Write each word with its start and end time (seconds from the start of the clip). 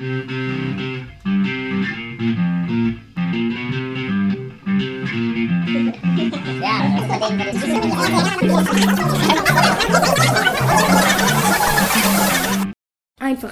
Einfach 0.00 0.08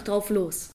drauf 0.03 0.31
los. 0.31 0.71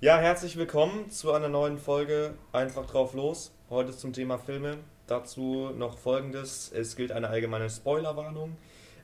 Ja, 0.00 0.18
herzlich 0.18 0.56
willkommen 0.56 1.08
zu 1.10 1.32
einer 1.32 1.48
neuen 1.48 1.78
Folge 1.78 2.34
Einfach 2.50 2.86
drauf 2.86 3.14
los. 3.14 3.52
Heute 3.70 3.96
zum 3.96 4.12
Thema 4.12 4.38
Filme. 4.38 4.78
Dazu 5.06 5.70
noch 5.76 5.96
folgendes: 5.96 6.72
Es 6.72 6.96
gilt 6.96 7.12
eine 7.12 7.28
allgemeine 7.28 7.70
Spoilerwarnung. 7.70 8.56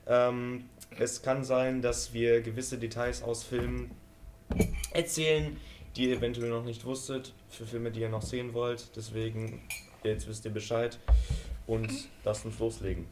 Ähm, 0.07 0.65
es 0.99 1.21
kann 1.21 1.43
sein, 1.43 1.81
dass 1.81 2.13
wir 2.13 2.41
gewisse 2.41 2.77
Details 2.77 3.23
aus 3.23 3.43
Filmen 3.43 3.91
erzählen, 4.91 5.57
die 5.95 6.09
ihr 6.09 6.17
eventuell 6.17 6.49
noch 6.49 6.63
nicht 6.63 6.85
wusstet, 6.85 7.33
für 7.49 7.65
Filme, 7.65 7.91
die 7.91 8.01
ihr 8.01 8.09
noch 8.09 8.21
sehen 8.21 8.53
wollt. 8.53 8.95
Deswegen, 8.95 9.61
jetzt 10.03 10.27
wisst 10.27 10.45
ihr 10.45 10.51
Bescheid 10.51 10.97
und 11.67 11.91
lasst 12.23 12.45
uns 12.45 12.59
loslegen. 12.59 13.07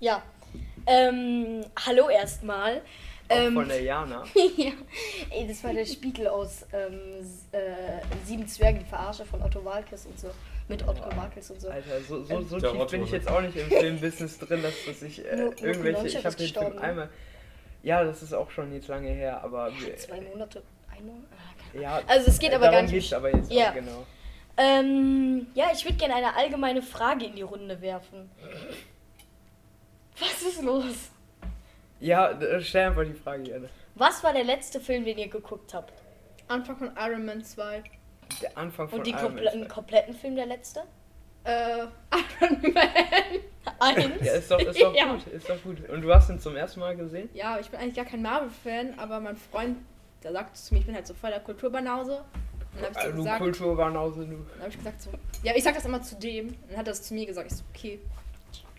Ja. 0.00 0.22
Ähm, 0.86 1.64
hallo 1.86 2.08
erstmal. 2.08 2.82
Ähm, 3.28 3.54
von 3.54 3.68
der 3.68 3.82
Jana. 3.82 4.24
ja. 4.56 4.72
Ey, 5.30 5.46
das 5.46 5.62
war 5.62 5.72
der 5.72 5.84
Spiegel 5.84 6.26
aus 6.26 6.66
ähm, 6.72 7.20
äh, 7.52 8.00
Sieben 8.26 8.48
Zwerge, 8.48 8.80
die 8.80 8.84
Verarsche 8.84 9.24
von 9.24 9.40
Otto 9.42 9.64
Walkes 9.64 10.06
und 10.06 10.18
so. 10.18 10.30
Mit 10.70 10.86
Otto 10.86 11.04
Walkes 11.16 11.50
und 11.50 11.60
so. 11.60 11.68
Alter, 11.68 12.00
so, 12.00 12.22
so, 12.24 12.40
so 12.42 12.58
Der 12.60 12.70
tief 12.70 12.80
Otto, 12.80 12.90
bin 12.92 13.02
ich 13.02 13.10
jetzt 13.10 13.28
auch 13.28 13.40
nicht 13.40 13.56
im 13.56 13.66
Filmbusiness 13.68 14.38
drin, 14.38 14.62
dass, 14.62 14.72
dass 14.86 15.02
ich 15.02 15.26
äh, 15.26 15.34
Nur- 15.36 15.60
irgendwelche. 15.60 16.06
Ich 16.06 16.24
habe 16.24 16.36
den 16.36 16.48
Film 16.48 16.78
einmal. 16.78 17.10
Ja, 17.82 18.04
das 18.04 18.22
ist 18.22 18.32
auch 18.32 18.50
schon 18.50 18.72
jetzt 18.72 18.86
lange 18.88 19.08
her, 19.10 19.42
aber. 19.42 19.70
wir- 19.80 19.96
Zwei 19.96 20.20
Monate. 20.20 20.62
Ein 20.96 21.06
Monat? 21.06 21.24
Ah, 21.32 21.78
Ja, 21.80 22.00
Also 22.06 22.28
es 22.30 22.38
geht 22.38 22.52
äh, 22.52 22.54
aber 22.54 22.70
gar 22.70 22.82
nicht- 22.82 23.12
aber 23.12 23.34
jetzt 23.34 23.50
Ja. 23.52 23.70
auch, 23.70 23.74
genau. 23.74 24.06
Ähm, 24.56 25.46
ja, 25.54 25.70
ich 25.74 25.84
würde 25.84 25.96
gerne 25.96 26.14
eine 26.14 26.36
allgemeine 26.36 26.82
Frage 26.82 27.24
in 27.26 27.34
die 27.34 27.42
Runde 27.42 27.80
werfen. 27.80 28.30
Was 30.20 30.42
ist 30.42 30.62
los? 30.62 31.10
Ja, 31.98 32.38
stell 32.60 32.88
einfach 32.88 33.04
die 33.04 33.12
Frage, 33.14 33.42
Jana. 33.50 33.68
Was 33.96 34.22
war 34.22 34.32
der 34.32 34.44
letzte 34.44 34.78
Film, 34.80 35.04
den 35.04 35.18
ihr 35.18 35.28
geguckt 35.28 35.74
habt? 35.74 35.92
Anfang 36.48 36.76
von 36.76 36.90
Iron 36.96 37.24
Man 37.24 37.42
2. 37.42 37.82
Der 38.42 38.56
Anfang 38.58 38.88
von 38.88 38.98
Und 38.98 39.06
die 39.06 39.10
Iron 39.10 39.34
Man 39.34 39.44
komple 39.44 39.60
2. 39.62 39.66
kompletten 39.68 40.14
Film, 40.14 40.36
der 40.36 40.46
letzte? 40.46 40.82
Äh, 41.44 41.84
Iron 42.40 42.72
Man. 42.74 42.88
Eins. 43.80 44.24
Ja, 44.26 44.32
ist 44.34 44.50
doch, 44.50 44.58
ist 44.60 44.80
doch 44.80 44.94
Ja. 44.96 45.12
gut, 45.12 45.26
ist 45.28 45.48
doch 45.48 45.62
gut. 45.62 45.88
Und 45.88 46.02
du 46.02 46.12
hast 46.14 46.28
ihn 46.30 46.38
zum 46.38 46.56
ersten 46.56 46.80
Mal 46.80 46.96
gesehen? 46.96 47.28
Ja, 47.34 47.58
ich 47.58 47.70
bin 47.70 47.80
eigentlich 47.80 47.94
gar 47.96 48.04
kein 48.04 48.22
Marvel-Fan, 48.22 48.98
aber 48.98 49.20
mein 49.20 49.36
Freund, 49.36 49.78
der 50.22 50.32
sagt 50.32 50.56
zu 50.56 50.74
mir, 50.74 50.80
ich 50.80 50.86
bin 50.86 50.94
halt 50.94 51.06
so 51.06 51.14
voll 51.14 51.30
der 51.30 51.40
Kulturbanause. 51.40 52.22
Dann 52.74 52.84
hab 52.84 52.90
ich 52.90 52.96
so 52.96 53.00
Also, 53.04 53.16
gesagt, 53.18 53.38
Kulturbanause, 53.38 54.26
du. 54.26 54.36
dann 54.54 54.60
hab 54.62 54.68
ich 54.68 54.76
gesagt 54.78 55.02
so, 55.02 55.10
ja, 55.42 55.52
ich 55.56 55.62
sag 55.64 55.74
das 55.74 55.84
immer 55.84 56.02
zu 56.02 56.16
dem. 56.16 56.48
Dann 56.68 56.76
hat 56.78 56.86
er 56.86 56.92
das 56.92 57.02
zu 57.02 57.14
mir 57.14 57.26
gesagt, 57.26 57.50
ich 57.50 57.56
so, 57.58 57.64
okay, 57.74 58.00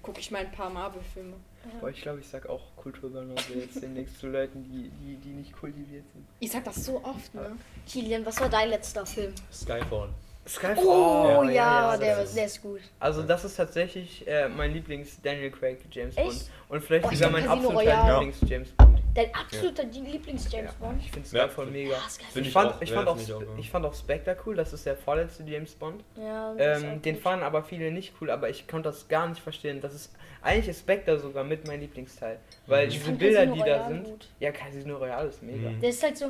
gucke 0.01 0.19
ich 0.19 0.31
mal 0.31 0.39
ein 0.39 0.51
paar 0.51 0.69
Marvel-Filme. 0.69 1.33
Boah, 1.79 1.89
ich 1.89 2.01
glaube, 2.01 2.19
ich 2.19 2.27
sag 2.27 2.47
auch 2.49 2.61
Kulturbanause 2.75 3.53
jetzt 3.55 3.81
demnächst 3.81 4.19
zu 4.19 4.27
Leuten, 4.27 4.63
die, 4.63 4.89
die, 5.05 5.15
die 5.17 5.29
nicht 5.29 5.53
kultiviert 5.53 6.03
sind. 6.13 6.25
Ich 6.39 6.51
sag 6.51 6.63
das 6.63 6.83
so 6.85 7.03
oft, 7.03 7.33
ne? 7.35 7.51
Kilian, 7.87 8.25
was 8.25 8.39
war 8.39 8.49
dein 8.49 8.69
letzter 8.69 9.05
Film? 9.05 9.33
Skyfall. 9.53 10.09
Skyfall. 10.47 10.83
Oh, 10.85 11.43
ja, 11.43 11.51
ja, 11.51 11.91
ja, 11.93 11.97
der, 11.97 12.15
das 12.17 12.29
ist- 12.29 12.37
der 12.37 12.45
ist 12.45 12.61
gut. 12.63 12.79
Also 12.99 13.21
das 13.23 13.43
ist 13.45 13.55
tatsächlich 13.57 14.27
äh, 14.27 14.49
mein 14.49 14.73
Lieblings 14.73 15.21
Daniel 15.21 15.51
Craig 15.51 15.77
James 15.91 16.17
Echt? 16.17 16.27
Bond 16.27 16.49
und 16.69 16.81
vielleicht 16.83 17.05
Oh, 17.05 17.09
ich 17.11 17.17
sogar 17.19 17.31
mein 17.31 17.47
absoluter. 17.47 18.19
Lieblings 18.19 18.37
James 18.49 18.69
Bond. 18.71 18.90
Dein 19.13 19.33
absoluter 19.35 19.83
Lieblings-James 19.83 20.71
Ja, 20.71 20.85
Bond? 20.87 21.01
ich 21.01 21.11
finde 21.11 21.27
Ja. 21.35 21.47
Skyfall 21.47 21.65
mega. 21.65 21.95
Find 22.31 22.47
Ich 22.47 22.53
fand, 22.53 22.71
auch, 22.73 22.81
ich, 22.81 22.91
fand 22.93 23.07
auch, 23.09 23.17
ich 23.19 23.33
auch, 23.33 23.41
ja. 23.41 23.47
ich 23.57 23.69
fand 23.69 23.85
auch 23.85 23.93
Spectre 23.93 24.37
cool, 24.45 24.55
das 24.55 24.71
ist 24.71 24.85
der 24.85 24.95
vorletzte 24.95 25.43
James 25.43 25.73
Bond. 25.75 26.01
Ja, 26.15 26.55
Ähm, 26.57 26.97
auch 26.97 27.01
den 27.01 27.15
gut. 27.15 27.23
fanden 27.23 27.43
aber 27.43 27.63
viele 27.63 27.91
nicht 27.91 28.13
cool, 28.21 28.29
aber 28.29 28.49
ich 28.49 28.67
konnte 28.67 28.89
das 28.89 29.07
gar 29.09 29.27
nicht 29.27 29.41
verstehen. 29.41 29.81
Das 29.81 29.93
ist 29.93 30.13
eigentlich 30.41 30.69
ist 30.69 30.79
Spectre 30.79 31.19
sogar 31.19 31.43
mit 31.43 31.67
mein 31.67 31.81
Lieblingsteil, 31.81 32.39
weil 32.67 32.87
Ich 32.87 32.99
diese 32.99 33.11
Bilder, 33.11 33.45
Casino 33.45 33.63
die 33.63 33.69
da 33.69 33.87
sind, 33.89 34.03
gut. 34.05 34.27
ja 34.39 34.51
Casino 34.51 34.97
Royale 34.97 35.27
ist 35.29 35.43
mega. 35.43 35.69
Mhm. 35.69 35.81
Der 35.81 35.89
ist 35.89 36.01
halt 36.03 36.17
so, 36.17 36.25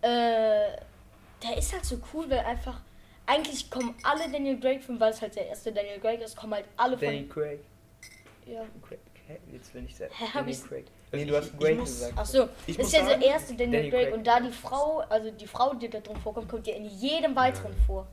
äh, 0.00 0.76
der 1.42 1.56
ist 1.58 1.72
halt 1.72 1.84
so 1.84 1.98
cool, 2.14 2.28
weil 2.30 2.40
einfach, 2.40 2.80
eigentlich 3.26 3.70
kommen 3.70 3.94
alle 4.02 4.30
Daniel 4.32 4.58
Craig-Filme, 4.58 4.98
weil 4.98 5.10
es 5.12 5.20
halt 5.20 5.36
der 5.36 5.46
erste 5.48 5.70
Daniel 5.72 6.00
Craig 6.00 6.20
ist, 6.22 6.36
kommen 6.36 6.54
halt 6.54 6.64
alle 6.76 6.96
von, 6.96 7.06
Danny 7.06 7.28
Craig. 7.28 7.60
ja. 8.46 8.62
Craig. 8.86 8.98
Hä? 9.32 9.38
Jetzt 9.52 9.72
bin 9.72 9.86
ich 9.86 9.96
sehr. 9.96 10.08
Hä, 10.10 10.24
hab 10.26 10.32
Danny 10.34 10.50
ich's- 10.52 10.66
Craig. 10.68 10.84
Also 10.86 11.16
Nee, 11.16 11.22
ich- 11.22 11.28
du 11.28 11.36
hast 11.36 11.58
Craig 11.58 11.78
muss- 11.78 11.88
gesagt. 11.90 12.12
Ach 12.16 12.26
so, 12.26 12.48
Ich 12.66 12.76
das 12.76 12.84
muss 12.86 12.86
ist 12.86 12.92
ja 13.00 13.06
der 13.18 13.22
erste 13.26 13.54
Daniel 13.54 13.72
Danny 13.78 13.90
Craig 13.90 14.02
Craig. 14.08 14.14
und 14.14 14.26
da 14.26 14.40
die 14.40 14.50
Frau, 14.52 14.98
also 15.08 15.30
die 15.30 15.46
Frau, 15.46 15.74
die 15.74 15.88
da 15.90 16.00
drin 16.00 16.16
vorkommt, 16.16 16.48
kommt 16.48 16.66
ja 16.66 16.74
in 16.74 16.84
jedem 16.86 17.34
weiteren 17.36 17.74
vor. 17.86 18.06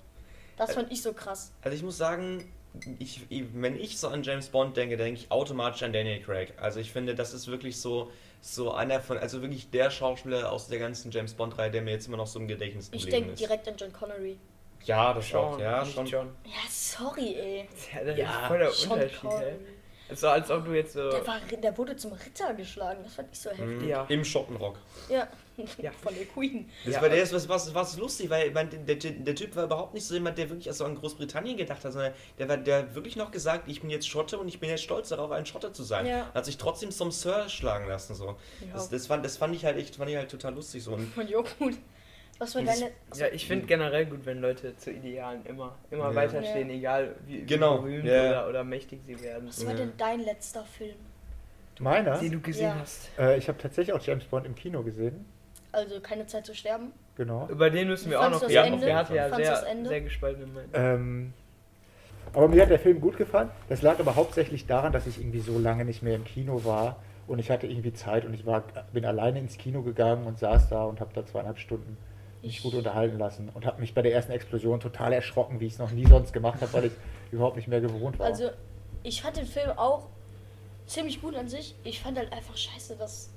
Das 0.58 0.74
fand 0.74 0.91
ich 0.91 1.02
so 1.02 1.13
krass. 1.13 1.52
Also 1.62 1.75
ich 1.78 1.84
muss 1.84 1.97
sagen, 1.97 2.52
ich, 3.00 3.22
ich- 3.29 3.46
wenn 3.53 3.79
ich 3.79 3.97
so 3.97 4.09
an 4.09 4.24
James 4.24 4.50
Bond 4.50 4.75
denke, 4.78 4.97
denke 4.97 5.19
ich 5.22 5.31
automatisch 5.31 5.84
an 5.84 5.94
Daniel 5.94 6.22
Craig. 6.22 6.53
Also 6.59 6.79
ich 6.79 6.91
finde, 6.91 7.16
das 7.16 7.34
ist 7.34 7.47
wirklich 7.47 7.79
so, 7.79 8.12
so 8.41 8.72
einer 8.74 9.00
von, 9.02 9.18
also 9.18 9.41
wirklich 9.41 9.69
der 9.72 9.90
Schauspieler 9.90 10.52
aus 10.52 10.68
der 10.68 10.79
ganzen 10.79 11.12
James 11.12 11.34
Bond-Reihe, 11.34 11.72
der 11.72 11.81
mir 11.81 11.91
jetzt 11.91 12.08
immer 12.08 12.18
noch 12.18 12.28
so 12.28 12.40
im 12.40 12.47
Gedächtnis 12.47 12.88
Ich 12.91 13.03
geblieben 13.03 13.12
denke 13.12 13.31
ist. 13.34 13.40
direkt 13.40 13.68
an 13.68 13.75
John 13.78 13.94
Connery. 13.94 14.38
Ja, 14.85 15.13
das 15.13 15.34
auch, 15.34 15.52
Sean, 15.53 15.59
ja, 15.62 15.84
nicht 15.84 15.94
schon. 15.94 16.06
John. 16.06 16.29
Ja, 16.46 16.52
sorry, 16.69 17.35
ey. 17.35 17.69
Ja, 17.94 18.03
das 18.06 18.18
Ja, 18.18 18.29
ist 18.41 18.47
voll 18.47 18.58
der 18.59 18.72
Sean 18.72 18.91
Unterschied, 18.94 19.19
Connery. 19.19 19.53
Es 20.12 20.24
war, 20.24 20.34
als 20.34 20.50
ob 20.50 20.66
du 20.66 20.74
jetzt 20.74 20.94
so. 20.94 21.09
Der, 21.09 21.25
war, 21.25 21.40
der 21.40 21.78
wurde 21.78 21.96
zum 21.96 22.14
Ritter 22.14 22.53
geschlagen, 22.56 23.02
das 23.03 23.14
fand 23.14 23.30
ich 23.31 23.40
so 23.40 23.50
heftig. 23.52 23.81
Mhm. 23.81 23.88
Ja. 23.88 24.06
Im 24.09 24.25
Schottenrock. 24.25 24.78
Ja, 25.08 25.28
Ja. 25.78 25.92
von 26.02 26.14
der 26.16 26.25
Queen. 26.25 26.70
Das 26.84 26.96
Ja, 26.96 27.02
war 27.02 27.09
der, 27.09 27.31
was, 27.31 27.47
was, 27.47 27.75
was 27.75 27.97
lustig, 27.97 28.30
weil 28.30 28.52
mein, 28.52 28.70
der, 28.86 28.96
der, 28.96 29.36
Typ 29.36 29.56
war 29.56 29.66
überhaupt 29.66 29.94
nicht 29.94 30.06
so 30.06 30.16
jemand, 30.16 30.38
der 30.38 30.50
wirklich 30.50 30.68
also 30.68 30.86
an 30.86 30.96
Großbritannien 30.96 31.58
gedacht 31.58 31.86
hat, 31.86 31.94
sondern 31.94 32.14
der 32.38 32.50
war 32.50 32.58
der 32.58 32.80
hat 32.80 32.96
wirklich 32.96 33.16
noch 33.16 33.31
gesagt, 33.31 33.68
ich 33.68 33.81
bin 33.81 33.90
jetzt 33.90 34.08
Schotte 34.08 34.40
und 34.40 34.47
ich 34.47 34.59
bin 34.59 34.70
jetzt 34.70 34.84
stolz 34.84 35.09
darauf, 35.09 35.31
ein 35.31 35.46
Schotte 35.46 35.72
zu 35.72 35.84
sein. 35.84 36.06
Ja. 36.08 36.31
Hat 36.34 36.46
sich 36.46 36.58
trotzdem 36.58 36.91
zum 36.91 37.12
Sir 37.12 37.47
schlagen 37.50 37.88
lassen. 37.88 38.16
So. 38.16 38.26
Ja. 38.62 38.74
Das, 38.74 38.90
das, 38.90 39.08
fand, 39.08 39.24
das 39.24 39.38
fand 39.38 39.56
ich 39.56 39.66
halt 39.66 39.78
echt, 39.78 39.97
fand 39.97 40.09
ich 40.09 40.16
halt 40.16 40.31
total 40.31 40.56
lustig. 40.56 40.84
So. 40.84 40.94
Auch 40.94 41.58
gut. 41.59 41.76
Was 42.39 42.55
war 42.55 42.63
deine. 42.63 42.91
Ja, 43.16 43.27
ich 43.33 43.45
finde 43.45 43.66
generell 43.67 44.05
gut, 44.05 44.25
wenn 44.25 44.39
Leute 44.39 44.75
zu 44.77 44.91
Idealen 44.91 45.45
immer, 45.45 45.75
immer 45.91 46.09
Ja. 46.09 46.16
weiterstehen, 46.16 46.69
egal 46.69 47.16
wie, 47.27 47.41
Genau, 47.45 47.79
berühmt 47.79 48.05
ja. 48.05 48.29
oder, 48.29 48.50
oder 48.50 48.63
mächtig 48.63 49.01
sie 49.05 49.22
werden. 49.22 49.50
Was 49.50 49.63
war 49.66 49.73
Ja. 49.73 49.79
denn 49.79 49.91
dein 49.97 50.22
letzter 50.22 50.63
Film? 50.63 50.95
Meiner? 51.79 52.17
Den 52.17 52.31
du 52.31 52.39
gesehen 52.39 52.69
Ja. 52.69 52.79
hast. 52.79 53.09
Äh, 53.17 53.38
ich 53.38 53.47
habe 53.49 53.57
tatsächlich 53.57 53.94
auch 53.94 54.01
James 54.01 54.23
Bond 54.25 54.45
im 54.45 54.55
Kino 54.55 54.83
gesehen. 54.83 55.25
Also 55.72 55.99
keine 55.99 56.25
Zeit 56.28 56.45
zu 56.45 56.55
sterben? 56.55 56.91
Genau. 57.16 57.47
Über 57.49 57.69
den 57.69 57.88
müssen 57.89 58.09
wir 58.09 58.19
auch 58.22 58.29
noch 58.29 58.41
reden. 58.41 58.73
Ende? 58.73 58.85
Der 58.85 58.95
hatte 58.95 59.16
ja 59.16 59.33
sehr, 59.35 59.67
Ende? 59.67 59.89
sehr 59.89 60.01
gespaltene 60.01 60.47
Meinung. 60.47 60.69
Ähm, 60.73 61.33
aber 62.33 62.47
mir 62.47 62.61
hat 62.61 62.69
der 62.69 62.79
Film 62.79 63.01
gut 63.01 63.17
gefallen. 63.17 63.49
Das 63.67 63.81
lag 63.81 63.99
aber 63.99 64.16
hauptsächlich 64.16 64.66
daran, 64.66 64.94
dass 64.94 65.07
ich 65.07 65.19
irgendwie 65.19 65.39
so 65.41 65.59
lange 65.59 65.83
nicht 65.85 66.01
mehr 66.01 66.16
im 66.16 66.23
Kino 66.23 66.63
war 66.63 67.01
und 67.28 67.39
ich 67.39 67.51
hatte 67.51 67.67
irgendwie 67.67 67.94
Zeit 67.94 68.23
und 68.25 68.33
ich 68.33 68.45
war, 68.45 68.63
bin 68.94 69.05
alleine 69.05 69.39
ins 69.39 69.57
Kino 69.57 69.81
gegangen 69.81 70.25
und 70.25 70.39
saß 70.39 70.69
da 70.69 70.83
und 70.85 70.99
habe 71.01 71.11
da 71.13 71.25
zweieinhalb 71.25 71.59
Stunden 71.59 71.97
mich 72.41 72.57
Ich- 72.57 72.63
gut 72.63 72.73
unterhalten 72.73 73.17
lassen 73.17 73.50
und 73.53 73.66
habe 73.66 73.79
mich 73.81 73.94
bei 73.94 74.01
der 74.01 74.13
ersten 74.13 74.31
Explosion 74.31 74.79
total 74.79 75.13
erschrocken, 75.13 75.59
wie 75.59 75.66
ich 75.67 75.73
es 75.73 75.79
noch 75.79 75.91
nie 75.91 76.05
sonst 76.07 76.33
gemacht 76.33 76.61
habe, 76.61 76.72
weil 76.73 76.85
ich 76.85 76.94
überhaupt 77.31 77.55
nicht 77.57 77.67
mehr 77.67 77.81
gewohnt 77.81 78.17
war. 78.19 78.25
Also, 78.27 78.50
ich 79.03 79.22
fand 79.22 79.38
den 79.38 79.45
Film 79.45 79.72
auch 79.77 80.07
ziemlich 80.85 81.22
gut 81.22 81.35
an 81.35 81.47
sich. 81.47 81.75
Ich 81.83 81.99
fand 82.01 82.17
halt 82.17 82.31
einfach 82.33 82.55
scheiße, 82.57 82.95
dass. 82.95 83.29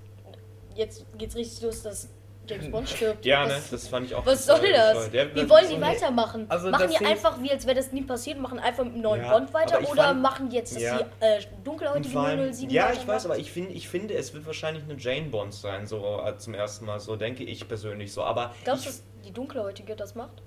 Jetzt 0.75 1.05
geht's 1.19 1.37
richtig 1.37 1.63
los, 1.63 1.83
dass 1.83 2.09
James 2.49 2.71
Bond 2.71 2.89
stirbt. 2.89 3.25
ja, 3.25 3.47
ne, 3.47 3.55
was, 3.55 3.71
das 3.71 3.89
fand 3.89 4.07
ich 4.07 4.15
auch. 4.15 4.27
was 4.27 4.45
soll 4.47 4.61
das? 4.73 5.11
Der- 5.11 5.35
Wie 5.35 5.49
wollen 5.49 5.69
die 5.69 5.81
weitermachen? 5.81 6.47
Also 6.49 6.71
machen 6.71 6.91
die 6.91 7.05
einfach, 7.05 7.41
wie 7.41 7.51
als 7.51 7.65
wäre 7.67 7.77
das 7.77 7.93
nie 7.93 8.03
passiert, 8.03 8.39
machen 8.39 8.59
einfach 8.59 8.83
mit 8.85 8.95
einem 8.95 9.03
neuen 9.03 9.23
Ja, 9.23 9.33
Bond 9.39 9.55
weiter 9.55 9.79
oder 9.89 10.03
fand- 10.05 10.23
machen 10.23 10.49
die 10.51 10.57
jetzt, 10.57 10.75
dass 10.75 10.83
Ja. 10.83 10.99
die 10.99 11.05
äh, 11.25 11.41
dunkelhäutige 11.63 12.09
vor 12.09 12.23
allem- 12.27 12.53
007 12.53 12.71
ja, 12.71 12.93
ich 12.93 13.07
weiß, 13.07 13.27
aber 13.27 13.39
ich, 13.39 13.53
find, 13.53 13.71
ich 13.71 13.89
finde, 13.89 14.15
es 14.15 14.35
wird 14.35 14.45
wahrscheinlich 14.47 14.83
eine 14.85 14.97
Jane 14.99 15.29
Bond 15.29 15.55
sein, 15.55 15.87
so 15.87 16.21
äh, 16.27 16.37
zum 16.39 16.55
ersten 16.55 16.85
Mal, 16.85 16.99
so 17.01 17.17
denke 17.17 17.45
ich 17.45 17.67
persönlich 17.69 18.13
so. 18.13 18.23
Aber 18.25 18.53
Glaubst 18.65 18.85
du, 18.87 18.89
dass 18.91 19.03
die 19.25 19.33
dunkelhäutige 19.33 19.95
das 19.95 20.15
macht? 20.17 20.43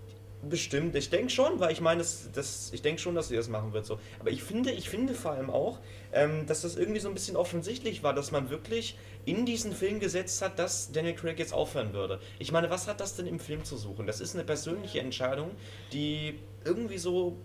Bestimmt, 0.49 0.95
ich 0.95 1.09
denke 1.09 1.29
schon, 1.31 1.59
weil 1.59 1.71
ich 1.71 1.81
meine, 1.81 1.99
das, 1.99 2.29
das, 2.33 2.69
ich 2.71 2.81
denke 2.83 3.01
schon, 3.01 3.15
dass 3.15 3.29
sie 3.29 3.35
das 3.35 3.47
machen 3.49 3.73
wird 3.73 3.85
so. 3.85 3.99
Aber 4.19 4.29
ich 4.29 4.43
finde, 4.43 4.69
ich 4.71 4.89
finde 4.89 5.13
vor 5.15 5.31
allem 5.31 5.49
auch, 5.49 5.79
ähm, 6.13 6.45
dass 6.45 6.61
das 6.61 6.75
irgendwie 6.75 6.99
so 6.99 7.07
ein 7.07 7.13
bisschen 7.15 7.35
offensichtlich 7.35 8.03
war, 8.03 8.13
dass 8.13 8.31
man 8.31 8.49
wirklich 8.51 8.97
in 9.25 9.45
diesen 9.47 9.73
Film 9.73 9.99
gesetzt 9.99 10.41
hat, 10.43 10.59
dass 10.59 10.91
Daniel 10.91 11.15
Craig 11.15 11.39
jetzt 11.39 11.53
aufhören 11.53 11.93
würde. 11.93 12.19
Ich 12.37 12.51
meine, 12.51 12.69
was 12.69 12.87
hat 12.87 12.99
das 12.99 13.15
denn 13.15 13.25
im 13.25 13.39
Film 13.39 13.63
zu 13.63 13.75
suchen? 13.75 14.05
Das 14.05 14.21
ist 14.21 14.35
eine 14.35 14.43
persönliche 14.43 14.99
Entscheidung, 14.99 15.49
die 15.91 16.37
irgendwie 16.63 16.99
so 16.99 17.35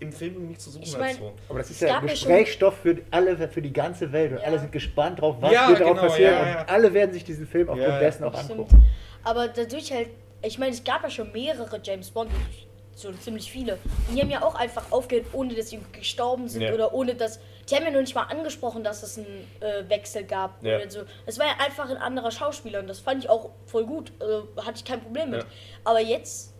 im 0.00 0.12
Film 0.12 0.48
nicht 0.48 0.60
zu 0.60 0.70
suchen 0.70 0.82
Ich 0.84 0.94
hat. 0.94 1.00
mein- 1.00 1.16
So. 1.16 1.32
aber 1.48 1.58
das 1.58 1.70
ist 1.70 1.82
ja 1.82 2.00
Gesprächsstoff 2.00 2.74
für 2.78 2.96
alle, 3.10 3.48
für 3.48 3.62
die 3.62 3.72
ganze 3.72 4.10
Welt 4.12 4.32
und 4.32 4.38
Ja. 4.38 4.44
alle 4.44 4.58
sind 4.58 4.72
gespannt 4.72 5.20
drauf, 5.20 5.36
was 5.40 5.52
Ja, 5.52 5.68
wird 5.68 5.80
darauf 5.80 5.94
genau, 5.94 6.06
passieren 6.08 6.32
ja, 6.32 6.48
ja. 6.48 6.60
und 6.62 6.68
alle 6.70 6.92
werden 6.94 7.12
sich 7.12 7.22
diesen 7.22 7.46
Film 7.46 7.68
aufgrund 7.68 7.86
Ja, 7.86 8.00
dessen 8.00 8.24
auch 8.24 8.34
angucken. 8.34 8.82
Aber 9.22 9.46
dadurch 9.48 9.92
halt, 9.92 10.08
ich 10.42 10.58
meine, 10.58 10.72
es 10.72 10.82
gab 10.84 11.02
ja 11.02 11.10
schon 11.10 11.32
mehrere 11.32 11.80
James 11.82 12.10
Bond, 12.10 12.30
so 12.94 13.12
ziemlich 13.12 13.50
viele. 13.50 13.78
Und 14.08 14.16
die 14.16 14.20
haben 14.20 14.30
ja 14.30 14.42
auch 14.42 14.54
einfach 14.54 14.90
aufgehört, 14.92 15.26
ohne 15.32 15.54
dass 15.54 15.70
sie 15.70 15.80
gestorben 15.92 16.48
sind 16.48 16.62
Ja. 16.62 16.72
oder 16.74 16.92
ohne 16.92 17.14
dass. 17.14 17.40
Die 17.70 17.76
haben 17.76 17.84
ja 17.84 17.90
noch 17.90 18.00
nicht 18.00 18.14
mal 18.14 18.24
angesprochen, 18.24 18.82
dass 18.82 19.02
es 19.02 19.16
einen 19.16 19.46
äh, 19.60 19.88
Wechsel 19.88 20.24
gab 20.24 20.62
Ja. 20.62 20.76
oder 20.78 20.90
so. 20.90 21.00
Es 21.24 21.38
war 21.38 21.46
ja 21.46 21.52
einfach 21.64 21.88
ein 21.88 21.96
anderer 21.96 22.30
Schauspieler 22.30 22.80
und 22.80 22.88
das 22.88 22.98
fand 22.98 23.22
ich 23.24 23.30
auch 23.30 23.50
voll 23.66 23.86
gut. 23.86 24.12
Also 24.18 24.48
hatte 24.58 24.72
ich 24.76 24.84
kein 24.84 25.00
Problem 25.00 25.30
mit. 25.30 25.42
Ja. 25.42 25.48
Aber 25.84 26.00
jetzt 26.00 26.52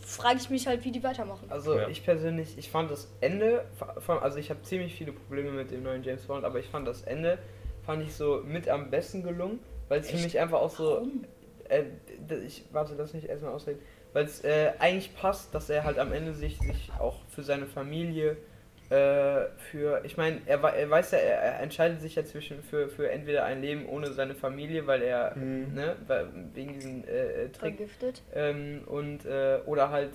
frage 0.00 0.38
ich 0.40 0.50
mich 0.50 0.66
halt, 0.66 0.84
wie 0.84 0.90
die 0.92 1.02
weitermachen. 1.02 1.46
Also 1.50 1.74
Ja. 1.78 1.88
ich 1.88 2.04
persönlich, 2.04 2.56
ich 2.58 2.70
fand 2.70 2.90
das 2.90 3.08
Ende, 3.20 3.64
von, 3.98 4.18
also 4.18 4.38
ich 4.38 4.50
habe 4.50 4.62
ziemlich 4.62 4.94
viele 4.94 5.12
Probleme 5.12 5.50
mit 5.50 5.70
dem 5.70 5.82
neuen 5.82 6.02
James 6.02 6.22
Bond, 6.22 6.44
aber 6.44 6.58
ich 6.58 6.66
fand 6.66 6.86
das 6.88 7.02
Ende, 7.02 7.38
fand 7.86 8.02
ich 8.02 8.14
so 8.14 8.40
mit 8.44 8.68
am 8.68 8.90
besten 8.90 9.22
gelungen, 9.22 9.60
weil 9.88 10.00
es 10.00 10.10
für 10.10 10.16
mich 10.18 10.38
einfach 10.40 10.60
auch 10.60 10.70
so, 10.70 10.84
Warum? 10.96 11.24
Äh, 11.72 11.84
d- 12.18 12.44
ich 12.46 12.64
warte, 12.72 12.94
lass 12.96 13.12
mich 13.14 13.28
erstmal 13.28 13.52
ausreden, 13.52 13.80
weil 14.12 14.24
es 14.24 14.44
äh, 14.44 14.72
eigentlich 14.78 15.14
passt, 15.16 15.54
dass 15.54 15.70
er 15.70 15.84
halt 15.84 15.98
am 15.98 16.12
Ende 16.12 16.32
sich, 16.34 16.58
sich 16.60 16.90
auch 16.98 17.16
für 17.28 17.42
seine 17.42 17.66
Familie, 17.66 18.36
äh, 18.90 19.46
für, 19.70 20.04
ich 20.04 20.16
meine, 20.18 20.40
er, 20.46 20.62
er 20.62 20.90
weiß 20.90 21.12
ja, 21.12 21.18
er, 21.18 21.38
er 21.40 21.60
entscheidet 21.60 22.00
sich 22.02 22.14
ja 22.14 22.24
zwischen 22.24 22.62
für, 22.62 22.88
für 22.88 23.10
entweder 23.10 23.44
ein 23.44 23.62
Leben 23.62 23.86
ohne 23.88 24.12
seine 24.12 24.34
Familie, 24.34 24.86
weil 24.86 25.02
er, 25.02 25.34
Mhm. 25.36 25.74
ne, 25.74 25.96
weil, 26.06 26.26
wegen 26.54 26.74
diesem 26.74 27.04
äh, 27.04 27.44
äh, 27.44 27.48
Trick 27.48 27.76
Vergiftet. 27.76 28.22
ähm, 28.34 28.82
und 28.86 29.24
äh, 29.24 29.60
oder 29.66 29.90
halt 29.90 30.10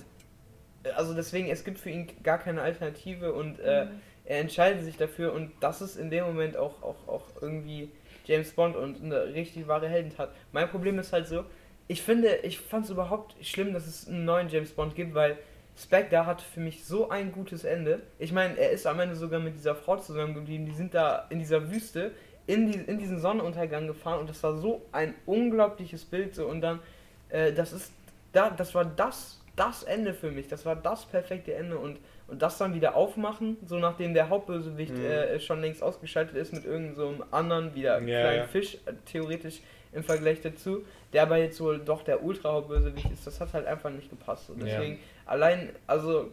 also 0.95 1.13
deswegen 1.13 1.50
es 1.50 1.63
gibt 1.65 1.80
für 1.80 1.89
ihn 1.89 2.07
gar 2.24 2.38
keine 2.38 2.62
Alternative 2.62 3.33
und 3.33 3.59
äh, 3.59 3.86
Mhm. 3.86 4.01
er 4.25 4.39
entscheidet 4.39 4.83
sich 4.83 4.95
dafür 4.98 5.33
und 5.33 5.51
das 5.59 5.81
ist 5.81 5.98
in 5.98 6.09
dem 6.12 6.25
Moment 6.25 6.56
auch 6.56 6.81
auch, 6.83 7.07
auch 7.07 7.25
irgendwie 7.42 7.92
James 8.27 8.51
Bond 8.51 8.75
und 8.75 9.01
eine 9.01 9.33
richtig 9.33 9.68
wahre 9.68 9.88
Heldentat. 9.88 10.31
Mein 10.51 10.69
Problem 10.69 11.00
ist 11.00 11.13
halt 11.13 11.27
so, 11.27 11.45
ich 11.88 12.01
finde, 12.01 12.35
ich 12.44 12.59
fand 12.59 12.85
es 12.85 12.91
überhaupt 12.91 13.35
schlimm, 13.41 13.74
dass 13.74 13.88
es 13.88 14.07
einen 14.07 14.25
neuen 14.25 14.50
James 14.50 14.71
Bond 14.71 14.95
gibt, 14.95 15.15
weil 15.15 15.38
Spectre 15.77 16.25
hat 16.25 16.41
für 16.41 16.59
mich 16.59 16.83
so 16.83 17.09
ein 17.09 17.31
gutes 17.31 17.63
Ende. 17.63 18.01
Ich 18.19 18.31
meine, 18.31 18.57
er 18.57 18.71
ist 18.71 18.85
am 18.85 19.00
Ende 19.00 19.15
sogar 19.15 19.39
mit 19.39 19.56
dieser 19.56 19.75
Frau 19.75 19.97
zusammengeblieben, 19.97 20.65
die 20.65 20.74
sind 20.74 20.94
da 20.94 21.25
in 21.29 21.39
dieser 21.39 21.71
Wüste 21.71 22.12
in, 22.47 22.71
die, 22.71 22.79
in 22.79 22.97
diesen 22.97 23.19
Sonnenuntergang 23.19 23.88
gefahren 23.88 24.21
und 24.21 24.30
das 24.30 24.41
war 24.41 24.57
so 24.57 24.81
ein 24.91 25.13
unglaubliches 25.25 26.06
Bild 26.06 26.33
so 26.33 26.47
und 26.47 26.62
dann 26.62 26.80
äh, 27.30 27.51
das 27.51 27.73
ist 27.73 27.91
da 28.31 28.50
das 28.50 28.73
war 28.73 28.85
das 28.85 29.41
das 29.56 29.83
Ende 29.83 30.13
für 30.13 30.31
mich 30.31 30.47
das 30.47 30.65
war 30.65 30.77
das 30.77 31.06
perfekte 31.06 31.53
Ende 31.53 31.77
und 31.77 32.00
und 32.27 32.41
das 32.41 32.57
dann 32.57 32.74
wieder 32.74 32.95
aufmachen 32.95 33.57
so 33.65 33.77
nachdem 33.79 34.13
der 34.13 34.29
Hauptbösewicht 34.29 34.94
Mhm. 34.97 35.06
äh, 35.06 35.39
schon 35.39 35.62
längst 35.62 35.81
ausgeschaltet 35.83 36.35
ist 36.35 36.53
mit 36.53 36.65
irgendeinem 36.65 36.95
so 36.95 37.07
einem 37.07 37.24
anderen 37.31 37.75
wieder 37.75 38.00
Ja, 38.01 38.21
kleinen 38.21 38.38
ja. 38.39 38.47
Fisch 38.47 38.75
äh, 38.85 38.94
theoretisch 39.06 39.62
im 39.94 40.03
Vergleich 40.03 40.41
dazu 40.41 40.83
der 41.13 41.24
aber 41.24 41.38
jetzt 41.38 41.59
wohl 41.62 41.79
doch 41.79 42.03
der 42.03 42.24
Ultra 42.24 42.51
Hauptbösewicht 42.53 43.12
ist 43.12 43.25
das 43.25 43.39
hat 43.39 43.53
halt 43.53 43.65
einfach 43.65 43.89
nicht 43.89 44.09
gepasst 44.09 44.50
und 44.50 44.59
Ja. 44.59 44.65
deswegen 44.77 45.00
allein 45.25 45.69
also 45.88 46.29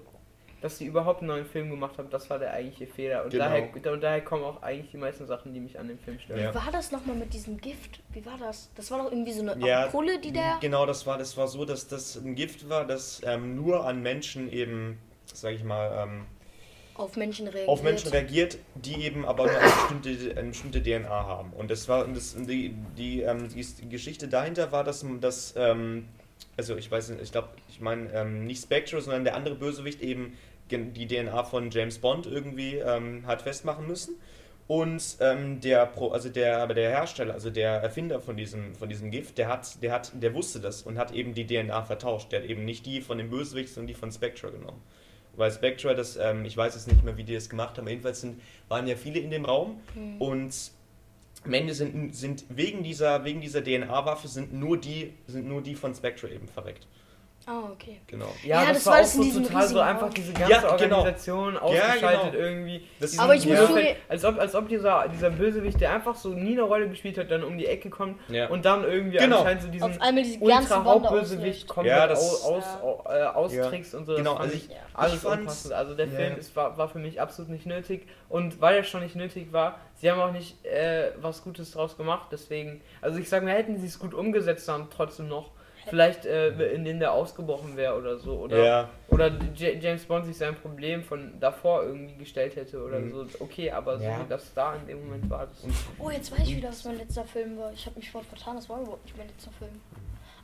dass 0.61 0.79
sie 0.79 0.87
überhaupt 0.87 1.19
einen 1.21 1.29
neuen 1.29 1.45
Film 1.45 1.69
gemacht 1.69 1.99
haben, 1.99 2.09
das 2.09 2.31
war 2.31 2.39
der 2.39 2.55
eigentliche 2.55 2.91
Fehler. 2.91 3.25
Und, 3.25 3.33
Genau. 3.33 3.45
daher, 3.45 3.93
und 3.93 4.01
daher 4.03 4.23
kommen 4.25 4.45
auch 4.45 4.63
eigentlich 4.63 4.91
die 4.93 4.97
meisten 4.97 5.27
Sachen, 5.27 5.53
die 5.53 5.61
mich 5.61 5.79
an 5.79 5.89
dem 5.89 5.99
Film 5.99 6.19
stören. 6.19 6.41
Ja. 6.41 6.53
Wie 6.53 6.55
war 6.55 6.73
das 6.73 6.91
nochmal 6.91 7.17
mit 7.17 7.35
diesem 7.35 7.59
Gift? 7.61 8.01
Wie 8.15 8.25
war 8.25 8.39
das? 8.39 8.71
Das 8.75 8.91
war 8.91 8.97
doch 9.05 9.13
irgendwie 9.13 9.33
so 9.33 9.43
eine 9.43 9.63
Ja, 9.63 9.85
Ampulle, 9.85 10.19
die 10.21 10.33
der. 10.33 10.57
Genau, 10.63 10.87
das 10.87 11.07
war, 11.07 11.19
das 11.19 11.37
war 11.37 11.49
so, 11.49 11.67
dass 11.67 11.87
das 11.89 12.17
ein 12.17 12.35
Gift 12.35 12.67
war, 12.71 12.87
das 12.87 13.21
ähm, 13.27 13.57
nur 13.57 13.85
an 13.85 14.01
Menschen 14.01 14.51
eben, 14.51 14.99
sag 15.33 15.55
ich 15.55 15.65
mal, 15.65 16.05
ähm, 16.05 16.27
auf 16.97 17.17
Menschen 17.17 17.49
reagiert. 17.49 17.69
auf 17.69 17.83
Menschen 17.83 18.11
reagiert, 18.11 18.59
die 18.77 19.05
eben 19.05 19.25
aber 19.25 19.47
nur 19.47 19.59
eine 19.59 19.71
bestimmte, 19.71 20.39
eine 20.39 20.49
bestimmte 20.51 20.83
DNA 20.83 21.09
haben. 21.09 21.53
Und 21.53 21.71
das 21.71 21.89
war 21.89 22.07
das, 22.07 22.37
die, 22.37 22.75
die, 22.97 23.23
ähm, 23.23 23.49
die 23.49 23.89
Geschichte 23.89 24.29
dahinter 24.29 24.71
war, 24.71 24.85
dass, 24.85 25.05
dass 25.21 25.55
ähm, 25.57 26.09
also 26.57 26.77
ich 26.77 26.91
weiß 26.91 27.11
nicht, 27.11 27.23
ich 27.23 27.33
glaube, 27.33 27.49
ich 27.69 27.81
meine 27.81 28.13
ähm, 28.13 28.47
nicht 28.47 28.63
Spectre, 28.63 29.01
sondern 29.01 29.25
der 29.25 29.35
andere 29.35 29.57
Bösewicht 29.57 30.01
eben 30.01 30.35
die 30.71 31.07
DNA 31.07 31.45
von 31.45 31.71
James 31.71 31.99
Bond 31.99 32.27
irgendwie 32.27 32.77
ähm, 32.77 33.27
hat 33.27 33.43
festmachen 33.43 33.87
müssen. 33.87 34.15
Und 34.67 35.19
ähm, 35.21 35.61
der 35.61 35.85
Pro, 35.85 36.11
also 36.11 36.31
der, 36.31 36.63
aber 36.63 36.73
der 36.73 36.89
Hersteller, 36.89 37.35
also 37.35 37.51
der 37.51 37.73
Erfinder 37.83 38.19
von 38.21 38.35
diesem, 38.37 38.75
von 38.75 38.89
diesem 38.89 39.11
Gift, 39.11 39.37
der 39.37 39.49
hat, 39.49 39.83
der 39.83 39.93
hat, 39.93 40.13
der 40.15 40.33
wusste 40.33 40.59
das 40.59 40.83
und 40.83 40.97
hat 40.97 41.13
eben 41.13 41.35
die 41.35 41.47
DNA 41.47 41.83
vertauscht. 41.83 42.33
Der 42.33 42.41
hat 42.41 42.49
eben 42.49 42.65
nicht 42.65 42.87
die 42.87 43.03
von 43.03 43.19
dem 43.19 43.29
Bösewicht, 43.29 43.75
sondern 43.75 43.89
die 43.89 43.95
von 43.95 44.11
Spectre 44.11 44.51
genommen. 44.51 44.81
Weil 45.37 45.51
Spectre, 45.51 45.95
das, 45.95 46.17
ähm, 46.17 46.45
ich 46.45 46.57
weiß 46.57 46.75
jetzt 46.75 46.89
nicht 46.89 47.05
mehr, 47.05 47.17
wie 47.17 47.25
die 47.25 47.35
das 47.35 47.49
gemacht 47.49 47.77
haben, 47.79 47.89
jedenfalls 47.89 48.21
sind, 48.21 48.41
waren 48.69 48.87
ja 48.87 48.97
viele 48.97 49.19
in 49.21 49.31
dem 49.31 49.45
Raum 49.45 49.81
Hm. 49.95 50.21
und 50.21 50.55
am 51.45 51.53
Ende 51.53 51.75
sind, 51.75 52.15
sind 52.15 52.45
wegen 52.49 52.83
dieser, 52.83 53.25
wegen 53.25 53.41
dieser 53.41 53.63
DNA-Waffe 53.63 54.29
sind 54.29 54.55
nur 54.55 54.79
die, 54.79 55.13
sind 55.27 55.47
nur 55.47 55.63
die 55.63 55.75
von 55.75 55.95
Spectre 55.95 56.31
eben 56.31 56.49
verreckt. 56.49 56.87
Ah, 57.47 57.69
okay. 57.73 58.01
Genau. 58.07 58.27
Ja, 58.43 58.63
Ja, 58.63 58.69
das, 58.69 58.79
das 58.79 58.87
war 58.87 58.93
war 58.95 58.99
auch 59.01 59.03
das 59.05 59.15
in 59.17 59.33
so 59.33 59.41
total 59.43 59.69
so 59.69 59.81
einfach 59.81 60.11
diese 60.15 60.33
ganze 60.33 60.51
Ja, 60.51 60.77
genau. 60.77 60.97
Organisation 60.99 61.55
Ja, 61.55 61.61
ausgeschaltet 61.61 62.33
genau. 62.33 62.45
irgendwie. 62.45 62.89
Das 63.01 63.19
Aber 63.19 63.35
ich 63.35 63.45
ja. 63.45 63.51
muss 63.51 63.61
Ja. 63.61 63.67
zugeben- 63.69 63.97
Als 64.09 64.25
ob, 64.25 64.39
als 64.39 64.55
ob 64.55 64.69
dieser, 64.69 65.09
dieser 65.09 65.31
Bösewicht, 65.31 65.81
der 65.81 65.93
einfach 65.95 66.15
so 66.15 66.31
nie 66.31 66.53
eine 66.53 66.63
Rolle 66.63 66.89
gespielt 66.89 67.19
hat, 67.19 67.31
dann 67.31 67.45
um 67.45 67.59
die 67.59 67.67
Ecke 67.67 67.91
kommt 67.91 68.19
Ja. 68.29 68.49
und 68.49 68.65
dann 68.65 68.85
irgendwie 68.85 69.19
Genau. 69.19 69.39
anscheinend 69.41 69.63
so 69.63 69.69
diesen 69.69 69.89
diese 69.91 69.99
ganze 70.01 70.41
ultra 70.41 70.79
Bande 70.79 70.91
Hauptbösewicht 70.91 71.45
auslöscht. 71.65 71.69
komplett 71.69 71.97
Ja, 71.99 72.07
das- 72.07 72.21
aus, 72.21 72.45
aus, 72.45 72.65
au- 72.83 73.05
äh, 73.11 73.23
austrickst 73.25 73.95
und 73.95 74.07
so. 74.07 74.13
Das 74.13 74.19
Genau, 74.21 74.33
fand 74.37 74.45
also 74.45 74.57
ich 74.57 74.69
alles 74.95 75.15
ich 75.23 75.25
unpassend. 75.29 75.75
Also 75.75 75.95
der 75.95 76.07
Ja. 76.07 76.13
Film 76.13 76.37
ist, 76.39 76.57
war, 76.57 76.79
war 76.79 76.89
für 76.89 76.99
mich 76.99 77.21
absolut 77.21 77.51
nicht 77.51 77.67
nötig 77.67 78.07
und 78.31 78.61
weil 78.61 78.77
er 78.77 78.85
schon 78.85 79.03
nicht 79.03 79.17
nötig 79.17 79.53
war, 79.53 79.79
sie 79.97 80.11
haben 80.11 80.21
auch 80.21 80.33
nicht 80.33 80.65
äh, 80.65 81.11
was 81.21 81.43
Gutes 81.45 81.73
draus 81.73 81.97
gemacht, 81.97 82.29
deswegen, 82.33 82.81
also 83.03 83.19
ich 83.19 83.29
sage 83.29 83.45
mir, 83.45 83.53
hätten 83.53 83.77
sie 83.79 83.87
es 83.87 83.99
gut 83.99 84.15
umgesetzt 84.15 84.67
dann 84.69 84.89
trotzdem 84.91 85.29
noch, 85.29 85.51
vielleicht 85.89 86.25
äh, 86.27 86.73
in 86.75 86.85
denen 86.85 87.01
der 87.01 87.13
ausgebrochen 87.13 87.77
wäre 87.77 87.97
oder 87.97 88.17
so, 88.19 88.39
oder 88.41 88.65
Ja, 88.65 88.91
oder 89.09 89.29
J 89.29 89.83
James 89.83 90.05
Bond 90.05 90.27
sich 90.27 90.37
sein 90.37 90.55
Problem 90.57 91.03
von 91.03 91.39
davor 91.41 91.83
irgendwie 91.85 92.17
gestellt 92.17 92.57
hätte 92.57 92.83
oder 92.83 92.99
Mhm. 93.01 93.11
so. 93.11 93.27
Okay, 93.41 93.71
aber 93.71 93.99
so 93.99 94.05
Ja. 94.05 94.21
wie 94.25 94.29
das 94.29 94.53
da 94.55 94.77
in 94.77 94.87
dem 94.87 95.05
Moment 95.05 95.29
war, 95.31 95.47
das 95.47 95.65
Oh, 95.99 96.11
jetzt 96.11 96.33
weiß 96.33 96.41
ich 96.49 96.57
wieder, 96.57 96.69
was 96.69 96.85
mein 96.85 96.99
letzter 96.99 97.25
Film 97.25 97.59
war. 97.59 97.73
Ich 97.73 97.87
habe 97.87 97.97
mich 97.97 98.11
vorhin 98.11 98.29
vertan, 98.29 98.57
das 98.57 98.69
war 98.69 98.81
überhaupt 98.81 99.05
nicht 99.05 99.17
mein 99.17 99.29
letzter 99.29 99.51
Film. 99.53 99.81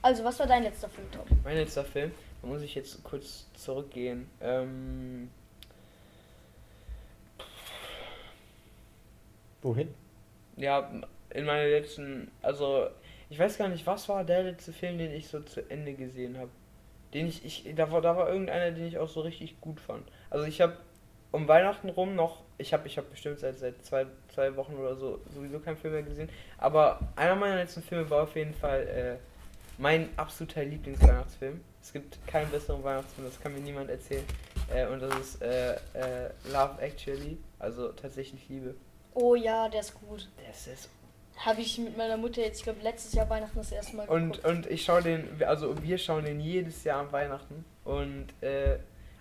Also, 0.03 0.23
was 0.23 0.39
war 0.39 0.47
dein 0.47 0.63
letzter 0.63 0.89
Film, 0.89 1.07
Tom? 1.11 1.25
mein 1.43 1.57
letzter 1.57 1.83
Film. 1.83 2.11
Da 2.41 2.47
muss 2.47 2.61
ich 2.63 2.73
jetzt 2.73 3.03
kurz 3.03 3.45
zurückgehen. 3.53 4.27
Ähm, 4.41 5.29
Wohin? 9.61 9.93
ja, 10.57 10.89
in 11.29 11.45
meiner 11.45 11.67
letzten, 11.67 12.31
also 12.41 12.87
ich 13.31 13.39
weiß 13.39 13.57
gar 13.57 13.69
nicht, 13.69 13.87
was 13.87 14.09
war 14.09 14.25
der 14.25 14.43
letzte 14.43 14.73
Film, 14.73 14.97
den 14.97 15.13
ich 15.13 15.29
so 15.29 15.39
zu 15.39 15.61
Ende 15.69 15.93
gesehen 15.93 16.37
habe. 16.37 16.49
Den 17.13 17.27
ich, 17.27 17.45
ich, 17.45 17.75
da 17.75 17.89
war, 17.89 18.01
da 18.01 18.17
war 18.17 18.27
irgendeiner, 18.29 18.71
den 18.71 18.85
ich 18.85 18.97
auch 18.97 19.07
so 19.07 19.21
richtig 19.21 19.59
gut 19.61 19.79
fand. 19.79 20.03
Also 20.29 20.45
ich 20.45 20.59
habe 20.59 20.75
um 21.31 21.47
Weihnachten 21.47 21.87
rum 21.87 22.13
noch, 22.13 22.43
ich 22.57 22.73
habe, 22.73 22.87
ich 22.87 22.97
habe 22.97 23.07
bestimmt 23.07 23.39
seit, 23.39 23.57
seit 23.57 23.85
zwei, 23.85 24.05
zwei 24.35 24.53
Wochen 24.57 24.75
oder 24.75 24.97
so 24.97 25.21
sowieso 25.33 25.59
keinen 25.59 25.77
Film 25.77 25.93
mehr 25.93 26.03
gesehen, 26.03 26.29
aber 26.57 26.99
einer 27.15 27.35
meiner 27.35 27.55
letzten 27.55 27.81
Filme 27.81 28.09
war 28.09 28.23
auf 28.23 28.35
jeden 28.35 28.53
Fall 28.53 28.81
äh, 28.87 29.15
mein 29.77 30.09
absoluter 30.17 30.65
Lieblingsweihnachtsfilm. 30.65 31.61
Es 31.81 31.93
gibt 31.93 32.27
keinen 32.27 32.51
besseren 32.51 32.83
Weihnachtsfilm, 32.83 33.27
das 33.27 33.39
kann 33.39 33.53
mir 33.53 33.61
niemand 33.61 33.89
erzählen. 33.89 34.25
Äh, 34.73 34.87
und 34.87 34.99
das 34.99 35.17
ist 35.17 35.41
äh, 35.41 35.75
äh, 35.93 36.31
Love 36.51 36.81
Actually, 36.81 37.37
also 37.59 37.93
tatsächlich 37.93 38.49
Liebe. 38.49 38.75
Oh 39.13 39.35
ja, 39.35 39.69
der 39.69 39.79
ist 39.79 39.95
gut. 39.95 40.29
Das 40.45 40.67
ist 40.67 40.89
Habe 41.45 41.61
ich 41.61 41.77
mit 41.79 41.97
meiner 41.97 42.17
Mutter 42.17 42.41
jetzt, 42.41 42.57
ich 42.59 42.63
glaube, 42.63 42.79
letztes 42.83 43.13
Jahr 43.13 43.29
Weihnachten 43.29 43.57
das 43.57 43.71
erste 43.71 43.95
Mal 43.95 44.07
Und, 44.07 44.33
geguckt. 44.33 44.45
und 44.45 44.67
ich 44.69 44.83
schaue 44.83 45.01
den, 45.01 45.27
also 45.45 45.81
wir 45.81 45.97
schauen 45.97 46.25
den 46.25 46.39
jedes 46.39 46.83
Jahr 46.83 46.99
an 47.01 47.11
Weihnachten. 47.11 47.65
Und 47.83 48.27
äh, 48.41 48.77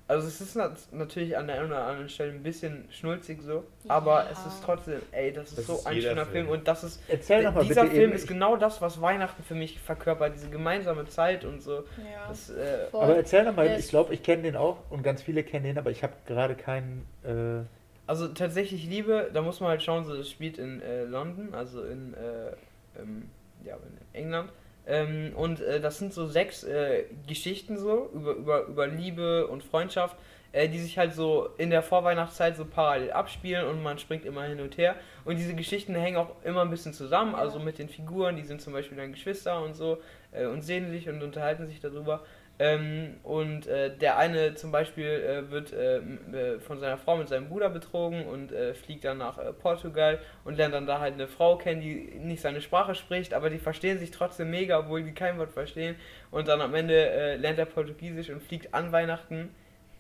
also 0.07 0.27
es 0.27 0.41
ist 0.41 0.57
nat 0.57 0.73
natürlich 0.91 1.37
an 1.39 1.47
der 1.47 1.57
einen 1.61 1.67
oder 1.71 1.85
anderen 1.87 2.09
Stelle 2.09 2.33
ein 2.33 2.43
bisschen 2.43 2.85
schnulzig 2.91 3.41
so, 3.43 3.63
aber 3.87 4.25
Ja. 4.25 4.31
es 4.33 4.45
ist 4.45 4.63
trotzdem, 4.65 5.01
ey, 5.13 5.33
das 5.33 5.51
ist 5.51 5.59
Das 5.59 5.67
so 5.69 5.75
ist 5.77 5.87
ein 5.87 6.01
schöner 6.03 6.27
Film. 6.27 6.47
Film. 6.47 6.49
und 6.59 6.67
das 6.69 6.83
ist 6.83 7.01
Erzähl 7.09 7.45
doch 7.45 7.55
mal 7.55 7.65
dieser 7.65 7.83
bitte 7.83 7.95
Film 7.95 8.09
eben. 8.11 8.13
ist 8.19 8.27
genau 8.27 8.57
das, 8.57 8.83
was 8.83 9.01
Weihnachten 9.01 9.43
für 9.45 9.55
mich 9.55 9.79
verkörpert, 9.79 10.35
diese 10.35 10.51
gemeinsame 10.51 11.07
Zeit 11.07 11.45
und 11.45 11.63
so. 11.63 11.77
ja. 11.77 12.27
Das, 12.29 12.51
äh, 12.51 12.87
aber 12.93 13.17
erzähl 13.17 13.45
doch 13.45 13.55
mal, 13.55 13.79
ich 13.79 13.89
glaube, 13.89 14.13
ich 14.13 14.23
kenne 14.25 14.43
den 14.43 14.57
auch 14.57 14.79
und 14.91 15.03
ganz 15.05 15.23
viele 15.23 15.45
kennen 15.45 15.65
den, 15.65 15.79
aber 15.79 15.91
ich 15.93 16.03
habe 16.03 16.13
gerade 16.27 16.57
keinen. 16.57 17.07
Äh, 17.25 17.65
also 18.11 18.27
tatsächlich 18.27 18.87
Liebe, 18.87 19.31
da 19.33 19.41
muss 19.41 19.61
man 19.61 19.69
halt 19.69 19.85
schauen, 19.85 20.05
so 20.05 20.17
das 20.17 20.29
spielt 20.29 20.59
in 20.59 20.83
äh, 20.83 21.05
London, 21.05 21.55
also 21.55 21.85
in, 21.85 22.13
äh, 22.15 23.01
ähm, 23.01 23.31
ja, 23.65 23.77
in 23.77 24.21
England. 24.21 24.51
Ähm, 24.85 25.31
und 25.37 25.61
äh, 25.61 25.81
das 25.81 25.99
sind 25.99 26.13
so 26.13 26.27
sechs 26.27 26.65
äh, 26.65 27.05
Geschichten 27.29 27.79
so 27.79 28.11
über, 28.13 28.33
über, 28.33 28.67
über 28.67 28.87
Liebe 28.89 29.47
und 29.47 29.63
Freundschaft, 29.63 30.17
äh, 30.51 30.69
die 30.69 30.81
sich 30.81 30.99
halt 30.99 31.15
so 31.15 31.51
in 31.57 31.71
der 31.71 31.85
Vorweihnachtszeit 31.85 32.57
so 32.57 32.65
parallel 32.65 33.13
abspielen 33.13 33.65
und 33.69 33.81
man 33.81 33.97
springt 34.01 34.25
immer 34.25 34.43
hin 34.43 34.61
und 34.61 34.77
her. 34.77 34.97
Und 35.25 35.39
diese 35.39 35.55
Geschichten 35.55 35.95
hängen 35.95 36.17
auch 36.17 36.31
immer 36.43 36.63
ein 36.63 36.71
bisschen 36.71 36.93
zusammen, 36.93 37.37
also 37.37 37.61
mit 37.61 37.79
den 37.79 37.89
Figuren, 37.89 38.35
die 38.35 38.43
sind 38.43 38.61
zum 38.61 38.73
Beispiel 38.73 38.99
dann 38.99 39.13
Geschwister 39.13 39.63
und 39.63 39.75
so 39.75 39.99
äh, 40.33 40.47
und 40.47 40.63
sehen 40.63 40.91
sich 40.91 41.09
und 41.09 41.23
unterhalten 41.23 41.69
sich 41.69 41.79
darüber. 41.79 42.25
Ähm, 42.61 43.17
und 43.23 43.67
äh, 43.69 43.97
der 43.97 44.19
eine 44.19 44.55
zum 44.55 44.71
Beispiel 44.71 45.07
äh, 45.07 45.51
wird 45.51 45.73
äh, 45.73 45.97
äh, 45.97 46.61
von 46.61 46.79
seiner 46.79 46.99
Frau 46.99 47.17
mit 47.17 47.27
seinem 47.27 47.49
Bruder 47.49 47.71
betrogen 47.71 48.27
und 48.27 48.53
äh, 48.53 48.75
fliegt 48.75 49.05
dann 49.05 49.17
nach 49.17 49.39
äh, 49.39 49.55
Portugal 49.55 50.19
und 50.45 50.59
lernt 50.59 50.75
dann 50.75 50.87
da 50.87 51.01
halt 51.01 51.15
eine 51.15 51.27
Frau 51.27 51.57
kennen, 51.57 51.81
die 51.81 52.19
nicht 52.21 52.43
seine 52.43 52.61
Sprache 52.61 52.95
spricht, 52.95 53.33
aber 53.33 53.49
die 53.49 53.59
verstehen 53.59 53.99
sich 53.99 54.11
trotzdem 54.11 54.51
mega, 54.51 54.79
obwohl 54.79 55.03
die 55.03 55.15
kein 55.15 55.39
Wort 55.39 55.53
verstehen. 55.53 55.97
Und 56.31 56.49
dann 56.49 56.61
am 56.61 56.75
Ende 56.75 57.37
lernt 57.37 57.59
er 57.59 57.65
Portugiesisch 57.65 58.29
und 58.29 58.43
fliegt 58.43 58.75
an 58.75 58.93
Weihnachten 58.93 59.49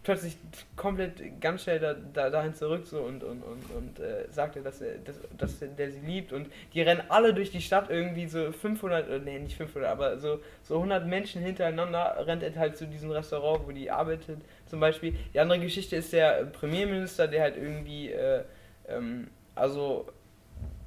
plötzlich 0.02 0.36
komplett 0.76 1.40
ganz 1.40 1.62
schnell 1.64 1.78
da, 1.78 1.94
da, 1.94 2.30
dahin 2.30 2.54
zurück 2.54 2.86
so 2.86 3.00
und, 3.00 3.22
und, 3.22 3.42
und, 3.42 3.70
und 3.76 4.00
äh, 4.00 4.26
sagt 4.30 4.56
er, 4.56 4.62
dass 4.62 4.80
er, 4.80 4.96
dass, 4.98 5.16
dass 5.36 5.60
er, 5.60 5.68
der 5.68 5.90
sie 5.90 6.00
liebt 6.00 6.32
und 6.32 6.48
die 6.72 6.80
rennen 6.80 7.02
alle 7.08 7.34
durch 7.34 7.50
die 7.50 7.60
Stadt 7.60 7.90
irgendwie 7.90 8.26
so 8.26 8.50
500, 8.50 9.08
äh, 9.08 9.18
nee, 9.18 9.38
nicht 9.38 9.56
500, 9.56 9.90
aber 9.90 10.18
so, 10.18 10.40
so 10.62 10.76
100 10.76 11.06
Menschen 11.06 11.42
hintereinander 11.42 12.24
rennt 12.26 12.42
er 12.42 12.54
halt 12.56 12.78
zu 12.78 12.86
diesem 12.86 13.10
Restaurant, 13.10 13.66
wo 13.66 13.72
die 13.72 13.90
arbeitet 13.90 14.38
zum 14.66 14.80
Beispiel. 14.80 15.14
Die 15.34 15.40
andere 15.40 15.60
Geschichte 15.60 15.96
ist 15.96 16.12
der 16.12 16.44
Premierminister, 16.46 17.28
der 17.28 17.42
halt 17.42 17.56
irgendwie, 17.58 18.10
äh, 18.10 18.44
ähm, 18.88 19.28
also 19.54 20.06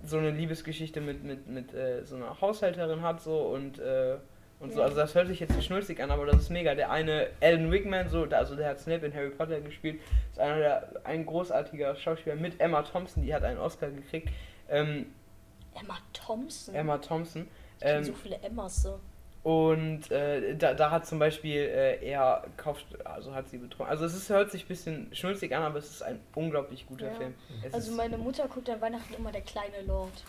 so 0.03 0.17
eine 0.17 0.32
Liebesgeschichte 0.32 1.01
mit, 1.01 1.24
mit, 1.24 1.48
mit 1.48 1.74
äh, 1.74 2.03
so 2.03 2.15
einer 2.15 2.41
Haushälterin 2.41 3.03
hat 3.03 3.22
so 3.22 3.38
und 3.38 3.79
und 4.63 4.74
so, 4.74 4.82
also 4.82 4.96
das 4.96 5.13
hört 5.13 5.27
sich 5.27 5.39
jetzt 5.39 5.62
schnulzig 5.63 6.01
an, 6.01 6.10
aber 6.10 6.25
das 6.25 6.38
ist 6.38 6.50
mega. 6.50 6.74
Der 6.74 6.89
eine, 6.89 7.27
Alan 7.41 7.70
Rickman, 7.70 8.10
so, 8.10 8.25
der- 8.25 8.39
also 8.39 8.55
der 8.55 8.70
hat 8.70 8.79
Snape 8.79 9.05
in 9.05 9.13
Harry 9.13 9.29
Potter 9.29 9.60
gespielt, 9.62 10.01
ist 10.32 10.39
einer 10.39 10.58
der, 10.58 10.89
ein 11.03 11.25
großartiger 11.25 11.96
Schauspieler 11.96 12.36
mit 12.36 12.60
Emma 12.60 12.82
Thompson, 12.82 13.24
die 13.24 13.34
hat 13.34 13.43
einen 13.43 13.60
Oscar 13.60 13.89
gekriegt. 13.91 14.29
Ähm, 14.70 15.08
Emma 15.79 15.98
Thompson. 16.13 16.74
Emma 16.75 16.98
Thompson. 16.98 17.48
Ich 17.79 17.86
Ähm, 17.88 18.03
so 18.03 18.13
viele 18.13 18.38
Emmas 18.38 18.82
so. 18.84 19.00
und 19.43 20.10
äh, 20.12 20.55
da, 20.55 20.74
da 20.74 20.91
hat 20.91 21.05
zum 21.05 21.20
Beispiel 21.20 21.55
äh, 21.58 22.05
er 22.08 22.46
kauft, 22.55 22.86
also 23.05 23.34
hat 23.36 23.50
sie 23.50 23.58
betrogen. 23.58 23.89
Also 23.89 24.05
es 24.05 24.13
ist, 24.15 24.29
hört 24.29 24.51
sich 24.51 24.63
ein 24.65 24.67
bisschen 24.70 25.08
schnulzig 25.13 25.53
an, 25.53 25.63
aber 25.63 25.79
es 25.79 25.89
ist 25.89 26.01
ein 26.03 26.20
unglaublich 26.36 26.86
guter 26.88 27.08
Ja. 27.08 27.13
Film. 27.15 27.34
Es 27.63 27.74
Also 27.74 27.91
meine 27.93 28.17
Mutter 28.17 28.48
guckt 28.48 28.70
an 28.70 28.79
Weihnachten 28.79 29.13
immer 29.15 29.32
der 29.32 29.41
kleine 29.41 29.82
Lord. 29.86 30.24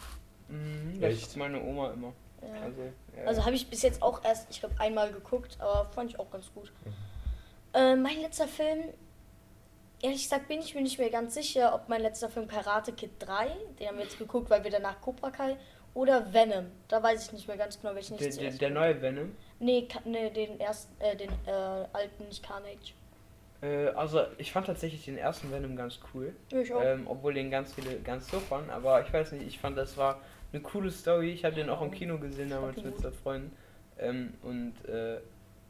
Mhm, 0.49 1.01
das 1.01 1.11
Echt? 1.13 1.23
ist 1.29 1.37
meine 1.37 1.63
Oma 1.63 1.93
immer. 1.93 2.13
Ja. 2.47 2.63
Also, 2.63 2.83
ja. 2.83 3.25
Also 3.27 3.45
habe 3.45 3.55
ich 3.55 3.69
bis 3.69 3.83
jetzt 3.83 4.03
auch 4.03 4.25
erst, 4.25 4.51
ich 4.51 4.61
glaube, 4.61 4.75
einmal 4.79 5.13
geguckt, 5.13 5.57
aber 5.61 5.87
fand 5.91 6.11
ich 6.11 6.19
auch 6.19 6.31
ganz 6.31 6.53
gut. 6.55 6.73
Mhm. 6.85 6.93
Äh, 7.75 7.97
mein 7.97 8.21
letzter 8.21 8.49
Film, 8.49 8.85
ehrlich 10.03 10.23
gesagt, 10.23 10.49
bin 10.49 10.61
ich 10.61 10.75
mir 10.75 10.83
nicht 10.83 10.99
mehr 10.99 11.11
ganz 11.11 11.35
sicher, 11.35 11.75
ob 11.75 11.89
mein 11.89 12.03
letzter 12.03 12.31
Film 12.31 12.47
Karate 12.47 12.93
Kid 12.93 13.11
3, 13.19 13.49
den 13.79 13.89
haben 13.89 13.97
wir 13.97 14.05
jetzt 14.05 14.19
geguckt, 14.19 14.51
weil 14.51 14.63
wir 14.63 14.71
danach 14.71 15.01
Cobra 15.01 15.31
Kai, 15.31 15.57
oder 15.95 16.33
Venom. 16.33 16.67
Da 16.89 17.03
weiß 17.03 17.27
ich 17.27 17.33
nicht 17.33 17.49
mehr 17.49 17.57
ganz 17.57 17.81
genau, 17.81 17.95
welchen 17.95 18.15
ich 18.15 18.21
der, 18.21 18.29
der, 18.29 18.37
zuerst 18.37 18.61
der 18.61 18.69
gucke. 18.69 18.81
neue 18.81 19.03
Venom. 19.03 19.37
Nee, 19.61 19.89
nee, 20.05 20.31
den 20.31 20.61
ersten, 20.61 21.01
äh, 21.01 21.17
den 21.17 21.31
äh, 21.47 21.51
alten, 21.93 22.27
nicht 22.29 22.43
Carnage. 22.43 22.93
Äh, 23.63 23.89
also 23.95 24.27
ich 24.39 24.53
fand 24.53 24.67
tatsächlich 24.67 25.05
den 25.05 25.17
ersten 25.17 25.51
Venom 25.51 25.77
ganz 25.77 26.01
cool. 26.13 26.35
Ich 26.53 26.73
auch. 26.73 26.83
Ähm, 26.83 27.07
obwohl 27.07 27.35
den 27.35 27.51
ganz 27.51 27.73
viele 27.73 27.99
ganz 28.01 28.29
so 28.29 28.41
fanden, 28.41 28.71
aber 28.71 29.07
ich 29.07 29.13
weiß 29.13 29.33
nicht, 29.33 29.47
ich 29.47 29.59
fand 29.59 29.79
das 29.79 29.97
war 29.97 30.21
eine 30.55 30.63
coole 30.63 30.91
Story. 30.91 31.31
Ich 31.33 31.45
habe 31.45 31.55
den 31.55 31.69
auch 31.69 31.83
im 31.83 31.91
Kino 31.91 32.19
gesehen 32.19 32.51
damals 32.51 32.83
mit 32.83 32.99
zwei 32.99 33.11
Freunden. 33.11 33.53
Ähm, 33.99 34.35
und 34.43 34.75
äh, 34.89 35.19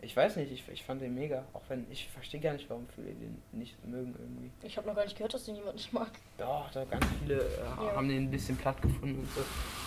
ich 0.03 0.15
weiß 0.15 0.37
nicht, 0.37 0.53
ich, 0.53 0.65
ich 0.71 0.85
fand 0.85 1.01
den 1.01 1.15
mega. 1.15 1.45
Auch 1.55 1.63
wenn 1.69 1.87
ich 1.91 2.09
verstehe 2.09 2.41
gar 2.41 2.53
nicht, 2.53 2.69
warum 2.69 2.87
viele 2.95 3.09
den 3.09 3.41
nicht 3.53 3.75
mögen 3.87 4.15
irgendwie. 4.19 4.51
Ich 4.63 4.77
habe 4.77 4.87
noch 4.87 4.95
gar 4.95 5.05
nicht 5.05 5.17
gehört, 5.17 5.33
dass 5.35 5.45
den 5.45 5.57
jemand 5.57 5.77
nicht 5.77 5.93
mag. 5.93 6.11
Doch, 6.39 6.71
da 6.73 6.85
ganz 6.85 7.07
viele 7.21 7.41
äh, 7.41 7.61
Ja. 7.61 7.97
haben 7.97 8.09
den 8.09 8.25
ein 8.25 8.31
bisschen 8.31 8.57
platt 8.57 8.81
gefunden 8.83 9.21
und 9.21 9.31
so. 9.35 9.41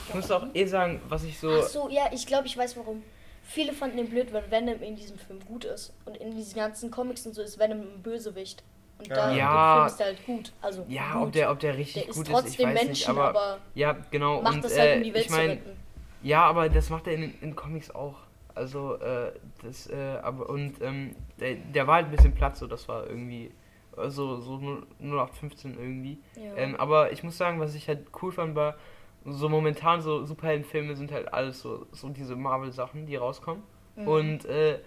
Ich 0.08 0.16
muss 0.16 0.32
auch 0.32 0.48
eh 0.54 0.66
sagen, 0.66 1.01
was 1.08 1.24
ich 1.24 1.38
so. 1.39 1.50
Ach 1.51 1.63
so, 1.68 1.89
ja, 1.89 2.10
ich 2.12 2.25
glaube, 2.25 2.48
ich 2.48 2.58
weiß 2.58 2.75
warum. 2.77 3.04
Viele 3.44 3.72
fanden 3.74 3.98
den 3.98 4.10
blöd, 4.10 4.34
weil 4.34 4.50
Venom 4.51 4.82
in 4.82 4.96
diesem 4.96 5.18
Film 5.18 5.39
gut 5.46 5.63
ist. 5.63 5.94
Und 6.06 6.18
in 6.18 6.36
diesen 6.36 6.56
ganzen 6.56 6.92
Comics 6.92 7.25
und 7.25 7.34
so 7.34 7.42
ist 7.42 7.60
Venom 7.60 7.80
ein 7.82 8.01
Bösewicht. 8.04 8.63
Und 9.00 9.12
da 9.12 9.32
Ja. 9.36 9.86
ist 9.86 10.00
er 10.00 10.08
halt 10.08 10.25
gut. 10.25 10.51
Also 10.62 10.86
Ja, 10.88 11.13
gut. 11.13 11.24
ob 11.24 11.32
der, 11.34 11.51
ob 11.51 11.60
der 11.60 11.77
richtig 11.77 12.04
der 12.04 12.10
ist 12.10 12.16
gut 12.18 12.27
ist, 12.27 12.30
ich 12.30 12.34
trotzdem 12.42 12.66
weiß 12.68 12.74
Menschen, 12.74 12.89
nicht, 12.89 13.10
aber, 13.10 13.30
aber, 13.30 13.58
ja, 13.75 13.98
genau. 14.12 14.42
macht 14.42 14.56
und 14.56 14.63
das 14.63 14.77
halt, 14.77 14.89
äh, 14.94 14.98
um 14.98 15.04
die 15.04 15.13
Welt 15.13 15.25
ich 15.25 15.30
meine, 15.32 15.54
zu 15.54 15.60
retten. 15.60 15.80
Ja, 16.24 16.46
aber 16.46 16.70
das 16.70 16.89
macht 16.89 17.08
er 17.08 17.13
in, 17.13 17.34
in 17.42 17.56
Comics 17.56 17.92
auch. 17.94 18.16
Also, 18.56 18.96
äh, 18.96 19.32
das, 19.63 19.88
äh, 19.88 20.18
aber, 20.24 20.50
und, 20.50 20.82
ähm, 20.82 21.16
der, 21.39 21.56
der 21.56 21.86
war 21.86 21.96
halt 21.96 22.06
ein 22.08 22.12
bisschen 22.12 22.34
platt, 22.34 22.58
so, 22.58 22.66
das 22.66 22.88
war 22.88 23.06
irgendwie, 23.08 23.51
also, 23.96 24.38
so 24.38 24.58
0815 25.00 25.77
irgendwie. 25.77 26.18
Ja. 26.36 26.56
Ähm, 26.56 26.75
aber 26.75 27.12
ich 27.12 27.24
muss 27.24 27.38
sagen, 27.38 27.60
was 27.60 27.75
ich 27.75 27.88
halt 27.88 28.08
cool 28.22 28.32
fand, 28.32 28.56
war, 28.56 28.75
so 29.25 29.48
momentan 29.50 30.01
so 30.01 30.24
Superheldenfilme 30.25 30.96
sind 30.96 31.12
halt 31.12 31.32
alles 31.34 31.60
so, 31.62 31.86
so 31.92 32.10
diese 32.10 32.36
Marvel-Sachen, 32.36 33.06
die 33.06 33.16
rauskommen. 33.16 33.62
Mhm. 33.96 34.08
Und, 34.08 34.46
äh, 34.46 34.80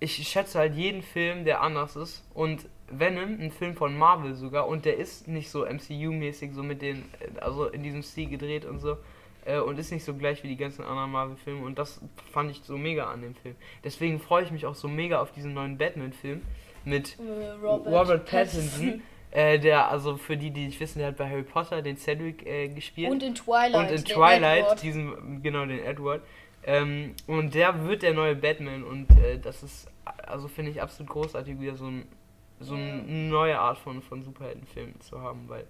ich 0.00 0.28
schätze 0.28 0.60
halt 0.60 0.74
jeden 0.76 1.02
Film, 1.02 1.44
der 1.44 1.60
anders 1.60 1.96
ist. 1.96 2.24
Und 2.34 2.68
Venom, 2.90 3.40
ein 3.40 3.50
Film 3.50 3.74
von 3.74 3.96
Marvel 3.96 4.34
sogar, 4.34 4.68
und 4.68 4.84
der 4.84 4.96
ist 4.96 5.28
nicht 5.28 5.50
so 5.50 5.64
MCU-mäßig, 5.64 6.52
so 6.52 6.62
mit 6.62 6.82
den, 6.82 7.04
äh, 7.20 7.40
also 7.40 7.66
in 7.66 7.82
diesem 7.82 8.02
Stil 8.02 8.28
gedreht 8.28 8.64
und 8.64 8.78
so. 8.80 8.96
Äh, 9.44 9.60
und 9.60 9.78
ist 9.78 9.92
nicht 9.92 10.04
so 10.04 10.14
gleich 10.14 10.42
wie 10.42 10.48
die 10.48 10.56
ganzen 10.56 10.84
anderen 10.84 11.10
Marvel-Filme. 11.10 11.64
Und 11.64 11.78
das 11.78 12.00
fand 12.32 12.50
ich 12.50 12.60
so 12.62 12.76
mega 12.76 13.10
an 13.10 13.22
dem 13.22 13.34
Film. 13.34 13.56
Deswegen 13.84 14.20
freue 14.20 14.44
ich 14.44 14.50
mich 14.50 14.66
auch 14.66 14.74
so 14.74 14.88
mega 14.88 15.20
auf 15.20 15.32
diesen 15.32 15.54
neuen 15.54 15.78
Batman-Film 15.78 16.42
mit 16.84 17.18
Äh, 17.18 17.50
Robert, 17.66 18.26
Pattinson. 18.26 19.02
Äh, 19.30 19.58
der, 19.58 19.88
also 19.88 20.16
für 20.16 20.36
die, 20.38 20.50
die 20.50 20.66
nicht 20.66 20.80
wissen, 20.80 21.00
der 21.00 21.08
hat 21.08 21.18
bei 21.18 21.28
Harry 21.28 21.42
Potter 21.42 21.82
den 21.82 21.98
Cedric 21.98 22.46
äh, 22.46 22.68
gespielt. 22.68 23.10
Und 23.10 23.22
in 23.22 23.34
Twilight. 23.34 23.74
Und 23.74 23.90
in 23.90 24.04
Twilight, 24.04 24.62
Edward. 24.62 24.82
diesen, 24.82 25.42
genau, 25.42 25.66
den 25.66 25.80
Edward. 25.80 26.22
Ähm, 26.64 27.14
und 27.26 27.54
der 27.54 27.86
wird 27.86 28.02
der 28.02 28.14
neue 28.14 28.34
Batman 28.34 28.84
und 28.84 29.10
äh, 29.18 29.38
das 29.38 29.62
ist, 29.62 29.90
also 30.04 30.48
finde 30.48 30.70
ich 30.70 30.82
absolut 30.82 31.10
großartig, 31.10 31.60
wieder 31.60 31.76
so, 31.76 31.86
ein, 31.86 32.06
so 32.60 32.74
eine 32.74 33.02
neue 33.02 33.58
Art 33.58 33.78
von, 33.78 34.02
von 34.02 34.22
Superheldenfilmen 34.22 35.00
zu 35.00 35.20
haben, 35.20 35.48
weil 35.48 35.64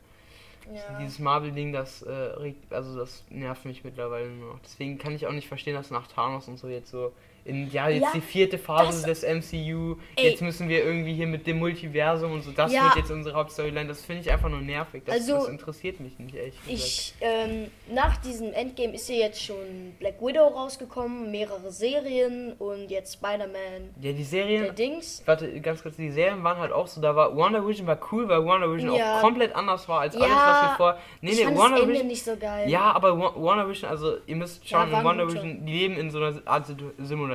Ja. 0.73 0.99
dieses 0.99 1.19
Marvel-Ding, 1.19 1.73
das, 1.73 2.03
äh, 2.03 2.11
regt, 2.13 2.73
also 2.73 2.97
das 2.99 3.25
nervt 3.31 3.65
mich 3.65 3.85
mittlerweile 3.85 4.29
nur 4.29 4.55
noch. 4.55 4.61
Deswegen 4.61 4.99
kann 4.99 5.15
ich 5.15 5.27
auch 5.27 5.33
nicht 5.33 5.49
verstehen, 5.49 5.75
dass 5.75 5.91
nach 5.91 6.07
Thanos 6.09 6.49
und 6.49 6.59
so 6.59 6.69
jetzt 6.69 6.91
so 6.91 7.13
in, 7.49 7.71
ja, 7.71 7.89
jetzt 7.89 8.03
Ja, 8.03 8.11
die 8.15 8.21
vierte 8.21 8.59
Phase 8.59 9.07
das- 9.07 9.21
des 9.21 9.25
MCU, 9.25 9.97
Ey. 10.17 10.31
jetzt 10.31 10.43
müssen 10.43 10.69
wir 10.69 10.85
irgendwie 10.85 11.15
hier 11.15 11.27
mit 11.27 11.47
dem 11.47 11.59
Multiversum 11.59 12.33
und 12.33 12.43
so, 12.43 12.51
das 12.53 12.73
Ja. 12.73 12.85
wird 12.85 12.97
jetzt 12.97 13.11
unsere 13.11 13.35
Hauptstoryline, 13.37 13.89
das 13.89 14.05
finde 14.05 14.23
ich 14.23 14.31
einfach 14.31 14.49
nur 14.49 14.61
nervig. 14.61 15.03
Das, 15.07 15.17
Also, 15.17 15.35
das 15.35 15.49
interessiert 15.49 16.01
mich 16.01 16.19
nicht, 16.19 16.33
gesagt. 16.35 16.53
Ich, 16.67 17.15
ähm, 17.21 17.69
nach 17.93 18.17
diesem 18.19 18.53
Endgame 18.53 18.95
ist 18.95 19.09
ja 19.09 19.17
jetzt 19.17 19.43
schon 19.43 19.95
Black 19.99 20.21
Widow 20.21 20.47
rausgekommen, 20.49 21.31
mehrere 21.31 21.71
Serien 21.73 22.53
und 22.59 22.91
jetzt 22.91 23.15
Spider-Man, 23.15 23.91
Ja, 24.01 24.13
die 24.13 24.15
der 24.15 24.25
Serien, 24.25 24.75
Dings. 24.75 25.23
warte, 25.27 25.61
ganz 25.61 25.83
kurz, 25.83 25.97
die 25.97 26.11
Serien 26.11 26.43
waren 26.45 26.59
halt 26.59 26.73
auch 26.73 26.87
so, 26.87 27.01
da 27.01 27.17
war 27.17 27.35
Wonder 27.35 27.67
Vision 27.67 27.87
war 27.87 27.99
cool, 28.13 28.29
weil 28.29 28.45
Wonder 28.45 28.71
Vision 28.73 28.95
Ja. 28.95 29.17
auch 29.19 29.23
komplett 29.23 29.55
anders 29.57 29.89
war 29.89 30.01
als 30.01 30.15
alles, 30.17 30.29
was 30.29 30.63
wir 30.71 30.77
vor. 30.77 30.99
Nee, 31.21 31.31
ich 31.31 31.39
nee, 31.39 31.45
fand 31.45 31.57
Wonder 31.57 31.89
Vision. 31.89 32.07
nicht 32.07 32.25
so 32.25 32.37
geil. 32.37 32.69
Ja, 32.69 32.93
aber 32.93 33.19
Wonder 33.37 33.69
Vision, 33.69 33.91
also 33.91 34.17
ihr 34.27 34.37
müsst 34.37 34.69
schauen, 34.69 34.91
Ja, 34.91 35.03
Wonder 35.05 35.27
Vision, 35.27 35.65
die 35.65 35.73
leben 35.73 35.97
in 35.97 36.11
so 36.11 36.19
einer 36.19 36.41
Art 36.45 36.67
Situ- 36.67 36.91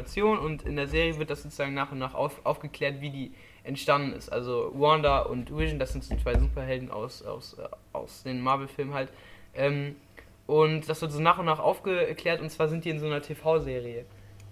Simulation 0.07 0.39
und 0.39 0.63
in 0.63 0.75
der 0.75 0.87
Serie 0.87 1.17
wird 1.17 1.29
das 1.29 1.43
sozusagen 1.43 1.73
nach 1.73 1.91
und 1.91 1.99
nach 1.99 2.13
auf, 2.13 2.45
aufgeklärt, 2.45 3.01
wie 3.01 3.09
die 3.09 3.31
entstanden 3.63 4.13
ist. 4.13 4.29
Also 4.29 4.71
Wanda 4.73 5.21
und 5.21 5.55
Vision, 5.55 5.79
das 5.79 5.93
sind 5.93 6.03
so 6.03 6.15
zwei 6.17 6.37
Superhelden 6.37 6.91
aus, 6.91 7.23
aus, 7.23 7.53
äh, 7.53 7.67
aus 7.93 8.23
den 8.23 8.41
Marvel-Filmen 8.41 8.93
halt. 8.93 9.09
Ähm, 9.55 9.95
und 10.45 10.89
das 10.89 11.01
wird 11.01 11.11
so 11.11 11.21
nach 11.21 11.39
und 11.39 11.45
nach 11.45 11.59
aufgeklärt 11.59 12.41
und 12.41 12.49
zwar 12.49 12.67
sind 12.67 12.83
die 12.85 12.89
in 12.89 12.99
so 12.99 13.05
einer 13.05 13.21
TV-Serie. 13.21 14.05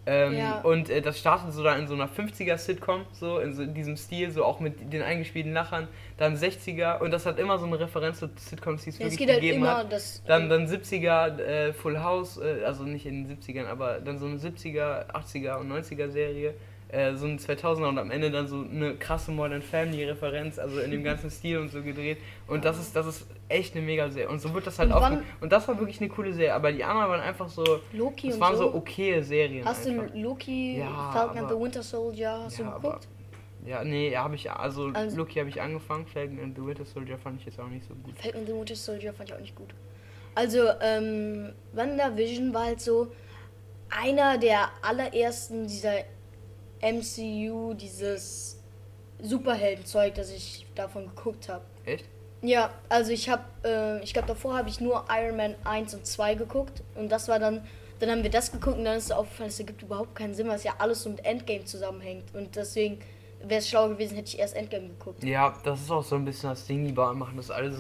Ähm, 0.06 0.34
Ja. 0.34 0.62
Und 0.62 0.90
äh, 0.90 1.02
das 1.02 1.20
startet 1.20 1.54
so 1.54 1.64
dann 1.64 1.80
in 1.82 1.88
so 1.88 1.94
einer 1.94 2.08
50er-Sitcom, 2.10 3.06
so 3.12 3.38
in, 3.40 3.54
so 3.54 3.62
in 3.62 3.74
diesem 3.76 3.96
Stil, 3.98 4.32
so 4.32 4.44
auch 4.44 4.60
mit 4.60 4.92
den 4.92 5.04
eingespielten 5.04 5.54
Lachern, 5.54 5.88
dann 6.18 6.36
60er 6.36 7.00
und 7.00 7.12
das 7.12 7.26
hat 7.28 7.38
immer 7.38 7.60
so 7.60 7.66
eine 7.68 7.80
Referenz 7.80 8.18
zu 8.20 8.30
Sitcoms, 8.36 8.84
die 8.84 8.90
es 8.90 8.98
Ja, 9.00 9.06
es 9.06 9.12
wirklich 9.14 9.20
geht 9.20 9.30
halt 9.30 9.42
gegeben 9.42 9.58
immer, 9.64 9.78
hat. 9.78 9.92
das. 9.92 10.24
Dann, 10.26 10.50
dann 10.50 10.66
70er 10.68 11.38
äh, 11.40 11.74
Full 11.74 12.00
House, 12.00 12.38
äh, 12.38 12.64
also 12.66 12.84
nicht 12.84 13.06
in 13.06 13.28
den 13.28 13.38
70ern, 13.38 13.68
aber 13.68 14.00
dann 14.00 14.18
so 14.18 14.26
eine 14.26 14.38
70er, 14.38 15.12
80er 15.12 15.58
und 15.60 15.72
90er 15.72 16.10
Serie, 16.10 16.56
äh, 16.92 17.16
so 17.16 17.26
ein 17.26 17.40
2000er 17.40 17.88
und 17.88 17.98
am 17.98 18.12
Ende 18.12 18.30
dann 18.32 18.48
so 18.48 18.58
eine 18.70 18.96
krasse 18.96 19.32
Modern 19.32 19.62
Family 19.62 20.04
Referenz, 20.04 20.60
also 20.60 20.80
in 20.80 20.92
dem 20.92 21.04
ganzen 21.04 21.30
Stil 21.32 21.58
und 21.58 21.70
so 21.70 21.82
gedreht. 21.82 22.18
Und 22.48 22.66
das 22.66 22.78
ist, 22.80 22.96
das 22.96 23.06
ist 23.08 23.26
echt 23.48 23.76
eine 23.76 23.86
mega 23.86 24.10
Serie. 24.10 24.30
Und 24.30 24.40
so 24.40 24.54
wird 24.54 24.68
das 24.68 24.78
halt 24.78 24.92
auch. 24.92 25.10
Und 25.40 25.52
das 25.52 25.68
war 25.68 25.80
wirklich 25.80 26.00
eine 26.02 26.10
coole 26.10 26.34
Serie, 26.34 26.54
aber 26.54 26.72
die 26.72 26.84
anderen 26.84 27.10
waren 27.10 27.22
einfach 27.22 27.48
so, 27.48 27.64
Loki 27.94 28.30
das 28.30 28.40
waren 28.40 28.56
so. 28.58 28.64
so 28.72 28.76
okay 28.76 29.22
Serien. 29.22 29.64
Hast 29.66 29.88
einfach. 29.88 30.12
du 30.12 30.20
Loki, 30.20 30.80
Ja, 30.80 31.12
Falcon 31.14 31.38
and 31.38 31.46
aber- 31.48 31.56
the 31.56 31.62
Winter 31.64 31.84
Soldier, 31.84 32.40
hast 32.44 32.58
Ja, 32.58 32.66
du 32.66 32.72
aber- 32.72 32.82
geguckt? 32.90 33.08
Ja, 33.66 33.84
nee, 33.84 34.16
habe 34.18 34.34
ich, 34.36 34.50
also, 34.52 34.90
Also- 34.94 35.16
Loki 35.18 35.36
habe 35.40 35.48
ich 35.50 35.62
angefangen, 35.62 36.08
Falcon 36.08 36.40
and 36.40 36.56
the 36.58 36.66
Winter 36.66 36.84
Soldier 36.84 37.18
fand 37.18 37.40
ich 37.40 37.46
jetzt 37.46 37.60
auch 37.60 37.68
nicht 37.68 37.88
so 37.88 37.94
gut. 37.94 38.18
Falcon 38.18 38.40
and 38.42 38.50
the 38.50 38.56
Winter 38.56 38.76
Soldier 38.76 39.14
fand 39.14 39.30
ich 39.30 39.36
auch 39.36 39.40
nicht 39.40 39.56
gut. 39.56 39.70
Also, 40.36 40.60
ähm, 40.82 41.54
WandaVision 41.74 42.54
war 42.54 42.66
halt 42.66 42.82
so 42.82 43.12
einer 43.90 44.38
der 44.38 44.70
allerersten 44.82 45.68
dieser 45.68 45.94
MCU, 46.82 47.74
dieses 47.74 48.60
Superheldenzeug, 49.22 50.16
das 50.16 50.32
ich 50.32 50.66
davon 50.76 51.08
geguckt 51.08 51.50
habe. 51.50 51.64
Echt? 51.86 52.06
Ja, 52.42 52.72
also 52.90 53.12
ich 53.12 53.30
habe, 53.30 53.44
äh, 53.64 54.04
ich 54.04 54.14
glaube 54.14 54.28
davor 54.28 54.58
habe 54.58 54.68
ich 54.70 54.82
nur 54.82 55.06
Iron 55.16 55.38
Man 55.38 55.56
1 55.64 55.94
und 55.94 56.08
2 56.08 56.36
geguckt 56.36 56.82
und 56.96 57.12
das 57.12 57.28
war 57.28 57.40
dann 57.40 57.62
Dann 58.00 58.10
haben 58.10 58.24
wir 58.24 58.32
das 58.32 58.52
geguckt 58.52 58.80
und 58.80 58.86
dann 58.86 58.98
ist 58.98 59.06
es 59.06 59.12
aufgefallen, 59.12 59.50
es 59.50 59.60
ergibt 59.60 59.84
überhaupt 59.84 60.16
keinen 60.16 60.34
Sinn, 60.34 60.48
weil 60.48 60.56
es 60.56 60.64
ja 60.64 60.74
alles 60.80 61.04
so 61.04 61.10
mit 61.12 61.24
Endgame 61.24 61.66
zusammenhängt. 61.66 62.34
Und 62.34 62.56
deswegen 62.56 62.98
wäre 63.44 63.60
es 63.60 63.70
schlau 63.70 63.90
gewesen, 63.90 64.16
hätte 64.16 64.30
ich 64.30 64.40
erst 64.40 64.56
Endgame 64.56 64.88
geguckt. 64.88 65.24
Ja, 65.24 65.56
das 65.64 65.82
ist 65.82 65.92
auch 65.92 66.04
so 66.04 66.16
ein 66.16 66.26
bisschen 66.26 66.50
das 66.50 66.66
Ding, 66.66 66.84
die 66.88 66.94
machen 66.94 67.38
das 67.38 67.52
alles, 67.52 67.76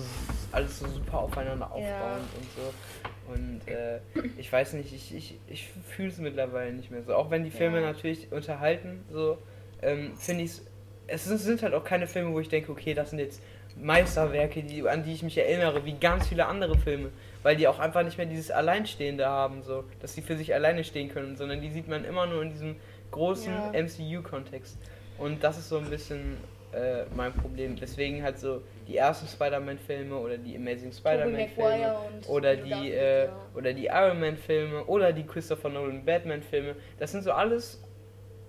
alles 0.51 0.77
so 0.77 0.88
super 0.88 1.22
aufeinander 1.22 1.65
aufbauend 1.65 1.88
Ja. 1.89 2.17
und 2.17 2.48
so. 2.55 3.00
Und 3.34 3.62
äh, 3.68 4.00
ich 4.38 4.52
weiß 4.52 4.74
nicht, 4.74 4.94
ich, 4.94 5.16
ich, 5.16 5.36
ich 5.48 5.70
fühle 5.90 6.10
es 6.10 6.18
mittlerweile 6.18 6.74
nicht 6.74 6.92
mehr 6.92 7.04
so. 7.04 7.14
Auch 7.16 7.30
wenn 7.32 7.44
die 7.44 7.52
Filme 7.52 7.80
Ja. 7.82 7.88
natürlich 7.88 8.32
unterhalten, 8.32 9.04
so 9.12 9.38
ähm, 9.82 10.16
finde 10.18 10.44
ich 10.44 10.52
es 11.08 11.26
sind, 11.26 11.40
sind 11.40 11.62
halt 11.62 11.74
auch 11.74 11.84
keine 11.84 12.08
Filme, 12.08 12.32
wo 12.32 12.40
ich 12.40 12.48
denke, 12.48 12.72
okay, 12.72 12.94
das 12.94 13.10
sind 13.10 13.20
jetzt 13.20 13.42
Meisterwerke, 13.76 14.64
die, 14.64 14.88
an 14.88 15.04
die 15.04 15.14
ich 15.14 15.24
mich 15.24 15.38
erinnere, 15.38 15.86
wie 15.86 15.94
ganz 15.94 16.28
viele 16.28 16.46
andere 16.46 16.78
Filme. 16.78 17.10
Weil 17.44 17.56
die 17.56 17.68
auch 17.68 17.80
einfach 17.80 18.04
nicht 18.04 18.18
mehr 18.18 18.28
dieses 18.28 18.52
Alleinstehende 18.52 19.26
haben, 19.28 19.64
so, 19.64 19.84
dass 20.00 20.14
sie 20.14 20.22
für 20.22 20.38
sich 20.38 20.54
alleine 20.54 20.84
stehen 20.84 21.10
können, 21.10 21.36
sondern 21.36 21.60
die 21.62 21.70
sieht 21.72 21.88
man 21.88 22.06
immer 22.06 22.28
nur 22.28 22.42
in 22.44 22.50
diesem 22.50 22.76
großen 23.12 23.54
Ja. 23.74 23.82
MCU-Kontext. 23.82 24.78
Und 25.18 25.44
das 25.44 25.58
ist 25.58 25.70
so 25.70 25.78
ein 25.78 25.90
bisschen 25.90 26.38
äh, 26.74 27.04
mein 27.16 27.34
Problem. 27.34 27.75
Deswegen 27.75 28.24
halt 28.24 28.40
so 28.40 28.62
die 28.88 28.98
ersten 28.98 29.28
Spider-Man-Filme 29.28 30.16
oder 30.16 30.38
die 30.38 30.56
Amazing 30.56 30.92
Spider-Man-Filme 30.92 31.96
oder 32.28 32.56
die 32.56 32.92
äh, 32.92 33.30
oder 33.56 33.74
die 33.74 33.86
Iron 33.88 34.20
Man-Filme 34.20 34.84
oder 34.86 35.12
die 35.13 35.25
Christopher 35.25 35.70
Nolan 35.70 36.04
Batman-Filme. 36.06 36.75
Das 37.00 37.12
sind 37.12 37.24
so 37.24 37.32
alles 37.32 37.84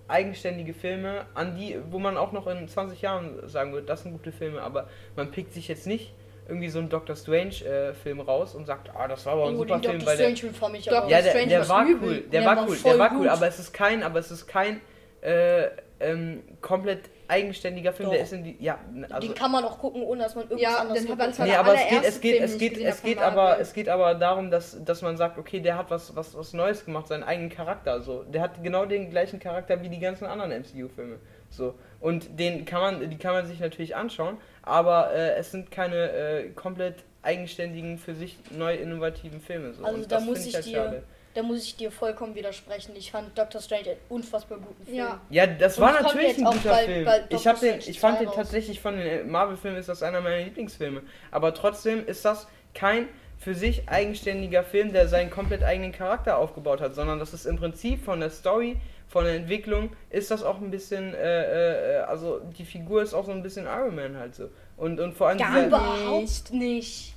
eigenständige 0.09 0.75
Filme, 0.75 1.26
an 1.35 1.57
die, 1.57 1.79
wo 1.91 1.99
man 1.99 2.17
auch 2.17 2.33
noch 2.33 2.47
in 2.47 2.69
20 2.69 3.00
Jahren 3.00 3.49
sagen 3.49 3.73
wird, 3.73 3.88
das 3.88 4.02
sind 4.02 4.12
gute 4.12 4.31
Filme, 4.33 4.61
aber 4.61 4.88
man 5.17 5.31
pickt 5.31 5.52
sich 5.55 5.69
jetzt 5.69 5.87
nicht 5.87 6.12
irgendwie 6.49 6.69
so 6.69 6.81
einen 6.81 6.88
Doctor 6.91 7.17
Strange-Film 7.17 8.21
raus 8.21 8.55
und 8.55 8.67
sagt, 8.67 8.91
ah, 8.95 9.09
das 9.09 9.25
war 9.26 9.35
aber 9.35 9.47
ein 9.49 9.55
Oh, 9.55 9.59
super 9.59 9.79
Film, 9.79 9.83
Doctor 10.00 10.07
weil 10.07 10.17
der, 10.19 10.37
Strange 10.37 10.52
fand 10.55 10.76
ich 10.76 10.85
Doctor 10.85 11.09
ja, 11.09 11.23
der, 11.23 11.31
Strange 11.31 11.49
der 11.49 11.69
war 11.69 11.87
übel. 11.87 12.09
cool, 12.09 12.21
der, 12.21 12.41
Der 12.41 12.45
war 12.45 12.57
war 12.57 12.69
cool, 12.69 12.76
der 12.85 12.99
war 12.99 13.09
gut. 13.11 13.19
cool, 13.21 13.29
aber 13.29 13.47
es 13.47 13.59
ist 13.59 13.73
kein, 13.73 14.02
aber 14.02 14.19
es 14.19 14.31
ist 14.31 14.47
kein 14.47 14.81
äh, 15.23 15.69
ähm, 16.00 16.43
komplett 16.61 17.09
eigenständiger 17.33 17.93
Film, 17.93 18.11
der 18.11 18.19
Doch. 18.19 18.25
ist 18.27 18.33
in 18.33 18.45
die, 18.45 18.57
ja, 18.61 18.79
also, 19.11 19.27
den 19.27 19.35
kann 19.35 19.51
man 19.51 19.65
auch 19.65 19.79
gucken, 19.79 20.03
ohne 20.03 20.23
dass 20.23 20.35
man 20.35 20.45
irgendwas 20.45 20.62
Ja, 20.62 20.79
anderes 20.79 21.01
hat 21.01 21.07
guckt. 21.09 21.19
man 21.19 21.33
zwar 21.33 21.47
Nee, 21.47 21.53
der 21.53 21.61
aber 21.61 21.75
es 21.75 21.89
geht, 21.89 22.05
es 22.05 22.21
geht, 22.21 22.41
es 22.43 22.53
ich 22.55 22.59
geht, 22.59 22.79
es 22.79 23.03
geht 23.03 23.19
aber, 23.19 23.59
es 23.59 23.73
geht 23.73 23.89
aber 23.89 24.15
darum, 24.15 24.51
dass, 24.51 24.83
dass 24.85 25.01
man 25.03 25.17
sagt, 25.17 25.39
okay, 25.39 25.61
der 25.61 25.77
hat 25.79 25.91
was, 25.91 26.15
was, 26.15 26.37
was 26.37 26.53
Neues 26.53 26.85
gemacht, 26.85 27.09
seinen 27.09 27.23
eigenen 27.23 27.51
Charakter, 27.51 28.01
so. 28.03 28.23
Der 28.25 28.43
hat 28.43 28.62
genau 28.62 28.85
den 28.85 29.11
gleichen 29.11 29.41
Charakter 29.41 29.83
wie 29.83 29.89
die 29.89 29.99
ganzen 29.99 30.27
anderen 30.27 30.53
MCU-Filme, 30.53 31.17
so. 31.51 31.75
Und 32.01 32.39
den 32.39 32.65
kann 32.65 32.81
man, 32.81 33.11
die 33.11 33.17
kann 33.19 33.33
man 33.33 33.47
sich 33.47 33.59
natürlich 33.61 33.97
anschauen, 33.97 34.37
aber 34.62 35.12
äh, 35.15 35.35
es 35.37 35.51
sind 35.51 35.71
keine 35.71 36.11
äh, 36.12 36.49
komplett 36.51 36.97
eigenständigen, 37.23 37.99
für 37.99 38.15
sich 38.15 38.37
neu 38.51 38.75
innovativen 38.75 39.41
Filme, 39.41 39.73
so. 39.73 39.85
Also 39.85 39.97
Und 39.97 40.11
da 40.12 40.17
das 40.17 40.25
muss 40.25 40.39
find 40.39 40.49
ich 40.49 40.55
halt 40.55 40.65
dir, 40.67 40.73
schade. 40.77 41.03
Da 41.35 41.43
muss 41.43 41.65
ich 41.65 41.77
dir 41.77 41.91
vollkommen 41.91 42.35
widersprechen. 42.35 42.93
Ich 42.97 43.11
fand 43.11 43.37
Doctor 43.39 43.61
Strange 43.61 43.91
einen 43.91 44.01
unfassbar 44.09 44.59
guten 44.59 44.85
Film. 44.85 44.97
Ja. 44.99 45.21
Ja, 45.31 45.47
das 45.47 45.79
Und 45.79 45.85
war 45.85 46.01
natürlich 46.03 46.37
ein 46.39 46.45
guter 46.45 46.69
bald- 46.71 46.87
Film. 46.87 47.05
bald 47.05 47.25
ich 47.31 47.47
hab 47.47 47.61
den, 47.61 47.79
ich 47.79 48.01
fand 48.01 48.17
2 48.17 48.21
den 48.21 48.29
raus. 48.29 48.37
tatsächlich 48.37 48.81
von 48.81 48.97
den 48.97 49.07
äh, 49.07 49.25
Marvel-Filmen 49.25 49.79
ist 49.79 49.89
das 49.89 50.03
einer 50.03 50.21
meiner 50.21 50.45
Lieblingsfilme. 50.45 51.03
Aber 51.31 51.55
trotzdem 51.55 52.07
ist 52.07 52.25
das 52.25 52.47
kein 52.75 53.09
für 53.39 53.55
sich 53.55 53.89
eigenständiger 53.89 54.62
Film, 54.62 54.93
der 54.93 55.09
seinen 55.09 55.31
komplett 55.31 55.62
eigenen 55.65 55.91
Charakter 55.93 56.39
aufgebaut 56.39 56.81
hat, 56.81 56.95
sondern 56.95 57.19
das 57.19 57.35
ist 57.35 57.45
im 57.47 57.57
Prinzip 57.57 58.05
von 58.05 58.21
der 58.21 58.31
Story, 58.31 58.77
von 59.09 59.25
der 59.25 59.35
Entwicklung, 59.35 59.91
ist 60.11 60.31
das 60.31 60.43
auch 60.45 60.61
ein 60.61 60.71
bisschen, 60.71 61.12
äh, 61.15 61.97
äh, 61.97 62.01
also 62.03 62.41
die 62.57 62.65
Figur 62.65 63.03
ist 63.03 63.15
auch 63.15 63.27
so 63.27 63.33
ein 63.33 63.43
bisschen 63.43 63.67
Iron 63.67 63.95
Man 63.97 64.17
halt 64.17 64.35
so. 64.37 64.49
Und, 64.77 65.01
und 65.01 65.15
vor 65.15 65.29
allem 65.29 65.39
Gar 65.39 65.67
Überhaupt 65.67 66.53
nicht. 66.53 67.12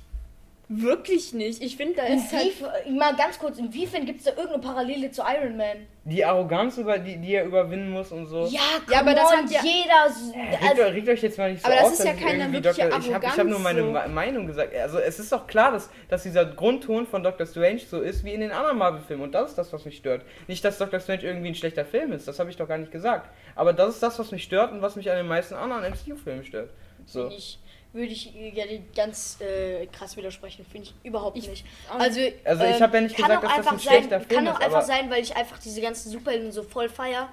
Wirklich 0.68 1.32
nicht. 1.32 1.62
Ich 1.62 1.76
finde, 1.76 1.94
da 1.94 2.02
ist 2.06 2.32
halt. 2.32 2.52
Mal 2.90 3.14
ganz 3.14 3.38
kurz, 3.38 3.56
inwiefern 3.58 4.04
gibt 4.04 4.18
es 4.18 4.24
da 4.24 4.32
irgendeine 4.32 4.58
Parallele 4.62 5.10
zu 5.12 5.22
Iron 5.22 5.56
Man? 5.56 5.86
die 6.08 6.24
Arroganz, 6.24 6.78
über 6.78 6.98
die, 6.98 7.16
die 7.16 7.34
er 7.34 7.44
überwinden 7.44 7.90
muss 7.90 8.12
und 8.12 8.26
so. 8.26 8.46
Ja, 8.46 8.60
Ja, 8.90 9.00
aber 9.00 9.12
das 9.14 9.24
on, 9.32 9.38
hat 9.38 9.50
ja- 9.50 9.60
jeder. 9.64 10.06
s- 10.06 10.32
Regt, 10.34 10.70
Also, 10.70 10.82
euch- 10.82 10.94
regt 10.94 11.08
euch 11.08 11.22
jetzt 11.22 11.36
mal 11.38 11.50
nicht 11.50 11.62
so 11.62 11.66
Aber 11.66 11.74
das 11.76 11.84
auf, 11.86 11.92
ist 11.94 11.98
ja 11.98 12.04
dass 12.12 12.14
ich 12.20 12.26
keine 12.26 12.52
wirkliche 12.52 12.88
Dr. 12.88 12.98
Ich 13.00 13.12
habe 13.14 13.26
hab 13.26 13.44
nur 13.46 13.58
meine 13.58 13.80
Arroganz, 13.82 14.04
so. 14.04 14.08
Me- 14.10 14.14
Meinung 14.14 14.46
gesagt. 14.46 14.74
Also 14.76 14.98
es 15.00 15.18
ist 15.18 15.32
doch 15.32 15.46
klar, 15.48 15.72
dass, 15.72 15.90
dass 16.08 16.22
dieser 16.22 16.44
Grundton 16.44 17.06
von 17.08 17.24
Dr. 17.24 17.44
Strange 17.46 17.80
so 17.80 18.00
ist 18.00 18.22
wie 18.24 18.32
in 18.34 18.40
den 18.40 18.52
anderen 18.52 18.78
Marvel-Filmen. 18.78 19.24
Und 19.24 19.32
das 19.34 19.50
ist 19.50 19.58
das, 19.58 19.72
was 19.72 19.84
mich 19.84 19.96
stört. 19.96 20.22
Nicht, 20.46 20.64
dass 20.64 20.78
Dr. 20.78 21.00
Strange 21.00 21.22
irgendwie 21.22 21.48
ein 21.48 21.54
schlechter 21.56 21.84
Film 21.84 22.12
ist. 22.12 22.28
Das 22.28 22.38
habe 22.38 22.50
ich 22.50 22.56
doch 22.56 22.68
gar 22.68 22.78
nicht 22.78 22.92
gesagt. 22.92 23.28
Aber 23.56 23.72
das 23.72 23.94
ist 23.94 24.02
das, 24.02 24.16
was 24.20 24.30
mich 24.30 24.44
stört 24.44 24.70
und 24.72 24.82
was 24.82 24.94
mich 24.94 25.10
an 25.10 25.16
den 25.16 25.26
meisten 25.26 25.54
anderen 25.54 25.82
MCU-Filmen 25.84 26.44
stört. 26.44 26.70
So. 27.04 27.28
Ich, 27.28 27.58
würde 27.96 28.12
ich 28.12 28.32
ja 28.34 28.64
ganz 28.94 29.38
äh, 29.40 29.86
krass 29.86 30.16
widersprechen. 30.16 30.64
Finde 30.70 30.88
ich 30.88 30.94
überhaupt 31.02 31.36
Ich 31.36 31.48
nicht. 31.48 31.64
Also, 31.90 32.20
Also 32.44 32.64
ich 32.64 32.76
ähm, 32.76 32.80
habe 32.82 32.96
ja 32.98 33.00
nicht 33.02 33.16
kann 33.16 33.26
gesagt, 33.28 33.44
dass 33.44 33.56
das 33.56 33.66
ein 33.66 33.80
schlechter 33.80 34.20
sein, 34.20 34.28
Film 34.28 34.44
Kann 34.44 34.46
ist, 34.46 34.52
auch 34.52 34.60
einfach 34.60 34.76
aber 34.76 34.86
sein, 34.86 35.10
weil 35.10 35.22
ich 35.22 35.34
einfach 35.36 35.58
diese 35.58 35.80
ganzen 35.80 36.10
Superhelden 36.10 36.52
so 36.52 36.62
voll 36.62 36.88
feier. 36.88 37.28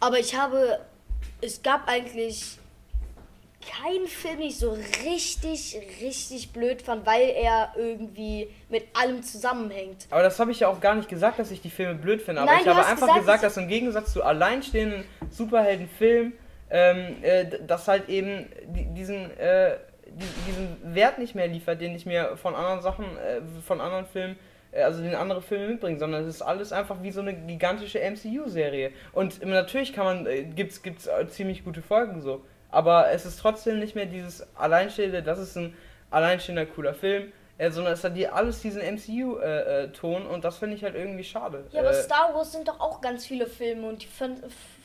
Aber 0.00 0.18
ich 0.18 0.34
habe, 0.36 0.78
es 1.42 1.62
gab 1.62 1.88
eigentlich 1.88 2.58
keinen 3.82 4.06
Film, 4.06 4.38
den 4.40 4.48
ich 4.48 4.58
so 4.58 4.76
richtig, 5.04 5.78
richtig 6.02 6.52
blöd 6.52 6.82
fand, 6.82 7.06
weil 7.06 7.30
er 7.30 7.72
irgendwie 7.76 8.48
mit 8.68 8.84
allem 8.94 9.22
zusammenhängt. 9.22 10.06
Aber 10.10 10.22
das 10.22 10.38
habe 10.38 10.50
ich 10.52 10.60
ja 10.60 10.68
auch 10.68 10.80
gar 10.80 10.94
nicht 10.94 11.08
gesagt, 11.08 11.38
dass 11.38 11.50
ich 11.50 11.62
die 11.62 11.70
Filme 11.70 11.94
blöd 11.94 12.20
finde. 12.20 12.42
Aber 12.42 12.52
Nein, 12.52 12.60
ich 12.62 12.68
habe 12.68 12.80
einfach 12.84 13.06
gesagt, 13.06 13.20
gesagt, 13.20 13.42
dass- 13.42 13.54
dass 13.54 13.62
im 13.62 13.68
Gegensatz 13.68 14.12
zu 14.12 14.22
alleinstehenden 14.22 15.04
Superheldenfilmen, 15.30 16.34
ähm, 16.70 17.16
äh, 17.22 17.46
d- 17.46 17.60
das 17.66 17.88
halt 17.88 18.08
eben 18.10 18.50
die, 18.66 18.84
diesen, 18.92 19.30
äh, 19.38 19.76
diesen 20.46 20.94
Wert 20.94 21.18
nicht 21.18 21.34
mehr 21.34 21.48
liefert, 21.48 21.80
den 21.80 21.94
ich 21.94 22.06
mir 22.06 22.36
von 22.36 22.54
anderen 22.54 22.80
Sachen, 22.80 23.04
äh, 23.18 23.40
von 23.62 23.80
anderen 23.80 24.06
Filmen, 24.06 24.36
äh, 24.72 24.82
also 24.82 25.02
den 25.02 25.14
andere 25.14 25.42
Filme 25.42 25.68
mitbringen, 25.68 25.98
sondern 25.98 26.22
es 26.22 26.36
ist 26.36 26.42
alles 26.42 26.72
einfach 26.72 27.02
wie 27.02 27.10
so 27.10 27.20
eine 27.20 27.34
gigantische 27.34 28.00
MCU-Serie. 28.00 28.92
Und 29.12 29.44
natürlich 29.44 29.92
kann 29.92 30.04
man, 30.04 30.26
äh, 30.26 30.44
gibt's, 30.44 30.82
gibt's 30.82 31.06
äh, 31.06 31.26
ziemlich 31.28 31.64
gute 31.64 31.82
Folgen 31.82 32.20
so. 32.20 32.44
Aber 32.70 33.10
es 33.10 33.24
ist 33.24 33.38
trotzdem 33.38 33.78
nicht 33.78 33.94
mehr 33.94 34.06
dieses 34.06 34.46
Alleinstehende, 34.56 35.22
das 35.22 35.38
ist 35.38 35.56
ein 35.56 35.74
alleinstehender 36.10 36.66
cooler 36.66 36.94
Film, 36.94 37.32
äh, 37.58 37.70
sondern 37.70 37.92
es 37.92 38.02
hat 38.02 38.16
die 38.16 38.28
alles 38.28 38.60
diesen 38.62 38.82
MCU-Ton 38.82 40.22
äh, 40.22 40.28
und 40.28 40.44
das 40.44 40.58
finde 40.58 40.76
ich 40.76 40.82
halt 40.82 40.96
irgendwie 40.96 41.24
schade. 41.24 41.64
Ja, 41.70 41.80
aber 41.80 41.90
äh, 41.90 42.02
Star 42.02 42.34
Wars 42.34 42.52
sind 42.52 42.66
doch 42.66 42.80
auch 42.80 43.00
ganz 43.00 43.26
viele 43.26 43.46
Filme 43.46 43.88
und 43.88 44.02
die 44.02 44.06
fand, 44.06 44.40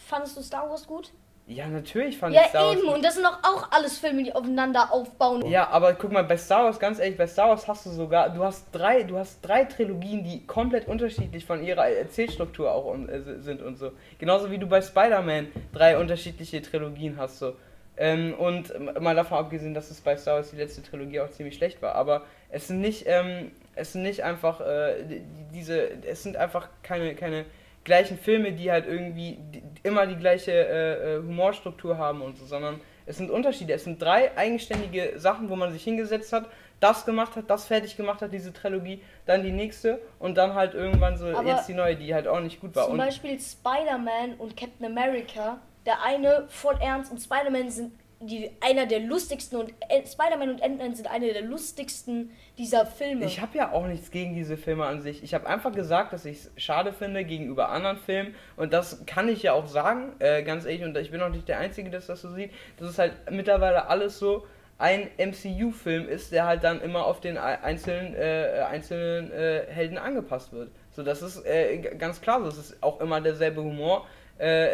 fandest 0.08 0.38
du 0.38 0.42
Star 0.42 0.70
Wars 0.70 0.86
gut? 0.86 1.12
Ja, 1.50 1.68
natürlich 1.68 2.18
fand 2.18 2.34
Ja, 2.36 2.42
ich 2.44 2.50
Star 2.50 2.64
Wars 2.68 2.78
eben, 2.78 2.86
gut. 2.88 2.96
und 2.96 3.04
das 3.06 3.16
sind 3.16 3.24
doch 3.26 3.40
auch 3.44 3.72
alles 3.72 3.98
Filme, 3.98 4.24
die 4.24 4.34
aufeinander 4.34 4.94
aufbauen. 4.94 5.46
Ja, 5.50 5.68
aber 5.70 5.94
guck 5.94 6.12
mal, 6.12 6.24
bei 6.24 6.38
Star 6.38 6.64
Wars, 6.66 6.80
ganz 6.80 7.00
ehrlich, 7.00 7.18
bei 7.18 7.28
Star 7.28 7.50
Wars 7.50 7.68
hast 7.68 7.86
du 7.86 7.90
sogar, 7.90 8.30
du 8.30 8.44
hast 8.44 8.68
drei, 8.72 9.04
du 9.04 9.18
hast 9.18 9.40
drei 9.42 9.66
Trilogien, 9.66 10.24
die 10.24 10.46
komplett 10.46 10.88
unterschiedlich 10.88 11.44
von 11.46 11.64
ihrer 11.64 11.88
Erzählstruktur 11.90 12.72
auch 12.72 12.86
und, 12.86 13.10
äh, 13.10 13.22
sind 13.40 13.62
und 13.62 13.78
so. 13.78 13.92
Genauso 14.20 14.52
wie 14.52 14.58
du 14.60 14.68
bei 14.68 14.82
Spider-Man 14.82 15.48
drei 15.74 15.98
unterschiedliche 15.98 16.62
Trilogien 16.62 17.18
hast 17.18 17.40
so. 17.40 17.56
Ähm, 17.98 18.34
und 18.36 18.72
mal 19.02 19.14
davon 19.16 19.40
abgesehen, 19.40 19.74
dass 19.74 19.92
es 19.92 20.00
bei 20.00 20.16
Star 20.16 20.36
Wars 20.36 20.52
die 20.52 20.56
letzte 20.56 20.82
Trilogie 20.82 21.20
auch 21.20 21.32
ziemlich 21.32 21.56
schlecht 21.56 21.82
war, 21.82 21.96
aber 21.96 22.22
es 22.50 22.68
sind 22.68 22.80
nicht, 22.80 23.04
ähm, 23.08 23.52
es 23.76 23.92
sind 23.92 24.04
nicht 24.04 24.24
einfach 24.24 24.62
äh, 24.62 25.04
die- 25.04 25.22
diese, 25.54 25.90
es 26.08 26.24
sind 26.24 26.38
einfach 26.38 26.70
keine, 26.82 27.14
keine 27.16 27.44
gleichen 27.84 28.18
Filme, 28.18 28.52
die 28.52 28.72
halt 28.72 28.86
irgendwie 28.88 29.38
die, 29.52 29.64
immer 29.84 30.06
die 30.06 30.16
gleiche 30.16 30.52
äh, 30.52 31.16
äh, 31.16 31.18
Humorstruktur 31.20 31.98
haben 31.98 32.22
und 32.22 32.38
so, 32.38 32.46
sondern 32.46 32.80
es 33.06 33.18
sind 33.18 33.32
Unterschiede. 33.32 33.74
Es 33.74 33.84
sind 33.84 34.02
drei 34.02 34.38
eigenständige 34.38 35.14
Sachen, 35.18 35.50
wo 35.50 35.56
man 35.56 35.72
sich 35.72 35.84
hingesetzt 35.84 36.32
hat, 36.32 36.46
das 36.80 37.06
gemacht 37.06 37.36
hat, 37.36 37.50
das 37.50 37.66
fertig 37.66 37.98
gemacht 37.98 38.22
hat, 38.22 38.32
diese 38.32 38.54
Trilogie, 38.54 39.02
dann 39.26 39.44
die 39.44 39.52
nächste 39.52 40.00
und 40.20 40.38
dann 40.38 40.54
halt 40.54 40.74
irgendwann 40.74 41.18
so 41.18 41.28
Aber 41.28 41.48
jetzt 41.48 41.68
die 41.68 41.74
neue, 41.74 41.96
die 41.96 42.14
halt 42.14 42.28
auch 42.28 42.40
nicht 42.40 42.62
gut 42.62 42.76
war. 42.76 42.88
Zum 42.88 42.98
Beispiel 42.98 43.40
Spider-Man 43.40 44.36
und 44.38 44.56
Captain 44.56 44.86
America. 44.86 45.60
Der 45.86 46.04
eine 46.04 46.46
voll 46.50 46.78
ernst 46.80 47.12
und 47.12 47.20
Spider-Man 47.20 47.72
sind 47.72 47.94
die, 48.22 48.52
einer 48.60 48.86
der 48.86 49.00
lustigsten 49.00 49.58
und 49.60 49.74
Spider-Man 50.06 50.50
und 50.50 50.62
Ant-Man 50.62 50.94
sind 50.94 51.10
eine 51.10 51.32
der 51.32 51.42
lustigsten 51.42 52.32
dieser 52.58 52.86
Filme. 52.86 53.24
Ich 53.26 53.40
habe 53.40 53.58
ja 53.58 53.72
auch 53.72 53.88
nichts 53.88 54.12
gegen 54.12 54.36
diese 54.36 54.58
Filme 54.58 54.86
an 54.86 55.02
sich. 55.02 55.24
Ich 55.24 55.34
habe 55.34 55.48
einfach 55.48 55.72
gesagt, 55.72 56.12
dass 56.12 56.26
ich 56.26 56.38
es 56.38 56.52
schade 56.58 56.92
finde 56.92 57.24
gegenüber 57.24 57.70
anderen 57.70 57.98
Filmen. 57.98 58.36
Und 58.58 58.74
das 58.74 59.06
kann 59.06 59.30
ich 59.30 59.44
ja 59.44 59.54
auch 59.54 59.68
sagen, 59.68 60.14
äh, 60.20 60.44
ganz 60.44 60.66
ehrlich. 60.66 60.84
Und 60.84 60.98
ich 60.98 61.12
bin 61.12 61.22
auch 61.22 61.30
nicht 61.30 61.48
der 61.48 61.60
Einzige, 61.60 61.90
der 61.90 62.02
das 62.02 62.22
so 62.22 62.30
sieht. 62.32 62.52
Dass 62.78 62.90
es 62.90 63.00
halt 63.00 63.14
mittlerweile 63.32 63.88
alles 63.88 64.20
so 64.20 64.46
ein 64.78 65.08
MCU-Film 65.18 66.08
ist, 66.10 66.32
der 66.34 66.46
halt 66.46 66.64
dann 66.64 66.82
immer 66.82 67.06
auf 67.06 67.22
den 67.22 67.38
ei- 67.38 67.62
einzelnen, 67.62 68.16
äh, 68.16 68.66
einzelnen 68.70 69.32
äh, 69.32 69.66
Helden 69.70 69.98
angepasst 69.98 70.52
wird. 70.52 70.72
So, 70.92 71.04
das 71.04 71.22
ist 71.22 71.46
äh, 71.46 71.78
ganz 71.98 72.20
klar. 72.20 72.44
Das 72.44 72.58
ist 72.58 72.82
auch 72.84 73.00
immer 73.00 73.22
derselbe 73.22 73.62
Humor. 73.64 74.06
Äh, 74.38 74.70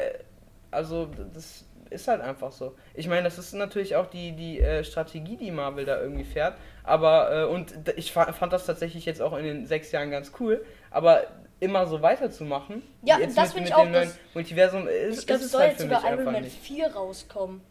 also, 0.71 1.09
das 1.33 1.65
ist 1.89 2.07
halt 2.07 2.21
einfach 2.21 2.51
so. 2.51 2.75
Ich 2.93 3.07
meine, 3.07 3.23
das 3.23 3.37
ist 3.37 3.53
natürlich 3.53 3.95
auch 3.95 4.07
die, 4.07 4.31
die 4.33 4.59
äh, 4.59 4.83
Strategie, 4.83 5.37
die 5.37 5.51
Marvel 5.51 5.85
da 5.85 6.01
irgendwie 6.01 6.23
fährt. 6.23 6.57
Aber, 6.83 7.31
äh, 7.31 7.43
und 7.45 7.73
ich 7.95 8.11
fa 8.11 8.31
fand 8.33 8.53
das 8.53 8.65
tatsächlich 8.65 9.05
jetzt 9.05 9.21
auch 9.21 9.35
in 9.37 9.43
den 9.43 9.65
sechs 9.65 9.91
Jahren 9.91 10.11
ganz 10.11 10.31
cool. 10.39 10.65
Aber 10.91 11.23
immer 11.59 11.87
so 11.87 12.01
weiterzumachen, 12.01 12.81
Ja, 13.03 13.17
jetzt 13.19 13.37
das 13.37 13.53
mit, 13.55 13.65
find 13.65 13.65
mit 13.65 13.69
ich 13.69 13.75
auch, 13.75 13.91
das- 13.91 14.17
Multiversum, 14.33 14.87
ist, 14.87 15.19
ich 15.19 15.27
glaube, 15.27 15.43
es 15.43 15.51
soll 15.51 15.61
halt 15.61 15.71
jetzt 15.71 15.81
sogar 15.81 16.03
Iron 16.11 16.25
Man 16.25 16.43
nicht. 16.43 16.57
4 16.59 16.87
rauskommen. 16.93 17.61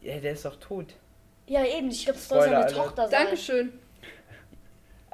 Ja, 0.00 0.18
der 0.18 0.32
ist 0.32 0.44
doch 0.44 0.56
tot. 0.56 0.94
Ja, 1.46 1.64
eben, 1.64 1.90
ich 1.90 2.04
glaube, 2.04 2.18
es 2.18 2.28
soll 2.28 2.40
seine 2.42 2.56
Alert. 2.56 2.72
Tochter 2.74 3.08
sein. 3.08 3.22
Dankeschön. 3.24 3.72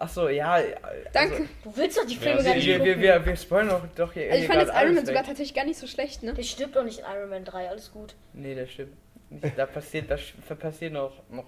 Achso, 0.01 0.29
ja. 0.31 0.53
Also, 0.55 0.69
Danke. 1.13 1.49
Du 1.63 1.77
willst 1.77 1.99
doch 1.99 2.07
die 2.07 2.15
Ja, 2.15 2.21
Filme 2.21 2.41
sie- 2.41 2.47
gar 2.49 2.55
nicht 2.57 2.67
wir, 2.67 2.79
gucken. 2.79 3.01
wir, 3.01 3.01
wir, 3.21 3.27
wir 3.27 3.37
spoilern 3.37 3.69
doch, 3.69 3.83
doch 4.07 4.13
hier. 4.15 4.31
Also 4.33 4.43
ich 4.43 4.47
fand 4.49 4.61
jetzt 4.63 4.73
Iron 4.75 4.95
Man 4.95 5.05
sogar 5.07 5.23
tatsächlich 5.25 5.55
gar 5.55 5.65
nicht 5.67 5.79
so 5.79 5.87
schlecht, 5.87 6.23
ne? 6.23 6.33
Der 6.33 6.43
stirbt 6.43 6.75
doch 6.75 6.85
nicht 6.85 7.01
in 7.01 7.05
Iron 7.05 7.29
Man 7.29 7.45
3, 7.45 7.69
alles 7.69 7.93
gut. 7.93 8.15
Nee, 8.33 8.55
das 8.55 8.71
stimmt. 8.71 8.95
Nicht. 9.29 9.59
Da 9.59 9.67
passiert, 9.67 10.11
da 10.11 10.17
passiert 10.55 10.93
noch, 10.95 11.13
noch 11.31 11.45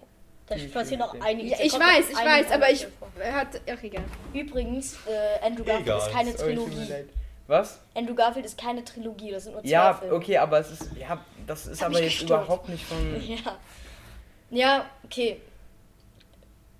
Da 0.46 0.54
passiert 0.72 1.00
noch 1.00 1.18
einiges. 1.20 1.58
Ja, 1.58 1.64
ich 1.64 1.72
weiß, 1.72 2.10
ich 2.10 2.16
weiß, 2.16 2.52
aber 2.52 2.70
ich 2.70 2.86
er 3.18 3.32
hat 3.32 3.48
ach 3.68 3.82
egal. 3.82 4.04
Übrigens, 4.34 4.98
äh, 5.06 5.44
Andrew 5.46 5.64
Garfield 5.64 5.86
Egal. 5.88 5.98
ist 5.98 6.12
keine 6.12 6.36
Trilogie. 6.36 6.94
Was? 7.46 7.80
Andrew 7.94 8.14
Garfield 8.14 8.44
ist 8.46 8.56
keine 8.60 8.84
Trilogie, 8.84 9.30
das 9.32 9.44
sind 9.44 9.54
nur 9.54 9.62
zwei 9.62 9.68
Ja, 9.70 9.94
Filme. 9.94 10.14
okay, 10.14 10.36
aber 10.36 10.58
es 10.60 10.70
ist. 10.70 10.90
Ja, 10.96 11.24
das 11.46 11.66
ist 11.66 11.80
Hab 11.80 11.88
aber 11.88 12.00
jetzt 12.02 12.18
gestört. 12.20 12.44
überhaupt 12.44 12.68
nicht 12.68 12.84
von. 12.84 12.98
Ja. 13.26 13.58
Ja, 14.50 14.90
okay. 15.04 15.40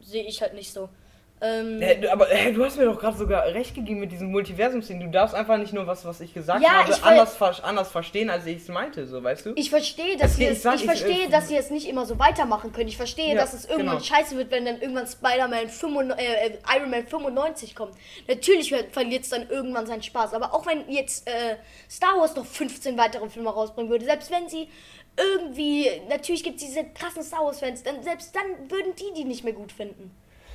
Sehe 0.00 0.24
ich 0.24 0.40
halt 0.42 0.52
nicht 0.54 0.70
so. 0.72 0.88
Ähm, 1.44 1.80
du- 2.00 2.12
aber 2.12 2.26
hä, 2.26 2.52
du 2.52 2.64
hast 2.64 2.76
mir 2.78 2.84
doch 2.84 3.00
gerade 3.00 3.16
sogar 3.16 3.44
recht 3.46 3.74
gegeben 3.74 3.98
mit 3.98 4.12
diesem 4.12 4.30
Multiversumsding. 4.30 5.00
Du 5.00 5.08
darfst 5.10 5.34
einfach 5.34 5.58
nicht 5.58 5.72
nur 5.72 5.86
was, 5.88 6.04
was 6.04 6.20
ich 6.20 6.32
gesagt 6.32 6.62
Ja, 6.62 6.70
habe, 6.84 6.92
ich 6.92 7.02
anders, 7.02 7.36
ver 7.36 7.52
anders 7.64 7.90
verstehen, 7.90 8.30
als 8.30 8.46
ich 8.46 8.58
es 8.58 8.68
meinte, 8.68 9.06
so, 9.06 9.22
weißt 9.22 9.46
du? 9.46 9.52
ich 9.56 9.68
verstehe, 9.68 10.16
dass 10.16 10.36
sie 10.36 10.46
es, 10.46 10.64
ich 10.64 10.84
verstehe, 10.84 11.26
äh, 11.26 11.28
dass 11.28 11.48
sie 11.48 11.56
es 11.56 11.70
nicht 11.70 11.88
immer 11.88 12.06
so 12.06 12.18
weitermachen 12.20 12.72
können. 12.72 12.86
Ich 12.88 12.96
verstehe, 12.96 13.34
Ja, 13.34 13.40
dass 13.40 13.54
es 13.54 13.64
irgendwann 13.64 13.98
genau. 13.98 14.04
scheiße 14.04 14.36
wird, 14.36 14.52
wenn 14.52 14.64
dann 14.64 14.80
irgendwann 14.80 15.06
Spider-Man 15.08 15.68
95 15.68 16.24
äh, 16.24 16.46
äh, 16.46 16.58
Iron 16.76 16.90
Man 16.90 17.06
95 17.06 17.74
kommt. 17.74 17.94
Natürlich 18.28 18.72
verliert 18.92 19.24
es 19.24 19.30
dann 19.30 19.48
irgendwann 19.50 19.86
seinen 19.86 20.02
Spaß. 20.02 20.34
Aber 20.34 20.54
auch 20.54 20.64
wenn 20.66 20.88
jetzt 20.88 21.26
äh, 21.28 21.56
Star 21.90 22.18
Wars 22.20 22.36
noch 22.36 22.46
15 22.46 22.96
weitere 22.96 23.28
Filme 23.28 23.50
rausbringen 23.50 23.90
würde, 23.90 24.04
selbst 24.04 24.30
wenn 24.30 24.48
sie 24.48 24.68
irgendwie, 25.18 25.90
natürlich 26.08 26.42
gibt 26.44 26.60
es 26.60 26.66
diese 26.66 26.84
krassen 26.84 27.22
Star 27.22 27.44
Wars-Fans, 27.44 27.82
dann 27.82 28.02
selbst 28.02 28.34
dann 28.34 28.70
würden 28.70 28.94
die 28.96 29.12
die 29.14 29.24
nicht 29.24 29.44
mehr 29.44 29.52
gut 29.52 29.72
finden. 29.72 30.10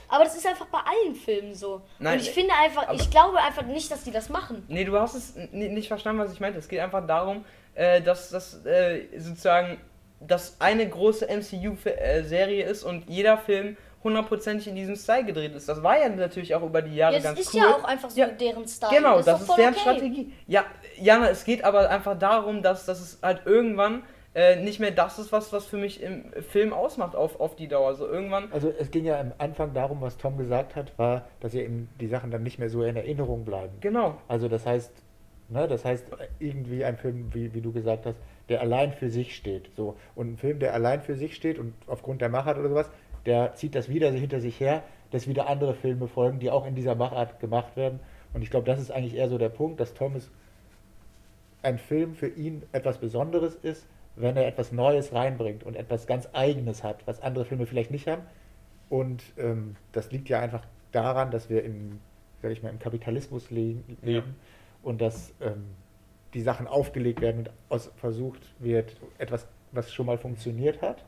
Aber 0.09 0.23
das 0.23 0.35
ist 0.35 0.45
einfach 0.47 0.67
bei 0.67 0.79
allen 0.79 1.15
Filmen 1.15 1.53
so. 1.53 1.81
Nein, 1.99 2.13
Und 2.13 2.21
ich 2.21 2.31
finde 2.31 2.53
einfach, 2.63 2.91
ich 2.93 3.09
glaube 3.09 3.39
einfach 3.39 3.63
nicht, 3.63 3.91
dass 3.91 4.03
die 4.03 4.11
das 4.11 4.29
machen. 4.29 4.63
Nee, 4.67 4.85
du 4.85 4.97
hast 4.99 5.15
es 5.15 5.35
nicht 5.51 5.87
verstanden, 5.87 6.21
was 6.21 6.31
ich 6.31 6.39
meinte. 6.39 6.59
Es 6.59 6.67
geht 6.67 6.79
einfach 6.79 7.05
darum, 7.05 7.43
äh, 7.75 8.01
dass 8.01 8.29
das 8.29 8.65
äh, 8.65 9.05
sozusagen 9.17 9.79
das 10.19 10.55
eine 10.59 10.87
große 10.87 11.27
MCU-Serie 11.27 12.65
ist 12.65 12.83
und 12.83 13.07
jeder 13.09 13.37
Film 13.37 13.77
hundertprozentig 14.03 14.67
in 14.67 14.75
diesem 14.75 14.95
Style 14.95 15.25
gedreht 15.25 15.53
ist. 15.53 15.67
Das 15.67 15.83
war 15.83 15.99
ja 15.99 16.07
natürlich 16.09 16.55
auch 16.55 16.63
über 16.63 16.81
die 16.81 16.95
Jahre 16.95 17.13
Ja, 17.15 17.19
das 17.19 17.25
ganz 17.35 17.39
ist 17.39 17.53
cool. 17.53 17.61
ja 17.61 17.75
auch 17.75 17.83
einfach 17.83 18.09
so 18.09 18.19
Ja, 18.19 18.27
deren 18.27 18.67
Style. 18.67 18.91
Genau, 18.95 19.17
das, 19.21 19.25
doch 19.25 19.41
ist 19.49 19.57
deren 19.57 19.73
okay. 19.73 19.81
Strategie. 19.81 20.33
Ja, 20.47 20.65
Jana, 20.97 21.29
es 21.29 21.43
geht 21.43 21.63
aber 21.63 21.89
einfach 21.89 22.17
darum, 22.17 22.61
dass, 22.61 22.85
dass 22.85 22.99
es 23.01 23.19
halt 23.21 23.41
irgendwann 23.45 24.03
äh, 24.38 24.56
nicht 24.56 24.80
mehr 24.80 24.91
das 24.91 25.17
ist, 25.17 25.32
was, 25.32 25.52
was 25.52 25.65
für 25.65 25.78
mich 25.78 26.04
im 26.04 26.32
Film 26.43 26.71
ausmacht 26.71 27.15
auf, 27.15 27.39
auf 27.39 27.56
die 27.56 27.67
Dauer. 27.67 27.88
Also 27.88 28.08
irgendwann, 28.08 28.52
Also 28.52 28.71
es 28.78 28.91
ging 28.91 29.04
ja 29.04 29.19
am 29.19 29.34
Anfang 29.39 29.73
darum, 29.73 30.00
was 30.00 30.17
Tom 30.17 30.38
gesagt 30.38 30.76
hat, 30.76 30.95
war, 31.00 31.28
dass 31.39 31.54
ja 31.54 31.62
eben 31.62 31.89
die 32.00 32.06
Sachen 32.06 32.30
dann 32.30 32.43
nicht 32.43 32.60
mehr 32.60 32.69
so 32.69 32.84
in 32.84 32.95
Erinnerung 32.95 33.45
bleiben. 33.45 33.73
genau. 33.82 34.21
Also 34.28 34.47
das 34.47 34.67
heißt, 34.67 34.93
ne, 35.50 35.67
das 35.67 35.84
heißt 35.84 36.06
irgendwie 36.38 36.86
ein 36.86 36.97
Film, 36.97 37.34
wie, 37.34 37.56
wie 37.56 37.62
du 37.62 37.71
gesagt 37.71 38.06
hast, 38.06 38.19
der 38.47 38.62
allein 38.62 38.93
für 38.93 39.10
sich 39.10 39.36
steht. 39.36 39.71
So. 39.76 39.97
Und 40.13 40.34
ein 40.34 40.38
Film, 40.38 40.60
der 40.60 40.76
allein 40.76 41.02
für 41.02 41.15
sich 41.15 41.36
steht 41.36 41.58
und 41.58 41.73
aufgrund 41.88 42.21
der 42.21 42.30
Machart 42.30 42.60
oder 42.60 42.69
sowas, 42.69 42.91
der 43.26 43.56
zieht 43.56 43.73
das 43.73 43.89
wieder 43.89 44.12
hinter 44.12 44.39
sich 44.39 44.60
her, 44.60 44.84
dass 45.10 45.28
wieder 45.28 45.50
andere 45.50 45.73
Filme 45.73 46.08
folgen, 46.08 46.38
die 46.38 46.52
auch 46.52 46.67
in 46.67 46.76
dieser 46.76 46.93
Machart 46.93 47.39
gemacht 47.39 47.76
werden. 47.76 48.02
Und 48.34 48.43
ich 48.43 48.52
glaube, 48.52 48.67
das 48.67 48.80
ist 48.80 48.91
eigentlich 48.91 49.15
eher 49.15 49.30
so 49.30 49.39
der 49.39 49.50
Punkt, 49.50 49.80
dass 49.80 49.95
Thomas 49.95 50.30
ein 51.63 51.80
Film 51.80 52.13
für 52.13 52.28
ihn 52.28 52.62
etwas 52.71 53.00
Besonderes 53.00 53.56
ist, 53.56 53.88
wenn 54.19 54.36
er 54.36 54.47
etwas 54.47 54.71
Neues 54.71 55.13
reinbringt 55.13 55.63
und 55.63 55.75
etwas 55.75 56.08
ganz 56.08 56.27
Eigenes 56.34 56.84
hat, 56.84 57.06
was 57.06 57.21
andere 57.21 57.45
Filme 57.45 57.65
vielleicht 57.65 57.91
nicht 57.91 58.08
haben. 58.08 58.23
Und 58.89 59.23
ähm, 59.38 59.75
das 59.91 60.12
liegt 60.12 60.27
ja 60.30 60.39
einfach 60.39 60.63
daran, 60.91 61.30
dass 61.32 61.49
wir 61.49 61.63
im, 61.63 61.99
sag 62.41 62.51
ich 62.51 62.63
mal, 62.63 62.69
im 62.69 62.80
Kapitalismus 62.80 63.49
le 63.51 63.75
leben 64.01 64.03
Ja. 64.03 64.23
und 64.84 65.01
dass 65.01 65.34
ähm, 65.41 65.65
die 66.34 66.41
Sachen 66.41 66.67
aufgelegt 66.67 67.21
werden 67.21 67.39
und 67.39 67.49
aus, 67.69 67.91
versucht 67.97 68.41
wird, 68.60 68.95
etwas, 69.17 69.47
was 69.71 69.93
schon 69.93 70.06
mal 70.08 70.17
funktioniert 70.17 70.82
hat, 70.82 71.03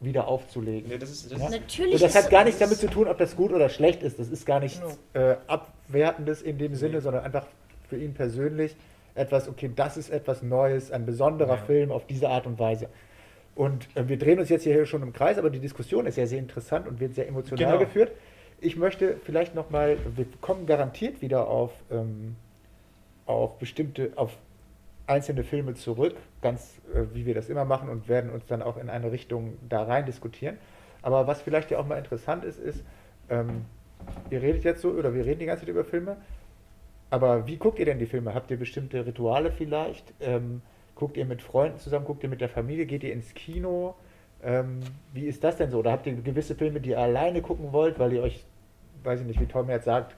wieder 0.00 0.26
aufzulegen. 0.26 0.90
Nee, 0.90 0.98
das 0.98 1.10
ist, 1.10 1.30
das 1.32 1.38
Ja? 1.38 1.48
Natürlich 1.50 1.94
Und 1.94 2.02
das 2.02 2.14
ist 2.14 2.24
hat 2.24 2.30
gar 2.30 2.44
nichts 2.44 2.58
damit 2.58 2.76
zu 2.78 2.88
tun, 2.88 3.06
ob 3.08 3.18
das 3.18 3.36
gut 3.36 3.52
oder 3.52 3.68
schlecht 3.68 4.02
ist. 4.02 4.18
Das 4.18 4.28
ist 4.28 4.44
gar 4.44 4.58
nichts 4.60 4.80
Genau. 5.12 5.26
äh, 5.26 5.36
Abwertendes 5.46 6.42
in 6.42 6.58
dem 6.58 6.74
Sinne, 6.74 6.94
Nee. 6.94 7.00
sondern 7.00 7.24
einfach 7.24 7.46
für 7.88 7.96
ihn 7.96 8.12
persönlich 8.12 8.74
etwas, 9.14 9.48
okay, 9.48 9.70
das 9.74 9.96
ist 9.96 10.10
etwas 10.10 10.42
Neues, 10.42 10.90
ein 10.90 11.04
besonderer 11.06 11.56
Ja. 11.56 11.64
Film 11.64 11.92
auf 11.92 12.06
diese 12.06 12.28
Art 12.28 12.46
und 12.46 12.58
Weise. 12.58 12.88
Und 13.54 13.88
äh, 13.96 14.08
wir 14.08 14.18
drehen 14.18 14.38
uns 14.38 14.48
jetzt 14.48 14.62
hier 14.62 14.86
schon 14.86 15.02
im 15.02 15.12
Kreis, 15.12 15.38
aber 15.38 15.50
die 15.50 15.58
Diskussion 15.60 16.06
ist 16.06 16.16
ja 16.16 16.26
sehr 16.26 16.38
interessant 16.38 16.88
und 16.88 17.00
wird 17.00 17.14
sehr 17.14 17.28
emotional 17.28 17.66
Genau. 17.72 17.78
geführt. 17.78 18.12
Ich 18.60 18.76
möchte 18.76 19.16
vielleicht 19.24 19.54
nochmal, 19.54 19.98
wir 20.16 20.24
kommen 20.40 20.66
garantiert 20.66 21.20
wieder 21.20 21.48
auf, 21.48 21.72
ähm, 21.90 22.36
auf 23.26 23.58
bestimmte, 23.58 24.12
auf 24.16 24.36
einzelne 25.06 25.42
Filme 25.42 25.74
zurück, 25.74 26.14
ganz 26.40 26.80
äh, 26.94 27.02
wie 27.12 27.26
wir 27.26 27.34
das 27.34 27.48
immer 27.48 27.64
machen 27.64 27.88
und 27.88 28.08
werden 28.08 28.30
uns 28.30 28.46
dann 28.46 28.62
auch 28.62 28.76
in 28.76 28.88
eine 28.88 29.12
Richtung 29.12 29.58
da 29.68 29.82
rein 29.82 30.06
diskutieren. 30.06 30.56
Aber 31.02 31.26
was 31.26 31.42
vielleicht 31.42 31.70
ja 31.70 31.78
auch 31.78 31.86
mal 31.86 31.98
interessant 31.98 32.44
ist, 32.44 32.58
ist, 32.60 32.84
ähm, 33.28 33.66
ihr 34.30 34.40
redet 34.40 34.64
jetzt 34.64 34.80
so, 34.80 34.90
oder 34.90 35.12
wir 35.12 35.26
reden 35.26 35.40
die 35.40 35.46
ganze 35.46 35.62
Zeit 35.62 35.68
über 35.68 35.84
Filme, 35.84 36.16
aber 37.12 37.46
wie 37.46 37.58
guckt 37.58 37.78
ihr 37.78 37.84
denn 37.84 37.98
die 37.98 38.06
Filme? 38.06 38.32
Habt 38.32 38.50
ihr 38.50 38.56
bestimmte 38.56 39.04
Rituale 39.04 39.52
vielleicht? 39.52 40.14
Ähm, 40.18 40.62
guckt 40.94 41.18
ihr 41.18 41.26
mit 41.26 41.42
Freunden 41.42 41.78
zusammen? 41.78 42.06
Guckt 42.06 42.22
ihr 42.22 42.30
mit 42.30 42.40
der 42.40 42.48
Familie? 42.48 42.86
Geht 42.86 43.04
ihr 43.04 43.12
ins 43.12 43.34
Kino? 43.34 43.96
Ähm, 44.42 44.80
wie 45.12 45.26
ist 45.26 45.44
das 45.44 45.58
denn 45.58 45.70
so? 45.70 45.80
Oder 45.80 45.92
habt 45.92 46.06
ihr 46.06 46.14
gewisse 46.14 46.54
Filme, 46.54 46.80
die 46.80 46.90
ihr 46.90 46.98
alleine 46.98 47.42
gucken 47.42 47.70
wollt, 47.74 47.98
weil 47.98 48.14
ihr 48.14 48.22
euch, 48.22 48.42
weiß 49.04 49.20
ich 49.20 49.26
nicht, 49.26 49.38
wie 49.40 49.44
Tom 49.44 49.68
jetzt 49.68 49.84
sagt, 49.84 50.16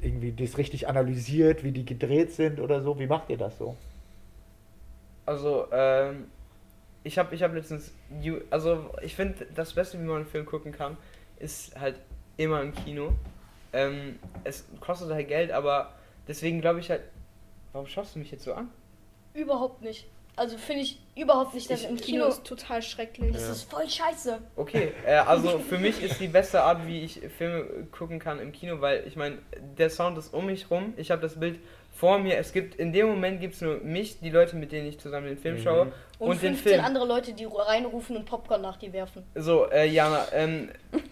irgendwie 0.00 0.32
das 0.32 0.56
richtig 0.56 0.88
analysiert, 0.88 1.64
wie 1.64 1.70
die 1.70 1.84
gedreht 1.84 2.32
sind 2.32 2.60
oder 2.60 2.80
so? 2.80 2.98
Wie 2.98 3.06
macht 3.06 3.28
ihr 3.28 3.36
das 3.36 3.58
so? 3.58 3.76
Also, 5.26 5.66
ähm, 5.70 6.28
ich 7.04 7.18
habe 7.18 7.34
ich 7.34 7.42
hab 7.42 7.52
letztens, 7.52 7.92
also 8.48 8.86
ich 9.02 9.14
finde, 9.14 9.46
das 9.54 9.74
Beste, 9.74 10.00
wie 10.00 10.04
man 10.04 10.16
einen 10.16 10.26
Film 10.26 10.46
gucken 10.46 10.72
kann, 10.72 10.96
ist 11.38 11.78
halt 11.78 12.00
immer 12.38 12.62
im 12.62 12.74
Kino. 12.74 13.12
Ähm, 13.74 14.18
es 14.44 14.64
kostet 14.80 15.10
halt 15.10 15.28
Geld, 15.28 15.50
aber 15.50 15.92
deswegen 16.28 16.60
glaube 16.60 16.80
ich 16.80 16.90
halt, 16.90 17.02
warum 17.72 17.86
schaust 17.86 18.14
du 18.14 18.18
mich 18.18 18.30
jetzt 18.30 18.44
so 18.44 18.54
an? 18.54 18.70
Überhaupt 19.34 19.82
nicht. 19.82 20.06
Also 20.34 20.56
finde 20.56 20.82
ich 20.82 20.98
überhaupt 21.14 21.52
nicht, 21.54 21.70
dass 21.70 21.82
Ich- 21.82 21.88
im 21.90 21.96
Kino 21.96 22.22
Kino. 22.24 22.26
ist 22.28 22.44
total 22.44 22.80
schrecklich. 22.80 23.32
Das 23.32 23.48
ist 23.50 23.70
voll 23.70 23.86
scheiße. 23.88 24.38
Okay, 24.56 24.92
äh, 25.06 25.16
also 25.16 25.58
für 25.58 25.76
mich 25.78 26.02
ist 26.02 26.20
die 26.20 26.28
beste 26.28 26.62
Art, 26.62 26.86
wie 26.86 27.00
ich 27.02 27.20
Filme 27.36 27.64
gucken 27.92 28.18
kann 28.18 28.40
im 28.40 28.50
Kino, 28.50 28.80
weil 28.80 29.04
ich 29.06 29.14
meine, 29.16 29.38
der 29.78 29.90
Sound 29.90 30.16
ist 30.16 30.32
um 30.32 30.46
mich 30.46 30.70
rum, 30.70 30.94
ich 30.96 31.10
habe 31.10 31.20
das 31.20 31.38
Bild 31.38 31.60
vor 31.94 32.18
mir, 32.18 32.38
es 32.38 32.52
gibt, 32.54 32.74
in 32.76 32.94
dem 32.94 33.08
Moment 33.08 33.42
gibt 33.42 33.54
es 33.56 33.60
nur 33.60 33.76
mich, 33.80 34.20
die 34.20 34.30
Leute, 34.30 34.56
mit 34.56 34.72
denen 34.72 34.86
ich 34.88 34.98
zusammen 34.98 35.26
den 35.26 35.36
Film 35.36 35.56
Mhm. 35.56 35.62
schaue 35.62 35.80
Und, 36.18 36.30
und, 36.30 36.42
den 36.42 36.54
15 36.54 36.72
Film. 36.72 36.84
andere 36.84 37.06
Leute, 37.06 37.34
die 37.34 37.44
reinrufen 37.44 38.16
und 38.16 38.24
Popcorn 38.24 38.62
nach 38.62 38.78
dir 38.78 38.94
werfen. 38.94 39.24
So, 39.34 39.70
äh, 39.70 39.84
Jana, 39.86 40.24
ähm, 40.32 40.70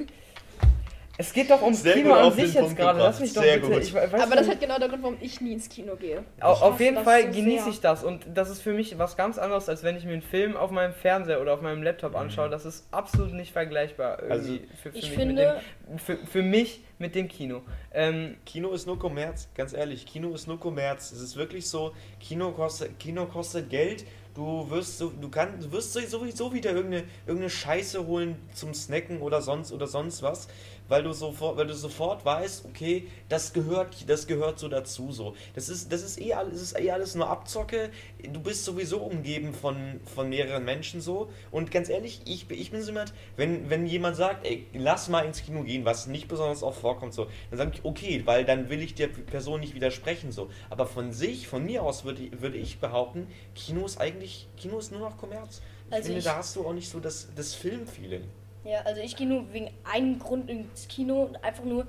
es 1.21 1.35
geht 1.35 1.51
doch 1.51 1.61
ums 1.61 1.83
Sehr 1.83 1.93
Kino 1.93 2.15
an 2.15 2.25
auf 2.25 2.35
sich 2.35 2.55
jetzt 2.55 2.75
gerade, 2.75 2.99
lass 2.99 3.21
mich 3.21 3.35
doch 3.35 3.43
Sehr 3.43 3.59
bitte, 3.59 3.73
gut. 3.73 3.83
ich 3.83 3.95
Aber 3.95 4.17
das 4.17 4.41
ist 4.43 4.49
halt 4.49 4.61
genau 4.61 4.79
der 4.79 4.89
Grund, 4.89 5.03
warum 5.03 5.17
ich 5.21 5.41
nie 5.43 5.53
ins 5.53 5.69
Kino 5.69 5.95
gehe. 5.97 6.25
Auf 6.41 6.61
hasse 6.63 6.83
jeden 6.83 7.05
Fall 7.05 7.25
so 7.25 7.39
genieße 7.39 7.69
ich 7.69 7.81
das 7.81 8.05
und 8.05 8.25
das 8.33 8.49
ist 8.49 8.63
für 8.63 8.73
mich 8.73 8.99
was 8.99 9.19
ganz 9.19 9.37
anderes, 9.37 9.69
als 9.69 9.83
wenn 9.83 9.97
ich 9.97 10.05
mir 10.05 10.15
einen 10.15 10.23
Film 10.23 10.57
auf 10.57 10.71
meinem 10.71 10.95
Fernseher 10.95 11.43
oder 11.43 11.53
auf 11.53 11.61
meinem 11.61 11.83
Laptop 11.83 12.17
anschaue. 12.17 12.49
Das 12.49 12.65
ist 12.65 12.87
absolut 12.91 13.35
nicht 13.35 13.53
vergleichbar 13.53 14.19
Also, 14.31 14.59
für, 14.83 14.93
für, 14.93 14.99
Ich 14.99 15.11
mich 15.11 15.19
finde, 15.19 15.61
mit 15.89 15.91
dem, 15.93 15.99
für, 15.99 16.17
für 16.27 16.43
mich 16.43 16.83
mit 16.99 17.15
dem 17.15 17.29
Kino. 17.29 17.63
Ähm, 17.93 18.37
Kino 18.47 18.71
ist 18.71 18.87
nur 18.87 18.99
Kommerz, 18.99 19.49
ganz 19.55 19.75
ehrlich. 19.75 20.07
Kino 20.07 20.33
ist 20.35 20.47
nur 20.47 20.59
Kommerz. 20.59 21.13
Es 21.13 21.21
ist 21.21 21.37
wirklich 21.37 21.69
so, 21.69 21.93
Kino 22.19 22.53
kostet, 22.53 22.99
Kino 22.99 23.27
kostet 23.27 23.69
Geld. 23.69 24.05
Du 24.35 24.71
wirst, 24.71 24.99
so, 24.99 25.11
du, 25.11 25.29
kann, 25.29 25.59
du 25.61 25.73
wirst 25.73 25.93
sowieso 25.93 26.55
wieder 26.55 26.71
irgendeine, 26.71 27.05
irgendeine 27.27 27.51
Scheiße 27.51 28.07
holen 28.07 28.37
zum 28.55 28.75
Snacken 28.75 29.21
oder 29.23 29.43
sonst 29.43 29.73
oder 29.73 29.89
sonst 29.89 30.23
was, 30.23 30.47
weil 30.91 31.03
du 31.03 31.13
sofort, 31.13 31.57
weil 31.57 31.67
du 31.67 31.75
sofort 31.75 32.25
weißt, 32.25 32.67
okay, 32.67 33.07
das 33.31 33.55
gehört, 33.55 34.09
das 34.11 34.27
gehört 34.27 34.59
so 34.59 34.69
dazu. 34.69 35.11
So. 35.13 35.35
Das 35.55 35.71
ist, 35.71 35.91
das 35.91 36.03
ist 36.03 36.21
eh 36.21 36.35
alles, 36.35 36.61
ist 36.61 36.79
eh 36.79 36.91
alles 36.91 37.15
nur 37.15 37.29
Abzocke. 37.29 37.91
Du 38.31 38.41
bist 38.41 38.65
sowieso 38.67 38.99
umgeben 38.99 39.55
von, 39.55 40.01
von 40.15 40.29
mehreren 40.29 40.65
Menschen 40.65 41.01
so. 41.01 41.31
Und 41.51 41.71
ganz 41.71 41.89
ehrlich, 41.89 42.21
ich, 42.27 42.47
bin- 42.49 42.59
ich 42.61 42.71
bin 42.71 42.83
so 42.83 42.89
jemand, 42.89 43.15
wenn, 43.37 43.71
wenn 43.71 43.87
jemand 43.87 44.17
sagt, 44.17 44.45
ey, 44.47 44.67
lass 44.75 45.09
mal 45.09 45.23
ins 45.25 45.43
Kino 45.43 45.63
gehen, 45.63 45.85
was 45.87 46.07
nicht 46.09 46.29
besonders 46.29 46.63
oft 46.63 46.81
vorkommt, 46.81 47.15
so, 47.15 47.27
dann 47.51 47.59
sage 47.59 47.71
ich, 47.75 47.85
okay, 47.85 48.23
weil 48.27 48.45
dann 48.45 48.69
will 48.69 48.83
ich 48.83 48.95
der 48.95 49.07
Person 49.09 49.61
nicht 49.61 49.75
widersprechen, 49.75 50.33
so. 50.33 50.51
Aber 50.69 50.87
von 50.87 51.13
sich, 51.13 51.47
von 51.49 51.65
mir 51.65 51.83
aus 51.85 52.05
würde 52.05 52.23
ich, 52.23 52.43
würde 52.43 52.59
ich 52.59 52.81
behaupten, 52.81 53.29
Kino 53.55 53.87
ist 53.87 54.01
eigentlich, 54.01 54.49
Kino 54.57 54.79
ist 54.79 54.91
nur 54.91 55.01
noch 55.01 55.17
Kommerz. 55.17 55.63
Ich 55.89 55.93
Also 55.95 56.05
finde, 56.07 56.19
ich- 56.19 56.25
da 56.25 56.37
hast 56.37 56.57
du 56.57 56.67
auch 56.67 56.73
nicht 56.73 56.91
so 56.91 56.99
das, 56.99 57.29
das 57.37 57.55
Filmfeeling. 57.55 58.25
Ja, 58.65 58.81
also 58.83 59.01
ich 59.01 59.17
gehe 59.17 59.27
nur 59.27 59.53
wegen 59.53 59.71
einem 59.85 60.19
Grund 60.19 60.51
ins 60.51 60.89
Kino 60.89 61.31
einfach 61.43 61.65
nur, 61.65 61.87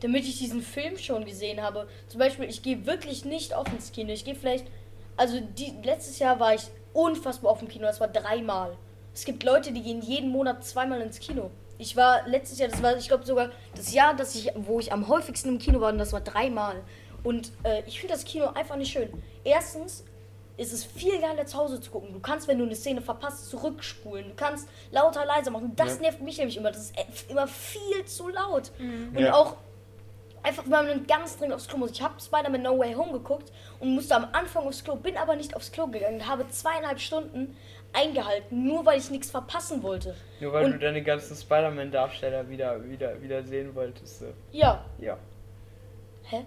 damit 0.00 0.24
ich 0.24 0.38
diesen 0.38 0.62
Film 0.62 0.96
schon 0.96 1.24
gesehen 1.24 1.62
habe. 1.62 1.86
Zum 2.08 2.18
Beispiel, 2.18 2.48
ich 2.48 2.62
gehe 2.62 2.86
wirklich 2.86 3.24
nicht 3.24 3.56
oft 3.56 3.72
ins 3.72 3.92
Kino. 3.92 4.12
Ich 4.12 4.24
gehe 4.24 4.34
vielleicht, 4.34 4.66
also 5.16 5.40
die, 5.40 5.74
letztes 5.82 6.18
Jahr 6.18 6.40
war 6.40 6.54
ich 6.54 6.62
unfassbar 6.92 7.52
oft 7.52 7.62
im 7.62 7.68
Kino, 7.68 7.84
das 7.84 8.00
war 8.00 8.08
dreimal. 8.08 8.76
Es 9.12 9.24
gibt 9.24 9.44
Leute, 9.44 9.72
die 9.72 9.82
gehen 9.82 10.02
jeden 10.02 10.30
Monat 10.30 10.64
zweimal 10.64 11.00
ins 11.00 11.20
Kino. 11.20 11.50
Ich 11.78 11.96
war 11.96 12.26
letztes 12.26 12.58
Jahr, 12.58 12.68
das 12.68 12.82
war, 12.82 12.96
ich 12.96 13.08
glaube 13.08 13.24
sogar 13.24 13.50
das 13.76 13.92
Jahr, 13.92 14.14
dass 14.14 14.34
ich, 14.34 14.50
wo 14.54 14.80
ich 14.80 14.92
am 14.92 15.08
häufigsten 15.08 15.50
im 15.50 15.58
Kino 15.58 15.80
war, 15.80 15.92
und 15.92 15.98
das 15.98 16.12
war 16.12 16.20
dreimal. 16.20 16.82
Und 17.22 17.52
äh, 17.64 17.82
ich 17.86 18.00
finde 18.00 18.14
das 18.14 18.24
Kino 18.24 18.46
einfach 18.46 18.76
nicht 18.76 18.92
schön. 18.92 19.08
Erstens 19.44 20.04
ist 20.56 20.72
es 20.72 20.84
viel 20.84 21.20
geiler 21.20 21.46
zu 21.46 21.58
Hause 21.58 21.80
zu 21.80 21.90
gucken. 21.90 22.12
Du 22.12 22.20
kannst, 22.20 22.46
wenn 22.46 22.58
du 22.58 22.64
eine 22.64 22.76
Szene 22.76 23.00
verpasst, 23.00 23.50
zurückspulen. 23.50 24.28
Du 24.28 24.34
kannst 24.36 24.68
lauter, 24.92 25.24
leiser 25.24 25.50
machen. 25.50 25.72
Das 25.76 25.96
Ja. 25.96 26.02
nervt 26.02 26.20
mich 26.22 26.38
nämlich 26.38 26.56
immer. 26.56 26.70
Das 26.70 26.82
ist 26.90 26.98
äh, 26.98 27.04
immer 27.28 27.48
viel 27.48 28.04
zu 28.06 28.28
laut. 28.28 28.70
Und 28.78 29.18
Ja. 29.18 29.34
auch 29.34 29.56
einfach, 30.44 30.62
wenn 30.64 30.70
man 30.70 31.06
ganz 31.06 31.36
dringend 31.38 31.54
aufs 31.54 31.66
Klo 31.66 31.78
muss. 31.78 31.90
Ich 31.90 32.02
habe 32.02 32.20
Spider-Man 32.20 32.62
No 32.62 32.78
Way 32.78 32.94
Home 32.94 33.12
geguckt 33.12 33.50
und 33.80 33.94
musste 33.94 34.14
am 34.14 34.28
Anfang 34.32 34.66
aufs 34.66 34.84
Klo, 34.84 34.94
bin 34.96 35.16
aber 35.16 35.34
nicht 35.36 35.56
aufs 35.56 35.72
Klo 35.72 35.86
gegangen. 35.88 36.16
und 36.20 36.28
Habe 36.28 36.46
zweieinhalb 36.50 37.00
Stunden 37.00 37.56
eingehalten, 37.92 38.64
nur 38.66 38.84
weil 38.86 38.98
ich 38.98 39.08
nichts 39.10 39.30
verpassen 39.30 39.82
wollte. 39.82 40.14
Nur 40.40 40.52
weil 40.52 40.66
Und- 40.66 40.72
du 40.72 40.78
deine 40.80 41.02
ganzen 41.02 41.36
Spider-Man-Darsteller 41.36 42.48
wieder, 42.48 42.84
wieder, 42.88 43.20
wieder 43.22 43.42
sehen 43.44 43.74
wolltest. 43.74 44.18
So. 44.20 44.26
Ja, 44.52 44.84
Ja. 44.98 45.16
hä? 46.24 46.44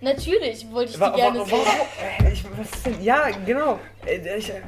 Natürlich 0.00 0.70
wollte 0.72 0.92
ich 0.92 0.98
die 0.98 1.12
gerne 1.16 1.44
sehen. 1.44 1.52
wa- 1.52 2.24
äh, 2.24 2.32
ich, 2.32 2.44
was 2.58 2.70
ist 2.72 2.86
denn? 2.86 3.02
Ja, 3.02 3.28
genau. 3.44 3.78
Äh, 4.06 4.16
Ich, 4.38 4.50
äh, 4.50 4.60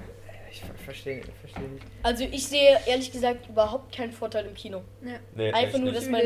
ich 0.50 0.60
ver- 0.60 0.74
verstehe 0.84 1.22
verstehe 1.40 1.68
nicht. 1.70 1.84
Also 2.02 2.24
ich 2.24 2.46
sehe 2.46 2.76
ehrlich 2.86 3.10
gesagt 3.10 3.48
überhaupt 3.48 3.94
keinen 3.94 4.12
Vorteil 4.12 4.44
im 4.46 4.54
Kino. 4.54 4.82
Ja. 5.02 5.12
Nee, 5.34 5.50
Einfach 5.52 5.78
nur, 5.78 5.92
nicht. 5.92 5.96
dass 6.02 6.08
man, 6.10 6.20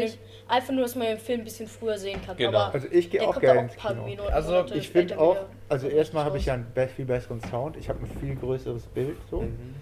einfach 0.48 0.72
nur, 0.72 0.82
dass 0.82 0.94
man 0.96 1.06
den 1.06 1.18
Film 1.18 1.40
ein 1.42 1.44
bisschen 1.44 1.68
früher 1.68 1.96
sehen 1.98 2.20
kann. 2.26 2.36
Genau. 2.36 2.58
Aber 2.58 2.74
Also 2.74 2.88
ich 2.90 3.08
gehe 3.10 3.22
auch 3.26 3.38
gerne 3.40 3.60
ins 3.60 3.72
ein 3.74 3.78
paar 3.78 3.92
Kino. 3.92 4.04
Minuten, 4.06 4.28
Also, 4.32 4.50
Monate 4.52 4.74
Ich 4.74 4.88
finde 4.90 5.08
später 5.14 5.20
auch, 5.22 5.34
wieder. 5.36 5.46
also 5.68 5.86
erstmal 5.88 6.24
habe 6.24 6.38
ich 6.38 6.46
ja 6.46 6.54
einen 6.54 6.66
viel 6.94 7.04
besseren 7.04 7.40
Sound. 7.42 7.76
Ich 7.76 7.88
habe 7.88 8.00
ein 8.00 8.10
viel 8.20 8.34
größeres 8.34 8.82
Bild 8.86 9.16
so. 9.30 9.42
Mhm. 9.42 9.74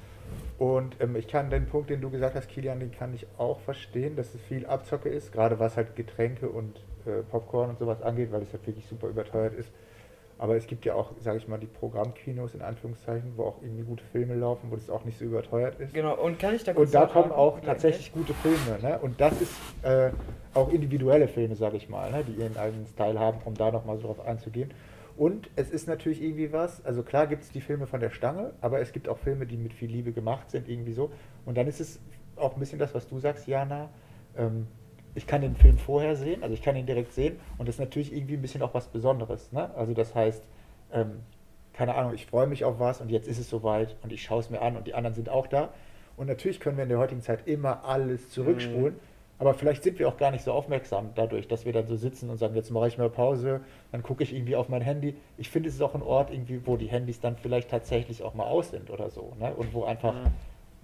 Und 0.59 0.97
ähm, 1.01 1.17
ich 1.17 1.27
kann 1.27 1.51
den 1.51 1.67
Punkt, 1.67 1.91
den 1.91 2.01
du 2.01 2.11
gesagt 2.11 2.37
hast, 2.37 2.49
Kilian, 2.49 2.79
den 2.79 2.93
kann 2.93 3.13
ich 3.15 3.27
auch 3.39 3.59
verstehen, 3.61 4.15
dass 4.17 4.35
es 4.35 4.41
viel 4.49 4.67
Abzocke 4.67 5.09
ist, 5.09 5.33
gerade 5.33 5.59
was 5.59 5.77
halt 5.77 5.97
Getränke 5.97 6.49
und 6.49 6.77
äh, 7.07 7.23
Popcorn 7.23 7.71
und 7.71 7.79
sowas 7.79 8.03
angeht, 8.03 8.33
weil 8.33 8.43
es 8.43 8.53
halt 8.53 8.67
wirklich 8.67 8.87
super 8.87 9.09
überteuert 9.09 9.55
ist. 9.55 9.71
Aber 10.37 10.57
es 10.57 10.67
gibt 10.67 10.85
ja 10.85 10.95
auch, 10.95 11.13
sage 11.21 11.39
ich 11.39 11.47
mal, 11.47 11.59
die 11.59 11.67
Programmkinos 11.67 12.55
in 12.55 12.63
Anführungszeichen, 12.63 13.35
wo 13.37 13.45
auch 13.45 13.63
irgendwie 13.63 13.85
gute 13.85 14.03
Filme 14.05 14.35
laufen, 14.35 14.71
wo 14.71 14.75
das 14.75 14.91
auch 14.91 15.05
nicht 15.05 15.19
so 15.19 15.25
überteuert 15.25 15.79
ist. 15.79 15.95
Genau, 15.95 16.17
und 16.21 16.39
kann 16.39 16.55
ich 16.55 16.65
da 16.65 16.73
kurz 16.73 16.89
Und 16.89 16.95
da 16.95 17.07
kommen 17.07 17.31
auch 17.31 17.61
tatsächlich 17.61 18.13
gute 18.13 18.35
Filme. 18.35 18.79
Ne? 18.83 18.99
Und 18.99 19.21
das 19.21 19.41
ist 19.41 19.53
äh, 19.83 20.11
auch 20.53 20.73
individuelle 20.73 21.29
Filme, 21.29 21.55
sage 21.55 21.77
ich 21.77 21.89
mal, 21.89 22.11
ne? 22.11 22.25
die 22.25 22.33
ihren 22.33 22.57
eigenen 22.57 22.87
Style 22.87 23.19
haben, 23.19 23.39
um 23.45 23.55
da 23.55 23.71
nochmal 23.71 23.97
so 23.99 24.09
drauf 24.09 24.27
einzugehen. 24.27 24.73
Und 25.17 25.49
es 25.55 25.71
ist 25.71 25.87
natürlich 25.87 26.21
irgendwie 26.21 26.53
was, 26.53 26.85
also 26.85 27.05
klar 27.05 27.29
gibt 27.29 27.45
es 27.45 27.51
die 27.51 27.61
Filme 27.61 27.87
von 27.87 28.01
der 28.01 28.11
Stange, 28.11 28.53
aber 28.61 28.81
es 28.81 28.91
gibt 28.91 29.09
auch 29.09 29.19
Filme, 29.19 29.47
die 29.47 29.57
mit 29.57 29.73
viel 29.73 29.89
Liebe 29.89 30.11
gemacht 30.11 30.51
sind, 30.51 30.69
irgendwie 30.69 30.93
so. 30.93 31.13
Und 31.47 31.57
dann 31.57 31.69
ist 31.69 31.81
es 31.81 32.01
auch 32.35 32.55
ein 32.55 32.61
bisschen 32.61 32.81
das, 32.81 32.93
was 32.95 33.09
du 33.09 33.21
sagst, 33.21 33.47
Jana. 33.47 33.91
Ähm, 34.37 34.67
ich 35.15 35.27
kann 35.27 35.43
den 35.43 35.55
Film 35.55 35.79
vorher 35.79 36.17
sehen, 36.17 36.43
also 36.43 36.55
ich 36.55 36.63
kann 36.63 36.77
ihn 36.77 36.87
direkt 36.87 37.13
sehen 37.13 37.39
und 37.59 37.69
das 37.69 37.77
ist 37.77 37.81
natürlich 37.81 38.13
irgendwie 38.13 38.35
ein 38.35 38.43
bisschen 38.43 38.63
auch 38.63 38.75
was 38.75 38.89
Besonderes. 38.89 39.53
Ne? 39.53 39.71
Also 39.77 39.95
das 39.95 40.15
heißt, 40.15 40.43
ähm, 40.93 41.21
keine 41.73 41.95
Ahnung, 41.95 42.15
ich 42.15 42.27
freue 42.27 42.47
mich 42.47 42.65
auf 42.65 42.79
was 42.79 43.01
und 43.01 43.11
jetzt 43.11 43.29
ist 43.29 43.39
es 43.39 43.49
soweit 43.49 43.97
und 44.03 44.13
ich 44.13 44.23
schaue 44.23 44.41
es 44.41 44.51
mir 44.51 44.63
an 44.63 44.77
und 44.77 44.87
die 44.87 44.95
anderen 44.95 45.15
sind 45.15 45.29
auch 45.29 45.47
da. 45.47 45.71
Und 46.17 46.29
natürlich 46.29 46.61
können 46.61 46.77
wir 46.77 46.85
in 46.85 46.89
der 46.89 46.99
heutigen 46.99 47.23
Zeit 47.23 47.47
immer 47.47 47.85
alles 47.85 48.31
zurückspulen, 48.31 48.95
aber 49.39 49.55
vielleicht 49.55 49.83
sind 49.83 49.99
wir 49.99 50.09
auch 50.09 50.17
gar 50.17 50.31
nicht 50.31 50.45
so 50.45 50.53
aufmerksam 50.53 51.11
dadurch, 51.17 51.49
dass 51.49 51.65
wir 51.65 51.73
dann 51.73 51.87
so 51.87 51.97
sitzen 51.97 52.31
und 52.31 52.37
sagen, 52.37 52.55
jetzt 52.55 52.71
mache 52.71 52.87
ich 52.87 52.99
mal 52.99 53.11
Pause, 53.11 53.61
dann 53.91 54.03
gucke 54.03 54.23
ich 54.23 54.33
irgendwie 54.33 54.55
auf 54.55 54.69
mein 54.69 54.81
Handy. 54.81 55.17
Ich 55.39 55.51
finde, 55.51 55.69
es 55.69 55.75
ist 55.75 55.83
auch 55.83 55.95
ein 55.95 56.03
Ort 56.03 56.31
irgendwie, 56.31 56.65
wo 56.65 56.77
die 56.77 56.87
Handys 56.87 57.21
dann 57.21 57.37
vielleicht 57.37 57.71
tatsächlich 57.71 58.23
auch 58.23 58.35
mal 58.35 58.45
aus 58.45 58.71
sind 58.71 58.91
oder 58.91 59.11
so. 59.11 59.33
Ne? 59.41 59.53
Und 59.55 59.75
wo 59.75 59.85
einfach, 59.85 60.15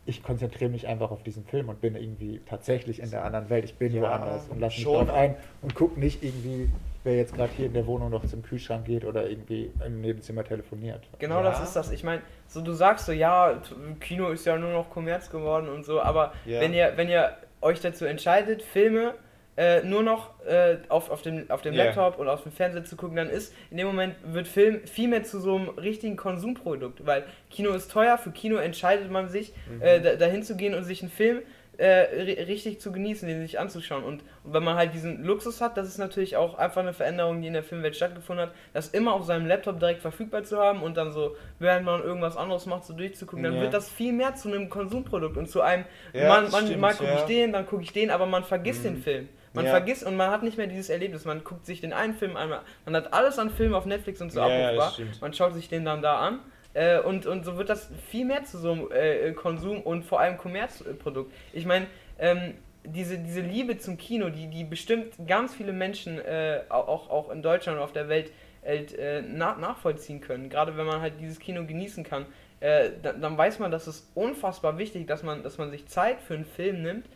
ich 0.06 0.22
konzentriere 0.22 0.70
mich 0.70 0.88
einfach 0.88 1.10
auf 1.10 1.22
diesen 1.22 1.44
Film 1.44 1.68
und 1.68 1.80
bin 1.80 1.94
irgendwie 1.94 2.40
tatsächlich 2.46 3.00
in 3.00 3.10
der 3.10 3.24
anderen 3.24 3.48
Welt. 3.50 3.64
Ich 3.64 3.74
bin 3.74 3.92
Ja, 3.94 4.02
woanders 4.02 4.48
und 4.48 4.58
lasse 4.60 4.76
mich 4.76 4.82
schon. 4.84 5.06
drauf 5.06 5.14
ein 5.14 5.36
und 5.62 5.74
gucke 5.74 6.00
nicht 6.00 6.22
irgendwie, 6.22 6.70
wer 7.04 7.16
jetzt 7.16 7.34
gerade 7.34 7.52
hier 7.56 7.66
in 7.66 7.74
der 7.74 7.86
Wohnung 7.86 8.10
noch 8.10 8.24
zum 8.26 8.42
Kühlschrank 8.42 8.86
geht 8.86 9.04
oder 9.04 9.28
irgendwie 9.28 9.70
im 9.86 10.00
Nebenzimmer 10.00 10.42
telefoniert. 10.42 11.06
Genau 11.18 11.36
Ja. 11.36 11.42
das 11.42 11.62
ist 11.62 11.74
das. 11.76 11.90
Ich 11.92 12.02
meine, 12.02 12.22
so 12.48 12.60
du 12.62 12.72
sagst 12.72 13.06
so, 13.06 13.12
ja, 13.12 13.60
Kino 14.00 14.28
ist 14.30 14.46
ja 14.46 14.56
nur 14.56 14.72
noch 14.72 14.90
Kommerz 14.90 15.30
geworden 15.30 15.68
und 15.68 15.84
so, 15.84 16.00
aber 16.00 16.32
Ja. 16.46 16.60
wenn 16.60 16.72
ihr 16.74 16.92
wenn 16.96 17.08
ihr 17.08 17.32
euch 17.60 17.80
dazu 17.80 18.06
entscheidet, 18.06 18.62
Filme 18.62 19.14
äh, 19.60 19.82
nur 19.84 20.02
noch 20.02 20.30
äh, 20.46 20.78
auf, 20.88 21.10
auf 21.10 21.20
dem, 21.20 21.50
auf 21.50 21.60
dem 21.60 21.74
Ja. 21.74 21.84
Laptop 21.84 22.18
oder 22.18 22.32
auf 22.32 22.42
dem 22.44 22.52
Fernseher 22.52 22.84
zu 22.84 22.96
gucken, 22.96 23.16
dann 23.16 23.28
ist 23.28 23.52
in 23.70 23.76
dem 23.76 23.86
Moment 23.86 24.14
wird 24.24 24.48
Film 24.48 24.80
viel 24.86 25.08
mehr 25.08 25.22
zu 25.22 25.38
so 25.38 25.54
einem 25.56 25.68
richtigen 25.70 26.16
Konsumprodukt, 26.16 27.04
weil 27.04 27.24
Kino 27.50 27.70
ist 27.72 27.90
teuer, 27.90 28.16
für 28.16 28.30
Kino 28.30 28.56
entscheidet 28.56 29.10
man 29.10 29.28
sich, 29.28 29.52
Mhm. 29.70 29.82
äh, 29.82 30.00
da, 30.00 30.16
dahin 30.16 30.42
zu 30.42 30.56
gehen 30.56 30.74
und 30.74 30.84
sich 30.84 31.02
einen 31.02 31.10
Film 31.10 31.40
äh, 31.76 32.06
ri- 32.22 32.46
richtig 32.46 32.78
zu 32.80 32.92
genießen, 32.92 33.26
den 33.28 33.40
sich 33.40 33.58
anzuschauen. 33.58 34.04
Und, 34.04 34.22
und 34.44 34.52
wenn 34.54 34.62
man 34.64 34.76
halt 34.76 34.92
diesen 34.94 35.24
Luxus 35.24 35.60
hat, 35.62 35.76
das 35.78 35.88
ist 35.88 35.96
natürlich 35.98 36.36
auch 36.36 36.58
einfach 36.58 36.80
eine 36.82 36.92
Veränderung, 36.92 37.40
die 37.40 37.46
in 37.48 37.54
der 37.54 37.62
Filmwelt 37.62 37.96
stattgefunden 37.96 38.46
hat, 38.46 38.54
das 38.74 38.88
immer 38.88 39.14
auf 39.14 39.24
seinem 39.24 39.46
Laptop 39.46 39.78
direkt 39.80 40.00
verfügbar 40.02 40.42
zu 40.42 40.58
haben 40.58 40.82
und 40.82 40.96
dann 40.98 41.10
so, 41.12 41.36
während 41.58 41.84
man 41.86 42.02
irgendwas 42.02 42.36
anderes 42.36 42.66
macht, 42.66 42.84
so 42.84 42.92
durchzugucken, 42.94 43.42
dann 43.44 43.54
Ja. 43.56 43.60
wird 43.62 43.72
das 43.74 43.88
viel 43.90 44.12
mehr 44.12 44.34
zu 44.34 44.48
einem 44.48 44.68
Konsumprodukt 44.68 45.36
und 45.38 45.48
zu 45.48 45.62
einem, 45.62 45.84
Ja, 46.12 46.28
man, 46.28 46.50
man, 46.50 46.64
stimmt, 46.66 46.80
mal 46.80 46.92
gucke 46.94 47.10
ja. 47.10 47.16
ich 47.16 47.22
den, 47.24 47.52
dann 47.52 47.66
gucke 47.66 47.82
ich 47.82 47.92
den, 47.94 48.10
aber 48.10 48.26
man 48.26 48.44
vergisst 48.44 48.84
den 48.84 48.96
Film. 48.98 49.28
Man 49.52 49.64
Ja. 49.64 49.70
vergisst 49.72 50.04
und 50.04 50.16
man 50.16 50.30
hat 50.30 50.42
nicht 50.42 50.56
mehr 50.58 50.66
dieses 50.68 50.90
Erlebnis. 50.90 51.24
Man 51.24 51.42
guckt 51.44 51.66
sich 51.66 51.80
den 51.80 51.92
einen 51.92 52.14
Film 52.14 52.36
einmal, 52.36 52.60
man 52.84 52.94
hat 52.96 53.12
alles 53.12 53.38
an 53.38 53.50
Filmen 53.50 53.74
auf 53.74 53.84
Netflix 53.86 54.20
und 54.20 54.30
so 54.30 54.40
Ja, 54.40 54.46
abrufbar. 54.46 54.94
man 55.20 55.34
schaut 55.34 55.54
sich 55.54 55.68
den 55.68 55.84
dann 55.84 56.02
da 56.02 56.18
an. 56.20 56.38
Äh, 56.72 57.00
und, 57.00 57.26
und 57.26 57.44
so 57.44 57.56
wird 57.56 57.68
das 57.68 57.90
viel 58.08 58.24
mehr 58.24 58.44
zu 58.44 58.58
so 58.58 58.70
einem 58.72 58.92
äh, 58.92 59.32
Konsum 59.32 59.80
und 59.82 60.04
vor 60.04 60.20
allem 60.20 60.38
Kommerzprodukt. 60.38 61.32
Ich 61.52 61.66
meine, 61.66 61.86
ähm, 62.20 62.54
diese, 62.84 63.18
diese 63.18 63.40
Liebe 63.40 63.76
zum 63.78 63.98
Kino, 63.98 64.28
die, 64.30 64.46
die 64.46 64.62
bestimmt 64.64 65.14
ganz 65.26 65.52
viele 65.54 65.72
Menschen 65.72 66.18
äh, 66.20 66.60
auch, 66.68 67.10
auch 67.10 67.30
in 67.30 67.42
Deutschland 67.42 67.78
und 67.78 67.84
auf 67.84 67.92
der 67.92 68.08
Welt 68.08 68.30
äh, 68.62 69.20
nach, 69.22 69.58
nachvollziehen 69.58 70.20
können. 70.20 70.48
Gerade 70.48 70.76
wenn 70.76 70.86
man 70.86 71.00
halt 71.00 71.14
dieses 71.20 71.40
Kino 71.40 71.64
genießen 71.66 72.04
kann, 72.04 72.26
äh, 72.60 72.90
dann, 73.02 73.20
dann 73.20 73.36
weiß 73.36 73.58
man, 73.58 73.70
dass 73.72 73.86
es 73.88 74.08
unfassbar 74.14 74.78
wichtig, 74.78 75.06
dass 75.08 75.22
man, 75.24 75.42
dass 75.42 75.58
man 75.58 75.70
sich 75.70 75.86
Zeit 75.88 76.20
für 76.20 76.34
einen 76.34 76.44
Film 76.44 76.82
nimmt. 76.82 77.06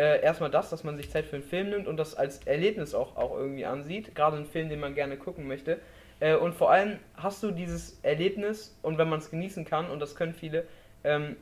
Äh, 0.00 0.22
erstmal 0.22 0.50
das, 0.50 0.70
dass 0.70 0.82
man 0.82 0.96
sich 0.96 1.10
Zeit 1.10 1.26
für 1.26 1.36
einen 1.36 1.44
Film 1.44 1.68
nimmt 1.68 1.86
und 1.86 1.98
das 1.98 2.14
als 2.14 2.38
Erlebnis 2.46 2.94
auch, 2.94 3.16
auch 3.16 3.36
irgendwie 3.36 3.66
ansieht. 3.66 4.14
Gerade 4.14 4.38
einen 4.38 4.46
Film, 4.46 4.70
den 4.70 4.80
man 4.80 4.94
gerne 4.94 5.18
gucken 5.18 5.46
möchte. 5.46 5.78
Äh, 6.20 6.36
und 6.36 6.54
vor 6.54 6.70
allem 6.70 6.98
hast 7.16 7.42
du 7.42 7.50
dieses 7.50 8.00
Erlebnis 8.02 8.74
und 8.80 8.96
wenn 8.96 9.10
man 9.10 9.18
es 9.18 9.30
genießen 9.30 9.66
kann, 9.66 9.90
und 9.90 10.00
das 10.00 10.16
können 10.16 10.32
viele, 10.32 10.64
ähm, 11.04 11.36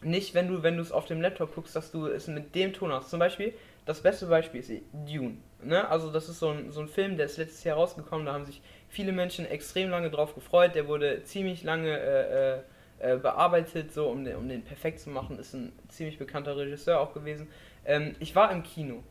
nicht, 0.00 0.34
wenn 0.34 0.48
du 0.48 0.62
wenn 0.62 0.78
es 0.78 0.92
auf 0.92 1.04
dem 1.04 1.20
Laptop 1.20 1.54
guckst, 1.54 1.76
dass 1.76 1.90
du 1.90 2.06
es 2.06 2.26
mit 2.26 2.54
dem 2.54 2.72
Ton 2.72 2.90
hast. 2.90 3.10
Zum 3.10 3.18
Beispiel, 3.18 3.52
das 3.84 4.00
beste 4.00 4.28
Beispiel 4.28 4.60
ist 4.60 4.72
Dune. 5.06 5.36
Ne? 5.62 5.86
Also 5.86 6.10
das 6.10 6.30
ist 6.30 6.38
so 6.38 6.48
ein, 6.52 6.72
so 6.72 6.80
ein 6.80 6.88
Film, 6.88 7.18
der 7.18 7.26
ist 7.26 7.36
letztes 7.36 7.64
Jahr 7.64 7.76
rausgekommen, 7.76 8.24
da 8.24 8.32
haben 8.32 8.46
sich 8.46 8.62
viele 8.88 9.12
Menschen 9.12 9.44
extrem 9.44 9.90
lange 9.90 10.08
drauf 10.10 10.34
gefreut. 10.34 10.74
Der 10.74 10.88
wurde 10.88 11.22
ziemlich 11.24 11.64
lange 11.64 11.98
äh, 11.98 12.54
äh, 12.54 12.60
äh, 13.00 13.16
bearbeitet, 13.18 13.92
so 13.92 14.06
um 14.06 14.24
den, 14.24 14.36
um 14.36 14.48
den 14.48 14.62
perfekt 14.62 15.00
zu 15.00 15.10
machen. 15.10 15.38
Ist 15.38 15.52
ein 15.52 15.72
ziemlich 15.88 16.16
bekannter 16.16 16.56
Regisseur 16.56 17.00
auch 17.00 17.12
gewesen. 17.12 17.48
Ähm, 17.84 18.14
ich 18.20 18.34
war 18.34 18.50
im 18.52 18.62
Kino 18.62 19.02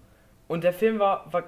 und 0.47 0.63
der 0.63 0.73
Film 0.73 0.99
war, 0.99 1.31
war, 1.31 1.43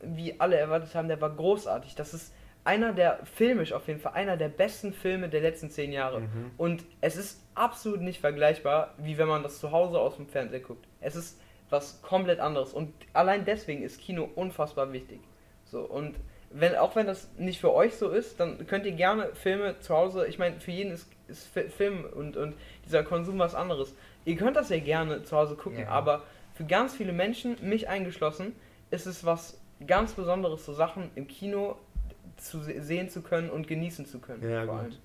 wie 0.00 0.38
alle 0.40 0.56
erwartet 0.56 0.94
haben, 0.94 1.08
der 1.08 1.20
war 1.20 1.30
großartig. 1.30 1.94
Das 1.94 2.14
ist 2.14 2.32
einer 2.64 2.92
der, 2.92 3.20
filmisch 3.24 3.72
auf 3.72 3.88
jeden 3.88 4.00
Fall, 4.00 4.12
einer 4.12 4.36
der 4.36 4.48
besten 4.48 4.92
Filme 4.92 5.28
der 5.28 5.40
letzten 5.40 5.70
zehn 5.70 5.92
Jahre. 5.92 6.20
Mhm. 6.20 6.50
Und 6.56 6.84
es 7.00 7.16
ist 7.16 7.42
absolut 7.54 8.00
nicht 8.02 8.20
vergleichbar, 8.20 8.94
wie 8.98 9.16
wenn 9.18 9.28
man 9.28 9.42
das 9.42 9.58
zu 9.58 9.72
Hause 9.72 9.98
aus 9.98 10.16
dem 10.16 10.26
Fernseher 10.26 10.60
guckt. 10.60 10.86
Es 11.00 11.16
ist 11.16 11.40
was 11.70 12.00
komplett 12.02 12.40
anderes. 12.40 12.72
Und 12.72 12.92
allein 13.12 13.44
deswegen 13.44 13.82
ist 13.82 14.00
Kino 14.00 14.28
unfassbar 14.34 14.92
wichtig. 14.92 15.20
So, 15.64 15.80
und 15.80 16.16
wenn, 16.50 16.74
auch 16.76 16.96
wenn 16.96 17.06
das 17.06 17.28
nicht 17.36 17.60
für 17.60 17.74
euch 17.74 17.94
so 17.96 18.08
ist, 18.10 18.40
dann 18.40 18.66
könnt 18.66 18.86
ihr 18.86 18.92
gerne 18.92 19.34
Filme 19.34 19.78
zu 19.80 19.94
Hause, 19.94 20.26
ich 20.26 20.38
meine, 20.38 20.60
für 20.60 20.70
jeden 20.70 20.92
ist, 20.92 21.10
ist 21.26 21.46
Fi- 21.46 21.68
Film 21.68 22.06
und, 22.14 22.36
und 22.38 22.54
dieser 22.86 23.02
Konsum 23.02 23.38
was 23.38 23.54
anderes. 23.54 23.94
Ihr 24.24 24.36
könnt 24.36 24.56
das 24.56 24.70
ja 24.70 24.78
gerne 24.78 25.22
zu 25.24 25.36
Hause 25.36 25.56
gucken, 25.56 25.80
Ja. 25.80 25.88
aber 25.88 26.22
für 26.58 26.64
ganz 26.64 26.92
viele 26.96 27.12
Menschen, 27.12 27.56
mich 27.62 27.88
eingeschlossen, 27.88 28.52
ist 28.90 29.06
es 29.06 29.24
was 29.24 29.60
ganz 29.86 30.12
Besonderes, 30.12 30.66
so 30.66 30.74
Sachen 30.74 31.08
im 31.14 31.28
Kino 31.28 31.76
zu 32.36 32.60
se 32.60 32.82
sehen 32.82 33.08
zu 33.08 33.22
können 33.22 33.48
und 33.48 33.68
genießen 33.68 34.06
zu 34.06 34.18
können. 34.18 34.42
Ja, 34.48 34.64
gut. 34.64 34.98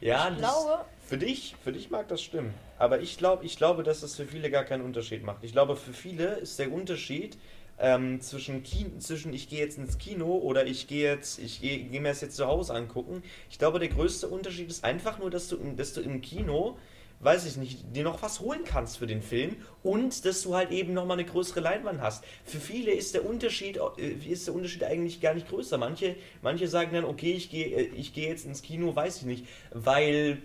Ja, 0.00 0.30
Ich 0.32 0.38
glaube- 0.38 0.84
für 1.06 1.16
dich, 1.16 1.54
für 1.62 1.70
dich 1.70 1.90
mag 1.90 2.08
das 2.08 2.20
stimmen. 2.22 2.52
Aber 2.76 3.00
ich 3.00 3.18
glaube, 3.18 3.44
ich 3.44 3.56
glaube, 3.56 3.84
dass 3.84 4.00
das 4.00 4.16
für 4.16 4.24
viele 4.26 4.50
gar 4.50 4.64
keinen 4.64 4.82
Unterschied 4.82 5.22
macht. 5.22 5.44
Ich 5.44 5.52
glaube, 5.52 5.76
für 5.76 5.92
viele 5.92 6.26
ist 6.38 6.58
der 6.58 6.72
Unterschied 6.72 7.38
ähm, 7.78 8.20
zwischen, 8.20 8.64
zwischen 8.98 9.32
ich 9.32 9.48
gehe 9.48 9.60
jetzt 9.60 9.78
ins 9.78 9.98
Kino 9.98 10.38
oder 10.38 10.66
ich 10.66 10.88
gehe 10.88 11.08
jetzt, 11.08 11.38
ich 11.38 11.60
gehe 11.60 11.78
geh 11.84 12.00
mir 12.00 12.08
das 12.08 12.20
jetzt 12.20 12.34
zu 12.36 12.46
Hause 12.48 12.74
angucken. 12.74 13.22
Ich 13.48 13.60
glaube, 13.60 13.78
der 13.78 13.88
größte 13.90 14.26
Unterschied 14.26 14.68
ist 14.70 14.82
einfach 14.82 15.18
nur, 15.20 15.30
dass 15.30 15.46
du, 15.46 15.56
dass 15.76 15.92
du 15.92 16.00
im 16.00 16.20
Kino 16.20 16.76
weiß 17.20 17.46
ich 17.46 17.56
nicht, 17.56 17.96
dir 17.96 18.04
noch 18.04 18.22
was 18.22 18.40
holen 18.40 18.60
kannst 18.64 18.98
für 18.98 19.06
den 19.06 19.22
Film 19.22 19.56
und 19.82 20.24
dass 20.24 20.42
du 20.42 20.54
halt 20.54 20.70
eben 20.70 20.92
nochmal 20.92 21.18
eine 21.18 21.28
größere 21.28 21.60
Leinwand 21.60 22.00
hast. 22.00 22.24
Für 22.44 22.58
viele 22.58 22.92
ist 22.92 23.14
der 23.14 23.24
Unterschied, 23.24 23.78
äh, 23.98 24.08
ist 24.08 24.46
der 24.46 24.54
Unterschied 24.54 24.84
eigentlich 24.84 25.20
gar 25.20 25.34
nicht 25.34 25.48
größer. 25.48 25.78
Manche, 25.78 26.16
manche 26.42 26.68
sagen 26.68 26.92
dann, 26.92 27.04
okay, 27.04 27.32
ich 27.32 27.50
gehe 27.50 27.66
äh, 27.66 27.82
ich 27.96 28.12
gehe 28.12 28.28
jetzt 28.28 28.46
ins 28.46 28.62
Kino, 28.62 28.94
weiß 28.94 29.18
ich 29.18 29.24
nicht, 29.24 29.46
weil 29.72 30.42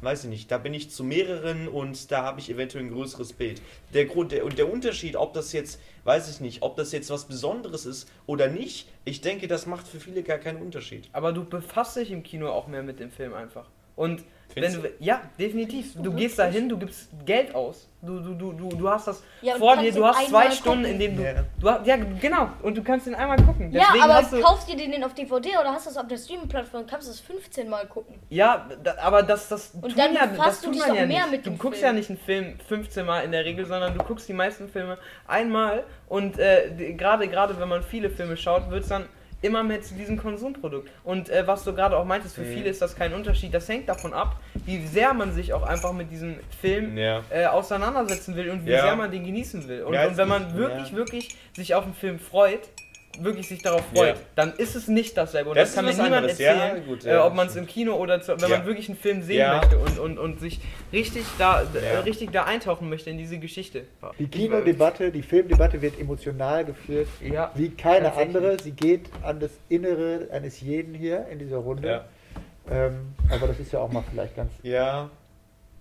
weiß 0.00 0.24
ich 0.24 0.30
nicht, 0.30 0.50
da 0.50 0.58
bin 0.58 0.74
ich 0.74 0.90
zu 0.90 1.04
mehreren 1.04 1.68
und 1.68 2.10
da 2.10 2.22
habe 2.24 2.40
ich 2.40 2.50
eventuell 2.50 2.84
ein 2.84 2.90
größeres 2.90 3.32
Bild. 3.32 3.62
Der 3.94 4.04
Grund, 4.06 4.32
der, 4.32 4.44
und 4.44 4.58
der 4.58 4.70
Unterschied, 4.70 5.16
ob 5.16 5.32
das 5.32 5.52
jetzt, 5.52 5.80
weiß 6.04 6.28
ich 6.28 6.40
nicht, 6.40 6.62
ob 6.62 6.76
das 6.76 6.92
jetzt 6.92 7.10
was 7.10 7.26
Besonderes 7.26 7.86
ist 7.86 8.10
oder 8.26 8.48
nicht, 8.48 8.88
ich 9.04 9.20
denke, 9.20 9.46
das 9.46 9.66
macht 9.66 9.86
für 9.86 10.00
viele 10.00 10.22
gar 10.22 10.38
keinen 10.38 10.60
Unterschied. 10.60 11.08
Aber 11.12 11.32
du 11.32 11.44
befasst 11.44 11.96
dich 11.96 12.10
im 12.10 12.22
Kino 12.22 12.48
auch 12.48 12.66
mehr 12.66 12.82
mit 12.82 12.98
dem 12.98 13.10
Film 13.10 13.32
einfach. 13.34 13.68
Und 13.94 14.24
wenn 14.54 14.72
du, 14.72 14.88
ja, 14.98 15.20
definitiv. 15.38 15.94
Du 15.96 16.12
gehst 16.12 16.38
da 16.38 16.44
hin, 16.44 16.68
du 16.68 16.78
gibst 16.78 17.08
Geld 17.24 17.54
aus. 17.54 17.88
Du, 18.04 18.18
du, 18.18 18.34
du, 18.34 18.52
du, 18.52 18.68
du 18.68 18.88
hast 18.90 19.06
das 19.06 19.22
Ja, 19.42 19.54
vor 19.54 19.76
dir, 19.76 19.92
du 19.92 20.04
hast 20.04 20.28
zwei 20.28 20.50
Stunden, 20.50 20.82
gucken. 20.82 20.92
in 20.94 20.98
denen 20.98 21.16
du, 21.16 21.22
Ja. 21.22 21.34
du 21.60 21.70
hast, 21.70 21.86
ja 21.86 21.96
genau, 21.96 22.48
und 22.62 22.76
du 22.76 22.82
kannst 22.82 23.06
ihn 23.06 23.14
einmal 23.14 23.36
gucken. 23.36 23.70
Ja, 23.70 23.84
Deswegen 23.86 24.02
aber 24.04 24.14
hast 24.14 24.32
du, 24.32 24.40
kaufst 24.40 24.68
du 24.72 24.76
den 24.76 25.04
auf 25.04 25.14
DVD 25.14 25.50
oder 25.60 25.72
hast 25.72 25.86
du 25.86 25.90
es 25.90 25.96
auf 25.96 26.08
der 26.08 26.16
Streaming-Plattform? 26.18 26.84
Kannst 26.86 27.06
du 27.06 27.12
es 27.12 27.20
15 27.20 27.68
Mal 27.68 27.86
gucken? 27.86 28.16
Ja, 28.28 28.68
da, 28.82 28.96
aber 28.98 29.22
das, 29.22 29.48
das 29.48 29.70
Und 29.80 29.82
tun 29.82 29.92
dann 29.96 30.14
ja, 30.14 30.26
befasst 30.26 30.48
das 30.48 30.60
du 30.62 30.66
tut 30.66 30.74
dich 30.74 30.80
man 30.82 30.90
doch 30.90 30.96
ja 30.96 31.06
mehr 31.06 31.20
nicht. 31.26 31.30
mit 31.30 31.46
du 31.46 31.50
dem 31.50 31.58
guckst 31.58 31.78
Film. 31.80 31.92
ja 31.94 31.98
nicht 31.98 32.10
einen 32.10 32.18
Film 32.18 32.58
15 32.66 33.06
Mal 33.06 33.20
in 33.20 33.30
der 33.30 33.44
Regel, 33.44 33.66
sondern 33.66 33.96
du 33.96 34.02
guckst 34.04 34.28
die 34.28 34.32
meisten 34.32 34.68
Filme 34.68 34.98
einmal 35.28 35.84
und 36.08 36.38
äh, 36.40 36.94
gerade 36.94 37.30
wenn 37.60 37.68
man 37.68 37.84
viele 37.84 38.10
Filme 38.10 38.36
schaut, 38.36 38.68
wird 38.70 38.82
es 38.82 38.88
dann 38.88 39.06
immer 39.42 39.62
mehr 39.62 39.82
zu 39.82 39.94
diesem 39.94 40.16
Konsumprodukt. 40.16 40.88
Und 41.04 41.28
äh, 41.28 41.46
was 41.46 41.64
du 41.64 41.74
gerade 41.74 41.96
auch 41.96 42.04
meintest, 42.04 42.34
für 42.36 42.42
Mhm. 42.42 42.54
viele 42.54 42.68
ist 42.70 42.80
das 42.80 42.96
kein 42.96 43.12
Unterschied. 43.12 43.52
Das 43.52 43.68
hängt 43.68 43.88
davon 43.88 44.14
ab, 44.14 44.36
wie 44.64 44.86
sehr 44.86 45.12
man 45.14 45.32
sich 45.32 45.52
auch 45.52 45.64
einfach 45.64 45.92
mit 45.92 46.10
diesem 46.10 46.36
Film 46.60 46.96
Ja. 46.96 47.22
äh, 47.30 47.46
auseinandersetzen 47.46 48.36
will 48.36 48.50
und 48.50 48.64
wie 48.66 48.70
Ja. 48.70 48.82
sehr 48.82 48.96
man 48.96 49.10
den 49.10 49.24
genießen 49.24 49.68
will. 49.68 49.82
Und, 49.82 49.94
Ja, 49.94 50.06
und 50.06 50.16
wenn 50.16 50.28
man 50.28 50.48
ich- 50.48 50.54
wirklich, 50.54 50.94
wirklich 50.94 51.36
sich 51.54 51.74
auf 51.74 51.84
einen 51.84 51.94
Film 51.94 52.18
freut, 52.18 52.60
wirklich 53.20 53.46
sich 53.48 53.60
darauf 53.62 53.82
freut, 53.94 54.16
Ja. 54.16 54.22
dann 54.36 54.54
ist 54.54 54.74
es 54.74 54.88
nicht 54.88 55.16
dasselbe. 55.16 55.50
Und 55.50 55.56
Das 55.56 55.62
das, 55.62 55.70
ist 55.70 55.76
kann 55.76 55.84
mir 55.84 55.92
niemand 55.92 56.14
anderes. 56.14 56.38
Ja, 56.38 56.52
erzählen, 56.52 56.86
gut, 56.86 57.04
äh, 57.04 57.10
ja, 57.10 57.26
ob 57.26 57.34
man 57.34 57.46
es 57.46 57.56
im 57.56 57.66
Kino 57.66 57.94
oder 57.94 58.20
zu, 58.22 58.32
wenn 58.40 58.50
Ja. 58.50 58.56
man 58.58 58.66
wirklich 58.66 58.88
einen 58.88 58.96
Film 58.98 59.22
sehen 59.22 59.38
Ja. 59.38 59.58
möchte 59.58 59.78
und, 59.78 59.98
und, 59.98 60.18
und 60.18 60.40
sich 60.40 60.60
richtig 60.92 61.24
da, 61.38 61.62
äh, 61.62 61.94
Ja. 61.94 62.00
richtig 62.00 62.30
da 62.32 62.44
eintauchen 62.44 62.88
möchte 62.88 63.10
in 63.10 63.18
diese 63.18 63.38
Geschichte. 63.38 63.84
Die 64.18 64.28
Kinodebatte, 64.28 65.10
die 65.10 65.22
Filmdebatte 65.22 65.82
wird 65.82 66.00
emotional 66.00 66.64
geführt 66.64 67.08
Ja. 67.20 67.50
wie 67.54 67.68
keine 67.70 68.14
andere. 68.14 68.56
Sie 68.62 68.72
geht 68.72 69.10
an 69.22 69.40
das 69.40 69.50
Innere 69.68 70.28
eines 70.32 70.60
jeden 70.60 70.94
hier 70.94 71.26
in 71.30 71.38
dieser 71.38 71.58
Runde. 71.58 71.88
Ja. 71.88 72.04
Ähm, 72.70 73.14
aber 73.30 73.48
das 73.48 73.58
ist 73.58 73.72
ja 73.72 73.80
auch 73.80 73.92
mal 73.92 74.04
vielleicht 74.10 74.36
ganz 74.36 74.52
Ja. 74.62 75.10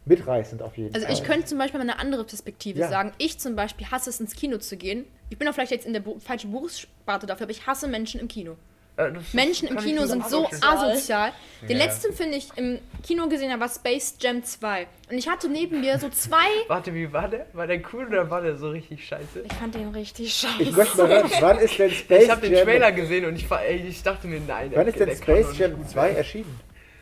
mitreißend 0.05 0.61
auf 0.61 0.75
jeden 0.77 0.93
Also 0.93 1.05
Fall. 1.05 1.15
ich 1.15 1.23
könnte 1.23 1.45
zum 1.45 1.57
Beispiel 1.59 1.77
mal 1.79 1.89
eine 1.89 1.99
andere 1.99 2.23
Perspektive 2.23 2.79
Ja. 2.79 2.89
sagen. 2.89 3.11
Ich 3.19 3.39
zum 3.39 3.55
Beispiel 3.55 3.87
hasse 3.87 4.09
es, 4.09 4.19
ins 4.19 4.35
Kino 4.35 4.57
zu 4.57 4.75
gehen. 4.77 5.05
Ich 5.31 5.37
bin 5.39 5.47
auch 5.47 5.53
vielleicht 5.53 5.71
jetzt 5.71 5.85
in 5.87 5.93
der 5.93 6.01
Bu 6.01 6.19
falschen 6.19 6.51
Berufssparte 6.51 7.25
dafür, 7.25 7.45
aber 7.45 7.51
ich 7.51 7.65
hasse 7.65 7.87
Menschen 7.87 8.19
im 8.19 8.27
Kino. 8.27 8.57
Äh, 8.97 9.11
Menschen 9.31 9.69
im 9.69 9.77
ich 9.77 9.85
Kino 9.85 10.05
sind 10.05 10.27
so 10.27 10.45
asozial. 10.61 11.31
Den 11.61 11.77
Ja. 11.77 11.85
letzten 11.85 12.11
Film, 12.13 12.31
den 12.31 12.39
ich 12.39 12.49
im 12.57 12.79
Kino 13.01 13.29
gesehen 13.29 13.49
habe, 13.49 13.61
war 13.61 13.69
Space 13.69 14.15
Jam 14.19 14.43
2. 14.43 14.85
Und 15.09 15.17
ich 15.17 15.29
hatte 15.29 15.47
neben 15.47 15.79
mir 15.79 15.97
so 15.97 16.09
zwei. 16.09 16.35
Warte, 16.67 16.93
wie 16.93 17.11
war 17.13 17.29
der? 17.29 17.45
War 17.53 17.65
der 17.65 17.81
cool 17.93 18.05
oder 18.07 18.29
war 18.29 18.41
der 18.41 18.57
so 18.57 18.69
richtig 18.71 19.07
scheiße? 19.07 19.43
Ich 19.45 19.53
fand 19.53 19.73
den 19.75 19.87
richtig 19.89 20.27
Ich 20.27 20.33
scheiße. 20.35 20.71
möchte 20.73 20.97
mal 20.97 21.07
hören, 21.07 21.31
wann 21.39 21.59
ist 21.59 21.79
denn 21.79 21.91
Space 21.91 22.23
Ich 22.25 22.29
habe 22.29 22.41
den 22.41 22.53
Jam, 22.53 22.65
Trailer 22.65 22.91
gesehen 22.91 23.25
und 23.25 23.35
ich, 23.37 23.49
war- 23.49 23.63
ey, 23.63 23.77
ich 23.87 24.03
dachte 24.03 24.27
mir, 24.27 24.41
nein. 24.45 24.69
wann 24.75 24.85
ist 24.87 24.99
denn 24.99 25.15
Space 25.15 25.57
Jam 25.57 25.77
gut 25.77 25.89
2 25.89 26.07
sein. 26.09 26.15
erschienen? 26.17 26.59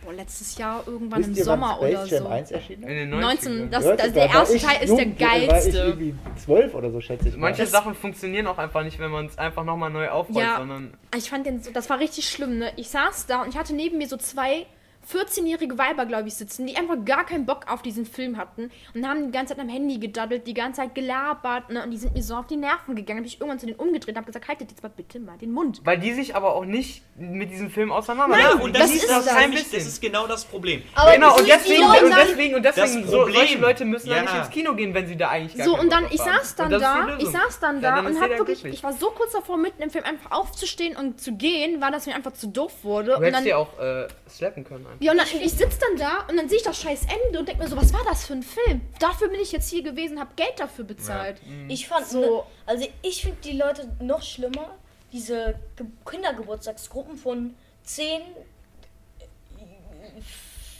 Boah, 0.09 0.15
letztes 0.15 0.57
Jahr 0.57 0.81
irgendwann 0.87 1.19
Wisst 1.19 1.29
im 1.29 1.35
ihr, 1.35 1.43
Sommer 1.43 1.77
wann 1.79 1.87
oder 1.89 1.97
Space 1.99 2.11
Jam 2.11 2.23
so. 2.23 2.29
1 2.29 2.51
erschienen? 2.51 2.83
In 2.83 2.89
den 2.89 3.13
90ern. 3.13 3.19
19, 3.19 3.69
das, 3.69 3.85
Leute, 3.85 4.11
der 4.11 4.25
erste 4.29 4.57
Teil 4.57 4.83
ist 4.83 4.97
der 4.97 5.05
Da 5.05 5.25
war 5.25 5.37
ich 5.37 5.49
geilste. 5.51 5.77
irgendwie 5.77 6.15
12 6.43 6.73
oder 6.73 6.91
so, 6.91 6.99
schätze 7.01 7.27
ich 7.29 7.35
mal. 7.35 7.41
Manche 7.49 7.61
Das- 7.61 7.71
Sachen 7.71 7.93
funktionieren 7.93 8.47
auch 8.47 8.57
einfach 8.57 8.83
nicht, 8.83 8.97
wenn 8.97 9.11
man 9.11 9.27
es 9.27 9.37
einfach 9.37 9.63
nochmal 9.63 9.91
neu 9.91 10.09
aufrollt, 10.09 10.43
Ja. 10.43 10.57
sondern 10.57 10.93
Ich 11.15 11.29
fand 11.29 11.45
den 11.45 11.61
so, 11.61 11.69
das 11.71 11.91
war 11.91 11.99
richtig 11.99 12.27
schlimm, 12.27 12.57
ne? 12.57 12.71
Ich 12.75 12.89
saß 12.89 13.27
da 13.27 13.43
und 13.43 13.49
ich 13.49 13.57
hatte 13.57 13.75
neben 13.75 13.99
mir 13.99 14.07
so 14.07 14.17
zwei 14.17 14.65
14-jährige 15.11 15.77
Weiber, 15.77 16.05
glaube 16.05 16.27
ich, 16.27 16.35
sitzen, 16.35 16.67
die 16.67 16.75
einfach 16.77 16.97
gar 17.05 17.25
keinen 17.25 17.45
Bock 17.45 17.65
auf 17.71 17.81
diesen 17.81 18.05
Film 18.05 18.37
hatten 18.37 18.71
und 18.93 19.07
haben 19.07 19.25
die 19.27 19.31
ganze 19.31 19.55
Zeit 19.55 19.61
am 19.63 19.69
Handy 19.69 19.97
gedaddelt, 19.99 20.45
die 20.47 20.53
ganze 20.53 20.81
Zeit 20.81 20.95
gelabert, 20.95 21.69
ne? 21.69 21.83
Und 21.83 21.91
die 21.91 21.97
sind 21.97 22.13
mir 22.13 22.23
so 22.23 22.35
auf 22.35 22.47
die 22.47 22.57
Nerven 22.57 22.95
gegangen. 22.95 23.19
Hab 23.19 23.25
ich 23.25 23.39
irgendwann 23.39 23.59
zu 23.59 23.65
denen 23.65 23.79
umgedreht 23.79 24.15
und 24.15 24.19
hab 24.19 24.25
gesagt, 24.25 24.47
haltet 24.47 24.69
jetzt 24.71 24.83
mal 24.83 24.89
bitte 24.89 25.19
mal 25.19 25.37
den 25.37 25.51
Mund. 25.51 25.81
weil 25.83 25.97
die 25.99 26.13
sich 26.13 26.35
aber 26.35 26.53
auch 26.55 26.65
nicht 26.65 27.01
mit 27.17 27.51
diesem 27.51 27.69
Film 27.71 27.91
auseinandersetzen. 27.91 28.49
Nein, 28.57 28.61
und 28.63 28.75
das 28.75 28.83
das, 28.83 28.93
ist 28.95 29.09
das, 29.09 29.25
das. 29.25 29.35
nämlich, 29.39 29.63
Bisschen. 29.63 29.79
das 29.79 29.87
ist 29.87 30.01
genau 30.01 30.27
das 30.27 30.45
Problem. 30.45 30.83
Aber 30.95 31.13
Genau, 31.13 31.35
und 31.37 31.47
deswegen, 31.47 31.81
die 31.81 31.87
Leute 31.87 32.05
und 32.05 32.11
dann- 32.11 32.27
deswegen, 32.27 32.55
und 32.55 32.63
deswegen, 32.63 33.07
so, 33.07 33.29
solche 33.31 33.57
Leute 33.57 33.85
müssen 33.85 34.09
Ja. 34.09 34.17
ja 34.17 34.21
nicht 34.23 34.35
ins 34.35 34.49
Kino 34.49 34.73
gehen, 34.75 34.93
wenn 34.93 35.07
sie 35.07 35.17
da 35.17 35.29
eigentlich 35.29 35.55
gar 35.57 35.65
So, 35.65 35.77
und 35.77 35.91
dann, 35.91 36.05
ich 36.11 36.21
saß 36.21 36.55
dann 36.55 36.71
da, 36.71 37.17
ich 37.17 37.27
saß 37.27 37.59
dann 37.59 37.81
Ja, 37.81 37.89
da 37.89 37.95
dann 37.97 38.05
ist 38.07 38.15
und 38.17 38.21
hab 38.21 38.29
jeder 38.29 38.39
wirklich, 38.47 38.63
ich 38.65 38.83
war 38.83 38.93
so 38.93 39.07
kurz 39.11 39.33
davor, 39.33 39.57
mitten 39.57 39.81
im 39.81 39.89
Film 39.89 40.05
einfach 40.05 40.31
aufzustehen 40.31 40.95
und 40.95 41.19
zu 41.19 41.33
gehen, 41.35 41.81
weil 41.81 41.91
das 41.91 42.05
mir 42.05 42.15
einfach 42.15 42.33
zu 42.33 42.47
doof 42.47 42.71
wurde. 42.83 43.11
Du 43.11 43.17
und 43.17 43.23
hättest 43.23 43.41
dann, 43.41 43.47
ja 43.47 43.57
auch 43.57 43.77
äh, 43.79 44.07
slappen 44.29 44.63
können. 44.63 44.85
Einfach. 44.85 44.98
Ja, 44.99 45.11
und 45.11 45.17
dann, 45.17 45.27
ich 45.41 45.51
sitze 45.53 45.79
dann 45.79 45.97
da 45.97 46.25
und 46.29 46.35
dann 46.37 46.49
sehe 46.49 46.57
ich 46.57 46.63
das 46.63 46.81
scheiß 46.81 47.01
Ende 47.25 47.39
und 47.39 47.47
denke 47.47 47.63
mir 47.63 47.69
so, 47.69 47.77
was 47.77 47.93
war 47.93 48.03
das 48.05 48.25
für 48.25 48.33
ein 48.33 48.43
Film? 48.43 48.81
Dafür 48.99 49.29
bin 49.29 49.39
ich 49.39 49.51
jetzt 49.51 49.69
hier 49.69 49.81
gewesen, 49.83 50.19
hab 50.19 50.35
Geld 50.35 50.59
dafür 50.59 50.83
bezahlt. 50.85 51.37
Ich 51.67 51.87
fand 51.87 52.07
So. 52.07 52.21
so. 52.21 52.45
Also 52.65 52.87
ich 53.01 53.21
finde 53.21 53.37
die 53.43 53.53
Leute 53.57 53.89
noch 54.01 54.21
schlimmer, 54.21 54.75
diese 55.11 55.55
Ge 55.75 55.85
Kindergeburtstagsgruppen 56.09 57.17
von 57.17 57.55
10, 57.83 58.21
äh, 58.21 58.23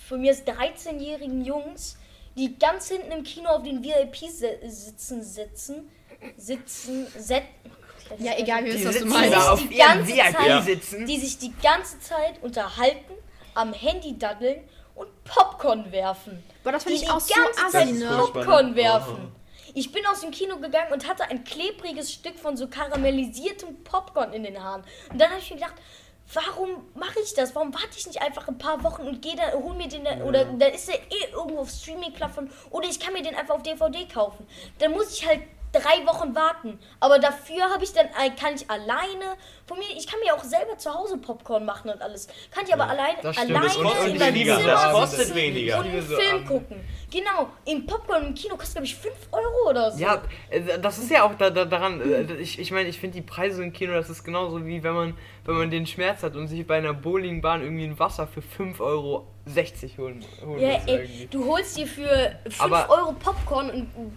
von 0.08 0.22
mir 0.22 0.32
ist 0.32 0.48
13-jährigen 0.48 1.44
Jungs, 1.46 1.98
die 2.38 2.58
ganz 2.58 2.90
hinten 2.90 3.12
im 3.12 3.24
Kino 3.24 3.50
auf 3.50 3.64
den 3.64 3.84
VIP-Sitzen 3.84 5.24
sitzen, 5.24 5.90
sitzen, 6.38 7.08
set, 7.18 7.44
Ja, 8.18 8.34
egal, 8.38 8.66
wir 8.66 8.74
Die 8.74 8.80
wissen, 8.80 8.88
was 8.88 8.96
du 8.96 9.00
sitzen 9.02 9.10
meinst. 9.14 9.70
die 9.70 9.76
ihren 9.78 10.08
ganze 10.08 10.34
Zeit- 10.38 10.64
sitzen. 10.66 11.06
die 11.06 11.20
sich 11.20 11.38
die 11.38 11.54
ganze 11.62 12.00
Zeit 12.00 12.42
unterhalten, 12.42 13.14
am 13.56 13.74
Handy 13.74 14.18
daddeln 14.18 14.62
und 14.96 15.08
Popcorn 15.24 15.92
werfen. 15.92 16.44
Boah, 16.64 16.72
das 16.74 16.84
finde 16.84 17.00
ich 17.00 17.10
auch 17.10 17.20
so 17.20 17.34
assi, 17.66 17.94
ne? 17.94 18.08
Popcorn 18.18 18.72
Oh. 18.74 18.76
werfen. 18.76 19.32
Ich 19.76 19.92
bin 19.92 20.06
aus 20.08 20.22
dem 20.22 20.32
Kino 20.32 20.58
gegangen 20.58 20.92
und 20.92 21.08
hatte 21.08 21.24
ein 21.26 21.44
klebriges 21.44 22.12
Stück 22.12 22.38
von 22.40 22.58
so 22.58 22.68
karamellisiertem 22.68 23.84
Popcorn 23.84 24.34
in 24.34 24.44
den 24.44 24.62
Haaren. 24.64 24.84
Und 25.12 25.22
dann 25.22 25.30
habe 25.30 25.40
ich 25.40 25.50
mir 25.52 25.58
gedacht, 25.58 25.76
warum 26.34 26.88
mache 26.96 27.20
ich 27.24 27.34
das? 27.36 27.54
Warum 27.56 27.74
warte 27.74 27.98
ich 27.98 28.08
nicht 28.08 28.22
einfach 28.22 28.48
ein 28.48 28.58
paar 28.58 28.84
Wochen 28.84 29.04
und 29.04 29.22
gehe 29.22 29.36
da, 29.36 29.52
hol 29.54 29.76
mir 29.76 29.88
den, 29.88 30.04
da- 30.06 30.18
oder 30.24 30.46
dann 30.46 30.72
ist 30.74 30.88
der 30.88 30.96
eh 30.96 31.32
irgendwo 31.32 31.60
auf 31.60 31.70
Streaming-Plattform 31.70 32.50
oder 32.72 32.88
ich 32.90 33.00
kann 33.00 33.14
mir 33.14 33.22
den 33.22 33.36
einfach 33.36 33.56
auf 33.56 33.64
DVD 33.64 34.08
kaufen. 34.08 34.46
Dann 34.80 34.92
muss 34.92 35.14
ich 35.14 35.26
halt 35.28 35.42
drei 35.72 36.06
Wochen 36.06 36.34
warten. 36.36 36.80
Aber 37.00 37.20
dafür 37.20 37.64
habe 37.72 37.84
ich 37.84 37.94
dann, 37.94 38.08
äh, 38.08 38.30
kann 38.40 38.56
ich 38.56 38.70
alleine, 38.70 39.36
von 39.68 39.78
mir, 39.78 39.86
ich 39.96 40.08
kann 40.08 40.20
mir 40.26 40.34
auch 40.34 40.44
selber 40.44 40.78
zu 40.78 40.94
Hause 40.94 41.18
Popcorn 41.18 41.64
machen 41.66 41.90
und 41.92 42.02
alles. 42.02 42.28
Kann 42.52 42.66
ich 42.66 42.74
aber 42.74 42.88
alleine, 42.90 43.18
das 43.22 43.36
stimmt. 43.36 43.52
alleine 43.52 43.66
Das 43.68 43.78
kostet 43.78 44.08
in 44.14 44.18
meinem 44.20 44.34
weniger. 44.36 44.58
Zimmer 44.58 44.72
Das 44.74 44.92
kostet 44.94 45.20
sitzen 45.20 45.36
weniger. 45.36 45.80
und 45.80 45.86
einen 45.86 46.02
Film 46.02 46.46
gucken. 46.46 46.82
Genau, 47.12 47.50
im 47.66 47.86
Popcorn 47.88 48.28
im 48.28 48.34
Kino 48.36 48.56
kostet 48.56 48.74
glaube 48.76 48.86
ich 48.86 48.96
5 48.96 49.16
Euro 49.32 49.70
oder 49.70 49.92
so. 49.92 50.00
Ja, 50.00 50.22
äh, 50.50 50.80
das 50.80 50.98
ist 51.00 51.10
ja 51.12 51.24
auch 51.24 51.34
da, 51.36 51.50
da, 51.50 51.66
daran, 51.66 52.02
äh, 52.02 52.34
ich, 52.36 52.60
ich 52.60 52.72
meine, 52.72 52.88
ich 52.90 53.00
finde 53.00 53.16
die 53.16 53.22
Preise 53.24 53.64
im 53.64 53.74
Kino, 53.74 53.94
das 53.94 54.10
ist 54.10 54.24
genauso 54.24 54.64
wie 54.66 54.84
wenn 54.84 54.94
man, 54.94 55.18
wenn 55.46 55.56
man 55.56 55.70
den 55.72 55.88
Schmerz 55.88 56.22
hat 56.24 56.36
und 56.36 56.48
sich 56.48 56.66
bei 56.68 56.78
einer 56.78 56.94
Bowlingbahn 56.94 57.62
irgendwie 57.64 57.86
ein 57.86 57.98
Wasser 58.00 58.28
für 58.28 58.42
5,60 58.42 58.80
Euro 58.80 59.26
holen, 59.98 60.26
holen 60.46 60.62
Ja, 60.62 60.74
muss 60.78 60.82
ey, 60.88 61.28
du 61.32 61.46
holst 61.46 61.78
dir 61.78 61.88
für 61.88 62.36
5 62.44 62.62
Aber- 62.62 62.90
Euro 62.90 63.14
Popcorn 63.14 63.70
und 63.72 64.14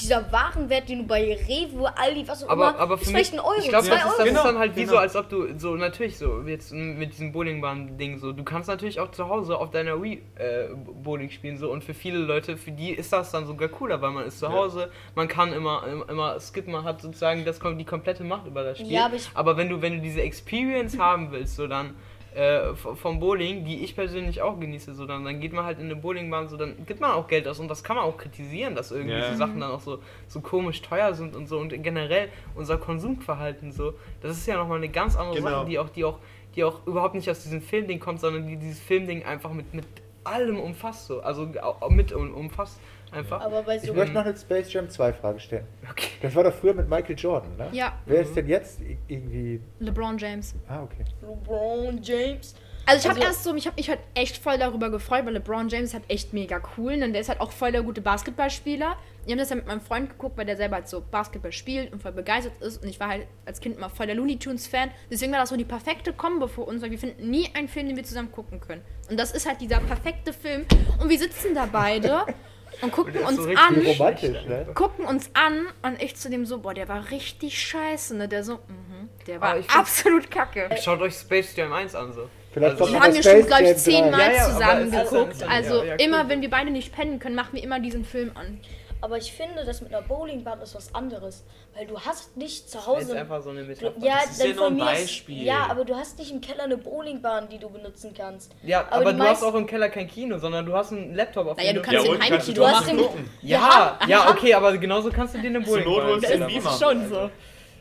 dieser 0.00 0.30
Warenwert, 0.30 0.88
den 0.88 0.98
du 0.98 1.06
bei 1.06 1.22
Rewe, 1.48 1.96
Aldi, 1.96 2.28
was 2.28 2.44
auch 2.44 2.50
Aber, 2.50 2.70
immer, 2.70 2.78
aber 2.78 2.94
ist 2.96 3.04
für 3.04 3.10
vielleicht 3.10 3.32
mich, 3.32 3.40
ein 3.40 3.46
Euro, 3.46 3.58
ich 3.60 3.68
glaube, 3.68 3.84
2 3.86 3.90
das, 3.94 3.98
ist, 3.98 4.04
Euro. 4.06 4.16
das 4.18 4.26
Genau, 4.28 4.40
ist 4.40 4.46
dann 4.46 4.58
halt 4.58 4.76
wie 4.76 4.80
genau. 4.80 4.92
so, 4.92 4.98
als 4.98 5.16
ob 5.16 5.28
du 5.30 5.58
so 5.58 5.74
natürlich 5.76 6.18
so 6.18 6.42
jetzt 6.46 6.72
mit 6.72 7.12
diesem 7.12 7.32
Bowlingbahn-Ding 7.32 8.18
so, 8.18 8.32
du 8.32 8.44
kannst 8.44 8.68
natürlich 8.68 9.00
auch 9.00 9.10
zu 9.10 9.28
Hause 9.28 9.56
auf 9.58 9.70
deiner 9.70 10.02
Wii 10.02 10.22
äh, 10.36 10.68
Bowling 11.02 11.30
spielen 11.30 11.56
so 11.56 11.70
und 11.70 11.82
für 11.82 11.94
viele 11.94 12.18
Leute, 12.18 12.56
für 12.56 12.72
die 12.72 12.90
ist 12.90 13.12
das 13.12 13.30
dann 13.30 13.46
sogar 13.46 13.68
cooler, 13.68 14.02
weil 14.02 14.10
man 14.10 14.26
ist 14.26 14.38
zu 14.38 14.46
Ja. 14.46 14.52
Hause, 14.52 14.90
man 15.14 15.28
kann 15.28 15.52
immer 15.52 15.86
immer, 15.86 16.08
immer 16.10 16.40
skippen, 16.40 16.72
man 16.72 16.84
hat 16.84 17.00
sozusagen 17.00 17.44
das 17.44 17.58
kommt 17.58 17.80
die 17.80 17.84
komplette 17.84 18.22
Macht 18.24 18.46
über 18.46 18.62
das 18.64 18.78
Spiel. 18.78 18.92
Ja, 18.92 19.06
aber 19.06 19.16
ich- 19.16 19.30
aber 19.34 19.56
wenn 19.56 19.68
du 19.70 19.80
wenn 19.80 19.94
du 19.94 20.00
diese 20.00 20.20
Experience 20.22 20.98
haben 20.98 21.32
willst, 21.32 21.56
so 21.56 21.66
dann 21.66 21.94
äh, 22.36 22.74
vom 22.74 23.18
Bowling, 23.18 23.64
die 23.64 23.82
ich 23.82 23.94
persönlich 23.94 24.42
auch 24.42 24.60
genieße, 24.60 24.94
so 24.94 25.06
dann, 25.06 25.24
dann 25.24 25.40
geht 25.40 25.52
man 25.54 25.64
halt 25.64 25.78
in 25.78 25.86
eine 25.86 25.96
Bowlingbahn, 25.96 26.48
so 26.48 26.56
dann 26.56 26.84
gibt 26.84 27.00
man 27.00 27.12
auch 27.12 27.28
Geld 27.28 27.48
aus 27.48 27.58
und 27.58 27.68
das 27.68 27.82
kann 27.82 27.96
man 27.96 28.04
auch 28.04 28.18
kritisieren, 28.18 28.74
dass 28.74 28.90
irgendwie 28.90 29.12
Ja. 29.18 29.30
so 29.32 29.36
Sachen 29.36 29.60
dann 29.60 29.70
auch 29.70 29.80
so, 29.80 29.98
so 30.28 30.40
komisch 30.40 30.82
teuer 30.82 31.14
sind 31.14 31.34
und 31.34 31.46
so 31.48 31.58
und 31.58 31.70
generell 31.82 32.28
unser 32.54 32.76
Konsumverhalten 32.76 33.72
so, 33.72 33.94
das 34.20 34.36
ist 34.36 34.46
ja 34.46 34.56
nochmal 34.58 34.78
eine 34.78 34.90
ganz 34.90 35.16
andere 35.16 35.36
Genau. 35.36 35.48
Sache, 35.50 35.66
die 35.66 35.78
auch, 35.78 35.88
die 35.88 36.04
auch, 36.04 36.18
die 36.54 36.64
auch 36.64 36.86
überhaupt 36.86 37.14
nicht 37.14 37.30
aus 37.30 37.42
diesem 37.42 37.62
Filmding 37.62 38.00
kommt, 38.00 38.20
sondern 38.20 38.46
die 38.46 38.56
dieses 38.56 38.80
Filmding 38.80 39.24
einfach 39.24 39.52
mit, 39.52 39.72
mit 39.72 39.86
allem 40.24 40.58
umfasst 40.60 41.06
so, 41.06 41.20
also 41.20 41.48
mit 41.88 42.12
um, 42.12 42.34
umfasst 42.34 42.80
einfach. 43.12 43.40
Aber 43.40 43.62
bei 43.62 43.76
Ich 43.76 43.82
so 43.82 43.94
möchte 43.94 44.14
noch 44.14 44.24
eine 44.24 44.36
Space 44.36 44.72
Jam 44.72 44.88
2 44.88 45.12
Frage 45.12 45.40
stellen. 45.40 45.66
Okay. 45.90 46.08
Das 46.22 46.34
war 46.34 46.44
doch 46.44 46.54
früher 46.54 46.74
mit 46.74 46.88
Michael 46.88 47.16
Jordan, 47.16 47.56
ne? 47.56 47.68
Ja. 47.72 47.98
Wer 48.06 48.20
ist 48.22 48.34
denn 48.36 48.48
jetzt 48.48 48.80
irgendwie. 49.08 49.60
LeBron 49.80 50.18
James. 50.18 50.54
Ah, 50.68 50.82
okay. 50.82 51.04
LeBron 51.22 52.00
James. 52.02 52.54
Also 52.88 53.00
ich 53.00 53.04
habe 53.10 53.16
Also- 53.18 53.28
erst 53.28 53.42
so, 53.44 53.54
ich 53.56 53.66
habe 53.66 53.74
mich 53.76 53.88
halt 53.88 53.98
echt 54.14 54.36
voll 54.36 54.58
darüber 54.58 54.90
gefreut, 54.90 55.26
weil 55.26 55.32
LeBron 55.32 55.68
James 55.68 55.88
ist 55.88 55.94
halt 55.94 56.04
echt 56.08 56.32
mega 56.32 56.60
cool. 56.78 56.92
Und 57.02 57.12
der 57.12 57.20
ist 57.20 57.28
halt 57.28 57.40
auch 57.40 57.50
voll 57.50 57.72
der 57.72 57.82
gute 57.82 58.00
Basketballspieler. 58.00 58.96
Ich 59.24 59.32
habe 59.32 59.40
das 59.40 59.50
ja 59.50 59.56
mit 59.56 59.66
meinem 59.66 59.80
Freund 59.80 60.08
geguckt, 60.08 60.38
weil 60.38 60.46
der 60.46 60.56
selber 60.56 60.76
halt 60.76 60.86
so 60.86 61.00
Basketball 61.10 61.50
spielt 61.50 61.92
und 61.92 62.00
voll 62.00 62.12
begeistert 62.12 62.52
ist. 62.62 62.80
Und 62.80 62.88
ich 62.88 63.00
war 63.00 63.08
halt 63.08 63.26
als 63.44 63.58
Kind 63.60 63.76
immer 63.76 63.90
voll 63.90 64.06
der 64.06 64.14
Looney 64.14 64.38
Tunes 64.38 64.68
Fan. 64.68 64.90
Deswegen 65.10 65.32
war 65.32 65.40
das 65.40 65.48
so 65.48 65.56
die 65.56 65.64
perfekte 65.64 66.12
Kombo 66.12 66.46
für 66.46 66.60
uns, 66.60 66.80
weil 66.80 66.92
wir 66.92 66.98
finden 66.98 67.28
nie 67.28 67.48
einen 67.54 67.66
Film, 67.66 67.88
den 67.88 67.96
wir 67.96 68.04
zusammen 68.04 68.30
gucken 68.30 68.60
können. 68.60 68.82
Und 69.10 69.18
das 69.18 69.32
ist 69.32 69.48
halt 69.48 69.60
dieser 69.60 69.80
perfekte 69.80 70.32
Film. 70.32 70.64
Und 71.00 71.08
wir 71.10 71.18
sitzen 71.18 71.56
da 71.56 71.66
beide 71.70 72.20
und 72.82 72.92
gucken 72.92 73.14
ist 73.14 73.26
uns 73.28 73.36
so 73.36 73.42
an 73.48 73.74
ne? 73.74 74.66
gucken 74.74 75.04
uns 75.06 75.30
an 75.34 75.66
und 75.82 76.02
ich 76.02 76.16
zu 76.16 76.30
dem 76.30 76.44
so, 76.46 76.58
boah, 76.58 76.74
der 76.74 76.88
war 76.88 77.10
richtig 77.10 77.60
scheiße, 77.60 78.16
ne? 78.16 78.28
Der 78.28 78.42
so, 78.44 78.54
mhm, 78.54 79.08
der 79.26 79.40
war 79.40 79.54
find- 79.56 79.76
absolut 79.76 80.30
kacke. 80.30 80.68
Schaut 80.82 81.00
euch 81.00 81.14
Space 81.14 81.54
Jam 81.56 81.72
1 81.72 81.94
an 81.94 82.12
so. 82.12 82.28
Vielleicht 82.52 82.80
Also- 82.80 82.92
Wir 82.92 83.00
haben 83.00 83.14
ja 83.14 83.22
schon, 83.22 83.46
glaube 83.46 83.62
ich, 83.62 83.68
Jam 83.68 83.74
3. 83.76 83.80
zehnmal 83.80 84.20
Ja, 84.20 84.32
ja, 84.32 84.44
zusammen 84.44 84.90
geguckt. 84.90 85.42
Also 85.48 85.78
ja, 85.82 85.84
ja, 85.84 85.94
immer, 85.96 86.22
cool. 86.22 86.28
wenn 86.28 86.42
wir 86.42 86.50
beide 86.50 86.70
nicht 86.70 86.94
pennen 86.94 87.18
können, 87.18 87.34
machen 87.34 87.50
wir 87.52 87.62
immer 87.62 87.80
diesen 87.80 88.04
Film 88.04 88.30
an. 88.34 88.60
Aber 89.02 89.18
ich 89.18 89.30
finde, 89.32 89.64
das 89.64 89.80
mit 89.82 89.94
einer 89.94 90.06
Bowlingbahn 90.06 90.60
ist 90.62 90.74
was 90.74 90.94
anderes. 90.94 91.44
Weil 91.76 91.86
du 91.86 92.00
hast 92.00 92.36
nicht 92.36 92.70
zu 92.70 92.78
Das 92.78 92.82
ist 92.84 92.88
Hause. 92.88 93.18
einfach 93.18 93.42
so 93.42 93.50
eine 93.50 93.62
Metapher. 93.62 93.92
ja, 94.00 94.14
Das 94.22 94.30
ist 94.32 94.40
dann 94.40 94.48
ja 94.48 94.54
nur 94.54 94.64
ein 94.64 94.68
von 94.68 94.76
mir 94.76 94.82
aus- 94.84 94.88
Beispiel. 94.90 95.42
Ja, 95.42 95.66
aber 95.70 95.84
du 95.84 95.94
hast 95.94 96.18
nicht 96.18 96.30
im 96.32 96.40
Keller 96.40 96.64
eine 96.64 96.76
Bowlingbahn, 96.78 97.48
die 97.48 97.58
du 97.58 97.68
benutzen 97.68 98.14
kannst. 98.16 98.52
Ja, 98.62 98.80
aber 98.90 98.96
aber, 98.96 99.12
du 99.12 99.22
hast 99.22 99.42
auch 99.42 99.54
im 99.54 99.66
Keller 99.66 99.88
kein 99.90 100.08
Kino, 100.08 100.38
sondern 100.38 100.64
du 100.64 100.72
hast 100.74 100.92
einen 100.92 101.14
Laptop 101.14 101.46
auf 101.46 101.56
Naja, 101.58 101.72
dem 101.72 101.76
du 101.76 101.82
kannst 101.82 102.06
Ja, 102.06 102.12
du 102.14 102.20
Heimkino 102.20 102.54
du 102.54 102.66
hast 102.66 102.88
den-. 102.88 102.98
Ja, 103.42 103.98
ja, 104.02 104.08
Ja. 104.08 104.30
okay, 104.30 104.54
aber 104.54 104.76
genauso 104.78 105.10
kannst 105.10 105.34
du 105.34 105.38
dir 105.40 105.48
eine 105.50 105.62
Zur 105.64 105.76
Not 105.78 105.84
Bowlingbahn 105.84 106.12
holst 106.12 106.24
du 106.32 106.38
den. 106.38 106.46
Beamer. 106.46 106.78
schon 106.78 107.08
so. 107.08 107.30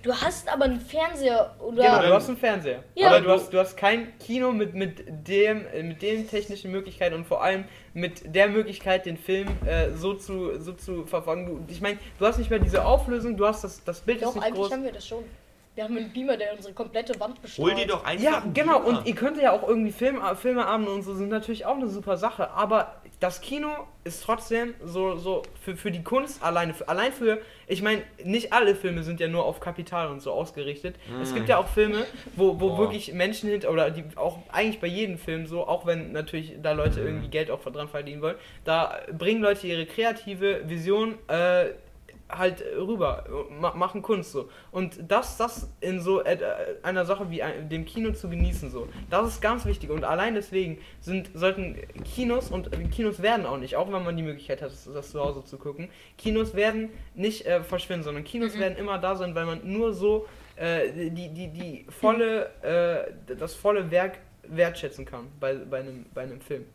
Du 0.05 0.13
hast 0.13 0.47
aber 0.47 0.65
einen 0.65 0.79
Fernseher 0.79 1.55
oder. 1.59 1.81
Genau, 1.81 1.99
du 1.99 2.13
hast 2.13 2.27
einen 2.27 2.37
Fernseher. 2.37 2.83
Ja. 2.93 3.07
Aber 3.07 3.21
du 3.21 3.31
hast, 3.31 3.51
du 3.51 3.57
hast 3.57 3.75
kein 3.75 4.15
Kino 4.19 4.51
mit, 4.51 4.75
mit, 4.75 5.03
dem, 5.27 5.65
mit 5.81 5.99
den 6.03 6.29
technischen 6.29 6.71
Möglichkeiten 6.71 7.15
und 7.15 7.25
vor 7.25 7.41
allem 7.41 7.63
mit 7.95 8.35
der 8.35 8.47
Möglichkeit, 8.47 9.07
den 9.07 9.17
Film 9.17 9.47
äh, 9.65 9.89
so, 9.95 10.13
zu, 10.13 10.59
so 10.59 10.73
zu 10.73 11.07
verfolgen. 11.07 11.47
Du, 11.47 11.73
ich 11.73 11.81
meine, 11.81 11.97
du 12.19 12.25
hast 12.27 12.37
nicht 12.37 12.51
mehr 12.51 12.59
diese 12.59 12.85
Auflösung, 12.85 13.35
du 13.35 13.47
hast 13.47 13.63
das, 13.63 13.83
das 13.83 14.01
Bild 14.01 14.21
Doch, 14.21 14.29
ist 14.29 14.35
nicht 14.35 14.43
eigentlich 14.43 14.61
groß. 14.61 14.71
haben 14.73 14.83
wir 14.83 14.91
das 14.91 15.07
schon. 15.07 15.23
Wir 15.76 15.84
haben 15.84 15.97
einen 15.97 16.11
Beamer, 16.11 16.38
der 16.38 16.53
unsere 16.55 16.73
komplette 16.73 17.19
Wand 17.19 17.41
bestrahlt. 17.41 17.71
Hol 17.71 17.76
dir 17.76 17.88
doch 17.88 18.05
einfach. 18.05 18.23
Ja, 18.23 18.41
einen 18.41 18.53
genau. 18.53 18.80
Beamer. 18.80 18.99
Und 18.99 19.07
ihr 19.07 19.13
könnt 19.13 19.38
ja 19.38 19.51
auch 19.51 19.67
irgendwie 19.67 19.91
Film, 19.91 20.21
Filmeabende 20.36 20.91
und 20.91 21.01
so 21.01 21.13
sind 21.13 21.28
natürlich 21.28 21.65
auch 21.65 21.76
eine 21.76 21.89
super 21.89 22.15
Sache. 22.15 22.51
Aber 22.51 23.01
das 23.19 23.41
Kino 23.41 23.69
ist 24.05 24.23
trotzdem 24.23 24.73
so, 24.84 25.17
so 25.17 25.41
für, 25.61 25.76
für 25.76 25.91
die 25.91 26.03
Kunst 26.03 26.41
alleine. 26.41 26.73
Für, 26.73 26.88
allein 26.88 27.11
für, 27.11 27.41
ich 27.67 27.82
meine, 27.82 28.03
nicht 28.23 28.53
alle 28.53 28.76
Filme 28.76 29.03
sind 29.03 29.19
ja 29.19 29.28
nur 29.28 29.45
auf 29.45 29.59
Kapital 29.59 30.09
und 30.09 30.21
so 30.21 30.32
ausgerichtet. 30.32 30.95
Es 31.21 31.34
gibt 31.34 31.49
ja 31.49 31.57
auch 31.57 31.67
Filme, 31.67 32.05
wo, 32.36 32.59
wo 32.59 32.69
Boah. 32.69 32.80
wirklich 32.80 33.13
Menschen 33.13 33.49
hinter, 33.49 33.71
oder 33.71 33.91
die 33.91 34.03
auch 34.15 34.39
eigentlich 34.51 34.80
bei 34.80 34.88
jedem 34.88 35.17
Film 35.17 35.45
so, 35.45 35.67
auch 35.67 35.86
wenn 35.86 36.13
natürlich 36.13 36.53
da 36.61 36.71
Leute 36.71 37.01
irgendwie 37.01 37.28
Geld 37.28 37.51
auch 37.51 37.61
dran 37.61 37.89
verdienen 37.89 38.21
wollen, 38.21 38.38
da 38.63 38.99
bringen 39.11 39.41
Leute 39.41 39.67
ihre 39.67 39.86
kreative 39.86 40.69
Vision 40.69 41.15
äh, 41.28 41.69
halt 42.38 42.63
rüber, 42.77 43.25
ma 43.49 43.73
machen 43.75 44.01
Kunst 44.01 44.31
so. 44.31 44.49
Und 44.71 44.99
das, 45.07 45.38
das 45.38 45.69
in 45.81 46.01
so 46.01 46.23
einer 46.83 47.05
Sache 47.05 47.29
wie 47.29 47.41
dem 47.69 47.86
Kino 47.86 48.11
zu 48.11 48.29
genießen 48.29 48.69
so, 48.69 48.88
das 49.09 49.27
ist 49.27 49.41
ganz 49.41 49.65
wichtig. 49.65 49.89
Und 49.89 50.03
allein 50.03 50.36
deswegen 50.36 50.79
sind, 51.01 51.29
sollten 51.33 51.77
Kinos 52.03 52.51
und 52.51 52.69
Kinos 52.91 53.21
werden 53.21 53.45
auch 53.45 53.57
nicht, 53.57 53.75
auch 53.75 53.91
wenn 53.91 54.03
man 54.03 54.15
die 54.17 54.23
Möglichkeit 54.23 54.61
hat, 54.61 54.71
das, 54.71 54.89
das 54.91 55.11
zu 55.11 55.19
Hause 55.19 55.43
zu 55.43 55.57
gucken, 55.57 55.89
Kinos 56.17 56.55
werden 56.55 56.89
nicht 57.13 57.45
äh, 57.45 57.63
verschwinden, 57.63 58.03
sondern 58.03 58.23
Kinos 58.23 58.57
werden 58.57 58.77
immer 58.77 58.97
da 58.97 59.15
sein, 59.15 59.36
weil 59.36 59.45
man 59.45 59.61
nur 59.63 59.93
so 59.93 60.27
äh, 60.55 61.09
die, 61.09 61.29
die, 61.29 61.47
die 61.49 61.86
volle, 61.89 62.49
äh, 62.61 63.36
das 63.36 63.53
volle 63.53 63.91
Werk 63.91 64.19
wertschätzen 64.47 65.05
kann 65.05 65.27
bei, 65.39 65.55
bei, 65.55 65.79
einem, 65.79 66.05
bei 66.13 66.21
einem 66.23 66.41
Film. 66.41 66.65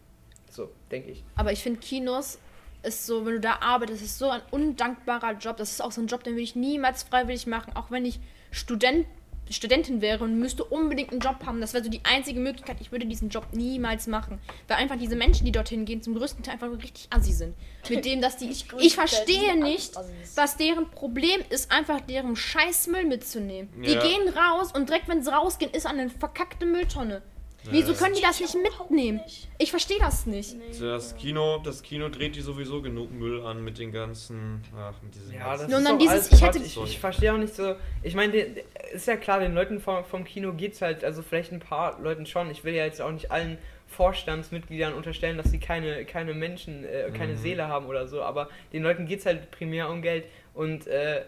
So, 0.50 0.70
denke 0.90 1.10
ich. 1.10 1.24
Aber 1.36 1.52
ich 1.52 1.62
finde, 1.62 1.80
Kinos 1.80 2.38
ist 2.82 3.06
so, 3.06 3.24
wenn 3.26 3.34
du 3.34 3.40
da 3.40 3.58
arbeitest, 3.60 4.02
ist 4.02 4.18
so 4.18 4.30
ein 4.30 4.40
undankbarer 4.50 5.32
Job. 5.32 5.56
Das 5.56 5.70
ist 5.70 5.80
auch 5.82 5.92
so 5.92 6.00
ein 6.00 6.06
Job, 6.06 6.24
den 6.24 6.34
würde 6.34 6.42
ich 6.42 6.56
niemals 6.56 7.02
freiwillig 7.02 7.46
machen, 7.46 7.74
auch 7.76 7.90
wenn 7.90 8.04
ich 8.04 8.18
Student, 8.50 9.06
Studentin 9.50 10.00
wäre 10.00 10.22
und 10.22 10.38
müsste 10.38 10.62
unbedingt 10.64 11.10
einen 11.10 11.20
Job 11.20 11.44
haben. 11.44 11.60
Das 11.60 11.74
wäre 11.74 11.82
so 11.82 11.90
die 11.90 12.02
einzige 12.04 12.38
Möglichkeit. 12.38 12.76
Ich 12.80 12.92
würde 12.92 13.04
diesen 13.04 13.30
Job 13.30 13.48
niemals 13.52 14.06
machen. 14.06 14.38
Weil 14.68 14.76
einfach 14.76 14.96
diese 14.96 15.16
Menschen, 15.16 15.44
die 15.44 15.50
dorthin 15.50 15.84
gehen, 15.84 16.02
zum 16.02 16.14
größten 16.14 16.44
Teil 16.44 16.54
einfach 16.54 16.70
richtig 16.82 17.08
assi 17.10 17.32
sind. 17.32 17.56
Mit 17.88 18.04
dem, 18.04 18.20
dass 18.20 18.36
die. 18.36 18.46
Ich, 18.50 18.66
ich 18.78 18.94
verstehe 18.94 19.60
nicht, 19.60 19.94
was 20.36 20.56
deren 20.56 20.88
Problem 20.90 21.40
ist, 21.50 21.72
einfach 21.72 22.00
deren 22.00 22.36
Scheißmüll 22.36 23.04
mitzunehmen. 23.06 23.70
Die 23.84 23.92
Ja. 23.92 24.00
gehen 24.00 24.28
raus 24.28 24.70
und 24.72 24.88
direkt, 24.88 25.08
wenn 25.08 25.22
sie 25.22 25.32
rausgehen, 25.32 25.72
ist 25.72 25.86
an 25.86 25.98
eine 25.98 26.10
verkackte 26.10 26.64
Mülltonne. 26.66 27.22
Wieso 27.64 27.92
können 27.94 28.14
die 28.14 28.22
das 28.22 28.40
nicht 28.40 28.54
mitnehmen? 28.54 29.20
Ich 29.58 29.70
verstehe 29.70 29.98
das 29.98 30.24
nicht. 30.26 30.56
Das 30.80 31.14
Kino, 31.16 31.58
das 31.62 31.82
Kino 31.82 32.08
dreht 32.08 32.34
die 32.36 32.40
sowieso 32.40 32.80
genug 32.80 33.10
Müll 33.12 33.44
an 33.44 33.62
mit 33.62 33.78
den 33.78 33.92
ganzen. 33.92 34.62
Ach, 34.76 34.94
mit 35.02 35.14
diesen 35.14 35.34
Ja, 35.34 35.52
das 35.52 35.60
ganzen- 35.62 35.76
ist 35.78 35.84
dann 35.86 35.94
auch 35.94 35.98
dieses- 35.98 36.32
ich 36.32 36.42
hätte- 36.42 36.58
ich, 36.58 36.76
ich 36.82 36.98
verstehe 36.98 37.32
auch 37.34 37.38
nicht 37.38 37.54
so. 37.54 37.74
Ich 38.02 38.14
meine, 38.14 38.34
ist 38.92 39.06
ja 39.06 39.16
klar, 39.16 39.40
den 39.40 39.54
Leuten 39.54 39.80
vom, 39.80 40.04
vom 40.04 40.24
Kino 40.24 40.52
geht's 40.54 40.80
halt, 40.80 41.04
also 41.04 41.22
vielleicht 41.22 41.52
ein 41.52 41.60
paar 41.60 42.00
Leuten 42.00 42.24
schon. 42.26 42.50
Ich 42.50 42.64
will 42.64 42.74
ja 42.74 42.84
jetzt 42.84 43.00
auch 43.02 43.10
nicht 43.12 43.30
allen 43.30 43.58
Vorstandsmitgliedern 43.88 44.94
unterstellen, 44.94 45.36
dass 45.36 45.50
sie 45.50 45.58
keine, 45.58 46.04
keine 46.04 46.32
Menschen, 46.34 46.84
äh, 46.84 47.10
keine 47.16 47.32
Mhm. 47.34 47.38
Seele 47.38 47.68
haben 47.68 47.86
oder 47.86 48.06
so, 48.06 48.22
aber 48.22 48.48
den 48.72 48.82
Leuten 48.82 49.06
geht's 49.06 49.26
halt 49.26 49.50
primär 49.50 49.90
um 49.90 50.00
Geld 50.00 50.24
und, 50.54 50.86
äh, 50.86 51.22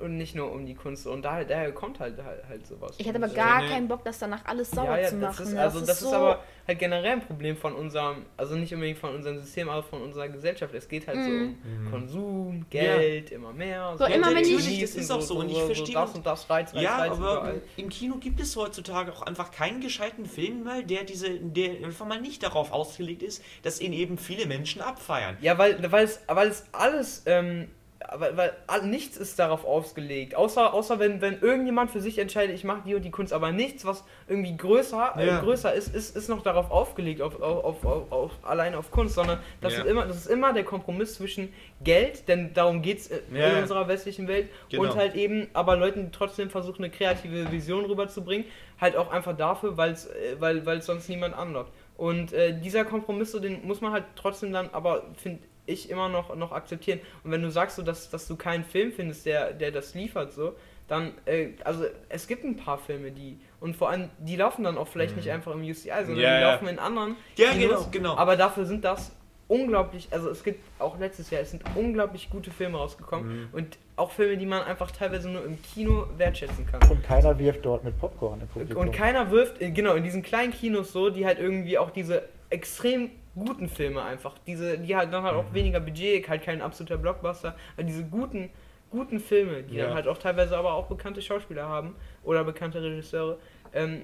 und- 0.00 0.16
nicht 0.18 0.34
nur 0.34 0.50
um 0.52 0.66
die 0.66 0.74
Kunst. 0.74 1.06
Und 1.06 1.22
daher, 1.22 1.44
daher 1.44 1.72
kommt 1.72 2.00
halt, 2.00 2.22
halt, 2.22 2.42
halt 2.48 2.66
sowas. 2.66 2.94
Ich 2.98 3.06
hätte 3.06 3.18
Und, 3.18 3.24
aber 3.24 3.34
gar 3.34 3.62
nee. 3.62 3.68
keinen 3.68 3.88
Bock, 3.88 4.04
das 4.04 4.18
danach 4.18 4.44
alles 4.46 4.70
sauer 4.70 4.96
ja, 4.96 4.98
ja, 5.02 5.08
zu 5.08 5.16
machen. 5.16 5.36
das 5.38 5.48
ist, 5.48 5.56
also 5.56 5.80
das 5.80 5.88
ist 6.02 6.10
so- 6.10 6.14
aber 6.14 6.42
halt 6.66 6.78
generell 6.78 7.12
ein 7.12 7.20
Problem 7.20 7.56
von 7.56 7.74
unserem, 7.74 8.26
also 8.36 8.54
nicht 8.56 8.72
unbedingt 8.74 8.98
von 8.98 9.14
unserem 9.14 9.38
System, 9.40 9.68
aber 9.68 9.82
von 9.82 10.02
unserer 10.02 10.28
Gesellschaft. 10.28 10.74
Es 10.74 10.88
geht 10.88 11.06
halt 11.06 11.22
so 11.22 11.30
Mhm. 11.30 11.56
um 11.86 11.90
Konsum, 11.90 12.66
Geld, 12.70 13.30
immer 13.30 13.52
mehr. 13.52 13.94
So, 13.98 14.04
immer 14.04 14.28
wenn 14.34 14.38
ich- 14.44 14.52
Natürlich, 14.52 14.80
das 14.80 14.94
ist 14.96 15.10
auch 15.10 15.20
so, 15.20 15.36
und 15.38 15.50
ich 15.50 15.58
verstehe 15.62 15.94
das 15.94 16.10
auch- 16.10 16.14
und 16.14 16.26
das 16.26 16.50
Reiz, 16.50 16.74
Reiz, 16.74 16.82
Ja, 16.82 16.96
Reiz 16.98 17.12
aber 17.12 17.32
überall. 17.32 17.62
im 17.76 17.88
Kino 17.88 18.16
gibt 18.16 18.40
es 18.40 18.54
heutzutage 18.56 19.12
auch 19.12 19.22
einfach 19.22 19.50
keinen 19.50 19.80
gescheiten 19.80 20.26
Film 20.26 20.64
mehr, 20.64 20.82
der 20.82 21.04
diese, 21.04 21.30
der 21.40 21.84
einfach 21.86 22.06
mal 22.06 22.20
nicht 22.20 22.42
darauf 22.42 22.72
ausgelegt 22.72 23.22
ist, 23.22 23.42
dass 23.62 23.80
ihn 23.80 23.92
eben 23.92 24.18
viele 24.18 24.46
Menschen 24.46 24.82
abfeiern. 24.82 25.36
Ja, 25.40 25.56
weil, 25.58 25.90
weil, 25.90 26.04
es, 26.04 26.20
weil 26.26 26.48
es 26.48 26.66
alles, 26.72 27.22
ähm, 27.26 27.68
weil, 28.16 28.36
weil 28.36 28.52
nichts 28.84 29.16
ist 29.16 29.38
darauf 29.38 29.64
ausgelegt. 29.64 30.34
Außer, 30.36 30.72
außer 30.72 30.98
wenn, 31.00 31.20
wenn 31.20 31.40
irgendjemand 31.40 31.90
für 31.90 32.00
sich 32.00 32.18
entscheidet, 32.18 32.54
ich 32.54 32.62
mache 32.62 32.82
die 32.86 32.94
und 32.94 33.02
die 33.02 33.10
Kunst, 33.10 33.32
aber 33.32 33.50
nichts, 33.50 33.84
was 33.84 34.04
irgendwie 34.28 34.56
größer, 34.56 35.14
äh, 35.18 35.26
Ja. 35.26 35.40
größer 35.40 35.72
ist, 35.74 35.94
ist, 35.94 36.16
ist 36.16 36.28
noch 36.28 36.42
darauf 36.42 36.70
aufgelegt, 36.70 37.20
auf, 37.22 37.40
auf, 37.42 37.84
auf, 37.84 38.12
auf, 38.12 38.30
allein 38.42 38.74
auf 38.76 38.90
Kunst, 38.92 39.14
sondern 39.16 39.40
das, 39.60 39.74
Ja. 39.74 39.80
ist 39.82 39.86
immer, 39.90 40.06
das 40.06 40.16
ist 40.16 40.26
immer 40.28 40.52
der 40.52 40.64
Kompromiss 40.64 41.14
zwischen 41.14 41.52
Geld, 41.82 42.28
denn 42.28 42.54
darum 42.54 42.82
geht 42.82 42.98
es 42.98 43.06
in 43.08 43.36
Ja. 43.36 43.58
unserer 43.58 43.88
westlichen 43.88 44.28
Welt, 44.28 44.48
Genau. 44.68 44.82
und 44.84 44.96
halt 44.96 45.16
eben, 45.16 45.48
aber 45.52 45.76
Leuten 45.76 46.04
die 46.06 46.10
trotzdem 46.12 46.50
versuchen, 46.50 46.84
eine 46.84 46.90
kreative 46.92 47.50
Vision 47.50 47.84
rüberzubringen, 47.84 48.46
halt 48.80 48.96
auch 48.96 49.10
einfach 49.10 49.36
dafür, 49.36 49.76
weil's, 49.76 50.06
äh, 50.06 50.36
weil 50.38 50.64
weil 50.64 50.82
sonst 50.82 51.08
niemand 51.08 51.34
anlockt. 51.36 51.72
Und 51.96 52.32
äh, 52.32 52.56
dieser 52.60 52.84
Kompromiss, 52.84 53.32
so, 53.32 53.40
den 53.40 53.66
muss 53.66 53.80
man 53.80 53.90
halt 53.90 54.04
trotzdem 54.14 54.52
dann, 54.52 54.70
aber 54.72 55.02
finde 55.16 55.40
ich 55.68 55.90
immer 55.90 56.08
noch, 56.08 56.34
noch 56.34 56.52
akzeptieren. 56.52 57.00
Und 57.24 57.30
wenn 57.30 57.42
du 57.42 57.50
sagst, 57.50 57.76
so, 57.76 57.82
dass, 57.82 58.10
dass 58.10 58.26
du 58.26 58.36
keinen 58.36 58.64
Film 58.64 58.92
findest, 58.92 59.26
der, 59.26 59.52
der 59.52 59.70
das 59.70 59.94
liefert, 59.94 60.32
so, 60.32 60.54
dann, 60.88 61.12
äh, 61.26 61.48
also 61.64 61.84
es 62.08 62.26
gibt 62.26 62.44
ein 62.44 62.56
paar 62.56 62.78
Filme, 62.78 63.10
die, 63.10 63.38
und 63.60 63.76
vor 63.76 63.90
allem, 63.90 64.08
die 64.18 64.36
laufen 64.36 64.64
dann 64.64 64.78
auch 64.78 64.88
vielleicht 64.88 65.16
nicht 65.16 65.30
einfach 65.30 65.52
im 65.52 65.60
UCI, 65.62 65.72
sondern 65.90 66.12
Mhm. 66.14 66.18
Ja, 66.20 66.36
die 66.36 66.42
ja. 66.42 66.52
laufen 66.52 66.68
in 66.68 66.78
anderen 66.78 67.16
Ja, 67.36 67.50
Kinos, 67.50 67.90
genau, 67.90 68.10
genau. 68.10 68.16
aber 68.16 68.36
dafür 68.36 68.64
sind 68.64 68.84
das 68.84 69.12
unglaublich, 69.48 70.08
also 70.10 70.28
es 70.30 70.44
gibt 70.44 70.60
auch 70.78 70.98
letztes 70.98 71.30
Jahr, 71.30 71.40
es 71.42 71.50
sind 71.50 71.62
unglaublich 71.74 72.28
gute 72.30 72.50
Filme 72.50 72.76
rausgekommen 72.78 73.28
Mhm. 73.42 73.48
und 73.52 73.78
auch 73.96 74.10
Filme, 74.12 74.36
die 74.36 74.46
man 74.46 74.62
einfach 74.62 74.90
teilweise 74.90 75.28
nur 75.28 75.44
im 75.44 75.60
Kino 75.62 76.06
wertschätzen 76.16 76.66
kann. 76.66 76.80
Und 76.90 77.02
keiner 77.02 77.38
wirft 77.38 77.64
dort 77.64 77.82
mit 77.84 77.98
Popcorn 77.98 78.40
im 78.42 78.48
Publikum. 78.48 78.80
Und 78.82 78.92
keiner 78.92 79.30
wirft, 79.30 79.60
äh, 79.60 79.70
genau, 79.70 79.94
in 79.94 80.04
diesen 80.04 80.22
kleinen 80.22 80.52
Kinos 80.52 80.92
so, 80.92 81.10
die 81.10 81.24
halt 81.26 81.38
irgendwie 81.38 81.78
auch 81.78 81.90
diese 81.90 82.22
extrem 82.50 83.10
guten 83.38 83.68
Filme 83.68 84.02
einfach, 84.02 84.36
diese, 84.46 84.78
die 84.78 84.96
halt 84.96 85.12
dann 85.12 85.22
halt 85.24 85.34
Mhm. 85.34 85.40
auch 85.40 85.54
weniger 85.54 85.80
Budget, 85.80 86.28
halt 86.28 86.42
kein 86.42 86.60
absoluter 86.62 86.96
Blockbuster, 86.98 87.54
aber 87.76 87.84
diese 87.84 88.04
guten, 88.04 88.50
guten 88.90 89.20
Filme, 89.20 89.62
die 89.62 89.76
Ja. 89.76 89.86
dann 89.86 89.94
halt 89.94 90.08
auch 90.08 90.18
teilweise 90.18 90.56
aber 90.56 90.74
auch 90.74 90.86
bekannte 90.86 91.20
Schauspieler 91.22 91.68
haben 91.68 91.94
oder 92.24 92.44
bekannte 92.44 92.82
Regisseure, 92.82 93.38
ähm, 93.72 94.02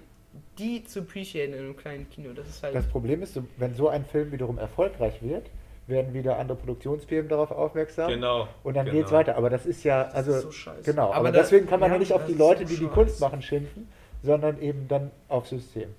die 0.59 0.82
zu 0.85 1.01
appreciaten 1.01 1.53
in 1.53 1.61
einem 1.61 1.76
kleinen 1.76 2.09
Kino, 2.11 2.32
das 2.35 2.49
ist 2.49 2.62
halt. 2.62 2.74
Das 2.74 2.87
Problem 2.87 3.22
ist, 3.22 3.35
so, 3.35 3.45
wenn 3.57 3.74
so 3.74 3.89
ein 3.89 4.05
Film 4.05 4.32
wiederum 4.32 4.59
erfolgreich 4.59 5.22
wird, 5.22 5.49
werden 5.87 6.12
wieder 6.14 6.39
andere 6.39 6.57
Produktionsfirmen 6.59 7.28
darauf 7.28 7.51
aufmerksam. 7.51 8.09
Genau. 8.11 8.49
Und 8.62 8.74
dann 8.74 8.87
genau. 8.87 8.99
geht's 8.99 9.12
weiter. 9.12 9.37
Aber 9.37 9.51
das 9.51 9.66
ist 9.66 9.85
ja, 9.85 10.03
also, 10.09 10.32
ist 10.32 10.43
so 10.43 10.51
scheiße. 10.51 10.82
genau. 10.91 11.09
Aber, 11.09 11.16
Aber 11.16 11.32
da- 11.32 11.41
deswegen 11.41 11.66
kann 11.66 11.78
man 11.78 11.93
ja, 11.93 11.99
nicht 11.99 12.12
auf 12.12 12.22
das 12.22 12.30
die 12.30 12.37
Leute, 12.39 12.66
so 12.66 12.74
die 12.74 12.80
die. 12.80 12.87
Kunst 12.87 13.20
machen, 13.20 13.43
schimpfen, 13.43 13.87
sondern 14.22 14.61
eben 14.62 14.89
dann 14.89 15.11
auf 15.28 15.47
System. 15.47 15.95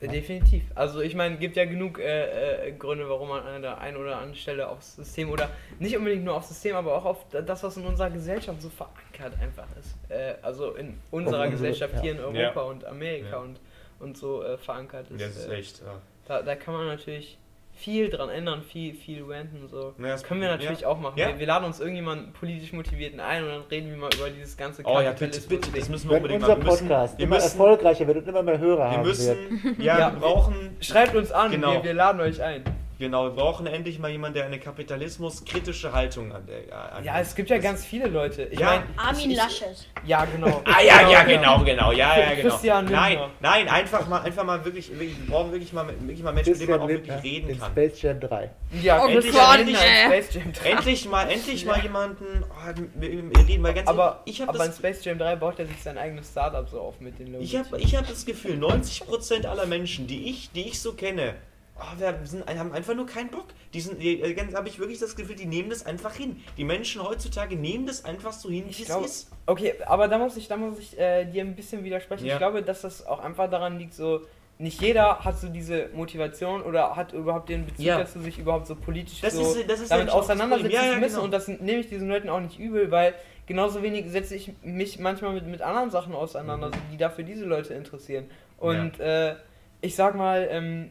Definitiv. 0.00 0.62
Also 0.74 1.00
ich 1.00 1.14
meine, 1.14 1.36
gibt 1.38 1.56
ja 1.56 1.64
genug 1.64 1.98
äh, 1.98 2.68
äh, 2.68 2.72
Gründe, 2.72 3.08
warum 3.08 3.30
man 3.30 3.42
an 3.46 3.62
der 3.62 3.78
einen 3.78 3.96
oder 3.96 4.16
anderen 4.16 4.34
Stelle 4.34 4.68
aufs 4.68 4.96
System 4.96 5.30
oder 5.30 5.48
nicht 5.78 5.96
unbedingt 5.96 6.22
nur 6.24 6.34
aufs 6.34 6.48
System, 6.48 6.76
aber 6.76 6.94
auch 6.96 7.04
auf 7.06 7.26
das, 7.30 7.62
was 7.62 7.76
in 7.78 7.86
unserer 7.86 8.10
Gesellschaft 8.10 8.60
so 8.60 8.68
verankert 8.68 9.40
einfach 9.40 9.66
ist. 9.80 9.96
Äh, 10.10 10.34
also 10.42 10.72
in 10.74 10.98
unserer 11.10 11.44
unsere- 11.44 11.50
Gesellschaft 11.50 11.94
ja. 11.94 12.00
hier 12.02 12.12
in 12.12 12.20
Europa 12.20 12.60
Ja. 12.60 12.66
und 12.68 12.84
Amerika 12.84 13.30
Ja. 13.30 13.38
und, 13.38 13.58
und 13.98 14.18
so 14.18 14.42
äh, 14.42 14.58
verankert 14.58 15.10
ist. 15.10 15.20
Das 15.20 15.36
ist 15.36 15.48
äh, 15.48 15.54
echt. 15.54 15.80
Ja. 15.80 16.00
da, 16.26 16.42
da 16.42 16.54
kann 16.56 16.74
man 16.74 16.86
natürlich 16.88 17.38
viel 17.76 18.08
dran 18.10 18.28
ändern, 18.30 18.62
viel, 18.62 18.94
viel 18.94 19.22
ranten 19.24 19.62
und 19.62 19.68
so. 19.68 19.94
Ja, 19.98 20.08
das 20.08 20.24
Können 20.24 20.40
wir 20.40 20.48
natürlich 20.48 20.80
ja. 20.80 20.88
auch 20.88 20.98
machen. 20.98 21.18
Ja. 21.18 21.28
Wir, 21.28 21.38
wir 21.38 21.46
laden 21.46 21.64
uns 21.66 21.78
irgendjemanden 21.78 22.32
politisch 22.32 22.72
motivierten 22.72 23.20
ein 23.20 23.42
und 23.44 23.50
dann 23.50 23.62
reden 23.70 23.90
wir 23.90 23.96
mal 23.98 24.10
über 24.16 24.30
dieses 24.30 24.56
ganze 24.56 24.82
Oh 24.84 25.00
ja, 25.00 25.12
bitte, 25.12 25.40
bitte, 25.42 25.70
das 25.70 25.88
müssen 25.88 26.08
wir 26.08 26.16
Wenn 26.16 26.22
unbedingt 26.22 26.42
unser 26.42 26.56
machen. 26.56 26.64
Wir 26.66 26.70
müssen, 26.72 26.88
Podcast 26.88 27.18
wir 27.18 27.24
immer 27.24 27.36
müssen, 27.36 27.46
erfolgreicher 27.60 28.06
wird 28.06 28.16
und 28.16 28.28
immer 28.28 28.42
mehr 28.42 28.58
Hörer 28.58 28.78
wir 28.78 28.90
haben 28.90 29.04
wird. 29.04 29.16
müssen, 29.16 29.76
ja, 29.78 29.98
Ja, 29.98 30.12
wir 30.12 30.20
brauchen, 30.20 30.76
Schreibt 30.80 31.14
uns 31.14 31.30
an, 31.30 31.50
Genau. 31.50 31.74
wir, 31.74 31.84
wir 31.84 31.94
laden 31.94 32.20
euch 32.20 32.42
ein. 32.42 32.64
Genau, 32.98 33.24
wir 33.24 33.30
brauchen 33.30 33.66
endlich 33.66 33.98
mal 33.98 34.10
jemanden, 34.10 34.34
der 34.34 34.46
eine 34.46 34.58
kapitalismuskritische 34.58 35.92
Haltung 35.92 36.32
an 36.32 36.46
der. 36.46 36.92
An 36.94 37.04
Ja, 37.04 37.20
es 37.20 37.34
gibt 37.34 37.50
ja 37.50 37.58
ganz 37.58 37.84
viele 37.84 38.06
Leute. 38.08 38.44
Ich 38.44 38.58
Ja. 38.58 38.66
meine, 38.66 38.84
Armin 38.96 39.30
ich- 39.30 39.36
Laschet. 39.36 39.88
ja 40.04 40.24
genau. 40.24 40.62
Ah 40.66 40.80
ja, 40.82 41.08
ja, 41.08 41.22
genau, 41.24 41.62
genau, 41.64 41.92
ja, 41.92 42.18
ja, 42.18 42.34
genau. 42.34 42.48
Christian 42.50 42.84
Lindner. 42.86 43.00
Nein, 43.00 43.18
nein, 43.40 43.68
einfach 43.68 44.08
mal, 44.08 44.20
einfach 44.22 44.44
mal 44.44 44.64
wirklich, 44.64 44.90
wirklich 44.90 45.18
wir 45.18 45.26
brauchen 45.32 45.52
wirklich 45.52 45.72
mal, 45.72 45.86
wirklich 45.88 46.22
mal 46.22 46.32
Menschen, 46.32 46.52
mit 46.52 46.60
denen 46.60 46.70
man 46.70 46.80
auch 46.80 46.88
wirklich 46.88 47.22
reden 47.22 47.50
in 47.50 47.58
kann. 47.58 47.70
Space 47.72 48.02
Jam 48.02 48.20
3. 48.20 48.50
Ja, 48.82 49.02
Oh 49.04 49.08
Endlich- 49.08 49.32
Gott, 49.32 49.58
endlich- 49.58 49.76
ey. 49.78 50.06
Space 50.22 50.34
Jam 50.34 50.52
3. 50.52 50.70
Endlich 50.70 51.08
mal, 51.08 51.30
endlich 51.30 51.64
mal 51.64 51.80
jemanden, 51.82 52.44
oh, 52.44 52.72
wir, 52.94 53.10
wir 53.10 53.46
reden 53.48 53.62
mal 53.62 53.74
ganz 53.74 53.88
Aber, 53.88 54.20
ehrlich, 54.26 54.34
ich 54.34 54.40
habe 54.42 54.50
aber 54.54 54.64
in 54.64 54.70
das, 54.70 54.78
Space 54.78 55.04
Jam 55.04 55.18
3 55.18 55.36
baut 55.36 55.58
er 55.58 55.66
sich 55.66 55.82
sein 55.82 55.98
eigenes 55.98 56.30
Startup 56.30 56.68
so 56.68 56.80
auf 56.80 57.00
mit 57.00 57.18
den 57.18 57.32
Logos. 57.32 57.46
ich 57.46 57.56
hab, 57.56 57.72
ich 57.78 57.96
hab 57.96 58.06
das 58.08 58.24
Gefühl, 58.26 58.56
90% 58.58 59.46
aller 59.46 59.66
Menschen, 59.66 60.06
die 60.06 60.28
ich, 60.30 60.50
die 60.52 60.66
ich 60.68 60.80
so 60.80 60.94
kenne, 60.94 61.34
oh, 61.78 61.98
wir 61.98 62.18
sind, 62.24 62.46
haben 62.46 62.72
einfach 62.72 62.94
nur 62.94 63.06
keinen 63.06 63.30
Bock. 63.30 63.46
Die 63.74 63.80
sind, 63.80 64.02
äh, 64.02 64.34
habe 64.54 64.68
ich 64.68 64.78
wirklich 64.78 64.98
das 64.98 65.16
Gefühl, 65.16 65.36
die 65.36 65.46
nehmen 65.46 65.70
das 65.70 65.84
einfach 65.86 66.14
hin. 66.14 66.42
Die 66.56 66.64
Menschen 66.64 67.02
heutzutage 67.02 67.56
nehmen 67.56 67.86
das 67.86 68.04
einfach 68.04 68.32
so 68.32 68.48
hin, 68.50 68.64
wie 68.68 68.82
es 68.82 68.88
ist. 68.88 69.30
Okay, 69.46 69.74
aber 69.86 70.08
da 70.08 70.18
muss 70.18 70.36
ich, 70.36 70.48
da 70.48 70.56
muss 70.56 70.78
ich 70.78 70.98
äh, 70.98 71.24
dir 71.26 71.42
ein 71.44 71.54
bisschen 71.54 71.84
widersprechen. 71.84 72.26
Ja. 72.26 72.34
Ich 72.34 72.38
glaube, 72.38 72.62
dass 72.62 72.82
das 72.82 73.06
auch 73.06 73.20
einfach 73.20 73.48
daran 73.50 73.78
liegt, 73.78 73.94
so 73.94 74.22
nicht 74.58 74.80
jeder 74.80 75.18
hat 75.22 75.38
so 75.38 75.48
diese 75.48 75.90
Motivation 75.92 76.62
oder 76.62 76.96
hat 76.96 77.12
überhaupt 77.12 77.50
den 77.50 77.66
Bezug 77.66 77.84
Ja. 77.84 77.98
dazu, 77.98 78.20
sich 78.20 78.38
überhaupt 78.38 78.66
so 78.66 78.74
politisch 78.74 79.20
Das 79.20 79.34
so 79.34 79.42
ist- 79.42 79.56
ist 79.56 79.90
damit 79.90 80.08
auseinandersetzen. 80.08 80.72
Ja, 80.72 80.92
ja, 80.92 80.98
müssen. 80.98 81.12
genau. 81.16 81.24
Und 81.24 81.30
das 81.32 81.46
nehme 81.48 81.80
ich 81.80 81.88
diesen 81.90 82.08
Leuten 82.08 82.30
auch 82.30 82.40
nicht 82.40 82.58
übel, 82.58 82.90
weil 82.90 83.12
genauso 83.46 83.82
wenig 83.82 84.10
setze 84.10 84.34
ich 84.34 84.52
mich 84.62 84.98
manchmal 84.98 85.34
mit, 85.34 85.46
mit 85.46 85.60
anderen 85.60 85.90
Sachen 85.90 86.14
auseinander, 86.14 86.68
Mhm. 86.68 86.72
die 86.90 86.96
dafür 86.96 87.24
diese 87.24 87.44
Leute 87.44 87.74
interessieren. 87.74 88.30
Und 88.56 88.98
äh, 88.98 89.34
ich 89.82 89.94
sag 89.94 90.14
mal, 90.16 90.48
ähm, 90.50 90.90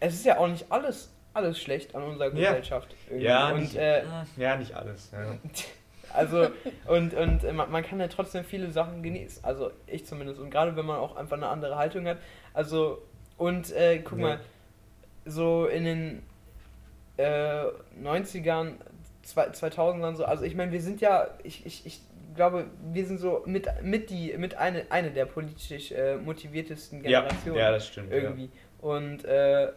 es 0.00 0.14
ist 0.14 0.24
ja 0.26 0.38
auch 0.38 0.48
nicht 0.48 0.66
alles, 0.70 1.12
alles 1.34 1.58
schlecht 1.60 1.94
an 1.94 2.02
unserer 2.02 2.32
Ja. 2.34 2.50
Gesellschaft. 2.50 2.94
irgendwie. 3.08 3.26
Ja, 3.26 3.50
und 3.50 3.60
nicht, 3.60 3.76
äh, 3.76 4.02
ja, 4.36 4.56
nicht 4.56 4.74
alles. 4.74 5.10
Ja. 5.12 5.36
also, 6.12 6.48
und, 6.86 7.14
und 7.14 7.44
äh, 7.44 7.52
man, 7.52 7.70
man 7.70 7.82
kann 7.84 8.00
ja 8.00 8.08
trotzdem 8.08 8.44
viele 8.44 8.70
Sachen 8.70 9.02
genießen. 9.02 9.44
Also, 9.44 9.70
ich 9.86 10.06
zumindest. 10.06 10.40
Und 10.40 10.50
gerade 10.50 10.76
wenn 10.76 10.86
man 10.86 10.98
auch 10.98 11.16
einfach 11.16 11.36
eine 11.36 11.48
andere 11.48 11.76
Haltung 11.76 12.06
hat. 12.06 12.18
Also, 12.54 13.02
und 13.36 13.72
äh, 13.72 13.98
guck 13.98 14.18
Ja. 14.18 14.24
mal, 14.24 14.40
so 15.24 15.66
in 15.66 15.84
den 15.84 16.22
äh, 17.16 17.64
90ern, 18.02 18.72
zwei- 19.22 19.48
2000ern 19.48 20.14
so, 20.14 20.24
also 20.24 20.44
ich 20.44 20.54
meine, 20.54 20.70
wir 20.72 20.80
sind 20.80 21.00
ja, 21.00 21.28
ich, 21.42 21.66
ich, 21.66 21.84
ich 21.86 22.00
glaube, 22.36 22.66
wir 22.92 23.06
sind 23.06 23.18
so 23.18 23.42
mit, 23.46 23.66
mit 23.82 24.10
die, 24.10 24.36
mit 24.36 24.54
eine, 24.56 24.84
eine 24.90 25.10
der 25.10 25.24
politisch 25.26 25.90
äh, 25.92 26.16
motiviertesten 26.16 27.02
Ja, 27.04 27.22
Generationen 27.22 27.58
ja, 27.58 27.70
das 27.72 27.86
stimmt. 27.88 28.10
Ja. 28.10 28.18
irgendwie. 28.18 28.50
Und, 28.80 29.24
äh, 29.24 29.72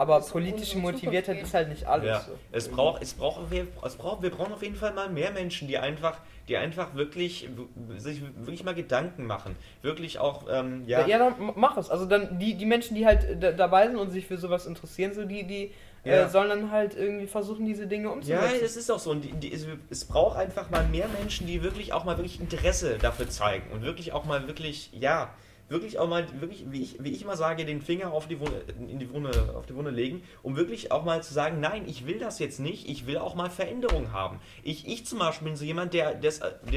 aber 0.00 0.20
Motiviertheit 0.20 1.24
Zukunft 1.26 1.42
ist 1.42 1.52
halt 1.54 1.68
nicht 1.68 1.84
alles 1.86 2.06
Ja, 2.06 2.20
so. 2.20 2.32
es 2.52 2.68
braucht, 2.68 3.02
es 3.02 3.12
braucht, 3.12 3.50
wir, 3.50 3.66
es 3.84 3.96
braucht, 3.96 4.22
wir 4.22 4.30
brauchen 4.30 4.54
auf 4.54 4.62
jeden 4.62 4.74
Fall 4.74 4.94
mal 4.94 5.10
mehr 5.10 5.30
Menschen, 5.30 5.68
die 5.68 5.76
einfach, 5.76 6.18
die 6.48 6.56
einfach 6.56 6.94
wirklich, 6.94 7.50
sich 7.98 8.22
wirklich 8.36 8.64
mal 8.64 8.74
Gedanken 8.74 9.26
machen, 9.26 9.56
wirklich 9.82 10.18
auch, 10.18 10.46
ähm, 10.50 10.84
ja, 10.86 11.00
Ja, 11.00 11.06
ja 11.06 11.18
dann 11.18 11.52
mach 11.54 11.76
es. 11.76 11.90
Also 11.90 12.06
dann 12.06 12.38
die, 12.38 12.54
die 12.54 12.64
Menschen, 12.64 12.94
die 12.94 13.04
halt 13.04 13.42
da- 13.42 13.52
dabei 13.52 13.88
sind 13.88 13.96
und 13.98 14.08
sich 14.10 14.26
für 14.26 14.38
sowas 14.38 14.64
interessieren, 14.64 15.12
so 15.12 15.26
die, 15.26 15.44
die 15.46 15.70
Ja. 16.02 16.24
äh, 16.24 16.28
sollen 16.30 16.48
dann 16.48 16.70
halt 16.70 16.96
irgendwie 16.96 17.26
versuchen, 17.26 17.66
diese 17.66 17.86
Dinge 17.86 18.06
Ja, 18.06 18.12
umzusetzen. 18.14 18.64
es 18.64 18.76
ist 18.78 18.90
auch 18.90 18.98
so. 18.98 19.10
Und 19.10 19.20
die, 19.22 19.32
die, 19.32 19.52
es, 19.52 19.66
es 19.90 20.06
braucht 20.06 20.38
einfach 20.38 20.70
mal 20.70 20.82
mehr 20.86 21.08
Menschen, 21.08 21.46
die 21.46 21.62
wirklich 21.62 21.92
auch 21.92 22.04
mal 22.04 22.16
wirklich 22.16 22.40
Interesse 22.40 22.96
dafür 22.96 23.28
zeigen 23.28 23.70
und 23.70 23.82
wirklich 23.82 24.14
auch 24.14 24.24
mal 24.24 24.46
wirklich, 24.46 24.88
ja, 24.94 25.28
wirklich 25.70 25.98
auch 25.98 26.08
mal, 26.08 26.26
wirklich, 26.40 26.64
wie 26.70 26.82
ich, 26.82 27.02
wie 27.02 27.10
ich 27.12 27.22
immer 27.22 27.36
sage, 27.36 27.64
den 27.64 27.80
Finger 27.80 28.12
auf 28.12 28.26
die 28.28 28.38
Wunde, 28.40 28.62
in 28.78 28.98
die 28.98 29.10
Wunde, 29.12 29.54
auf 29.56 29.66
die 29.66 29.74
Wunde 29.74 29.90
legen, 29.90 30.22
um 30.42 30.56
wirklich 30.56 30.92
auch 30.92 31.04
mal 31.04 31.22
zu 31.22 31.32
sagen, 31.32 31.60
nein, 31.60 31.84
ich 31.86 32.06
will 32.06 32.18
das 32.18 32.38
jetzt 32.38 32.60
nicht, 32.60 32.88
ich 32.88 33.06
will 33.06 33.16
auch 33.18 33.34
mal 33.34 33.48
Veränderung 33.50 34.12
haben. 34.12 34.40
Ich, 34.62 34.86
ich 34.86 35.06
zum 35.06 35.20
Beispiel 35.20 35.46
bin 35.48 35.56
so 35.56 35.64
jemand, 35.64 35.94
der 35.94 36.14
der 36.14 36.30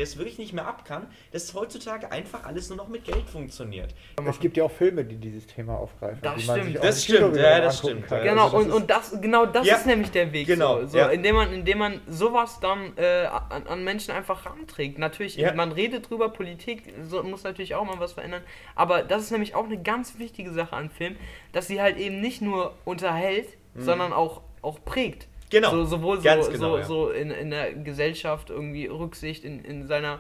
es 0.03 0.17
wirklich 0.17 0.37
nicht 0.37 0.53
mehr 0.53 0.67
ab 0.67 0.85
kann, 0.85 1.07
dass 1.31 1.53
heutzutage 1.53 2.11
einfach 2.11 2.43
alles 2.45 2.69
nur 2.69 2.77
noch 2.77 2.87
mit 2.87 3.03
Geld 3.03 3.27
funktioniert. 3.29 3.93
Es 4.25 4.39
gibt 4.39 4.57
ja 4.57 4.63
auch 4.65 4.71
Filme, 4.71 5.03
die 5.03 5.17
dieses 5.17 5.47
Thema 5.47 5.75
aufgreifen. 5.77 6.19
Das 6.21 6.35
die 6.41 6.45
man 6.45 6.59
stimmt. 6.61 6.75
Das 6.83 7.07
im 7.07 7.15
stimmt, 7.15 7.35
ja, 7.37 7.59
das 7.61 7.79
stimmt, 7.79 8.07
kann. 8.07 8.23
Genau, 8.23 8.43
Also 8.45 8.57
das 8.57 8.63
und, 8.63 8.69
ist- 8.69 8.75
und 8.75 8.89
das, 8.89 9.21
genau 9.21 9.45
das 9.47 9.65
Ja. 9.67 9.75
ist 9.77 9.85
nämlich 9.87 10.11
der 10.11 10.31
Weg. 10.31 10.45
Genau, 10.47 10.81
So, 10.81 10.87
so 10.87 10.97
ja. 10.99 11.07
indem, 11.09 11.35
man, 11.35 11.51
indem 11.53 11.77
man 11.79 12.01
sowas 12.07 12.59
dann 12.59 12.95
äh, 12.97 13.25
an, 13.25 13.65
an 13.67 13.83
Menschen 13.83 14.11
einfach 14.13 14.45
ranträgt. 14.45 14.99
Natürlich, 14.99 15.35
Ja. 15.37 15.53
man 15.53 15.71
redet 15.71 16.09
drüber, 16.09 16.29
Politik 16.29 16.93
so, 17.03 17.23
muss 17.23 17.43
natürlich 17.43 17.73
auch 17.75 17.85
mal 17.85 17.99
was 17.99 18.13
verändern. 18.13 18.43
Aber 18.75 18.82
das 18.85 19.23
ist 19.23 19.31
nämlich 19.31 19.55
auch 19.55 19.65
eine 19.65 19.81
ganz 19.81 20.19
wichtige 20.19 20.51
Sache 20.51 20.75
an 20.75 20.89
Film, 20.89 21.15
dass 21.51 21.67
sie 21.67 21.81
halt 21.81 21.97
eben 21.97 22.21
nicht 22.21 22.41
nur 22.41 22.73
unterhält, 22.85 23.47
sondern 23.77 24.13
auch, 24.13 24.41
auch 24.61 24.83
prägt. 24.83 25.23
Mhm. 25.27 25.49
Genau, 25.49 25.71
So, 25.71 25.85
sowohl 25.85 26.17
so, 26.17 26.23
genau, 26.23 26.43
so, 26.53 26.77
ja. 26.77 26.83
so 26.83 27.09
in, 27.09 27.29
in 27.31 27.49
der 27.51 27.73
Gesellschaft 27.73 28.49
irgendwie 28.49 28.87
Rücksicht 28.87 29.45
in, 29.45 29.63
in 29.63 29.85
seiner 29.87 30.19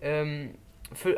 ähm, 0.00 0.54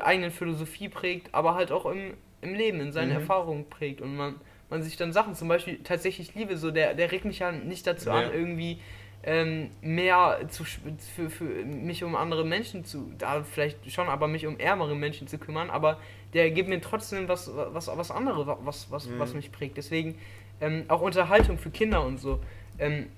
eigenen 0.03 0.31
Philosophie 0.31 0.89
prägt, 0.89 1.33
aber 1.35 1.55
halt 1.55 1.73
auch 1.73 1.87
im, 1.87 2.15
im 2.41 2.55
Leben, 2.55 2.81
in 2.81 2.93
seinen 2.93 3.11
Mhm. 3.11 3.17
Erfahrungen 3.17 3.71
prägt 3.71 4.01
und 4.01 4.17
man, 4.17 4.35
man 4.69 4.83
sich 4.83 4.97
dann 4.97 5.13
Sachen, 5.13 5.35
zum 5.35 5.49
Beispiel 5.49 5.79
tatsächlich 5.85 6.35
Liebe, 6.35 6.57
so 6.57 6.71
der, 6.71 6.95
der 6.95 7.13
regt 7.13 7.25
mich 7.25 7.39
ja 7.39 7.53
nicht 7.53 7.87
dazu 7.87 8.11
Ja. 8.11 8.17
an, 8.17 8.33
irgendwie 8.33 8.81
ähm, 9.25 9.71
mehr 9.81 10.41
zu, 10.49 10.65
für, 10.65 11.31
für 11.31 11.45
mich 11.45 12.03
um 12.03 12.17
andere 12.17 12.45
Menschen 12.45 12.85
zu, 12.85 13.13
da 13.19 13.43
vielleicht 13.45 13.91
schon, 13.93 14.09
aber 14.09 14.27
mich 14.27 14.47
um 14.47 14.59
ärmere 14.59 14.97
Menschen 14.97 15.29
zu 15.29 15.39
kümmern, 15.39 15.71
aber 15.71 15.99
der 16.35 16.51
gibt 16.51 16.69
mir 16.69 16.81
trotzdem 16.81 17.29
was, 17.29 17.51
was, 17.55 17.89
was 17.89 18.11
anderes, 18.11 18.47
was, 18.65 18.91
was, 18.91 19.07
Mhm. 19.07 19.19
was 19.19 19.35
mich 19.35 19.53
prägt. 19.53 19.77
Deswegen 19.77 20.19
ähm, 20.61 20.85
auch 20.89 21.01
Unterhaltung 21.03 21.59
für 21.59 21.71
Kinder 21.71 22.05
und 22.05 22.19
so. 22.19 22.41
Ähm, 22.79 23.09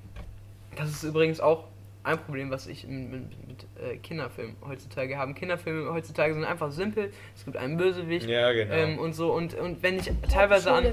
das 0.76 0.90
ist 0.90 1.05
übrigens 1.05 1.40
auch 1.40 1.64
ein 2.05 2.18
Problem, 2.18 2.50
was 2.50 2.66
ich 2.66 2.86
mit, 2.86 3.11
mit, 3.11 3.48
mit 3.48 3.66
äh, 3.82 3.96
Kinderfilmen 3.96 4.57
heutzutage 4.66 5.16
habe. 5.16 5.32
Kinderfilme 5.34 5.90
heutzutage 5.92 6.34
sind 6.34 6.44
einfach 6.44 6.70
simpel. 6.70 7.11
Es 7.34 7.44
gibt 7.44 7.57
einen 7.57 7.76
Bösewicht 7.76 8.28
Ja, 8.28 8.52
genau. 8.52 8.74
ähm, 8.74 8.98
und 8.98 9.14
so. 9.14 9.32
Und, 9.32 9.55
und 9.55 9.82
wenn 9.82 9.96
ich 9.98 10.11
teilweise 10.30 10.70
an, 10.70 10.84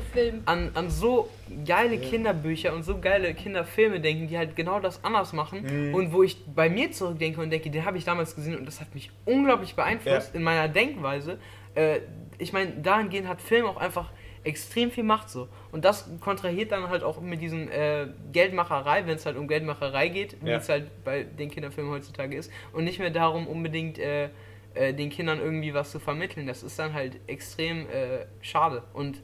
an, 0.46 0.72
an 0.74 0.90
so 0.90 1.30
geile 1.66 1.98
Kinderbücher 1.98 2.74
und 2.74 2.84
so 2.84 3.00
geile 3.00 3.34
Kinderfilme 3.34 4.00
denke, 4.00 4.28
die 4.28 4.38
halt 4.38 4.56
genau 4.56 4.80
das 4.80 5.04
anders 5.04 5.34
machen 5.34 5.62
Mhm. 5.62 5.94
und 5.94 6.14
wo 6.14 6.24
ich 6.24 6.38
bei 6.46 6.70
mir 6.70 6.92
zurückdenke 6.92 7.42
und 7.42 7.50
denke, 7.50 7.70
den 7.70 7.86
habe 7.86 7.98
ich 7.98 8.06
damals 8.06 8.34
gesehen 8.36 8.58
und 8.58 8.66
das 8.66 8.80
hat 8.80 8.96
mich 8.96 9.12
unglaublich 9.26 9.76
beeinflusst 9.76 10.34
in 10.34 10.44
meiner 10.44 10.68
Denkweise. 10.70 11.38
Äh, 11.76 12.00
ich 12.38 12.54
meine, 12.54 12.72
dahingehend 12.72 13.28
hat 13.28 13.42
Film 13.42 13.66
auch 13.66 13.78
einfach 13.78 14.12
extrem 14.44 14.92
viel 14.92 15.04
Macht 15.04 15.30
so. 15.30 15.48
Und 15.72 15.86
das 15.86 16.10
kontrahiert 16.20 16.72
dann 16.72 16.90
halt 16.90 17.04
auch 17.04 17.22
mit 17.22 17.42
diesen 17.42 17.70
äh, 17.70 18.08
Geldmacherei, 18.32 19.06
wenn 19.06 19.16
es 19.16 19.26
halt 19.26 19.38
um 19.38 19.48
Geldmacherei 19.48 20.08
geht, 20.10 20.38
wie 20.44 20.50
Ja. 20.50 20.58
es 20.58 20.68
halt 20.70 21.04
bei 21.04 21.24
den 21.24 21.50
Kinderfilmen 21.52 21.92
heutzutage 21.92 22.36
ist. 22.36 22.52
Und 22.74 22.84
nicht 22.84 23.00
mehr 23.00 23.12
darum, 23.12 23.48
unbedingt 23.48 24.00
äh, 24.00 24.30
äh, 24.74 24.94
den 24.94 25.10
Kindern 25.10 25.40
irgendwie 25.40 25.74
was 25.74 25.92
zu 25.92 26.00
vermitteln. 26.00 26.48
Das 26.48 26.64
ist 26.64 26.80
dann 26.80 26.94
halt 26.94 27.20
extrem 27.28 27.82
äh, 27.90 28.26
schade. 28.42 28.84
Und 28.94 29.22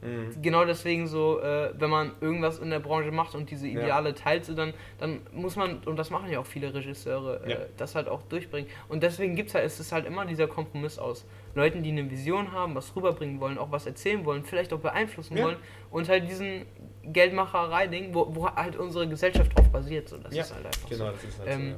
Mhm. 0.00 0.40
genau 0.42 0.64
deswegen 0.64 1.06
so, 1.08 1.40
äh, 1.40 1.72
wenn 1.78 1.90
man 1.90 2.12
irgendwas 2.20 2.58
in 2.60 2.70
der 2.70 2.78
Branche 2.78 3.10
macht 3.10 3.34
und 3.34 3.50
diese 3.50 3.66
Ideale 3.66 4.14
teilt, 4.14 4.44
so 4.44 4.54
dann, 4.54 4.72
dann 4.98 5.20
muss 5.32 5.56
man, 5.56 5.78
und 5.86 5.96
das 5.98 6.10
machen 6.10 6.30
ja 6.30 6.38
auch 6.38 6.46
viele 6.46 6.72
Regisseure, 6.72 7.40
äh, 7.44 7.50
Ja. 7.50 7.56
das 7.76 7.94
halt 7.94 8.08
auch 8.08 8.22
durchbringen. 8.22 8.70
Und 8.88 9.02
deswegen 9.02 9.34
gibt's 9.34 9.54
halt, 9.54 9.64
es 9.64 9.80
ist 9.80 9.90
halt 9.92 10.06
immer 10.06 10.24
dieser 10.24 10.46
Kompromiss 10.46 10.98
aus 10.98 11.26
Leuten, 11.54 11.82
die 11.82 11.90
eine 11.90 12.08
Vision 12.10 12.52
haben, 12.52 12.74
was 12.76 12.94
rüberbringen 12.94 13.40
wollen, 13.40 13.58
auch 13.58 13.72
was 13.72 13.86
erzählen 13.86 14.24
wollen, 14.24 14.44
vielleicht 14.44 14.72
auch 14.72 14.78
beeinflussen 14.80 15.36
Ja. 15.36 15.44
wollen 15.44 15.56
und 15.90 16.08
halt 16.08 16.28
diesen 16.28 16.66
Geldmacherei-Ding, 17.04 18.14
wo, 18.14 18.34
wo 18.34 18.48
halt 18.50 18.76
unsere 18.76 19.08
Gesellschaft 19.08 19.56
drauf 19.56 19.68
basiert. 19.70 20.08
So. 20.08 20.16
Das 20.18 20.34
Ja, 20.34 20.42
ist 20.42 20.54
halt 20.54 20.66
einfach 20.66 20.88
Genau, 20.88 21.06
so. 21.06 21.10
das 21.12 21.24
ist 21.24 21.38
halt 21.40 21.48
Ähm, 21.50 21.60
so, 21.62 21.68
ja. 21.70 21.76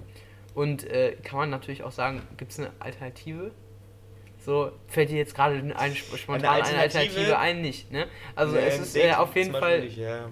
Und 0.53 0.85
äh, 0.91 1.17
kann 1.23 1.39
man 1.39 1.51
natürlich 1.51 1.83
auch 1.85 1.93
sagen, 1.93 2.23
gibt 2.37 2.51
es 2.53 2.59
eine 2.59 2.71
Alternative? 2.81 3.53
So, 4.45 4.73
fällt 4.89 5.11
dir 5.11 5.19
jetzt 5.19 5.35
gerade 5.35 5.57
eine, 5.57 5.95
spontan 5.95 6.37
eine 6.47 6.49
Alternative, 6.65 6.99
Alternative 6.99 7.39
ein, 7.39 7.61
nicht, 7.61 7.93
ne? 7.93 8.07
Also 8.35 8.57
Nee, 8.57 8.63
es 8.67 8.79
ist 8.79 8.97
äh, 8.97 9.09
ich 9.11 9.17
auf 9.17 9.37
jeden 9.37 9.53
Fall, 9.53 9.81
nicht, 9.81 9.99
ja. 9.99 10.29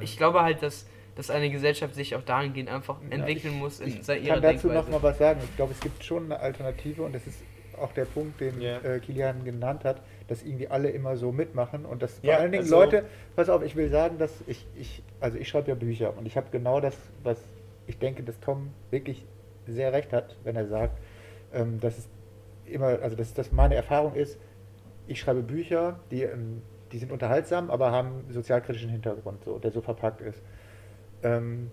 ich 0.00 0.16
glaube 0.16 0.42
halt, 0.42 0.62
dass, 0.62 0.86
dass 1.14 1.30
eine 1.30 1.50
Gesellschaft 1.50 1.94
sich 1.94 2.14
auch 2.16 2.22
dahingehend 2.22 2.70
einfach 2.70 2.96
entwickeln 3.10 3.54
muss 3.58 3.80
in 3.80 3.88
Ich 3.88 4.08
ihrer 4.08 4.34
kann 4.34 4.42
dazu 4.42 4.68
noch 4.68 4.74
Denkweise. 4.74 4.90
mal 4.90 5.02
was 5.02 5.18
sagen. 5.18 5.40
Ich 5.44 5.56
glaube, 5.56 5.72
es 5.72 5.80
gibt 5.80 6.02
schon 6.02 6.24
eine 6.24 6.40
Alternative 6.40 7.02
und 7.02 7.14
das 7.14 7.26
ist 7.26 7.42
auch 7.78 7.92
der 7.92 8.06
Punkt, 8.06 8.40
den 8.40 8.60
Ja. 8.60 8.78
äh, 8.78 8.98
Kilian 8.98 9.44
genannt 9.44 9.84
hat, 9.84 10.02
dass 10.28 10.42
irgendwie 10.42 10.68
alle 10.68 10.88
immer 10.90 11.16
so 11.16 11.30
mitmachen 11.32 11.84
und 11.84 12.02
dass 12.02 12.18
Ja, 12.22 12.32
vor 12.34 12.40
allen 12.42 12.52
Dingen 12.52 12.64
also- 12.64 12.76
Leute, 12.76 13.04
pass 13.36 13.48
auf, 13.50 13.62
ich 13.62 13.76
will 13.76 13.90
sagen, 13.90 14.16
dass 14.18 14.32
ich, 14.46 14.66
ich 14.74 15.02
also 15.20 15.36
ich 15.38 15.48
schreibe 15.48 15.68
ja 15.68 15.74
Bücher 15.74 16.16
und 16.16 16.24
ich 16.26 16.36
habe 16.36 16.46
genau 16.50 16.80
das, 16.80 16.96
was 17.22 17.38
ich 17.86 17.98
denke, 17.98 18.22
dass 18.22 18.38
Tom 18.40 18.70
wirklich 18.90 19.26
sehr 19.66 19.92
recht 19.92 20.12
hat, 20.14 20.36
wenn 20.44 20.56
er 20.56 20.66
sagt, 20.66 20.98
ähm, 21.52 21.78
dass 21.80 21.98
es 21.98 22.08
immer, 22.72 23.00
also 23.02 23.16
dass 23.16 23.34
das 23.34 23.52
meine 23.52 23.74
Erfahrung 23.74 24.14
ist, 24.14 24.38
ich 25.06 25.20
schreibe 25.20 25.42
Bücher, 25.42 26.00
die 26.10 26.24
ein 26.24 26.62
die 26.92 26.98
sind 26.98 27.12
unterhaltsam, 27.12 27.70
aber 27.70 27.92
haben 27.92 28.24
sozialkritischen 28.30 28.90
Hintergrund, 28.90 29.44
so, 29.44 29.58
der 29.58 29.70
so 29.70 29.80
verpackt 29.80 30.20
ist. 30.20 30.42
Ähm, 31.22 31.70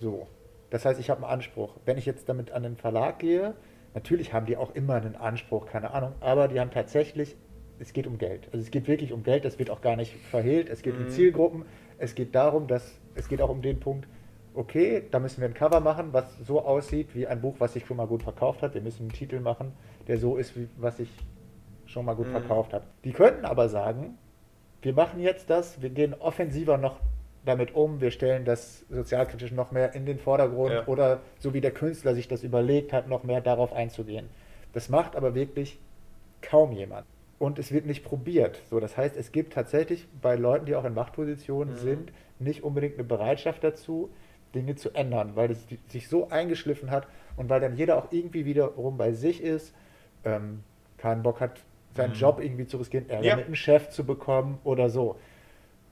so. 0.00 0.26
Das 0.70 0.84
heißt, 0.84 0.98
ich 0.98 1.10
habe 1.10 1.22
einen 1.22 1.32
Anspruch. 1.32 1.76
Wenn 1.84 1.98
ich 1.98 2.06
jetzt 2.06 2.28
damit 2.28 2.50
an 2.50 2.62
den 2.62 2.76
Verlag 2.76 3.18
gehe, 3.18 3.54
natürlich 3.94 4.32
haben 4.32 4.46
die 4.46 4.56
auch 4.56 4.74
immer 4.74 4.94
einen 4.94 5.16
Anspruch, 5.16 5.66
keine 5.66 5.92
Ahnung, 5.92 6.12
aber 6.20 6.48
die 6.48 6.58
haben 6.58 6.70
tatsächlich, 6.70 7.36
es 7.78 7.92
geht 7.92 8.06
um 8.06 8.18
Geld. 8.18 8.48
Also 8.52 8.58
es 8.58 8.70
geht 8.70 8.88
wirklich 8.88 9.12
um 9.12 9.22
Geld, 9.22 9.44
das 9.44 9.58
wird 9.58 9.70
auch 9.70 9.80
gar 9.80 9.96
nicht 9.96 10.14
verhehlt, 10.30 10.68
es 10.68 10.82
geht 10.82 10.96
um 10.96 11.04
Mhm. 11.04 11.10
Zielgruppen, 11.10 11.64
es 11.98 12.14
geht 12.14 12.34
darum, 12.34 12.66
dass, 12.66 12.98
es 13.14 13.28
geht 13.28 13.40
auch 13.40 13.50
um 13.50 13.62
den 13.62 13.80
Punkt, 13.80 14.08
okay, 14.54 15.02
da 15.10 15.18
müssen 15.18 15.40
wir 15.40 15.48
ein 15.48 15.54
Cover 15.54 15.80
machen, 15.80 16.12
was 16.12 16.38
so 16.38 16.62
aussieht 16.62 17.14
wie 17.14 17.26
ein 17.26 17.40
Buch, 17.40 17.56
was 17.58 17.72
sich 17.72 17.84
schon 17.86 17.96
mal 17.96 18.06
gut 18.06 18.22
verkauft 18.22 18.62
hat. 18.62 18.74
Wir 18.74 18.80
müssen 18.80 19.02
einen 19.02 19.12
Titel 19.12 19.40
machen, 19.40 19.72
der 20.08 20.18
so 20.18 20.36
ist, 20.36 20.56
wie 20.56 20.68
was 20.76 20.96
sich 20.98 21.08
schon 21.86 22.04
mal 22.04 22.14
gut 22.14 22.26
Mhm. 22.28 22.32
verkauft 22.32 22.72
hat. 22.72 22.82
Die 23.04 23.12
könnten 23.12 23.44
aber 23.44 23.68
sagen, 23.68 24.18
wir 24.82 24.92
machen 24.94 25.20
jetzt 25.20 25.50
das, 25.50 25.80
wir 25.82 25.90
gehen 25.90 26.14
offensiver 26.14 26.76
noch 26.76 27.00
damit 27.44 27.74
um, 27.74 28.00
wir 28.00 28.10
stellen 28.10 28.44
das 28.46 28.86
sozialkritisch 28.88 29.52
noch 29.52 29.70
mehr 29.70 29.94
in 29.94 30.06
den 30.06 30.18
Vordergrund 30.18 30.72
Ja. 30.72 30.86
oder 30.86 31.20
so 31.38 31.52
wie 31.52 31.60
der 31.60 31.72
Künstler 31.72 32.14
sich 32.14 32.26
das 32.26 32.42
überlegt 32.42 32.92
hat, 32.92 33.06
noch 33.06 33.22
mehr 33.22 33.42
darauf 33.42 33.72
einzugehen. 33.74 34.30
Das 34.72 34.88
macht 34.88 35.14
aber 35.14 35.34
wirklich 35.34 35.78
kaum 36.40 36.72
jemand. 36.72 37.06
Und 37.38 37.58
es 37.58 37.70
wird 37.70 37.84
nicht 37.84 38.02
probiert. 38.04 38.62
So, 38.70 38.80
das 38.80 38.96
heißt, 38.96 39.16
es 39.16 39.30
gibt 39.30 39.52
tatsächlich 39.52 40.08
bei 40.22 40.36
Leuten, 40.36 40.64
die 40.66 40.74
auch 40.74 40.84
in 40.84 40.94
Machtpositionen 40.94 41.74
Mhm. 41.74 41.78
sind, 41.78 42.12
nicht 42.38 42.62
unbedingt 42.64 42.94
eine 42.94 43.04
Bereitschaft 43.04 43.62
dazu, 43.62 44.10
Dinge 44.54 44.76
zu 44.76 44.94
ändern, 44.94 45.32
weil 45.34 45.50
es 45.50 45.66
sich 45.88 46.08
so 46.08 46.28
eingeschliffen 46.30 46.90
hat 46.90 47.06
und 47.36 47.50
weil 47.50 47.60
dann 47.60 47.76
jeder 47.76 47.98
auch 47.98 48.10
irgendwie 48.10 48.46
wiederum 48.46 48.96
bei 48.96 49.12
sich 49.12 49.42
ist, 49.42 49.74
ähm, 50.24 50.62
keinen 50.98 51.22
Bock 51.22 51.40
hat, 51.40 51.60
seinen 51.94 52.10
Mhm. 52.10 52.16
Job 52.16 52.40
irgendwie 52.40 52.66
zu 52.66 52.76
riskieren, 52.78 53.08
Ärger 53.08 53.24
Ja. 53.24 53.36
mit 53.36 53.46
dem 53.46 53.54
Chef 53.54 53.88
zu 53.90 54.04
bekommen 54.04 54.58
oder 54.64 54.88
so. 54.90 55.16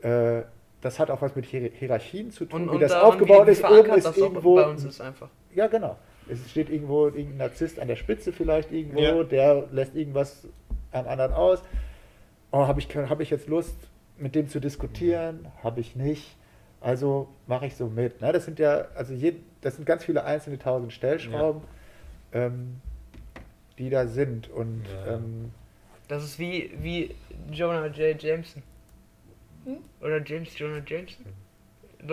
Äh, 0.01 0.43
das 0.81 0.99
hat 0.99 1.11
auch 1.11 1.23
was 1.23 1.37
mit 1.37 1.45
Hier 1.47 1.71
Hierarchien 1.73 2.31
zu 2.33 2.45
tun, 2.45 2.63
Und, 2.63 2.71
wie 2.71 2.75
und 2.75 2.81
das 2.81 2.93
aufgebaut 2.93 3.47
ist. 3.49 3.63
Oben 3.65 3.91
ist 3.95 4.17
irgendwo 4.19 4.57
bei 4.57 4.67
uns 4.67 4.85
ist 4.85 5.01
einfach. 5.01 5.29
ja, 5.55 5.67
genau. 5.69 5.97
Es 6.29 6.49
steht 6.51 6.71
irgendwo 6.71 7.07
irgendein 7.07 7.37
Narzisst 7.39 7.79
an 7.81 7.89
der 7.89 7.97
Spitze 7.97 8.33
vielleicht 8.33 8.73
irgendwo, 8.73 9.01
Ja. 9.01 9.23
der 9.25 9.67
lässt 9.73 9.95
irgendwas 9.95 10.47
am 10.93 11.07
anderen 11.09 11.33
aus. 11.33 11.63
Oh, 12.53 12.67
habe 12.67 12.81
ich, 12.81 12.89
hab 12.97 13.21
ich 13.21 13.31
jetzt 13.31 13.49
Lust, 13.49 13.77
mit 14.19 14.35
dem 14.35 14.49
zu 14.49 14.61
diskutieren? 14.61 15.47
Habe 15.63 15.81
ich 15.81 15.97
nicht. 15.97 16.37
Also 16.81 17.29
mache 17.47 17.67
ich 17.67 17.77
so 17.77 17.87
mit. 17.89 18.21
Ne? 18.21 18.33
Das 18.33 18.45
sind 18.45 18.59
ja, 18.59 18.87
also 18.95 19.15
je, 19.15 19.35
das 19.61 19.77
sind 19.77 19.85
ganz 19.85 20.05
viele 20.05 20.25
einzelne 20.25 20.59
tausend 20.59 20.93
Stellschrauben, 20.93 21.63
ähm, 22.33 22.81
die 23.79 23.91
da 23.91 24.07
sind. 24.07 24.49
Und 24.51 24.85
Ja. 25.07 25.15
ähm, 25.15 25.51
Das 26.09 26.25
ist 26.25 26.39
wie, 26.39 26.71
wie 26.83 27.15
Jonah 27.51 27.87
J. 27.87 28.21
Jameson. 28.23 28.63
Hm? 29.65 29.79
Oder 30.01 30.23
James 30.25 30.59
Jonah 30.59 30.83
Jameson. 30.87 31.25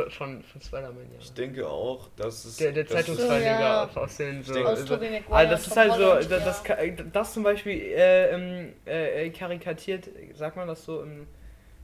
Von, 0.09 0.43
von 0.43 0.61
Spider-Man, 0.61 0.97
ja. 1.13 1.17
Ich 1.19 1.33
denke 1.33 1.67
auch, 1.67 2.09
dass 2.15 2.45
es. 2.45 2.57
Der, 2.57 2.71
der 2.73 2.85
Zeitungsverleger 2.85 3.89
So, 3.91 3.99
ja. 3.99 4.03
aus- 4.03 4.17
den 4.17 4.43
so. 4.43 4.53
Aus 4.63 4.81
so 4.85 4.93
also 4.93 5.49
das 5.51 5.65
ist 5.65 5.75
halt 5.75 5.93
so, 5.93 6.29
das, 6.29 6.63
das, 6.63 6.63
das 7.11 7.33
zum 7.33 7.41
Beispiel 7.41 7.73
äh, 7.73 8.29
ähm, 8.29 8.73
äh, 8.85 9.31
karikatiert, 9.31 10.07
sagt 10.35 10.57
man 10.57 10.67
das 10.67 10.85
so 10.85 11.01
im 11.01 11.25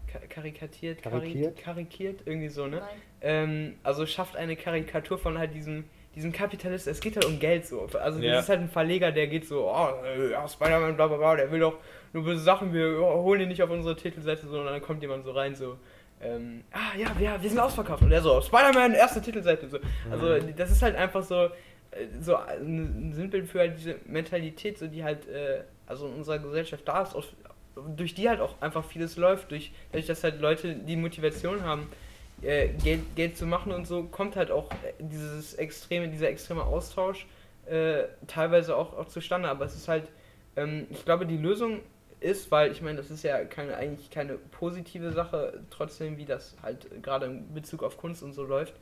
Ka- 0.05 0.19
karikatiert, 0.29 0.99
kari- 1.01 1.09
Karikiert? 1.09 1.57
karikiert, 1.57 2.21
irgendwie 2.25 2.49
so, 2.49 2.67
ne? 2.67 2.77
Nein. 2.81 2.89
Ähm, 3.21 3.75
also 3.81 4.05
schafft 4.05 4.35
eine 4.35 4.55
Karikatur 4.55 5.17
von 5.17 5.39
halt 5.39 5.55
diesem, 5.55 5.85
diesem 6.15 6.31
Kapitalist, 6.31 6.87
es 6.87 6.99
geht 6.99 7.15
halt 7.15 7.25
um 7.25 7.39
Geld 7.39 7.65
so. 7.67 7.87
Also 8.01 8.19
Ja. 8.19 8.33
das 8.35 8.43
ist 8.45 8.49
halt 8.49 8.61
ein 8.61 8.69
Verleger, 8.69 9.11
der 9.11 9.27
geht 9.27 9.45
so, 9.47 9.69
oh, 9.69 9.89
äh, 10.05 10.31
ja, 10.31 10.47
Spider-Man, 10.47 10.95
bla 10.95 11.07
bla 11.07 11.17
bla, 11.17 11.35
der 11.35 11.51
will 11.51 11.59
doch 11.59 11.77
nur 12.13 12.23
böse 12.23 12.41
Sachen, 12.41 12.73
wir 12.73 12.97
holen 12.99 13.41
ihn 13.41 13.49
nicht 13.49 13.61
auf 13.61 13.69
unsere 13.69 13.95
Titelseite, 13.95 14.47
sondern 14.47 14.73
dann 14.73 14.81
kommt 14.81 15.01
jemand 15.01 15.25
so 15.25 15.31
rein, 15.31 15.53
so, 15.55 15.77
ähm, 16.21 16.63
ah 16.71 16.97
ja, 16.97 17.07
wir, 17.17 17.41
wir 17.41 17.49
sind 17.49 17.59
ausverkauft. 17.59 18.01
Und 18.03 18.09
der 18.09 18.21
so, 18.21 18.39
Spider-Man, 18.41 18.93
erste 18.93 19.21
Titelseite, 19.21 19.67
so. 19.67 19.79
Also 20.09 20.39
das 20.55 20.71
ist 20.71 20.81
halt 20.81 20.95
einfach 20.95 21.23
so, 21.23 21.35
äh, 21.45 21.49
so 22.21 22.35
ein 22.37 23.11
Sinnbild 23.13 23.47
für 23.49 23.59
halt 23.59 23.77
diese 23.77 23.95
Mentalität, 24.05 24.77
so 24.77 24.87
die 24.87 25.03
halt, 25.03 25.27
äh, 25.27 25.63
also 25.87 26.07
in 26.07 26.13
unserer 26.15 26.39
Gesellschaft 26.39 26.87
da 26.87 27.01
ist, 27.03 27.13
aus, 27.13 27.33
durch 27.97 28.13
die 28.15 28.29
halt 28.29 28.39
auch 28.39 28.61
einfach 28.61 28.85
vieles 28.85 29.17
läuft, 29.17 29.51
durch, 29.51 29.73
dadurch, 29.91 30.07
dass 30.07 30.23
halt 30.23 30.39
Leute 30.39 30.73
die 30.75 30.95
Motivation 30.95 31.63
haben, 31.63 31.89
äh, 32.41 32.69
Geld, 32.83 33.01
Geld 33.15 33.37
zu 33.37 33.45
machen 33.45 33.71
und 33.71 33.85
so, 33.87 34.03
kommt 34.03 34.35
halt 34.35 34.51
auch 34.51 34.71
äh, 34.71 34.93
dieses 34.99 35.53
extreme, 35.55 36.07
dieser 36.09 36.29
extreme 36.29 36.63
Austausch 36.63 37.25
äh, 37.65 38.03
teilweise 38.27 38.75
auch, 38.75 38.97
auch 38.97 39.07
zustande. 39.07 39.49
Aber 39.49 39.65
es 39.65 39.75
ist 39.75 39.87
halt, 39.87 40.07
ähm, 40.55 40.87
ich 40.89 41.03
glaube, 41.05 41.25
die 41.25 41.37
Lösung 41.37 41.81
ist, 42.19 42.49
weil 42.51 42.71
ich 42.71 42.81
meine, 42.81 42.97
das 42.97 43.11
ist 43.11 43.23
ja 43.23 43.43
keine, 43.45 43.75
eigentlich 43.75 44.09
keine 44.09 44.33
positive 44.33 45.11
Sache, 45.11 45.59
trotzdem, 45.69 46.17
wie 46.17 46.25
das 46.25 46.55
halt 46.63 46.87
gerade 47.03 47.27
in 47.27 47.53
Bezug 47.53 47.83
auf 47.83 47.97
Kunst 47.97 48.23
und 48.23 48.33
so 48.33 48.43
läuft. 48.43 48.73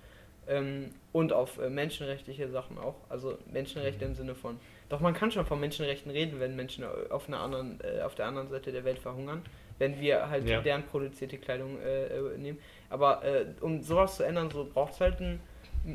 Ähm, 0.46 0.90
und 1.14 1.32
auf 1.32 1.58
äh, 1.60 1.70
menschenrechtliche 1.70 2.50
Sachen 2.50 2.78
auch. 2.78 2.96
Also 3.08 3.38
Menschenrechte 3.52 4.04
im 4.04 4.14
Sinne 4.14 4.36
von. 4.36 4.60
Doch 4.90 5.00
man 5.00 5.14
kann 5.14 5.32
schon 5.32 5.46
von 5.46 5.58
Menschenrechten 5.58 6.12
reden, 6.12 6.42
wenn 6.42 6.58
Menschen 6.58 6.84
auf 7.10 7.30
einer 7.30 7.40
anderen, 7.40 7.80
äh, 7.82 8.02
auf 8.02 8.16
der 8.16 8.26
anderen 8.26 8.50
Seite 8.50 8.74
der 8.74 8.84
Welt 8.84 9.00
verhungern, 9.00 9.42
wenn 9.80 10.02
wir 10.02 10.30
halt 10.30 10.48
Ja. 10.48 10.60
deren 10.60 10.84
produzierte 10.84 11.38
Kleidung 11.38 11.80
äh, 11.82 12.08
äh, 12.08 12.38
nehmen. 12.38 12.60
Aber 12.94 13.24
äh, 13.24 13.46
um 13.62 13.82
sowas 13.82 14.18
zu 14.18 14.24
ändern, 14.24 14.52
so 14.52 14.66
braucht 14.72 14.94
es 14.94 15.02
halt 15.02 15.20
ein, 15.20 15.40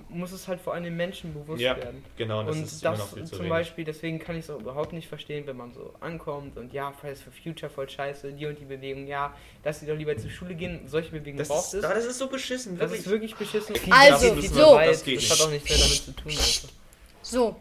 muss 0.08 0.32
es 0.32 0.48
halt 0.48 0.60
vor 0.60 0.74
allem 0.74 0.82
den 0.84 0.96
Menschen 0.96 1.32
bewusst 1.32 1.60
Ja, 1.62 1.76
werden. 1.76 2.04
genau, 2.16 2.42
das 2.42 2.56
und 2.56 2.64
ist 2.64 2.82
immer 2.82 2.90
das 2.90 2.98
noch 3.00 3.14
viel 3.14 3.22
zu 3.24 3.30
zum 3.30 3.38
wenig. 3.38 3.50
Beispiel, 3.50 3.84
deswegen 3.84 4.18
kann 4.18 4.34
ich 4.36 4.44
es 4.44 4.50
auch 4.50 4.58
überhaupt 4.60 4.92
nicht 4.92 5.08
verstehen, 5.08 5.46
wenn 5.46 5.56
man 5.56 5.72
so 5.72 5.94
ankommt 6.00 6.58
und 6.58 6.72
ja, 6.74 6.92
Fridays 6.92 7.22
for 7.22 7.32
Future 7.32 7.70
voll 7.70 7.88
scheiße, 7.88 8.32
die 8.32 8.44
und 8.46 8.58
die 8.58 8.64
Bewegung, 8.66 9.06
ja, 9.06 9.32
dass 9.62 9.80
sie 9.80 9.86
doch 9.86 9.94
lieber 9.96 10.14
zur 10.18 10.28
Schule 10.28 10.54
gehen, 10.56 10.80
solche 10.86 11.10
Bewegungen 11.12 11.38
Das 11.38 11.48
braucht 11.48 11.68
ist, 11.68 11.74
es. 11.74 11.80
das 11.82 12.04
ist 12.04 12.18
so 12.18 12.26
beschissen, 12.26 12.72
Das 12.76 12.90
wirklich. 12.90 13.06
ist 13.06 13.10
wirklich 13.12 13.36
beschissen. 13.36 13.76
Also, 13.90 14.34
das 14.34 14.44
so. 14.48 14.54
zu 14.54 14.74
weit, 14.74 14.90
Das 14.90 15.04
geht 15.04 15.22
das 15.22 15.30
hat 15.30 15.46
auch 15.46 15.50
nichts 15.52 15.68
mehr 15.70 15.78
damit 15.78 15.94
zu 16.02 16.12
tun. 16.12 16.32
Also. 16.32 16.68
So. 17.22 17.56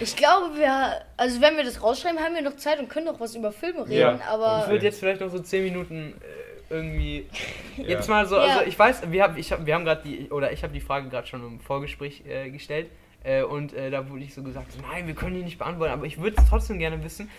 Ich 0.00 0.14
glaube, 0.16 0.54
wir, 0.56 1.00
also 1.16 1.40
wenn 1.40 1.56
wir 1.56 1.64
das 1.64 1.82
rausschreiben, 1.82 2.20
haben 2.20 2.34
wir 2.34 2.42
noch 2.42 2.56
Zeit 2.56 2.78
und 2.78 2.88
können 2.90 3.06
noch 3.06 3.18
was 3.20 3.34
über 3.34 3.50
Filme 3.52 3.80
reden, 3.88 3.92
Ja. 3.98 4.14
Ich 4.16 4.22
aber 4.22 4.68
würde 4.70 4.84
jetzt 4.84 5.00
vielleicht 5.00 5.20
noch 5.22 5.30
so 5.30 5.38
10 5.38 5.64
Minuten 5.64 6.12
äh, 6.20 6.47
irgendwie. 6.70 7.26
Ja. 7.78 7.84
Jetzt 7.90 8.08
mal 8.08 8.26
so, 8.26 8.36
also 8.36 8.62
ich 8.66 8.76
weiß, 8.76 9.12
wir 9.12 9.22
haben, 9.22 9.36
ich 9.36 9.52
hab, 9.52 9.64
wir 9.64 9.72
haben 9.72 9.84
gerade 9.84 10.02
die, 10.02 10.28
oder 10.30 10.50
ich 10.50 10.64
habe 10.64 10.72
die 10.72 10.80
Frage 10.80 11.08
gerade 11.08 11.28
schon 11.28 11.46
im 11.46 11.60
Vorgespräch 11.60 12.24
äh, 12.26 12.50
gestellt. 12.50 12.90
Äh, 13.22 13.42
und 13.44 13.72
äh, 13.72 13.88
da 13.90 14.08
wurde 14.10 14.24
ich 14.24 14.34
so 14.34 14.42
gesagt, 14.42 14.72
nein, 14.82 15.06
wir 15.06 15.14
können 15.14 15.36
die 15.36 15.44
nicht 15.44 15.58
beantworten, 15.58 15.92
aber 15.92 16.04
ich 16.06 16.20
würde 16.20 16.36
es 16.40 16.48
trotzdem 16.48 16.80
gerne 16.80 17.02
wissen. 17.04 17.30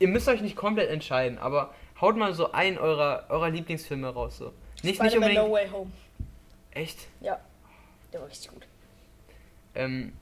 Ihr 0.00 0.08
müsst 0.08 0.28
euch 0.28 0.40
nicht 0.40 0.56
komplett 0.56 0.90
entscheiden, 0.90 1.38
aber 1.38 1.72
haut 2.00 2.16
mal 2.16 2.32
so 2.34 2.50
einen 2.50 2.76
eurer, 2.76 3.26
eurer 3.28 3.50
Lieblingsfilme 3.50 4.08
raus. 4.08 4.38
So. 4.38 4.52
Nicht, 4.82 5.00
nicht 5.00 5.14
unbedingt. 5.14 5.40
No 5.42 5.52
Way 5.52 5.68
Home. 5.70 5.92
Echt? 6.72 7.06
Ja, 7.20 7.38
der 8.12 8.20
war 8.20 8.28
richtig 8.28 8.50
gut. 8.50 8.66
Ähm, 9.76 10.12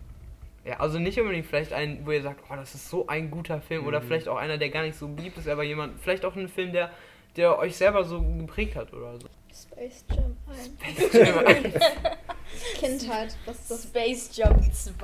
ja, 0.66 0.80
also 0.80 0.99
nicht 0.99 1.18
unbedingt 1.18 1.47
vielleicht 1.47 1.72
einen, 1.72 2.05
wo 2.05 2.11
ihr 2.11 2.22
sagt, 2.22 2.40
oh, 2.51 2.57
das 2.57 2.74
ist 2.74 2.90
so 2.90 3.07
ein 3.07 3.30
guter 3.30 3.61
Film, 3.62 3.86
oder 3.86 4.01
Mhm. 4.01 4.05
vielleicht 4.07 4.28
auch 4.28 4.36
einer, 4.36 4.59
der 4.59 4.68
gar 4.68 4.82
nicht 4.82 4.99
so 4.99 5.09
beliebt 5.09 5.38
ist, 5.38 5.49
aber 5.49 5.62
jemand, 5.62 5.99
vielleicht 6.01 6.24
auch 6.24 6.36
ein 6.36 6.49
Film, 6.49 6.72
der, 6.72 6.90
der 7.37 7.59
euch 7.59 7.76
selber 7.76 8.05
so 8.05 8.22
geprägt 8.22 8.76
hat 8.76 8.93
oder 8.93 9.18
so. 9.18 9.28
Space 9.53 10.05
Jam 10.11 10.37
1. 10.51 11.12
Kindheit. 12.78 13.37
Das 13.47 13.57
ist 13.59 13.70
das 13.70 13.82
Space 13.84 14.30
Jump 14.37 14.62
2. 14.72 14.95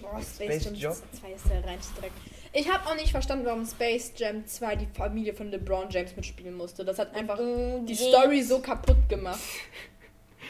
Boah, 0.00 0.20
Space, 0.20 0.34
Space 0.34 0.64
Jam 0.64 0.74
Job? 0.74 0.96
2 1.20 1.32
ist 1.32 1.50
der 1.50 1.64
reinste 1.64 2.00
Dreck. 2.00 2.12
Ich 2.52 2.72
habe 2.72 2.88
auch 2.88 2.94
nicht 2.94 3.10
verstanden, 3.10 3.44
warum 3.44 3.66
Space 3.66 4.12
Jam 4.16 4.46
2 4.46 4.76
die 4.76 4.86
Familie 4.86 5.34
von 5.34 5.50
LeBron 5.50 5.90
James 5.90 6.14
mitspielen 6.16 6.56
musste. 6.56 6.84
Das 6.84 6.98
hat 6.98 7.14
einfach 7.14 7.38
die 7.38 7.94
Story 7.94 8.42
so 8.42 8.60
kaputt 8.60 9.08
gemacht. 9.08 9.40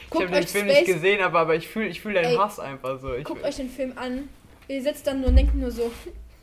Ich 0.05 0.11
Guckt 0.11 0.27
habe 0.27 0.37
den 0.37 0.47
Film 0.47 0.67
nicht 0.67 0.77
Space, 0.83 0.95
gesehen, 0.95 1.21
aber, 1.21 1.41
aber 1.41 1.57
ich 1.57 1.67
fühle 1.67 1.89
ich 1.89 2.01
fühl 2.01 2.15
deinen 2.15 2.27
Ey, 2.27 2.37
Hass 2.37 2.61
einfach 2.61 3.01
so. 3.01 3.13
Ich 3.15 3.25
guckt 3.25 3.43
euch 3.43 3.57
den 3.57 3.69
Film 3.69 3.95
an. 3.99 4.29
Ihr 4.69 4.81
sitzt 4.81 5.05
dann 5.09 5.21
nur 5.21 5.31
und 5.31 5.37
denkt 5.37 5.57
nur 5.57 5.73
so, 5.73 5.91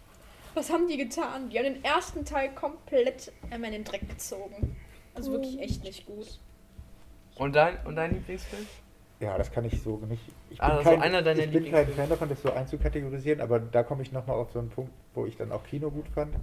was 0.54 0.70
haben 0.70 0.89
die 0.89 0.98
getan? 0.98 1.50
Die 1.50 1.58
haben 1.58 1.66
den 1.66 1.84
ersten 1.84 2.26
Teil 2.26 2.50
komplett 2.54 3.32
einmal 3.52 3.70
in 3.70 3.76
den 3.76 3.84
Dreck 3.86 4.10
gezogen. 4.10 4.76
Also 5.16 5.32
wirklich 5.32 5.59
echt 5.59 5.84
nicht 5.84 6.05
gut. 6.05 6.39
und, 7.36 7.55
dein, 7.55 7.78
und 7.86 7.95
dein 7.95 8.14
Lieblingsfilm? 8.14 8.66
Ja, 9.20 9.38
das 9.38 9.51
kann 9.51 9.64
ich 9.66 9.82
so 9.82 9.97
nicht. 10.09 10.22
Ich 10.49 10.57
bin, 10.57 10.66
Also 10.70 10.89
kein, 10.89 11.01
einer 11.01 11.22
deiner 11.22 11.43
ich 11.43 11.51
bin 11.51 11.72
kein. 11.72 11.88
Fan 11.88 12.09
davon, 12.09 12.30
das 12.30 12.41
so 12.41 12.51
einzukategorisieren, 12.51 13.41
aber 13.41 13.59
da 13.59 13.84
komme 13.84 14.01
ich 14.01 14.11
nochmal 14.11 14.36
auf 14.36 14.51
so 14.51 14.59
einen 14.59 14.70
Punkt, 14.70 14.91
wo 15.14 15.26
ich 15.26 15.38
dann 15.38 15.51
auch 15.51 15.64
Kino 15.64 15.89
gut 15.91 16.07
fand. 16.09 16.36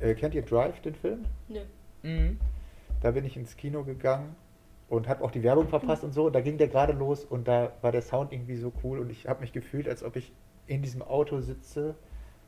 Äh, 0.00 0.14
kennt 0.14 0.34
ihr 0.34 0.42
Drive, 0.42 0.80
den 0.80 0.94
Film? 0.94 1.24
Nö. 1.48 1.60
Mhm. 2.02 2.38
Da 3.00 3.10
bin 3.10 3.24
ich 3.24 3.36
ins 3.36 3.56
Kino 3.56 3.84
gegangen 3.84 4.34
und 4.88 5.08
habe 5.08 5.24
auch 5.24 5.30
die 5.30 5.42
Werbung 5.42 5.68
verpasst 5.68 6.04
und 6.04 6.12
so. 6.12 6.26
Und 6.26 6.32
da 6.34 6.40
ging 6.40 6.56
der 6.56 6.68
gerade 6.68 6.92
los 6.92 7.24
und 7.24 7.46
da 7.48 7.72
war 7.82 7.92
der 7.92 8.02
Sound 8.02 8.32
irgendwie 8.32 8.56
so 8.56 8.72
cool 8.82 8.98
und 8.98 9.10
ich 9.10 9.26
habe 9.26 9.40
mich 9.40 9.52
gefühlt, 9.52 9.88
als 9.88 10.02
ob 10.02 10.16
ich 10.16 10.32
in 10.66 10.82
diesem 10.82 11.02
Auto 11.02 11.40
sitze 11.40 11.94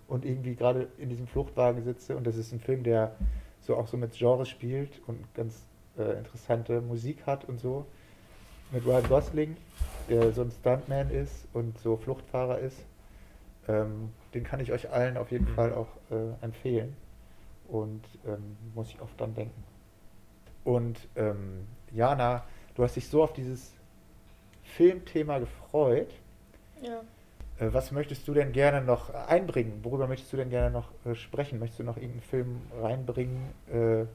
und 0.08 0.24
irgendwie 0.24 0.54
gerade 0.54 0.88
in 0.98 1.08
diesem 1.08 1.26
Fluchtwagen 1.26 1.82
sitze. 1.82 2.16
Und 2.16 2.26
das 2.26 2.36
ist 2.36 2.52
ein 2.52 2.60
Film, 2.60 2.82
der 2.82 3.16
so 3.66 3.76
auch 3.76 3.88
so 3.88 3.96
mit 3.96 4.12
Genres 4.12 4.48
spielt 4.48 5.00
und 5.06 5.32
ganz 5.34 5.62
äh, 5.98 6.18
interessante 6.18 6.80
Musik 6.80 7.26
hat 7.26 7.44
und 7.48 7.58
so. 7.58 7.86
Mit 8.72 8.84
Ryan 8.86 9.08
Gosling, 9.08 9.56
der 10.08 10.32
so 10.32 10.42
ein 10.42 10.50
Stuntman 10.50 11.10
ist 11.10 11.46
und 11.52 11.78
so 11.78 11.96
Fluchtfahrer 11.96 12.58
ist. 12.58 12.78
Ähm, 13.68 14.10
den 14.34 14.44
kann 14.44 14.60
ich 14.60 14.72
euch 14.72 14.90
allen 14.90 15.16
auf 15.16 15.30
jeden 15.30 15.46
Mhm. 15.50 15.54
Fall 15.54 15.72
auch 15.74 15.88
äh, 16.10 16.44
empfehlen. 16.44 16.96
und 17.66 18.02
ähm, 18.26 18.56
muss 18.74 18.90
ich 18.90 19.00
oft 19.00 19.18
dran 19.18 19.34
denken. 19.34 19.64
Und 20.64 20.98
ähm, 21.16 21.66
Jana, 21.92 22.44
du 22.74 22.82
hast 22.84 22.94
dich 22.96 23.08
so 23.08 23.22
auf 23.22 23.32
dieses 23.32 23.72
Filmthema 24.62 25.38
gefreut. 25.38 26.10
Ja. 26.82 27.00
Äh, 27.60 27.66
was 27.72 27.90
möchtest 27.92 28.26
du 28.26 28.34
denn 28.34 28.52
gerne 28.52 28.80
noch 28.82 29.12
einbringen? 29.28 29.80
Worüber 29.82 30.06
möchtest 30.06 30.32
du 30.32 30.36
denn 30.36 30.50
gerne 30.50 30.70
noch 30.70 30.88
äh, 31.06 31.14
sprechen? 31.14 31.58
Möchtest 31.58 31.80
du 31.80 31.84
noch 31.84 31.96
irgendeinen 31.96 32.22
Film 32.22 32.60
reinbringen? 32.82 33.52
Äh, 33.72 34.06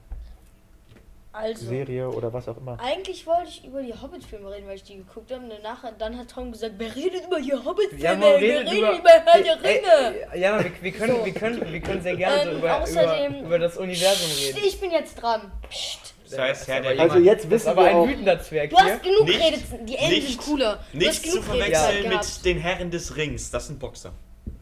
Also. 1.32 1.64
Serie 1.66 2.08
oder 2.10 2.32
was 2.32 2.48
auch 2.48 2.56
immer? 2.56 2.76
Eigentlich 2.80 3.24
wollte 3.26 3.48
ich 3.48 3.64
über 3.64 3.80
die 3.82 3.94
Hobbit-Filme 3.94 4.50
reden, 4.50 4.66
weil 4.66 4.74
ich 4.76 4.82
die 4.82 4.96
geguckt 4.96 5.30
habe. 5.32 5.44
Und 5.44 5.50
danach, 5.50 5.84
dann 5.96 6.18
hat 6.18 6.28
Tom 6.28 6.50
gesagt, 6.52 6.74
wer 6.78 6.94
redet 6.94 7.24
über 7.26 7.40
die 7.40 7.52
Hobbit-Filme? 7.52 8.02
Ja, 8.04 8.20
wir 8.20 8.34
reden 8.36 8.66
über, 8.76 8.98
über 8.98 9.10
Herr 9.10 9.42
der 9.42 9.62
Ringe. 9.62 10.26
ey, 10.32 10.40
Ja, 10.40 10.62
wir, 10.62 10.70
wir, 10.82 10.92
können, 10.92 11.16
So. 11.16 11.24
wir, 11.24 11.32
können, 11.32 11.72
wir 11.72 11.80
können 11.80 12.02
sehr 12.02 12.16
gerne 12.16 12.42
so 12.44 12.50
Ähm, 12.50 12.58
über, 12.58 12.82
außerdem- 12.82 13.38
über, 13.38 13.46
über 13.46 13.58
das 13.60 13.76
Universum 13.78 14.30
reden. 14.38 14.58
Ich 14.66 14.80
bin 14.80 14.90
jetzt 14.90 15.14
dran. 15.22 15.50
Psst. 15.70 16.14
Das 16.30 16.38
heißt, 16.38 16.68
Herr 16.68 16.80
der 16.82 17.00
Also 17.00 17.18
jetzt 17.18 17.48
wissen 17.50 17.68
aber 17.68 17.84
wir 17.84 17.90
ein 18.02 18.08
wütender 18.08 18.40
Zwerg 18.40 18.70
Du 18.70 18.76
hier. 18.76 18.92
hast 18.94 19.02
genug 19.02 19.24
Nicht- 19.26 19.40
Redet. 19.42 19.88
Die 19.88 19.96
Elben 19.96 20.10
nicht- 20.14 20.28
sind 20.28 20.40
cooler. 20.40 20.84
Du 20.92 20.98
Nicht 20.98 21.08
hast 21.08 21.22
zu 21.24 21.30
genug 21.30 21.44
verwechseln 21.44 21.96
Redezeit 22.06 22.36
mit 22.36 22.44
den 22.44 22.58
Herren 22.58 22.90
des 22.90 23.16
Rings. 23.16 23.50
Das 23.50 23.66
sind 23.66 23.78
Boxer. 23.78 24.12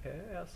Ja, 0.04 0.10
ja, 0.32 0.42
ist- 0.42 0.52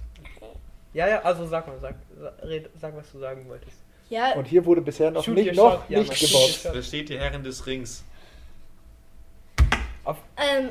Ja, 0.94 1.08
ja, 1.08 1.22
also 1.22 1.46
sag 1.46 1.66
mal, 1.66 1.78
sag, 1.80 1.94
sag, 2.20 2.34
red, 2.42 2.68
sag 2.80 2.96
was 2.96 3.10
du 3.12 3.18
sagen 3.18 3.48
wolltest. 3.48 3.76
Ja, 4.10 4.32
und 4.34 4.46
hier 4.46 4.64
wurde 4.66 4.82
bisher 4.82 5.10
noch 5.10 5.24
Shoot 5.24 5.34
nicht, 5.36 5.56
your 5.56 5.70
noch 5.70 5.88
Jana, 5.88 6.02
nicht 6.04 6.28
shot. 6.28 6.74
Da 6.74 6.82
steht 6.82 7.08
die 7.08 7.18
Herren 7.18 7.42
des 7.42 7.66
Rings. 7.66 8.04
ähm, 10.36 10.70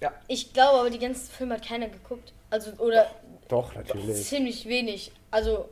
Ja. 0.00 0.12
ich 0.28 0.52
glaube 0.52 0.80
aber, 0.80 0.90
die 0.90 0.98
ganzen 0.98 1.30
Filme 1.30 1.54
hat 1.54 1.66
keiner 1.66 1.88
geguckt. 1.88 2.32
Also, 2.48 2.70
oder 2.78 3.10
Doch, 3.48 3.74
natürlich. 3.74 4.24
ziemlich 4.26 4.66
wenig. 4.66 5.12
Also. 5.30 5.68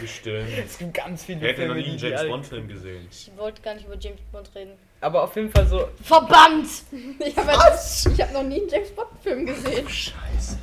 Bestimmt. 0.00 0.46
Es 0.66 0.76
gibt 0.78 0.92
ganz 0.94 1.24
viele 1.24 1.40
Wer 1.40 1.50
hat 1.50 1.58
denn 1.58 1.68
noch 1.68 1.74
Filme, 1.74 1.88
nie 1.88 1.92
einen 2.04 2.12
James 2.12 2.28
Bond-Film 2.28 2.68
gesehen? 2.68 3.08
ich 3.10 3.30
wollte 3.36 3.62
gar 3.62 3.74
nicht 3.74 3.86
über 3.86 3.96
James 3.98 4.20
Bond 4.30 4.50
reden. 4.54 4.72
Aber 5.00 5.22
auf 5.24 5.34
jeden 5.36 5.50
Fall 5.50 5.66
so, 5.66 5.88
Verbannt! 6.02 6.66
Ich 7.18 7.36
habe 7.36 7.52
hab 7.52 8.32
noch 8.32 8.42
nie 8.42 8.60
einen 8.60 8.68
James 8.68 8.90
Bond-Film 8.90 9.46
gesehen. 9.46 9.88
Scheiße. 9.88 10.58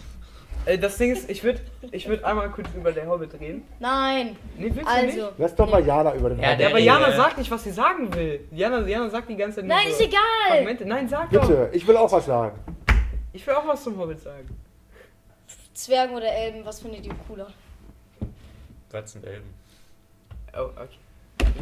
äh, 0.68 0.78
das 0.78 0.98
Ding 0.98 1.12
ist, 1.12 1.30
ich 1.32 1.44
würde 1.44 1.62
ich 1.92 2.08
würd 2.08 2.24
einmal 2.24 2.52
kurz 2.52 2.68
über 2.76 2.92
der 2.92 3.08
Hobbit 3.08 3.40
reden. 3.40 3.64
Nein. 3.80 4.36
Nee, 4.56 4.70
willst 4.74 4.82
du 4.82 4.88
Also. 4.88 5.06
nicht? 5.08 5.32
Lass 5.40 5.56
doch 5.56 5.70
mal 5.72 5.84
Jana 5.84 6.14
über 6.14 6.30
den 6.30 6.40
Ja, 6.40 6.50
Hobbit 6.52 6.62
Ja, 6.62 6.68
aber. 6.70 6.80
Jana 6.80 7.12
sagt 7.14 7.38
nicht, 7.40 7.50
was 7.50 7.64
sie 7.64 7.72
sagen 7.72 8.14
will. 8.14 8.42
Jana, 8.52 8.86
Jana 8.88 9.10
sagt 9.10 9.30
die 9.30 9.36
ganze 9.36 9.62
Zeit 9.62 9.66
Nein, 9.66 9.88
ist 9.88 10.00
egal. 10.02 10.20
Fragmente. 10.50 10.86
Nein, 10.86 11.10
sag 11.10 11.32
doch. 11.32 11.42
Bitte, 11.42 11.70
ich 11.74 11.88
will 11.88 11.98
auch 11.98 12.12
was 12.12 12.26
sagen. 12.28 12.60
Ich 13.34 13.46
will 13.48 13.56
auch 13.56 13.68
was 13.68 13.84
zum 13.84 13.98
Hobbit 13.98 14.20
sagen. 14.22 14.48
Zwergen 15.74 16.16
oder 16.16 16.28
Elben, 16.32 16.64
was 16.66 16.82
findet 16.82 17.06
ihr 17.06 17.14
cooler? 17.28 17.48
13 18.98 19.24
Elben. 19.24 19.54
Oh, 20.56 20.70
okay. 20.76 20.88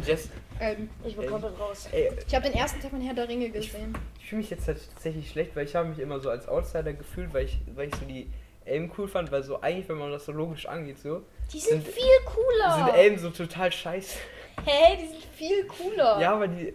Jess, 0.06 0.30
Ähm, 0.60 0.88
Ich 1.04 1.14
bin 1.16 1.24
Elben. 1.24 1.32
komplett 1.40 1.60
raus. 1.60 1.88
ey, 1.92 2.10
ich 2.26 2.34
habe 2.34 2.44
den 2.48 2.54
ersten 2.54 2.80
Teil 2.80 2.90
von 2.90 3.00
Herr 3.00 3.14
der 3.14 3.28
Ringe 3.28 3.50
gesehen. 3.50 3.94
ich 4.18 4.26
fühle 4.28 4.40
mich 4.40 4.50
jetzt 4.50 4.66
tatsächlich 4.66 5.30
schlecht, 5.30 5.54
weil 5.54 5.66
ich 5.66 5.74
habe 5.76 5.88
mich 5.88 5.98
immer 5.98 6.18
so 6.20 6.30
als 6.30 6.48
Outsider 6.48 6.92
gefühlt, 6.94 7.32
weil 7.34 7.44
ich, 7.44 7.58
weil 7.74 7.88
ich 7.88 7.94
so 7.96 8.06
die 8.06 8.30
Elben 8.64 8.90
cool 8.98 9.06
fand, 9.06 9.30
weil 9.30 9.42
so 9.42 9.60
eigentlich, 9.60 9.88
wenn 9.88 9.98
man 9.98 10.10
das 10.10 10.24
so 10.24 10.32
logisch 10.32 10.66
angeht, 10.66 10.98
so, 10.98 11.22
Die 11.52 11.60
sind, 11.60 11.84
Sind- 11.84 11.94
viel 11.94 12.18
cooler. 12.24 12.74
sind 12.86 12.94
Elben 12.96 13.18
so 13.18 13.30
total 13.30 13.70
scheiße. 13.70 14.18
Hey, 14.64 14.96
die 14.96 15.08
sind 15.08 15.22
viel 15.34 15.66
cooler. 15.66 16.18
Ja, 16.20 16.32
aber 16.34 16.48
die. 16.48 16.72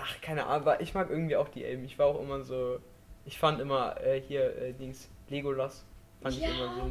Ach, 0.00 0.20
keine 0.22 0.44
Ahnung, 0.46 0.62
aber 0.66 0.80
ich 0.80 0.94
mag 0.94 1.10
irgendwie 1.10 1.36
auch 1.36 1.48
die 1.48 1.64
Elben. 1.64 1.84
Ich 1.84 1.98
war 1.98 2.06
auch 2.06 2.20
immer 2.20 2.42
so. 2.42 2.78
Ich 3.26 3.38
fand 3.38 3.60
immer 3.60 4.00
äh, 4.02 4.20
hier 4.20 4.56
äh, 4.56 4.72
Dings 4.72 5.08
Legolas. 5.28 5.84
Fand 6.24 6.40
Ja. 6.40 6.48
ich 6.48 6.54
immer 6.58 6.74
so. 6.74 6.90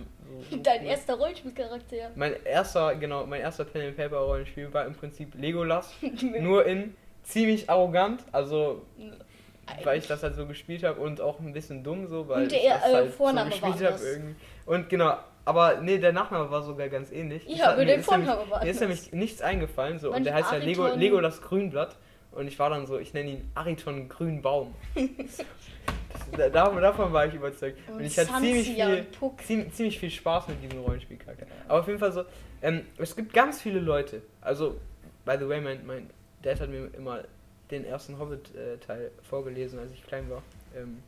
so, 0.52 0.58
Dein 0.64 0.82
cool. 0.82 0.88
erster 0.88 1.16
Rollenspielcharakter. 1.16 2.12
Mein 2.16 2.36
erster, 2.46 2.96
genau, 2.96 3.26
mein 3.26 3.42
erster 3.42 3.66
Pen 3.66 3.88
and 3.88 3.98
Paper 3.98 4.18
Rollenspiel 4.20 4.72
war 4.74 4.86
im 4.86 4.94
Prinzip 4.94 5.34
Legolas. 5.36 5.92
nur 6.40 6.66
in 6.66 6.96
ziemlich 7.24 7.70
arrogant, 7.70 8.24
also 8.32 8.84
weil 9.84 9.98
ich 9.98 10.08
das 10.08 10.22
halt 10.24 10.36
so 10.36 10.46
gespielt 10.46 10.84
habe 10.84 11.00
und 11.00 11.20
auch 11.22 11.40
ein 11.40 11.54
bisschen 11.54 11.84
dumm 11.84 12.08
so, 12.08 12.28
weil 12.28 12.44
Und 12.44 12.52
der, 12.52 12.60
ich 12.60 12.68
das 12.70 12.86
äh, 12.90 12.94
halt 12.94 13.14
Vorname 13.14 13.52
so 13.52 13.66
gespielt 13.66 13.92
habe 13.92 14.04
irgendwie. 14.04 14.36
Und 14.66 14.90
genau, 14.90 15.18
aber 15.46 15.78
nee, 15.82 15.98
der 15.98 16.12
Nachname 16.14 16.52
war 16.52 16.62
sogar 16.62 16.90
ganz 16.90 17.12
ähnlich. 17.12 17.44
Ja, 17.48 17.68
hat 17.68 17.74
aber 17.74 17.86
der 17.86 18.04
Vorname 18.04 18.42
war 18.50 18.64
Mir 18.64 18.70
ist 18.70 18.82
nämlich 18.82 19.12
nichts 19.14 19.42
eingefallen 19.42 20.00
so 20.00 20.14
und 20.14 20.26
der 20.26 20.36
heißt 20.36 20.52
ja 20.52 20.58
Lego, 20.60 20.88
Legolas 20.88 21.42
Grünblatt 21.42 21.96
und 22.32 22.48
ich 22.48 22.60
war 22.60 22.70
dann 22.70 22.86
so, 22.86 23.00
ich 23.00 23.14
nenne 23.14 23.32
ihn 23.32 23.52
Ariton 23.56 24.10
Grünbaum. 24.10 24.76
das, 26.14 26.52
da, 26.52 26.70
davon 26.70 27.12
war 27.12 27.26
ich 27.26 27.34
überzeugt. 27.34 27.78
Und, 27.88 27.96
Und 27.96 28.04
ich 28.04 28.18
hatte 28.18 28.32
ziemlich 28.40 28.70
viel, 28.70 29.08
ziemlich, 29.46 29.74
ziemlich 29.74 30.00
viel 30.00 30.12
Spaß 30.12 30.48
mit 30.50 30.64
diesem 30.64 30.80
Rollenspielcharakter. 30.80 31.46
Aber 31.68 31.80
auf 31.80 31.88
jeden 31.88 32.00
Fall 32.00 32.12
so, 32.12 32.24
ähm, 32.62 32.86
es 32.98 33.16
gibt 33.16 33.34
ganz 33.34 33.62
viele 33.62 33.80
Leute, 33.80 34.22
also, 34.42 34.80
by 35.26 35.36
the 35.40 35.48
way, 35.48 35.62
mein, 35.62 35.86
mein 35.86 36.10
Dad 36.42 36.60
hat 36.60 36.70
mir 36.70 36.90
immer 36.96 37.24
den 37.72 37.86
ersten 37.86 38.20
Hobbit-Teil 38.20 39.12
vorgelesen, 39.24 39.80
als 39.80 39.92
ich 39.92 40.04
klein 40.04 40.30
war, 40.30 40.44
ähm, 40.76 41.02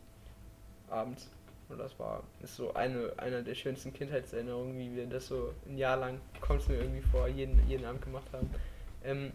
abends. 0.90 1.30
Und 1.68 1.80
das 1.80 1.98
war, 2.00 2.24
ist 2.44 2.56
so 2.56 2.74
eine, 2.74 3.12
einer 3.18 3.42
der 3.42 3.56
schönsten 3.56 3.92
Kindheitserinnerungen, 3.92 4.78
wie 4.78 4.96
wir 4.96 5.06
das 5.08 5.28
so 5.28 5.54
ein 5.68 5.78
Jahr 5.78 5.98
lang, 5.98 6.20
kommt 6.42 6.62
es 6.62 6.68
mir 6.68 6.76
irgendwie 6.76 7.02
vor, 7.02 7.28
jeden, 7.28 7.60
jeden 7.68 7.86
Abend 7.86 8.04
gemacht 8.04 8.26
haben. 8.32 8.50
Ähm, 9.04 9.32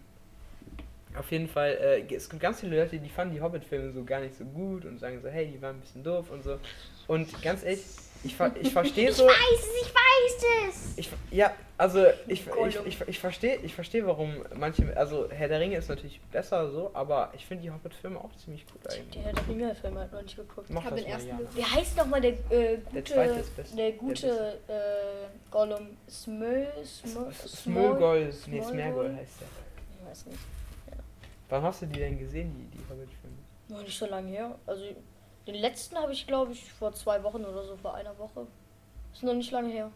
auf 1.19 1.31
jeden 1.31 1.49
Fall, 1.49 1.71
äh, 1.81 2.15
es 2.15 2.29
gibt 2.29 2.41
ganz 2.43 2.61
viele 2.61 2.81
Leute, 2.81 2.99
die 2.99 3.09
fanden 3.09 3.35
die 3.35 3.41
Hobbit-Filme 3.41 3.93
so 3.93 4.05
gar 4.05 4.21
nicht 4.21 4.37
so 4.37 4.45
gut 4.45 4.85
und 4.85 4.99
sagen 4.99 5.21
so, 5.21 5.29
hey, 5.29 5.47
die 5.47 5.61
waren 5.61 5.77
ein 5.77 5.81
bisschen 5.81 6.05
doof 6.05 6.31
und 6.31 6.43
so. 6.45 6.59
Und 7.09 7.43
ganz 7.43 7.65
ehrlich, 7.65 7.85
ich, 8.23 8.37
ver 8.37 8.53
ich 8.61 8.73
verstehe 8.73 9.13
so. 9.13 9.27
weiß 9.27 9.35
es, 9.61 9.83
ich 9.83 9.95
weiß 9.95 10.69
es. 10.69 10.99
Ich, 10.99 11.11
ja, 11.31 11.53
also 11.79 12.05
ich, 12.29 12.47
ich, 12.47 12.79
ich, 12.87 13.01
ich 13.09 13.19
verstehe, 13.19 13.57
ich 13.63 13.75
verstehe, 13.75 14.07
warum 14.07 14.35
manche, 14.55 14.95
also 14.97 15.29
Herr 15.31 15.49
der 15.49 15.59
Ringe 15.59 15.77
ist 15.79 15.89
natürlich 15.89 16.21
besser 16.31 16.71
so, 16.71 16.91
aber 16.93 17.33
ich 17.35 17.47
finde 17.47 17.65
die 17.65 17.71
Hobbit-Filme 17.71 18.19
auch 18.19 18.35
ziemlich 18.37 18.67
gut 18.67 18.87
eigentlich. 18.87 19.11
Der 19.15 19.23
Herr 19.23 19.33
der 19.33 19.49
Ringe-Film 19.49 19.99
hat 19.99 20.13
noch 20.13 20.23
nicht 20.23 20.37
geguckt. 20.37 20.69
Mach 20.69 20.85
hab 20.85 20.91
das 20.91 21.01
den 21.01 21.09
mal, 21.09 21.15
ersten 21.15 21.39
gesehen. 21.39 21.57
Wie 21.57 21.65
heißt 21.65 21.97
nochmal 21.97 22.21
der 22.21 22.33
äh, 22.51 22.77
gute, 22.77 23.05
zweite 23.05 23.41
ist 23.41 23.57
best- 23.57 23.79
der 23.79 23.91
der 23.91 23.99
gute 23.99 24.59
äh, 24.69 25.51
Gollum? 25.51 25.97
Smö, 26.09 26.67
Smö, 26.85 27.33
Smögol, 27.33 28.27
nee, 28.27 28.33
Smögol? 28.33 28.69
Smergol 28.69 29.17
heißt 29.17 29.41
der. 29.41 29.49
Ich 29.99 30.11
weiß 30.11 30.27
nicht. 30.27 30.39
Wann 31.51 31.63
hast 31.63 31.83
du 31.83 31.87
die 31.87 31.99
denn 31.99 32.19
gesehen, 32.19 32.55
die, 32.55 32.79
die 32.79 32.85
Hobbit-Filme? 32.89 33.37
Noch 33.69 33.83
nicht 33.83 33.99
so 33.99 34.07
lange 34.07 34.31
her. 34.31 34.57
Also 34.67 34.85
den 35.47 35.55
letzten 35.57 35.97
habe 35.97 36.13
ich 36.13 36.27
glaube 36.27 36.53
ich 36.53 36.73
vor 36.73 36.93
zwei 36.93 37.23
Wochen 37.23 37.45
oder 37.45 37.65
so, 37.65 37.77
vor 37.77 37.95
einer 37.95 38.17
Woche. 38.19 38.47
Ist 39.13 39.23
noch 39.23 39.35
nicht 39.35 39.51
lange 39.51 39.71
her. 39.71 39.91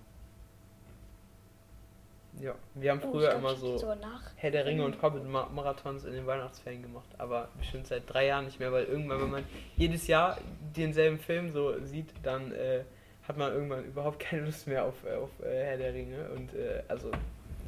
Ja, 2.40 2.54
wir 2.74 2.90
haben 2.90 3.00
Oh, 3.04 3.12
früher 3.12 3.28
glaub, 3.28 3.40
immer 3.40 3.54
so. 3.54 3.94
Herr 4.36 4.50
der 4.50 4.66
Ringe 4.66 4.84
und 4.84 5.00
Hobbit-Marathons 5.00 6.04
in 6.04 6.14
den 6.14 6.26
Weihnachtsferien 6.26 6.82
gemacht, 6.82 7.08
aber 7.18 7.48
bestimmt 7.58 7.86
seit 7.86 8.12
drei 8.12 8.26
Jahren 8.26 8.46
nicht 8.46 8.58
mehr, 8.58 8.72
weil 8.72 8.84
irgendwann, 8.84 9.20
wenn 9.20 9.30
man 9.30 9.44
jedes 9.76 10.08
Jahr 10.08 10.38
denselben 10.76 11.18
Film 11.20 11.52
so 11.52 11.80
sieht, 11.84 12.08
dann 12.24 12.50
äh, 12.52 12.82
hat 13.28 13.36
man 13.36 13.52
irgendwann 13.52 13.84
überhaupt 13.84 14.18
keine 14.18 14.46
Lust 14.46 14.66
mehr 14.66 14.84
auf, 14.84 15.04
äh, 15.04 15.14
auf 15.14 15.30
äh, 15.44 15.64
Herr 15.64 15.76
der 15.76 15.94
Ringe 15.94 16.28
und 16.30 16.52
äh, 16.54 16.82
also 16.88 17.10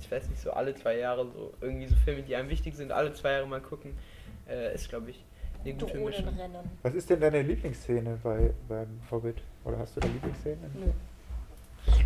ich 0.00 0.10
weiß 0.10 0.28
nicht, 0.28 0.40
so 0.40 0.50
alle 0.50 0.74
zwei 0.74 0.98
Jahre 0.98 1.26
so 1.26 1.52
irgendwie 1.60 1.86
so 1.86 1.96
Filme, 1.96 2.22
die 2.22 2.36
einem 2.36 2.48
wichtig 2.48 2.74
sind, 2.74 2.92
alle 2.92 3.12
zwei 3.14 3.32
Jahre 3.32 3.46
mal 3.46 3.60
gucken, 3.60 3.96
äh, 4.48 4.74
ist 4.74 4.88
glaube 4.88 5.10
ich 5.10 5.24
eine 5.64 5.74
gute 5.74 5.98
Mischung. 5.98 6.24
Drohnenrennen. 6.26 6.70
Was 6.82 6.94
ist 6.94 7.10
denn 7.10 7.20
deine 7.20 7.42
Lieblingsszene 7.42 8.18
bei, 8.22 8.52
beim 8.68 9.00
Hobbit? 9.10 9.42
Oder 9.64 9.78
hast 9.78 9.96
du 9.96 10.00
da 10.00 10.08
Lieblingsszenen? 10.08 10.70
Nö. 10.74 10.92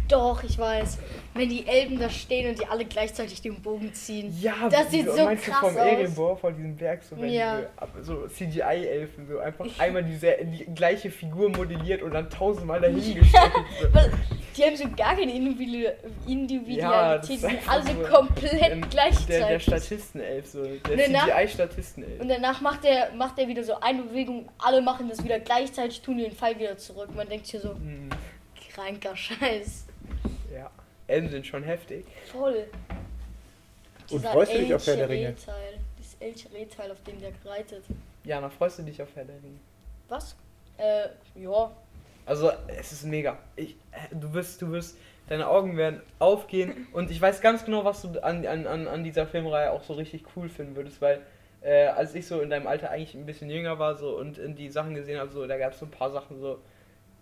Doch, 0.08 0.42
ich 0.42 0.58
weiß. 0.58 0.98
Wenn 1.34 1.48
die 1.48 1.66
Elben 1.66 1.98
da 2.00 2.10
stehen 2.10 2.50
und 2.50 2.58
die 2.58 2.66
alle 2.66 2.84
gleichzeitig 2.84 3.40
den 3.40 3.60
Bogen 3.62 3.94
ziehen. 3.94 4.36
Ja, 4.40 4.68
Das 4.68 4.90
sieht 4.90 5.06
so, 5.08 5.24
meinst 5.24 5.46
du 5.46 5.50
krass 5.52 5.60
vom 5.60 5.76
aus. 5.80 5.86
Erebor, 5.86 6.36
vor 6.36 6.50
diesem 6.52 6.76
Berg, 6.76 7.02
so, 7.04 7.16
wenn 7.20 7.30
Ja. 7.32 7.60
ab- 7.76 7.94
so 8.02 8.26
CGI-Elfen, 8.26 9.28
so 9.28 9.38
einfach 9.38 9.66
einmal 9.78 10.02
diese, 10.02 10.34
die 10.42 10.64
gleiche 10.74 11.10
Figur 11.10 11.48
modelliert 11.50 12.02
und 12.02 12.12
dann 12.12 12.28
tausendmal 12.28 12.80
dahingestellt. 12.80 13.52
so. 13.80 13.94
Weil 13.94 14.10
die 14.56 14.64
haben 14.64 14.76
so 14.76 14.84
gar 14.96 15.14
keine 15.14 15.32
Individu- 15.32 15.92
Individualität. 16.26 16.80
Ja, 16.80 17.18
die 17.18 17.36
sind 17.36 17.58
alle 17.68 17.82
so 17.84 17.94
komplett 18.12 18.70
Ähm, 18.72 18.84
gleichzeitig. 18.90 19.26
Der, 19.28 19.48
der 19.48 19.58
Statistenelf, 19.60 20.46
so. 20.48 20.64
Der 20.64 20.98
CGI-Statistenelf. 20.98 22.20
Und 22.20 22.28
danach 22.28 22.60
macht 22.60 22.84
er 22.84 23.12
macht 23.14 23.38
er 23.38 23.46
wieder 23.48 23.62
so 23.62 23.78
eine 23.80 24.02
Bewegung, 24.02 24.48
alle 24.58 24.82
machen 24.82 25.08
das 25.08 25.22
wieder 25.22 25.38
gleichzeitig, 25.38 26.00
tun 26.02 26.18
den 26.18 26.32
Pfeil 26.32 26.58
wieder 26.58 26.76
zurück. 26.76 27.08
Man 27.14 27.28
denkt 27.28 27.46
hier 27.46 27.60
so, 27.60 27.70
Hm, 27.74 28.10
kranker 28.72 29.16
Scheiß. 29.16 29.86
ja. 30.54 30.70
Elben 31.06 31.28
sind 31.28 31.46
schon 31.46 31.64
heftig. 31.64 32.04
Voll. 32.30 32.66
Und 34.10 34.24
freust 34.24 34.54
du 34.54 34.58
dich 34.58 34.74
auf 34.74 34.86
Herr 34.86 34.96
der 34.96 35.08
Ringe? 35.08 35.28
Rehteil, 35.28 35.78
dieses 35.98 36.16
elche 36.20 36.52
Rehteil, 36.52 36.90
auf 36.90 37.02
dem 37.02 37.20
der 37.20 37.32
reitet. 37.44 37.84
Jana, 38.24 38.48
freust 38.48 38.78
du 38.78 38.82
dich 38.82 39.00
auf 39.00 39.08
Herr 39.14 39.24
der 39.24 39.36
Ringe? 39.36 39.58
Was? 40.08 40.36
Äh, 40.78 41.08
ja. 41.34 41.70
Also, 42.26 42.52
es 42.68 42.92
ist 42.92 43.04
mega. 43.04 43.38
Ich, 43.56 43.76
äh, 43.92 44.14
du 44.14 44.32
wirst, 44.32 44.62
du 44.62 44.70
wirst, 44.70 44.96
deine 45.28 45.48
Augen 45.48 45.76
werden 45.76 46.00
aufgehen 46.18 46.88
und 46.92 47.10
ich 47.10 47.20
weiß 47.20 47.40
ganz 47.40 47.64
genau, 47.64 47.84
was 47.84 48.02
du 48.02 48.22
an, 48.22 48.44
an, 48.46 48.66
an, 48.66 48.88
an 48.88 49.04
dieser 49.04 49.26
Filmreihe 49.26 49.70
auch 49.70 49.84
so 49.84 49.92
richtig 49.92 50.24
cool 50.34 50.48
finden 50.48 50.74
würdest, 50.74 51.00
weil 51.00 51.22
äh, 51.62 51.86
als 51.86 52.14
ich 52.14 52.26
so 52.26 52.40
in 52.40 52.50
deinem 52.50 52.66
Alter 52.66 52.90
eigentlich 52.90 53.14
ein 53.14 53.26
bisschen 53.26 53.48
jünger 53.48 53.78
war 53.78 53.96
so 53.96 54.18
und 54.18 54.38
in 54.38 54.56
die 54.56 54.70
Sachen 54.70 54.94
gesehen 54.94 55.20
habe, 55.20 55.30
so, 55.30 55.46
da 55.46 55.56
gab 55.56 55.72
es 55.72 55.78
so 55.78 55.86
ein 55.86 55.90
paar 55.90 56.10
Sachen 56.10 56.40
so, 56.40 56.58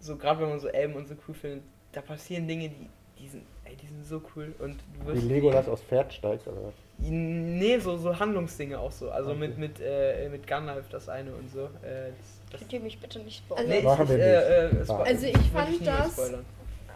so 0.00 0.16
gerade 0.16 0.40
wenn 0.40 0.48
man 0.50 0.60
so 0.60 0.68
Elben 0.68 0.94
und 0.94 1.08
so 1.08 1.14
cool 1.26 1.34
findet, 1.34 1.62
da 1.92 2.00
passieren 2.00 2.46
Dinge, 2.46 2.68
die, 2.68 2.88
die 3.18 3.28
sind 3.28 3.44
Ey, 3.68 3.76
die 3.76 3.86
sind 3.86 4.06
so 4.06 4.22
cool. 4.34 4.54
Und 4.60 4.78
du 4.94 5.02
Wie 5.02 5.14
wirst 5.14 5.22
Legolas 5.24 5.68
aus 5.68 5.82
Pferd 5.82 6.12
steigt 6.14 6.46
oder 6.48 6.56
was? 6.68 6.74
Nee, 6.98 7.78
so, 7.78 7.96
so 7.98 8.18
Handlungsdinge 8.18 8.78
auch 8.78 8.90
so. 8.90 9.10
Also 9.10 9.30
Okay. 9.30 9.40
mit, 9.40 9.58
mit, 9.58 9.80
äh, 9.80 10.28
mit 10.30 10.46
Gandalf 10.46 10.88
das 10.88 11.08
eine 11.08 11.32
und 11.34 11.50
so. 11.52 11.64
Äh, 11.82 12.12
das, 12.50 12.60
Könnt 12.60 12.72
ihr 12.72 12.80
mich 12.80 12.98
bitte 12.98 13.18
nicht 13.20 13.42
Also- 13.50 13.62
spoilern? 13.62 13.78
nee, 13.78 13.82
Machen 13.86 14.02
ich, 14.04 14.08
wir 14.08 14.18
äh, 14.18 14.66
äh, 14.70 14.92
Also 15.04 15.26
ich 15.26 15.36
fand 15.50 15.86
das-. 15.86 16.32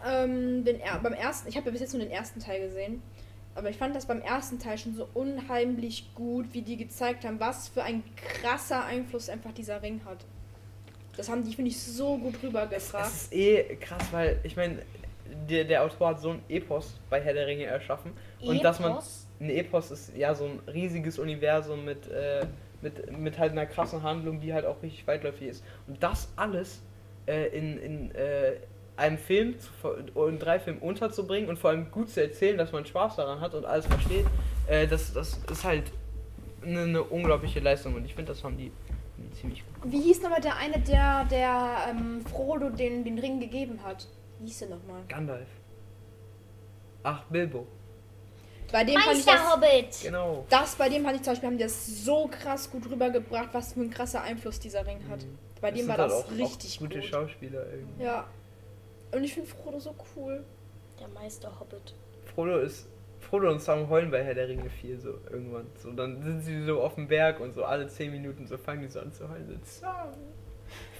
Ähm, 0.05 0.65
den, 0.65 0.79
beim 1.01 1.13
ersten, 1.13 1.47
ich 1.47 1.55
habe 1.55 1.67
ja 1.67 1.71
bis 1.71 1.81
jetzt 1.81 1.93
nur 1.93 2.01
den 2.01 2.11
ersten 2.11 2.39
Teil 2.41 2.59
gesehen, 2.59 3.01
aber 3.55 3.69
ich 3.69 3.77
fand 3.77 3.95
das 3.95 4.05
beim 4.07 4.19
ersten 4.21 4.59
Teil 4.59 4.77
schon 4.77 4.95
so 4.95 5.07
unheimlich 5.13 6.13
gut, 6.15 6.47
wie 6.53 6.61
die 6.61 6.75
gezeigt 6.75 7.23
haben, 7.23 7.39
was 7.39 7.69
für 7.69 7.83
ein 7.83 8.03
krasser 8.17 8.83
Einfluss 8.83 9.29
einfach 9.29 9.53
dieser 9.53 9.81
Ring 9.81 10.01
hat. 10.05 10.25
Das 11.15 11.29
haben 11.29 11.43
die, 11.43 11.53
finde 11.53 11.69
ich, 11.69 11.81
so 11.81 12.17
gut 12.17 12.35
Es 12.35 12.43
rübergebracht. 12.43 13.11
ist 13.11 13.33
eh 13.33 13.75
krass, 13.75 14.03
weil 14.11 14.39
ich 14.43 14.55
meine, 14.55 14.79
der, 15.49 15.63
der 15.63 15.83
Autor 15.83 16.09
hat 16.09 16.19
so 16.19 16.31
ein 16.31 16.41
Epos 16.49 16.99
bei 17.09 17.21
Herr 17.21 17.33
der 17.33 17.47
Ringe 17.47 17.65
erschaffen. 17.65 18.11
Und 18.41 18.63
dass 18.63 18.79
man. 18.79 18.93
Epos? 18.93 19.27
Ein 19.39 19.49
Epos 19.49 19.91
ist 19.91 20.15
ja 20.15 20.33
so 20.33 20.45
ein 20.45 20.59
riesiges 20.71 21.19
Universum 21.19 21.83
mit, 21.85 22.07
äh, 22.09 22.45
mit, 22.81 23.17
mit 23.17 23.37
halt 23.37 23.51
einer 23.51 23.65
krassen 23.65 24.01
Handlung, 24.03 24.39
die 24.39 24.53
halt 24.53 24.65
auch 24.65 24.81
richtig 24.81 25.05
weitläufig 25.05 25.49
ist. 25.49 25.63
Und 25.87 26.01
das 26.01 26.29
alles 26.35 26.81
äh, 27.25 27.47
in, 27.47 27.77
in 27.77 28.15
äh, 28.15 28.53
einem 28.95 29.17
Film, 29.17 29.55
zu, 29.59 29.69
in 30.27 30.39
drei 30.39 30.59
Filmen 30.59 30.79
unterzubringen 30.79 31.49
und 31.49 31.57
vor 31.57 31.71
allem 31.71 31.89
gut 31.91 32.09
zu 32.09 32.21
erzählen, 32.21 32.57
dass 32.57 32.71
man 32.71 32.85
Spaß 32.85 33.15
daran 33.15 33.41
hat 33.41 33.53
und 33.53 33.65
alles 33.65 33.85
versteht, 33.87 34.25
äh, 34.67 34.87
das, 34.87 35.13
das 35.13 35.39
ist 35.51 35.63
halt 35.63 35.91
eine, 36.61 36.81
eine 36.81 37.03
unglaubliche 37.03 37.59
Leistung 37.59 37.95
und 37.95 38.05
ich 38.05 38.13
finde, 38.13 38.31
das 38.31 38.43
haben 38.43 38.57
die 38.57 38.71
ziemlich 39.31 39.63
gut. 39.65 39.91
Wie 39.91 40.01
hieß 40.01 40.21
nochmal 40.21 40.41
der 40.41 40.57
eine, 40.57 40.79
der, 40.79 41.25
der 41.25 41.87
ähm, 41.89 42.21
Frodo 42.25 42.69
den, 42.69 43.03
den 43.03 43.19
Ring 43.19 43.39
gegeben 43.39 43.79
hat? 43.83 44.07
Wie 44.39 44.45
hieß 44.47 44.59
der 44.59 44.69
nochmal? 44.69 45.03
Gandalf. 45.07 45.47
Ach, 47.03 47.23
Bilbo. 47.25 47.67
Bei 48.71 48.83
dem 48.83 48.99
fand 48.99 49.17
ich 49.17 49.25
das, 49.25 49.53
Hobbit! 49.53 50.01
Genau. 50.01 50.45
das, 50.49 50.75
bei 50.75 50.89
dem 50.89 51.03
fand 51.03 51.17
ich 51.17 51.21
zum 51.21 51.33
Beispiel, 51.33 51.47
haben 51.47 51.57
die 51.57 51.63
das 51.63 51.85
so 52.05 52.27
krass 52.27 52.71
gut 52.71 52.89
rübergebracht, 52.89 53.49
was 53.51 53.73
für 53.73 53.81
ein 53.81 53.91
krasser 53.91 54.21
Einfluss 54.23 54.59
dieser 54.59 54.85
Ring 54.87 54.99
hat. 55.09 55.19
Bei 55.61 55.69
dem 55.69 55.79
sind 55.79 55.89
war 55.89 55.97
halt 55.97 56.11
das 56.11 56.25
auch, 56.25 56.31
richtig 56.31 56.77
auch 56.77 56.79
gute 56.79 56.99
gut. 56.99 57.07
Schauspieler 57.07 57.65
irgendwie. 57.71 58.03
Ja. 58.03 58.25
Und 59.11 59.23
ich 59.23 59.33
finde 59.33 59.49
Frodo 59.49 59.79
so 59.79 59.95
cool. 60.15 60.43
Der 60.99 61.07
Meister 61.09 61.59
Hobbit. 61.59 61.93
Frodo 62.33 62.59
ist. 62.59 62.87
Frodo 63.23 63.49
und 63.51 63.61
Sam 63.61 63.89
heulen 63.89 64.11
bei 64.11 64.23
Herr 64.23 64.33
der 64.33 64.47
Ringe 64.47 64.69
4 64.69 64.99
so 64.99 65.09
irgendwann. 65.31 65.67
So, 65.75 65.91
dann 65.91 66.21
sind 66.21 66.41
sie 66.41 66.63
so 66.63 66.81
auf 66.81 66.95
dem 66.95 67.07
Berg 67.07 67.39
und 67.39 67.53
so 67.53 67.63
alle 67.63 67.87
10 67.87 68.11
Minuten 68.11 68.45
so 68.45 68.57
fangen 68.57 68.81
die 68.81 68.87
so 68.87 68.99
an 68.99 69.11
zu 69.11 69.29
heulen. 69.29 69.47
So, 69.47 69.81
Sam. 69.81 70.09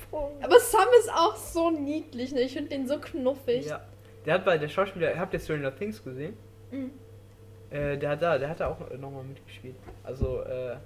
Frodo. 0.10 0.38
Aber 0.42 0.60
Sam 0.60 0.88
ist 1.00 1.12
auch 1.12 1.36
so 1.36 1.70
niedlich, 1.72 2.34
ne? 2.34 2.42
Ich 2.42 2.54
finde 2.54 2.70
den 2.70 2.88
so 2.88 3.00
knuffig. 3.00 3.66
Ja. 3.66 3.82
Der 4.26 4.36
hat 4.36 4.46
bei 4.46 4.58
der 4.58 4.70
Schauspieler, 4.70 5.18
habt 5.18 5.34
ihr 5.34 5.40
Stranger 5.40 5.76
Things 5.76 6.04
gesehen? 6.04 6.36
Mhm. 6.72 6.92
Äh, 7.70 7.98
der 7.98 8.10
hat 8.12 8.22
da, 8.22 8.38
der 8.38 8.50
hat 8.50 8.60
da 8.60 8.68
auch 8.68 8.80
nochmal 8.98 9.24
mitgespielt. 9.24 9.76
Also, 10.04 10.42
äh, 10.44 10.78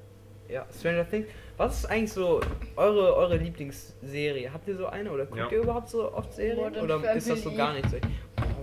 ja, 0.50 0.66
Stranger 0.72 1.08
Things. 1.08 1.28
Was 1.58 1.80
ist 1.80 1.86
eigentlich 1.86 2.14
so 2.14 2.40
eure, 2.76 3.16
eure 3.16 3.38
Lieblingsserie? 3.38 4.52
Habt 4.52 4.68
ihr 4.68 4.78
so 4.78 4.88
eine 4.88 5.12
oder 5.12 5.26
guckt 5.26 5.40
Ja. 5.40 5.52
ihr 5.52 5.60
überhaupt 5.64 5.90
so 5.90 6.12
oft 6.14 6.32
Serien? 6.34 6.58
Modern 6.58 6.86
Oder 6.86 7.14
ist 7.14 7.30
das 7.30 7.44
so 7.44 7.54
gar 7.54 7.74
nichts? 7.74 7.94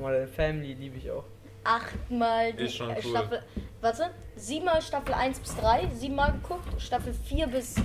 Oh, 0.03 0.09
Family 0.35 0.75
liebe 0.75 0.97
ich 0.97 1.11
auch. 1.11 1.25
Achtmal 1.65 2.53
die 2.53 2.65
Ist 2.65 2.77
schon 2.77 2.91
cool. 2.91 3.03
Staffel. 3.03 3.43
Warte, 3.81 4.11
siebenmal 4.37 4.81
Staffel 4.83 5.15
1 5.15 5.41
bis 5.41 5.57
3, 5.57 5.89
siebenmal 5.95 6.33
geguckt. 6.33 6.81
Staffel 6.81 7.13
4 7.15 7.47
bis. 7.47 7.77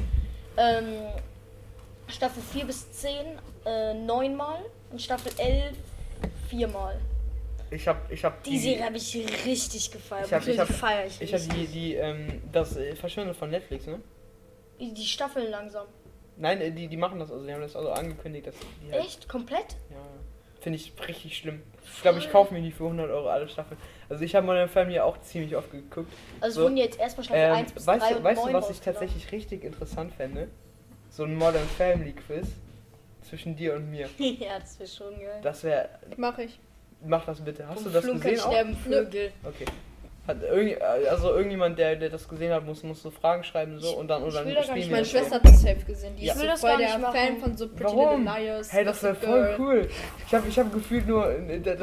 Ähm, 0.57 1.07
Staffel 2.07 2.41
4 2.41 2.65
bis 2.65 2.91
10, 2.91 3.11
äh, 3.65 3.93
neunmal. 3.93 4.59
Und 4.91 5.01
Staffel 5.01 5.31
11 5.37 5.75
viermal. 6.49 6.99
Ich 7.71 7.87
hab, 7.87 8.11
ich 8.11 8.25
hab 8.25 8.43
Die 8.43 8.57
Serie 8.57 8.83
habe 8.85 8.97
ich 8.97 9.15
richtig 9.45 9.91
gefeiert. 9.91 10.25
Ich 10.25 10.33
hab- 10.33 10.47
ich 10.47 10.57
hab- 10.59 10.67
die 10.67 10.73
feier 10.73 11.05
ich, 11.05 11.21
Ich 11.21 11.33
habe 11.33 11.43
die, 11.43 11.67
die, 11.67 11.93
ähm, 11.95 12.41
das 12.51 12.75
äh, 12.75 12.95
Verschwindung 12.95 13.35
von 13.35 13.49
Netflix, 13.51 13.85
ne? 13.85 13.99
die 14.79 15.05
Staffeln 15.05 15.51
langsam. 15.51 15.85
Nein, 16.37 16.61
äh, 16.61 16.71
die, 16.71 16.87
die 16.87 16.97
machen 16.97 17.19
das, 17.19 17.29
also 17.31 17.45
die 17.45 17.53
haben 17.53 17.61
das 17.61 17.75
also 17.75 17.91
angekündigt, 17.91 18.47
dass 18.47 18.55
die 18.81 18.91
halt, 18.91 19.03
Echt? 19.05 19.29
Komplett? 19.29 19.75
Ja, 19.91 19.97
finde 20.61 20.77
ich 20.77 20.93
richtig 21.07 21.37
schlimm. 21.37 21.61
Ich 21.95 22.01
glaube, 22.01 22.19
ich 22.19 22.31
kaufe 22.31 22.53
mir 22.53 22.61
die 22.61 22.71
für 22.71 22.83
100 22.85 23.09
Euro 23.09 23.29
alle 23.29 23.47
Staffeln. 23.49 23.79
Also 24.09 24.23
ich 24.23 24.35
habe 24.35 24.45
Modern 24.45 24.69
Family 24.69 24.99
auch 24.99 25.19
ziemlich 25.21 25.55
oft 25.55 25.71
geguckt. 25.71 26.11
Also 26.41 26.61
So. 26.61 26.63
wurden 26.65 26.77
jetzt 26.77 26.99
erstmal 26.99 27.23
Staffel 27.25 27.41
Ähm, 27.43 27.51
1 27.53 27.71
bis 27.73 27.87
weißt 27.87 28.01
3 28.05 28.09
du, 28.11 28.17
und 28.17 28.23
weißt 28.23 28.41
du, 28.41 28.45
9 28.45 28.53
was 28.53 28.69
ich 28.69 28.81
tatsächlich 28.81 29.31
richtig 29.31 29.63
interessant 29.63 30.13
fände? 30.13 30.47
So 31.09 31.23
ein 31.23 31.35
Modern 31.35 31.67
Family 31.77 32.13
Quiz 32.13 32.47
zwischen 33.21 33.55
dir 33.55 33.75
und 33.75 33.89
mir. 33.89 34.07
ja, 34.17 34.59
das 34.59 34.79
wäre 34.79 34.89
schon 34.89 35.19
geil. 35.19 35.39
Das 35.41 35.63
wäre, 35.63 35.89
Mache 36.17 36.43
ich. 36.43 36.59
mach 37.05 37.25
das 37.25 37.41
bitte. 37.41 37.67
Hast 37.67 37.79
du 37.79 37.83
Vom 37.85 37.93
das 37.93 38.03
Flunkern 38.05 38.31
gesehen 38.31 38.45
auch? 38.45 38.51
sterben 38.51 38.75
Vögel. 38.77 39.31
Okay. 39.43 39.65
Hat 40.29 40.43
irgend, 40.43 40.79
also 40.81 41.33
irgendjemand, 41.33 41.79
der, 41.79 41.95
der 41.95 42.09
das 42.09 42.27
gesehen 42.29 42.53
hat, 42.53 42.63
muss, 42.65 42.83
muss 42.83 43.01
so 43.01 43.09
Fragen 43.09 43.43
schreiben 43.43 43.79
so 43.79 43.89
Ich- 43.89 43.97
und 43.97 44.07
dann 44.07 44.21
ich 44.21 44.27
und 44.27 44.35
dann 44.35 44.45
will 44.45 44.53
da 44.53 44.61
gar 44.61 44.75
nicht- 44.75 44.91
Meine 44.91 45.01
das 45.01 45.09
Schwester 45.11 45.35
hat 45.35 45.45
das 45.45 45.61
safe 45.61 45.85
gesehen. 45.85 46.15
Die 46.15 46.25
Ja. 46.25 46.33
ist 46.33 46.37
Ich 46.37 46.43
will 46.43 46.47
so 46.49 46.51
das 46.53 46.61
voll 46.61 46.69
gar 46.69 46.77
der 46.77 46.87
nicht 46.89 47.01
machen. 47.01 47.15
Fan 47.15 47.37
von 47.39 47.57
so 47.57 47.67
Pretty 47.67 47.83
Warum? 47.83 48.23
Little 48.25 48.39
Liars. 48.39 48.71
Hey, 48.73 48.85
das 48.85 49.01
wäre 49.03 49.15
voll 49.15 49.55
cool. 49.57 49.89
Ich 50.27 50.33
habe 50.35 50.47
ich 50.47 50.59
hab 50.59 50.71
gefühlt 50.71 51.07
nur 51.07 51.33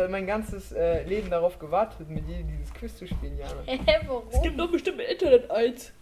mein 0.09 0.27
ganzes 0.27 0.71
äh, 0.73 1.03
Leben 1.03 1.29
darauf 1.29 1.59
gewartet, 1.59 2.09
mit 2.09 2.29
dir 2.29 2.39
dieses 2.45 2.73
Quiz 2.73 2.97
zu 2.97 3.07
spielen, 3.07 3.37
Jana. 3.37 3.53
Hä, 3.67 3.79
warum? 4.07 4.57
doch 4.57 4.71
bestimmt 4.71 5.01
im 5.01 5.07
Internet 5.11 5.51
eins. 5.51 5.93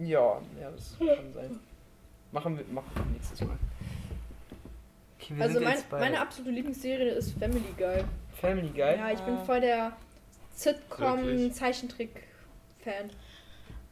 Ja, 0.00 0.40
ja, 0.60 0.70
das 0.72 0.96
kann 0.98 1.32
sein. 1.32 1.60
Machen 2.32 2.58
wir, 2.58 2.64
machen 2.72 2.90
wir 2.96 3.04
nächstes 3.12 3.40
Mal. 3.42 3.56
Okay, 5.20 5.34
Also 5.38 5.60
mein, 5.60 5.76
meine 5.92 6.20
absolute 6.20 6.50
Lieblingsserie 6.50 7.10
ist 7.10 7.38
Family 7.38 7.62
Guy. 7.78 8.02
Family 8.40 8.68
Guy. 8.70 8.96
Ja, 8.96 9.10
ich 9.12 9.20
bin 9.20 9.34
Ah. 9.34 9.44
voll 9.44 9.60
der? 9.60 9.92
Sitcom-Zeichentrick-Fan. 10.54 13.10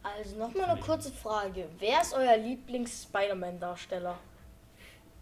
Also 0.03 0.35
nochmal 0.37 0.69
eine 0.71 0.79
kurze 0.81 1.11
Frage. 1.11 1.65
Wer 1.79 2.01
ist 2.01 2.13
euer 2.13 2.37
Lieblings-Spider-Man-Darsteller? 2.37 4.17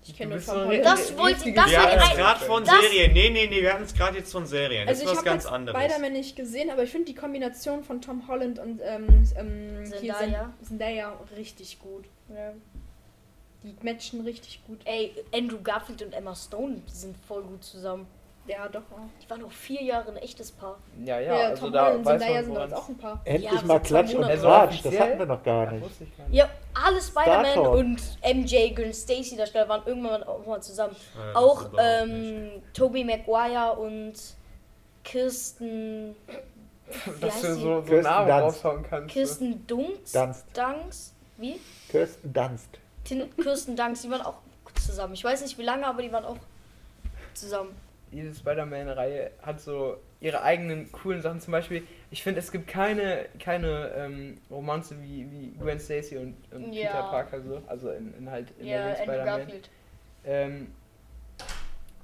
Ich 0.04 0.18
kenne 0.18 0.36
nur 0.36 0.39
ein 0.39 0.48
Holland. 0.68 0.84
Das 0.86 1.16
wollte- 1.16 1.54
das 1.54 1.70
Wir 1.70 1.78
war 1.78 1.86
hatten 1.92 2.00
die 2.00 2.06
es 2.12 2.18
gerade 2.18 2.39
von 2.46 2.66
das- 2.66 2.82
Serien. 2.82 3.14
Nee, 3.14 3.30
nee, 3.30 3.46
nee, 3.46 3.62
wir 3.62 3.72
hatten 3.74 3.84
es 3.84 3.94
gerade 3.94 4.18
jetzt 4.18 4.32
von 4.32 4.48
Serien. 4.48 4.88
Das 4.88 5.00
Also 5.00 5.04
ist 5.04 5.06
ich 5.06 5.12
was 5.12 5.18
habe 5.20 5.30
ganz 5.30 5.44
jetzt 5.44 5.54
anderes. 5.54 5.80
Spider-Man 5.80 6.14
nicht 6.14 6.36
gesehen, 6.36 6.72
aber 6.72 6.82
ich 6.84 6.89
finde 6.92 7.06
die 7.06 7.14
Kombination 7.16 7.84
von 7.84 8.02
Tom 8.02 8.28
Holland 8.28 8.58
und 8.58 8.82
ähm, 8.84 9.06
ähm, 9.38 9.84
hier 10.00 10.16
Zendaya. 10.16 10.52
Zen- 10.62 10.68
Zendaya 10.68 11.20
richtig 11.38 11.78
gut. 11.80 12.06
Ja. 12.30 12.52
Die 13.64 13.76
matchen 13.86 14.22
richtig 14.22 14.64
gut. 14.66 14.80
Ey, 14.86 15.14
Andrew 15.32 15.62
Garfield 15.62 16.02
und 16.02 16.14
Emma 16.14 16.34
Stone 16.36 16.82
die 16.88 16.92
sind 16.92 17.16
voll 17.28 17.44
gut 17.44 17.64
zusammen. 17.64 18.08
Ja, 18.48 18.68
doch. 18.68 18.82
auch. 18.92 18.98
Die 19.24 19.30
waren 19.30 19.42
noch 19.42 19.52
vier 19.52 19.84
Jahre 19.84 20.10
ein 20.12 20.18
echtes 20.18 20.52
Paar. 20.52 20.78
Ja, 21.06 21.20
ja, 21.20 21.38
Ja, 21.38 21.48
also 21.50 21.64
Tom 21.66 21.74
da 21.74 21.86
Holland 21.86 21.98
und 22.00 22.06
weiß 22.06 22.20
man, 22.22 22.46
sind 22.46 22.56
jetzt 22.56 22.74
auch 22.74 22.89
ein 22.89 22.98
Paar. 22.98 23.22
Endlich 23.24 23.52
Ja, 23.52 23.52
mal 23.52 23.60
seit 23.68 23.68
zwei 23.68 23.80
Klatsch 23.88 24.10
und 24.10 24.16
Monaten. 24.16 24.32
Also 24.32 24.48
Tratsch, 24.48 24.82
das 24.84 25.00
hatten 25.00 25.20
wir 25.20 25.26
noch 25.28 25.44
gar 25.44 25.72
nicht. 25.72 25.84
wusste 25.86 26.04
ich 26.06 26.18
gar 26.18 26.28
nicht. 26.28 26.36
Ja, 26.38 26.50
alle 26.74 27.02
Spider-Man 27.02 27.58
und 27.68 28.18
MJ, 28.24 28.74
Gwen 28.74 28.94
Stacy 28.94 29.38
Darsteller 29.38 29.70
waren 29.70 29.82
irgendwann 29.86 30.24
auch 30.24 30.46
mal 30.46 30.62
zusammen. 30.62 30.96
Ja, 31.16 31.39
auch 31.39 31.70
ähm, 31.80 32.50
Tobey 32.74 33.04
Maguire 33.04 33.74
und 33.78 34.14
Kirsten. 35.04 36.16
Wie 37.06 37.22
Dass 37.22 37.36
heißt 37.36 37.44
du 37.44 37.54
so, 37.54 37.60
so 37.78 37.82
Kirsten 37.84 38.12
Namen 38.12 38.32
raushauen 38.32 38.84
kannst. 38.84 39.08
ne? 39.08 39.14
Kirsten 39.14 39.68
Dunst. 39.68 40.16
Dunst. 40.16 40.46
Dunst. 40.54 41.14
Wie? 41.38 41.60
Kirsten 41.89 42.34
Dunst. 42.34 42.70
Kirsten 43.42 43.76
Dunst, 43.76 44.04
die 44.04 44.10
waren 44.10 44.22
auch 44.22 44.36
zusammen. 44.84 45.14
Ich 45.14 45.24
weiß 45.24 45.42
nicht 45.42 45.58
wie 45.58 45.64
lange, 45.64 45.86
aber 45.86 46.02
die 46.02 46.12
waren 46.12 46.26
auch 46.26 46.38
zusammen. 47.34 47.76
Jede 48.12 48.34
Spider-Man-Reihe 48.34 49.32
hat 49.41 49.59
so 49.62 49.97
ihre 50.20 50.41
eigenen 50.43 50.91
coolen 50.91 51.22
Sachen. 51.22 51.39
Zum 51.39 51.51
Beispiel, 51.51 51.84
ich 52.12 52.22
finde, 52.24 52.39
es 52.39 52.51
gibt 52.51 52.68
keine, 52.68 53.26
keine 53.39 53.91
ähm, 53.97 54.38
Romanze 54.49 55.01
wie, 55.01 55.26
wie 55.32 55.53
Gwen 55.59 55.80
Stacy 55.80 56.18
und, 56.18 56.36
und 56.53 56.74
Ja. 56.74 56.88
Peter 56.91 57.03
Parker 57.03 57.41
so. 57.41 57.62
Also 57.68 57.89
in, 57.91 58.14
in 58.18 58.30
halt 58.30 58.47
in 58.59 58.68
Ja, 58.68 58.88
der 58.89 58.95
Spider-Man. 58.97 59.26
Garfield. 59.26 59.70
Ähm, 60.26 60.68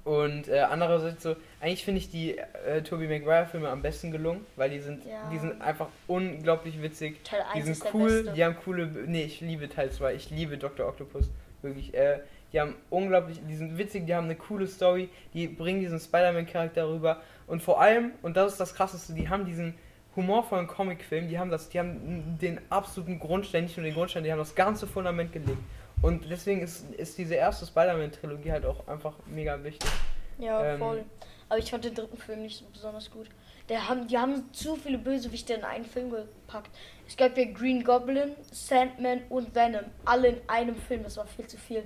und 0.04 0.48
äh, 0.48 0.60
andererseits 0.60 1.22
so, 1.22 1.36
eigentlich 1.60 1.84
finde 1.84 1.98
ich 1.98 2.10
die 2.10 2.38
äh, 2.38 2.80
Tobey 2.82 3.06
Maguire-Filme 3.08 3.68
am 3.68 3.82
besten 3.82 4.10
gelungen, 4.10 4.46
weil 4.56 4.70
die 4.70 4.78
sind, 4.80 5.04
Ja. 5.04 5.28
die 5.30 5.38
sind 5.38 5.60
einfach 5.60 5.88
unglaublich 6.06 6.80
witzig. 6.80 7.22
Teil 7.24 7.42
Die 7.52 7.58
1 7.58 7.64
sind 7.64 7.72
ist 7.72 7.84
der 7.84 7.94
cool, 7.94 8.32
die 8.34 8.42
haben 8.44 8.56
coole. 8.64 8.86
Nee, 8.86 9.24
ich 9.24 9.40
liebe 9.42 9.68
Teil 9.68 9.90
2. 9.90 10.14
Ich 10.14 10.30
liebe 10.30 10.56
Dr. 10.56 10.88
Octopus. 10.88 11.28
Wirklich. 11.60 11.92
Äh, 11.92 12.20
die 12.52 12.60
haben 12.60 12.74
unglaublich. 12.90 13.40
Die 13.46 13.56
sind 13.56 13.76
witzig, 13.78 14.06
die 14.06 14.14
haben 14.14 14.24
eine 14.24 14.36
coole 14.36 14.66
Story. 14.66 15.08
Die 15.34 15.48
bringen 15.48 15.80
diesen 15.80 16.00
Spider-Man-Charakter 16.00 16.88
rüber. 16.88 17.20
Und 17.46 17.62
vor 17.62 17.80
allem, 17.80 18.12
und 18.22 18.36
das 18.36 18.52
ist 18.52 18.60
das 18.60 18.74
krasseste, 18.74 19.12
die 19.12 19.28
haben 19.28 19.44
diesen 19.44 19.74
humorvollen 20.16 20.66
Comicfilm, 20.66 21.28
die 21.28 21.38
haben 21.38 21.50
das, 21.50 21.68
die 21.68 21.78
haben 21.78 22.38
den 22.40 22.60
absoluten 22.70 23.18
Grundstein, 23.18 23.64
nicht 23.64 23.76
nur 23.76 23.84
den 23.84 23.94
Grundstein, 23.94 24.24
die 24.24 24.32
haben 24.32 24.38
das 24.38 24.54
ganze 24.54 24.86
Fundament 24.86 25.32
gelegt. 25.32 25.58
Und 26.02 26.28
deswegen 26.30 26.60
ist, 26.62 26.90
ist 26.94 27.18
diese 27.18 27.34
erste 27.34 27.66
Spider-Man-Trilogie 27.66 28.52
halt 28.52 28.66
auch 28.66 28.86
einfach 28.88 29.14
mega 29.26 29.62
wichtig. 29.62 29.90
Ja, 30.38 30.64
Ähm, 30.64 30.78
voll. 30.78 31.04
Aber 31.48 31.58
ich 31.58 31.70
fand 31.70 31.84
den 31.84 31.94
dritten 31.94 32.18
Film 32.18 32.42
nicht 32.42 32.58
so 32.58 32.64
besonders 32.72 33.10
gut. 33.10 33.28
Der 33.68 33.88
haben, 33.88 34.06
die 34.06 34.18
haben 34.18 34.52
zu 34.52 34.76
viele 34.76 34.98
Bösewichte 34.98 35.54
in 35.54 35.64
einen 35.64 35.84
Film 35.84 36.10
gepackt. 36.10 36.70
Es 37.06 37.16
gab 37.16 37.36
ja 37.36 37.44
Green 37.44 37.84
Goblin, 37.84 38.32
Sandman 38.50 39.22
und 39.28 39.54
Venom. 39.54 39.84
Alle 40.04 40.28
in 40.28 40.36
einem 40.48 40.76
Film. 40.76 41.02
Das 41.02 41.16
war 41.16 41.26
viel 41.26 41.46
zu 41.46 41.56
viel. 41.56 41.82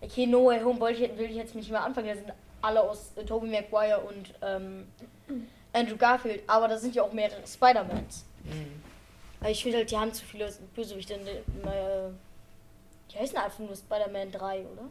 Okay, 0.00 0.26
No 0.26 0.46
Way 0.46 0.62
Home 0.62 0.80
wollte 0.80 1.04
ich, 1.04 1.18
will 1.18 1.30
ich 1.30 1.36
jetzt 1.36 1.54
nicht 1.54 1.70
mehr 1.70 1.82
anfangen. 1.84 2.08
Da 2.08 2.14
sind 2.14 2.32
alle 2.62 2.80
aus 2.82 3.12
äh, 3.16 3.24
Tobey 3.24 3.48
Maguire 3.48 4.00
und 4.00 4.34
ähm, 4.42 4.88
Andrew 5.72 5.96
Garfield, 5.96 6.42
aber 6.46 6.68
da 6.68 6.78
sind 6.78 6.94
ja 6.94 7.02
auch 7.02 7.12
mehrere 7.12 7.46
Spider-Mans. 7.46 8.24
Mhm. 8.44 8.82
Aber 9.40 9.50
ich 9.50 9.62
finde 9.62 9.78
halt, 9.78 9.90
die 9.90 9.96
haben 9.96 10.12
zu 10.12 10.24
viele 10.24 10.52
Bösewichte. 10.74 11.14
in 11.14 11.24
der- 11.24 12.06
Äh, 12.06 12.10
die 13.12 13.18
heißen 13.18 13.36
einfach 13.38 13.58
nur 13.60 13.74
Spider-Man 13.74 14.30
3, 14.32 14.60
oder? 14.66 14.82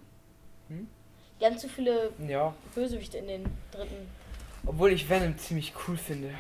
Hm? 0.70 0.88
Die 1.40 1.46
haben 1.46 1.58
zu 1.58 1.70
viele 1.70 2.12
Ja, 2.28 2.54
Bösewichte 2.74 3.18
in 3.20 3.28
den 3.28 3.46
dritten. 3.72 4.08
obwohl 4.66 4.92
ich 4.92 5.08
Venom 5.10 5.38
ziemlich 5.38 5.74
cool 5.88 5.98
finde. 5.98 6.32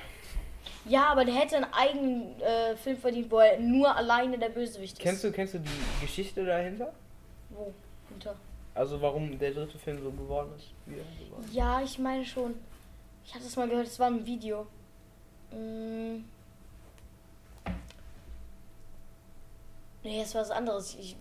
Ja, 0.85 1.07
aber 1.07 1.23
der 1.25 1.35
hätte 1.35 1.57
einen 1.57 1.73
eigenen 1.73 2.41
äh, 2.41 2.75
Film 2.77 2.97
verdient, 2.97 3.29
wo 3.29 3.39
er 3.39 3.59
nur 3.59 3.93
alleine 3.95 4.37
der 4.39 4.49
Bösewicht 4.49 4.93
ist. 4.97 5.01
Kennst 5.01 5.23
du, 5.23 5.31
kennst 5.31 5.53
du 5.53 5.59
die 5.59 5.69
Geschichte 6.01 6.43
dahinter? 6.45 6.93
Wo? 7.49 7.71
Hinter. 8.09 8.35
Also 8.77 9.01
warum 9.01 9.39
der 9.39 9.51
dritte 9.51 9.79
Film 9.79 10.01
so 10.03 10.11
geworden 10.11 10.51
ist, 10.55 10.71
wie 10.85 10.99
er 10.99 11.25
geworden? 11.25 11.49
Ja, 11.51 11.81
ich 11.81 11.97
meine 11.97 12.23
schon. 12.23 12.53
Ich 13.25 13.33
hatte 13.33 13.45
es 13.45 13.55
mal 13.55 13.67
gehört, 13.67 13.87
es 13.87 13.99
war 13.99 14.07
ein 14.07 14.25
Video. 14.25 14.67
Mm. 15.51 16.23
Nee, 20.03 20.21
es 20.21 20.35
war 20.35 20.41
was 20.41 20.51
anderes. 20.51 20.95
Ich 20.99 21.15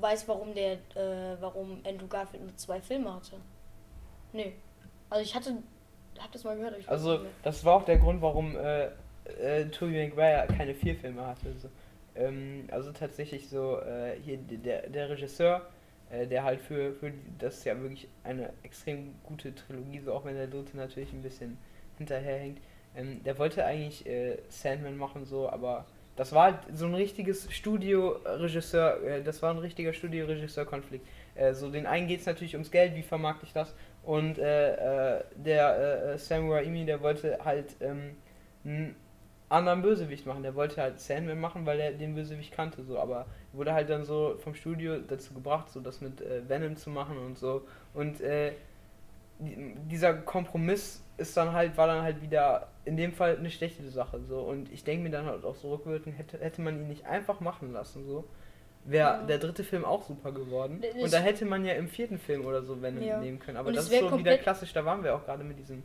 weiß, 0.00 0.26
warum 0.26 0.54
der, 0.54 0.72
äh, 0.96 1.36
warum 1.38 1.80
Andrew 1.86 2.08
Garfield 2.08 2.44
nur 2.44 2.56
zwei 2.56 2.80
Filme 2.80 3.14
hatte. 3.14 3.36
Nee. 4.32 4.54
Also 5.10 5.22
ich 5.22 5.34
hatte, 5.34 5.58
hab 6.18 6.32
das 6.32 6.44
mal 6.44 6.56
gehört. 6.56 6.76
Also 6.88 7.26
das 7.42 7.62
war 7.64 7.74
auch 7.74 7.84
der 7.84 7.98
Grund, 7.98 8.22
warum 8.22 8.56
äh, 8.56 8.86
äh, 9.38 9.66
Tobey 9.66 10.08
Maguire 10.08 10.46
keine 10.48 10.74
vier 10.74 10.96
Filme 10.96 11.26
hatte. 11.26 11.52
So. 11.60 11.68
Ähm, 12.14 12.68
also 12.70 12.90
tatsächlich 12.90 13.50
so 13.50 13.78
äh, 13.80 14.18
hier 14.24 14.38
der, 14.38 14.88
der 14.88 15.10
Regisseur, 15.10 15.66
äh, 16.12 16.26
der 16.26 16.44
halt 16.44 16.60
für, 16.60 16.92
für 16.92 17.12
das 17.38 17.58
ist 17.58 17.64
ja 17.64 17.80
wirklich 17.80 18.06
eine 18.22 18.52
extrem 18.62 19.14
gute 19.24 19.54
Trilogie, 19.54 20.00
so 20.00 20.12
auch 20.12 20.24
wenn 20.24 20.36
der 20.36 20.46
dritte 20.46 20.76
natürlich 20.76 21.12
ein 21.12 21.22
bisschen 21.22 21.56
hinterherhängt. 21.98 22.60
Ähm, 22.94 23.22
der 23.24 23.38
wollte 23.38 23.64
eigentlich 23.64 24.06
äh, 24.06 24.36
Sandman 24.48 24.96
machen 24.96 25.24
so, 25.24 25.48
aber 25.48 25.86
das 26.14 26.32
war 26.32 26.52
halt 26.52 26.58
so 26.74 26.84
ein 26.84 26.94
richtiges 26.94 27.50
Studio-Regisseur, 27.50 29.02
äh, 29.02 29.22
das 29.22 29.40
war 29.40 29.50
ein 29.50 29.58
richtiger 29.58 29.94
Studio-Regisseur-Konflikt. 29.94 31.06
Äh, 31.34 31.54
so 31.54 31.70
den 31.70 31.86
einen 31.86 32.06
geht 32.06 32.20
es 32.20 32.26
natürlich 32.26 32.54
ums 32.54 32.70
Geld, 32.70 32.94
wie 32.94 33.02
vermarkte 33.02 33.46
ich 33.46 33.54
das? 33.54 33.74
Und 34.02 34.38
äh, 34.38 35.16
äh, 35.16 35.24
der 35.34 36.12
äh, 36.12 36.18
Sam 36.18 36.50
Raimi, 36.50 36.84
der 36.84 37.00
wollte 37.00 37.38
halt 37.42 37.76
ähm, 37.80 38.16
einen 38.64 38.96
anderen 39.52 39.82
Bösewicht 39.82 40.26
machen. 40.26 40.42
Der 40.42 40.54
wollte 40.54 40.80
halt 40.80 40.98
Sandman 41.00 41.40
machen, 41.40 41.66
weil 41.66 41.78
er 41.80 41.92
den 41.92 42.14
Bösewicht 42.14 42.52
kannte, 42.52 42.82
so. 42.84 42.98
Aber 42.98 43.26
wurde 43.52 43.72
halt 43.74 43.90
dann 43.90 44.04
so 44.04 44.36
vom 44.38 44.54
Studio 44.54 44.98
dazu 44.98 45.34
gebracht, 45.34 45.70
so 45.70 45.80
das 45.80 46.00
mit 46.00 46.20
äh, 46.20 46.48
Venom 46.48 46.76
zu 46.76 46.90
machen 46.90 47.18
und 47.18 47.38
so. 47.38 47.62
Und 47.94 48.20
äh, 48.20 48.52
die- 49.38 49.74
dieser 49.90 50.14
Kompromiss 50.14 51.02
ist 51.18 51.36
dann 51.36 51.52
halt, 51.52 51.76
war 51.76 51.86
dann 51.86 52.02
halt 52.02 52.22
wieder 52.22 52.68
in 52.84 52.96
dem 52.96 53.12
Fall 53.12 53.36
eine 53.36 53.50
schlechte 53.50 53.88
Sache, 53.90 54.20
so. 54.22 54.40
Und 54.40 54.72
ich 54.72 54.84
denke 54.84 55.04
mir 55.04 55.10
dann 55.10 55.26
halt 55.26 55.44
auch 55.44 55.54
so 55.56 55.72
rückwirkend, 55.74 56.16
hätte, 56.18 56.38
hätte 56.38 56.62
man 56.62 56.80
ihn 56.80 56.88
nicht 56.88 57.06
einfach 57.06 57.40
machen 57.40 57.72
lassen, 57.72 58.04
so. 58.06 58.24
Wäre 58.84 59.08
Ja. 59.20 59.22
der 59.22 59.38
dritte 59.38 59.62
Film 59.62 59.84
auch 59.84 60.02
super 60.02 60.32
geworden. 60.32 60.80
Das 60.82 61.00
Und 61.04 61.12
da 61.12 61.18
hätte 61.18 61.44
man 61.44 61.64
ja 61.64 61.74
im 61.74 61.86
vierten 61.86 62.18
Film 62.18 62.44
oder 62.44 62.62
so 62.64 62.82
Venom 62.82 63.02
Ja. 63.04 63.20
nehmen 63.20 63.38
können. 63.38 63.56
Aber 63.56 63.70
das 63.70 63.88
ist 63.88 64.00
so 64.00 64.18
wieder 64.18 64.36
klassisch, 64.38 64.72
da 64.72 64.84
waren 64.84 65.04
wir 65.04 65.14
auch 65.14 65.24
gerade 65.24 65.44
mit 65.44 65.56
diesem 65.58 65.84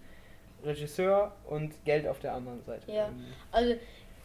Regisseur 0.63 1.33
und 1.45 1.73
Geld 1.85 2.07
auf 2.07 2.19
der 2.19 2.33
anderen 2.33 2.61
Seite. 2.63 2.91
Ja. 2.91 3.09
Also, 3.51 3.75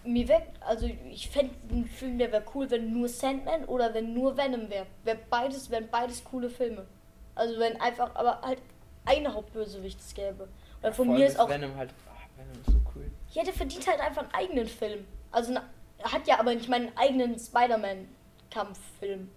mir 0.05 0.29
weg, 0.29 0.49
also 0.61 0.91
ich 1.11 1.29
fände 1.31 1.55
einen 1.71 1.87
Film, 1.87 2.19
der 2.19 2.33
wäre 2.33 2.45
cool, 2.55 2.71
wenn 2.71 2.93
nur 2.93 3.09
Sandman 3.09 3.65
oder 3.67 3.95
wenn 3.95 4.13
nur 4.13 4.37
Venom 4.37 4.69
wäre. 4.69 4.87
Wär 5.05 5.17
beides, 5.31 5.71
wären 5.71 5.89
beides 5.91 6.25
coole 6.25 6.51
Filme. 6.51 6.87
Also 7.35 7.59
wenn 7.59 7.81
einfach, 7.81 8.15
aber 8.15 8.41
halt 8.43 8.59
eine 9.05 9.33
Hauptbösewicht 9.33 10.01
es 10.01 10.15
gäbe. 10.15 10.49
Oder 10.81 10.93
von 10.93 11.07
Vor 11.07 11.17
mir 11.17 11.27
ist 11.27 11.39
auch, 11.39 11.49
Venom 11.49 11.77
halt. 11.77 11.91
ach, 12.09 12.27
Venom 12.37 12.61
ist 12.61 12.67
so 12.67 12.81
cool. 12.95 13.11
ja, 13.33 13.45
der 13.45 13.53
verdient 13.53 13.87
halt 13.87 14.01
einfach 14.01 14.23
einen 14.23 14.35
eigenen 14.35 14.67
Film. 14.67 15.07
Also 15.31 15.53
na, 15.53 15.63
er 15.99 16.13
hat 16.13 16.27
ja 16.27 16.41
aber 16.41 16.55
nicht 16.55 16.69
meinen 16.69 16.91
eigenen 16.97 17.39
Spider-Man-Kampffilm. 17.39 19.31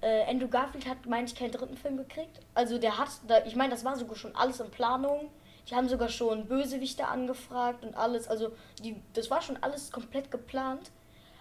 Äh, 0.00 0.24
Andrew 0.24 0.48
Garfield 0.48 0.86
hat, 0.86 1.06
meine 1.06 1.26
ich, 1.26 1.34
keinen 1.34 1.52
dritten 1.52 1.76
Film 1.76 1.96
gekriegt. 1.96 2.40
Also 2.54 2.78
der 2.78 2.98
hat, 2.98 3.08
da, 3.26 3.44
ich 3.44 3.56
meine, 3.56 3.70
das 3.70 3.84
war 3.84 3.96
sogar 3.96 4.16
schon 4.16 4.34
alles 4.36 4.60
in 4.60 4.70
Planung. 4.70 5.30
Die 5.68 5.74
haben 5.74 5.88
sogar 5.88 6.08
schon 6.08 6.46
Bösewichte 6.46 7.06
angefragt 7.06 7.84
und 7.84 7.94
alles. 7.96 8.28
Also 8.28 8.52
die, 8.82 9.00
das 9.12 9.30
war 9.30 9.42
schon 9.42 9.62
alles 9.62 9.90
komplett 9.90 10.30
geplant. 10.30 10.90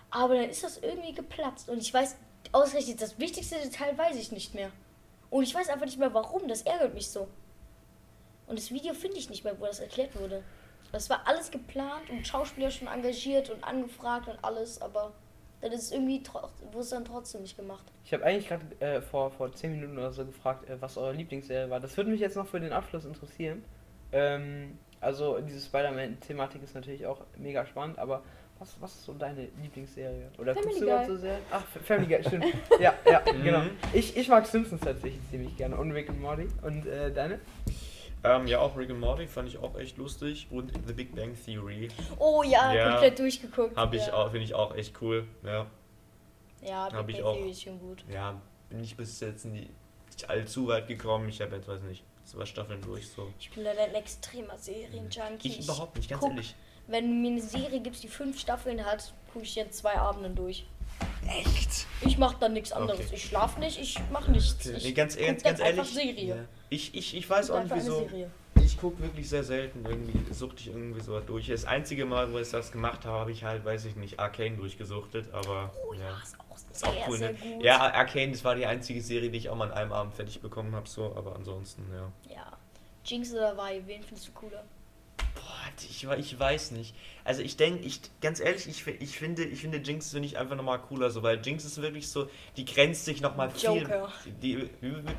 Aber 0.10 0.36
dann 0.36 0.50
ist 0.50 0.64
das 0.64 0.78
irgendwie 0.78 1.14
geplatzt. 1.14 1.70
Und 1.70 1.80
ich 1.80 1.94
weiß, 1.94 2.18
ausgerechnet 2.52 3.02
das 3.02 3.20
wichtigste 3.20 3.56
Detail 3.56 3.98
weiß 3.98 4.16
ich 4.18 4.32
nicht 4.32 4.54
mehr. 4.54 4.72
Und 5.30 5.44
ich 5.44 5.54
weiß 5.54 5.70
einfach 5.70 5.86
nicht 5.86 6.00
mehr 6.00 6.14
warum. 6.14 6.48
Das 6.48 6.64
ärgert 6.64 6.94
mich 6.94 7.10
so. 7.10 7.28
Und 8.48 8.58
das 8.58 8.72
Video 8.72 8.94
finde 8.94 9.18
ich 9.18 9.30
nicht 9.30 9.44
mehr, 9.44 9.60
wo 9.60 9.66
das 9.66 9.80
erklärt 9.80 10.20
wurde. 10.20 10.44
Das 10.92 11.10
war 11.10 11.28
alles 11.28 11.52
geplant 11.52 12.10
und 12.10 12.26
Schauspieler 12.26 12.72
schon 12.72 12.88
engagiert 12.88 13.50
und 13.50 13.64
angefragt 13.64 14.30
und 14.30 14.42
alles, 14.42 14.82
aber 14.82 15.12
dann 15.62 15.72
ist 15.72 15.84
es 15.84 15.92
irgendwie 15.92 16.22
wurde 16.72 16.80
es 16.80 16.90
dann 16.90 17.06
trotzdem 17.06 17.42
nicht 17.42 17.58
gemacht. 17.58 17.86
Ich 18.06 18.14
habe 18.14 18.24
eigentlich 18.24 18.48
gerade 18.48 18.64
äh, 18.80 19.02
vor, 19.02 19.32
vor 19.32 19.52
10 19.52 19.72
Minuten 19.72 19.98
oder 19.98 20.12
so 20.12 20.26
gefragt, 20.26 20.70
äh, 20.70 20.80
was 20.82 20.98
eure 20.98 21.14
Lieblingsserie 21.14 21.70
war. 21.70 21.80
Das 21.80 21.96
würde 21.98 22.10
mich 22.12 22.20
jetzt 22.20 22.36
noch 22.36 22.48
für 22.48 22.60
den 22.60 22.72
Abschluss 22.74 23.06
interessieren. 23.06 23.64
Ähm, 24.12 24.78
also 25.02 25.40
diese 25.40 25.60
Spider-Man-Thematik 25.66 26.64
ist 26.64 26.76
natürlich 26.76 27.06
auch 27.06 27.22
mega 27.38 27.66
spannend, 27.66 28.00
aber 28.00 28.24
was, 28.60 28.76
was 28.82 28.96
ist 28.96 29.06
so 29.06 29.14
deine 29.14 29.48
Lieblingsserie? 29.62 30.30
Oder 30.40 30.54
Family 30.56 30.64
guckst 30.70 30.82
du 30.82 30.86
überhaupt 30.86 31.06
Guy. 31.08 31.16
so 31.16 31.22
Serien? 31.22 31.42
Ach, 31.52 31.64
Family 31.84 32.08
Guy, 32.08 32.24
stimmt. 32.24 32.46
ja, 32.80 32.94
ja, 33.06 33.22
Mhm. 33.34 33.44
genau. 33.44 33.62
Ich, 33.94 34.18
ich 34.18 34.28
mag 34.30 34.48
Simpsons 34.48 34.82
tatsächlich 34.82 35.22
ziemlich 35.30 35.56
gerne 35.58 35.76
und 35.78 35.92
Rick 35.92 36.10
and 36.10 36.20
Morty. 36.22 36.48
Und 36.64 36.88
äh, 36.88 37.12
deine? 37.12 37.40
Ähm, 38.24 38.48
ja, 38.48 38.60
auch 38.60 38.76
Rick 38.78 38.90
and 38.90 39.00
Morty 39.00 39.28
fand 39.28 39.48
ich 39.48 39.58
auch 39.58 39.78
echt 39.78 39.98
lustig. 39.98 40.48
Und 40.50 40.72
The 40.88 40.94
Big 40.94 41.16
Bang 41.16 41.36
Theory 41.46 41.88
Oh 42.20 42.44
ja, 42.44 42.74
Ja. 42.74 42.90
komplett 42.92 43.20
durchgeguckt. 43.20 43.76
habe 43.78 43.96
ich 43.96 44.08
ja. 44.08 44.14
auch, 44.14 44.32
finde 44.32 44.46
ich 44.46 44.54
auch 44.54 44.76
echt 44.76 45.00
cool. 45.02 45.28
Ja, 45.44 45.68
Ja, 46.62 46.90
Hab 46.92 47.06
Big 47.08 47.18
ich 47.18 47.22
Bang 47.22 47.32
auch. 47.32 47.36
Theory 47.38 47.52
ist 47.52 47.62
schon 47.64 47.80
gut. 47.80 48.04
ja 48.12 48.40
bin 48.70 48.84
ich 48.84 48.98
bis 48.98 49.20
jetzt 49.22 49.46
nicht 49.46 49.70
allzu 50.28 50.68
weit 50.68 50.88
gekommen. 50.88 51.30
Ich 51.30 51.40
habe 51.42 51.56
jetzt, 51.56 51.68
weiß 51.70 51.82
nicht, 51.84 52.04
zwei 52.26 52.44
Staffeln 52.46 52.82
durch 52.82 53.08
so. 53.08 53.32
Ich 53.40 53.50
bin 53.52 53.64
leider 53.64 53.84
ein 53.84 53.94
extremer 53.96 54.58
Serienjunkie. 54.58 55.48
Ich 55.48 55.64
überhaupt 55.64 55.96
nicht, 55.96 56.10
ganz 56.10 56.22
guck- 56.22 56.32
ehrlich. 56.32 56.54
Wenn 56.88 57.08
du 57.08 57.14
mir 57.16 57.32
eine 57.32 57.42
Serie 57.42 57.80
gibst, 57.82 58.04
die 58.04 58.08
fünf 58.10 58.40
Staffeln 58.40 58.84
hat, 58.86 59.14
gucke 59.32 59.46
ich 59.46 59.58
in 59.58 59.72
zwei 59.72 59.96
Abenden 59.98 60.36
durch. 60.36 60.66
Echt? 61.28 61.88
Ich 62.02 62.18
mache 62.18 62.38
dann 62.40 62.54
nichts 62.54 62.72
anderes. 62.72 63.00
Okay. 63.00 63.16
Ich 63.16 63.26
schlafe 63.26 63.60
nicht, 63.60 63.80
ich 63.80 64.00
mache 64.12 64.32
nichts. 64.32 64.66
Ich 64.66 64.84
Nee, 64.84 64.92
ganz, 64.94 65.16
guck 65.18 65.26
ganz, 65.26 65.44
ganz 65.44 65.60
ehrlich. 65.60 65.88
Serie. 65.90 66.48
Ich, 66.70 66.96
ich, 66.96 67.16
ich 67.16 67.30
weiß 67.30 67.48
Guck 67.48 67.58
auch 67.58 67.64
nicht 67.64 67.76
wieso. 67.76 68.10
Ich 68.64 68.78
gucke 68.80 69.02
wirklich 69.02 69.30
sehr 69.30 69.44
selten 69.44 69.86
irgendwie, 69.86 70.34
suchte 70.34 70.62
ich 70.62 70.68
irgendwie 70.68 71.00
so 71.02 71.20
durch. 71.20 71.48
Das 71.48 71.66
einzige 71.66 72.06
Mal, 72.06 72.34
wo 72.34 72.40
ich 72.40 72.50
das 72.50 72.72
gemacht 72.72 73.06
habe, 73.06 73.20
habe 73.20 73.32
ich 73.32 73.44
halt, 73.44 73.64
weiß 73.64 73.86
ich 73.86 73.96
nicht, 73.96 74.20
Arcane 74.20 74.58
durchgesuchtet, 74.58 75.32
aber 75.32 75.72
Oh 75.88 75.94
ja, 75.94 76.02
ja. 76.02 76.18
ist 76.22 76.36
auch 76.40 76.56
Ist 76.56 76.80
sehr, 76.80 76.90
auch 76.90 77.08
cool, 77.08 77.20
ne? 77.20 77.36
Ja, 77.62 77.80
Arcane, 77.94 78.32
das 78.32 78.44
war 78.44 78.56
die 78.56 78.66
einzige 78.66 79.02
Serie, 79.02 79.30
die 79.30 79.38
ich 79.38 79.50
auch 79.50 79.56
mal 79.56 79.72
an 79.72 79.78
einem 79.78 79.94
Abend 79.94 80.16
fertig 80.16 80.42
bekommen 80.42 80.76
habe, 80.76 80.88
so, 80.90 81.16
aber 81.16 81.36
ansonsten, 81.36 81.86
ja. 81.94 82.34
ja. 82.34 82.58
Jinx 83.06 83.32
oder 83.34 83.56
Vi, 83.56 83.82
wen 83.86 84.04
findest 84.04 84.28
du 84.28 84.32
cooler? 84.34 84.64
Ich, 85.84 86.04
ich 86.06 86.40
weiß 86.40 86.72
nicht. 86.72 86.96
Also 87.24 87.42
ich 87.42 87.58
denke, 87.58 87.86
ich, 87.86 88.00
ganz 88.22 88.40
ehrlich, 88.40 88.68
ich, 88.68 88.88
ich 88.88 89.18
finde, 89.18 89.44
ich 89.44 89.62
finde 89.62 89.78
Jinx 89.78 90.12
finde 90.12 90.28
ich 90.28 90.38
einfach 90.38 90.56
nochmal 90.56 90.80
cooler, 90.82 91.10
so, 91.12 91.24
weil 91.24 91.40
Jinx 91.46 91.66
ist 91.66 91.82
wirklich 91.82 92.08
so, 92.10 92.30
die 92.56 92.66
grenzt 92.66 93.06
sich 93.06 93.22
nochmal 93.22 93.52
viel. 93.52 93.82
Joker. 93.82 94.12
Die, 94.42 94.70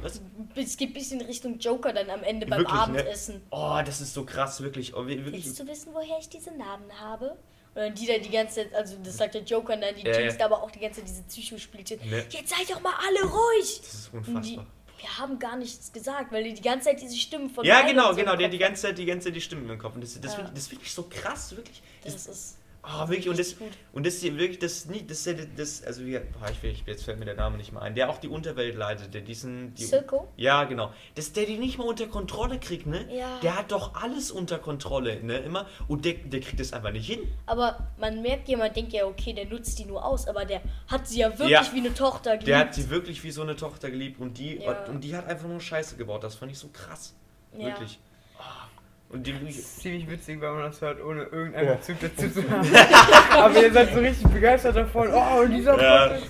was? 0.03 0.21
Es 0.55 0.77
geht 0.77 0.91
ein 0.91 0.93
bisschen 0.95 1.21
Richtung 1.21 1.59
Joker 1.59 1.93
dann 1.93 2.11
am 2.11 2.23
Ende 2.23 2.47
beim 2.47 2.61
Wirklich, 2.61 2.75
ne? 2.77 2.83
Abendessen. 2.83 3.43
Oh, 3.51 3.81
das 3.85 4.01
ist 4.01 4.15
so 4.15 4.25
krass, 4.25 4.61
wirklich. 4.63 4.95
Oh, 4.95 5.07
wir- 5.07 5.25
wirklich. 5.25 5.45
Willst 5.47 5.61
du 5.61 5.67
wissen, 5.67 5.93
woher 5.95 6.19
ich 6.19 6.29
diese 6.29 6.51
Narben 6.57 6.91
habe? 7.01 7.37
Oder 7.75 7.91
die 7.91 8.07
da 8.07 8.19
die 8.19 8.31
ganze 8.31 8.57
Zeit, 8.57 8.75
also 8.75 8.97
das 9.05 9.17
sagt 9.17 9.35
der 9.35 9.43
Joker 9.43 9.77
dann 9.77 9.95
die 9.95 10.07
Ja, 10.07 10.19
Jinx 10.19 10.37
da 10.39 10.47
aber 10.47 10.63
auch 10.63 10.71
die 10.71 10.81
ganze 10.81 11.01
Zeit 11.01 11.09
diese 11.11 11.23
Psycho-Spielte. 11.23 11.99
Ne. 12.09 12.25
Jetzt 12.31 12.49
seid 12.49 12.69
doch 12.71 12.81
mal 12.81 12.95
alle 13.07 13.31
ruhig! 13.31 13.81
Das 13.83 13.95
ist 13.95 14.13
Und 14.15 14.27
die, 14.27 14.31
unfassbar. 14.31 14.67
Wir 14.99 15.19
haben 15.19 15.39
gar 15.39 15.57
nichts 15.57 15.93
gesagt, 15.93 16.33
weil 16.33 16.45
die 16.45 16.55
die 16.55 16.63
ganze 16.63 16.87
Zeit 16.91 17.01
diese 17.01 17.17
Stimmen 17.17 17.49
von 17.51 17.65
Ja, 17.65 17.83
genau, 17.83 18.15
genau. 18.15 18.37
Der 18.37 18.47
hat 18.47 18.53
die 18.53 18.59
ganze 18.59 18.83
Zeit 18.83 18.99
die 18.99 19.07
ganze 19.07 19.27
Zeit 19.29 19.37
die 19.37 19.41
Stimmen 19.41 19.69
im 19.71 19.79
Kopf. 19.79 19.95
Und 19.95 20.03
das, 20.03 20.21
das, 20.21 20.33
Ja. 20.33 20.37
finde 20.37 20.51
ich- 20.51 20.55
das 20.59 20.67
finde 20.69 20.85
ich 20.85 20.93
so 20.93 21.03
krass, 21.09 21.57
wirklich. 21.57 21.83
Das 22.05 22.13
Das, 22.15 22.27
ist 22.27 22.58
oh, 22.91 23.09
wirklich. 23.09 23.29
Und 23.29 23.39
das, 23.39 23.57
und 23.93 24.07
das 24.07 24.21
hier 24.21 24.37
wirklich, 24.39 24.59
das 24.59 24.87
das, 25.07 25.19
ist 25.19 25.27
ja 25.27 25.33
das, 25.57 25.83
also 25.85 26.05
wie, 26.07 26.19
boah, 26.19 26.51
ich, 26.51 26.63
will- 26.63 26.75
jetzt 26.87 27.05
fällt 27.05 27.19
mir 27.19 27.25
der 27.25 27.35
Name 27.37 27.57
nicht 27.57 27.73
mehr 27.73 27.83
ein. 27.83 27.95
Der 27.95 28.09
auch 28.11 28.19
die 28.19 28.29
Unterwelt 28.29 28.75
leitet, 28.77 29.13
der 29.15 29.21
diesen, 29.23 29.75
die, 29.75 29.85
Silco? 29.85 30.29
ja, 30.37 30.65
genau. 30.65 30.93
Dass 31.15 31.33
der 31.33 31.47
die 31.47 31.59
nicht 31.59 31.79
mal 31.79 31.85
unter 31.85 32.07
Kontrolle 32.07 32.59
kriegt, 32.59 32.87
ne? 32.87 33.07
Ja. 33.15 33.39
Der 33.43 33.57
hat 33.57 33.73
doch 33.73 33.95
alles 33.95 34.31
unter 34.31 34.59
Kontrolle, 34.59 35.23
ne? 35.23 35.39
Immer. 35.39 35.67
Und 35.89 36.05
der, 36.05 36.15
der 36.15 36.41
kriegt 36.41 36.61
das 36.61 36.73
einfach 36.73 36.93
nicht 36.93 37.07
hin. 37.07 37.21
Aber 37.47 37.89
man 37.99 38.23
merkt 38.23 38.49
ja, 38.49 38.57
man 38.59 38.73
denkt 38.73 38.93
ja, 38.93 39.05
okay, 39.07 39.33
der 39.33 39.47
nutzt 39.47 39.79
die 39.79 39.85
nur 39.85 40.05
aus, 40.05 40.27
aber 40.29 40.45
der 40.45 40.63
hat 40.87 41.07
sie 41.09 41.21
ja 41.21 41.31
wirklich 41.31 41.51
Ja. 41.51 41.67
wie 41.73 41.79
eine 41.81 41.95
Tochter 41.95 42.33
geliebt. 42.33 42.49
Der 42.49 42.59
hat 42.59 42.75
sie 42.75 42.89
wirklich 42.91 43.23
wie 43.25 43.31
so 43.31 43.43
eine 43.43 43.57
Tochter 43.57 43.91
geliebt 43.91 44.21
und 44.21 44.39
die, 44.39 44.57
Ja. 44.59 44.85
und 44.85 45.03
die 45.03 45.17
hat 45.17 45.27
einfach 45.27 45.49
nur 45.49 45.61
Scheiße 45.61 45.97
gebaut. 45.97 46.23
Das 46.25 46.35
fand 46.37 46.53
ich 46.53 46.59
so 46.59 46.69
krass. 46.69 47.15
Wirklich. 47.53 47.99
Ah. 48.39 48.68
Und 49.11 49.27
die, 49.27 49.33
Das 49.33 49.43
ist 49.57 49.81
ziemlich 49.81 50.09
witzig, 50.11 50.41
weil 50.41 50.53
man 50.53 50.63
das 50.65 50.81
hört, 50.83 51.03
ohne 51.03 51.23
irgendeinen 51.23 51.69
Ja. 51.69 51.75
Bezug 51.75 51.97
dazu 52.01 52.31
zu 52.31 52.51
haben. 52.51 52.69
Aber 53.43 53.63
ihr 53.63 53.73
seid 53.73 53.95
so 53.95 54.01
richtig 54.01 54.27
begeistert 54.29 54.77
davon. 54.77 55.09
Oh, 55.13 55.41
und 55.43 55.51
dieser 55.53 55.81
Ja. 55.83 56.09
Podcast. 56.09 56.27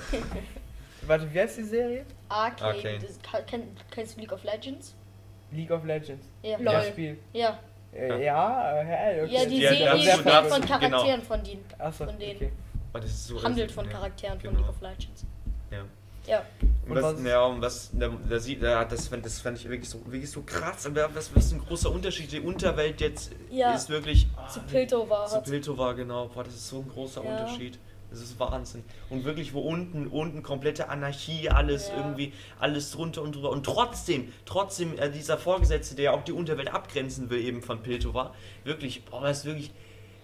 Warte, 1.06 1.34
wie 1.34 1.40
heißt 1.40 1.58
die 1.58 1.62
Serie? 1.64 2.04
Arcane. 2.28 2.68
Arcane. 2.68 2.98
Kenn, 3.46 3.62
kennst 3.90 4.16
du 4.16 4.20
League 4.20 4.32
of 4.32 4.44
Legends? 4.44 4.94
League 5.50 5.70
of 5.70 5.84
Legends. 5.84 6.26
Ja. 6.42 6.58
Das. 6.58 6.88
Spiel. 6.88 7.18
Ja. 7.32 7.58
Äh, 7.92 8.24
ja, 8.24 8.80
äh, 8.82 9.22
okay. 9.24 9.34
Ja, 9.34 9.44
die 9.46 9.60
Ja, 9.60 9.70
Serie 9.70 10.22
dazu- 10.22 10.48
von 10.50 10.60
genau. 10.60 10.78
Charakteren 10.78 11.22
von 11.22 11.42
denen. 11.42 11.64
Achso, 11.78 12.04
von 12.04 12.18
denen. 12.18 12.36
okay. 12.36 12.52
Oh, 12.94 12.98
das 12.98 13.06
ist 13.10 13.26
so 13.28 13.42
Handelt 13.42 13.72
von 13.72 13.88
Charakteren 13.88 14.38
von 14.38 14.50
genau. 14.50 14.60
League 14.60 14.68
of 14.70 14.80
Legends. 14.82 15.26
Ja. 15.70 15.84
Ja. 16.28 16.44
Und 16.86 16.96
Und 16.96 17.02
was, 17.02 17.14
was- 17.16 17.24
ja, 17.24 17.42
und 17.44 17.60
was, 17.60 17.90
da, 17.92 18.08
da 18.28 18.38
sieht, 18.38 18.62
da, 18.62 18.84
das, 18.84 19.08
fand, 19.08 19.24
das 19.24 19.40
fand 19.40 19.58
ich 19.58 19.68
wirklich 19.68 19.88
so, 19.88 20.00
wirklich 20.06 20.30
so 20.30 20.42
krass. 20.42 20.86
Und 20.86 20.96
was, 20.96 21.34
was 21.34 21.52
ein 21.52 21.58
großer 21.60 21.90
Unterschied. 21.90 22.30
Die 22.32 22.40
Unterwelt 22.40 23.00
jetzt 23.00 23.32
Ja. 23.50 23.74
ist 23.74 23.88
wirklich. 23.90 24.26
ah, 24.36 24.48
Zu 24.48 24.60
Piltover 24.60 25.26
Zu 25.26 25.36
hat. 25.36 25.44
Piltover, 25.44 25.94
genau. 25.94 26.28
Boah, 26.28 26.44
das 26.44 26.54
ist 26.54 26.68
so 26.68 26.78
ein 26.80 26.88
großer 26.88 27.24
Ja. 27.24 27.30
Unterschied. 27.30 27.78
Das 28.10 28.20
ist 28.22 28.40
Wahnsinn. 28.40 28.84
Und 29.10 29.26
wirklich, 29.26 29.52
wo 29.52 29.60
unten, 29.60 30.06
unten 30.06 30.42
komplette 30.42 30.88
Anarchie, 30.88 31.50
alles 31.50 31.88
Ja. 31.88 31.98
irgendwie, 31.98 32.32
alles 32.58 32.90
drunter 32.92 33.20
und 33.20 33.34
drüber. 33.34 33.50
Und 33.50 33.64
trotzdem, 33.66 34.32
trotzdem, 34.46 34.96
äh, 34.98 35.10
dieser 35.10 35.36
Vorgesetzte, 35.36 35.94
der 35.94 36.04
ja 36.06 36.10
auch 36.12 36.24
die 36.24 36.32
Unterwelt 36.32 36.72
abgrenzen 36.72 37.28
will, 37.28 37.44
eben 37.44 37.60
von 37.60 37.82
Piltover, 37.82 38.34
wirklich, 38.64 39.04
boah, 39.04 39.20
das 39.24 39.40
ist 39.40 39.44
wirklich, 39.44 39.72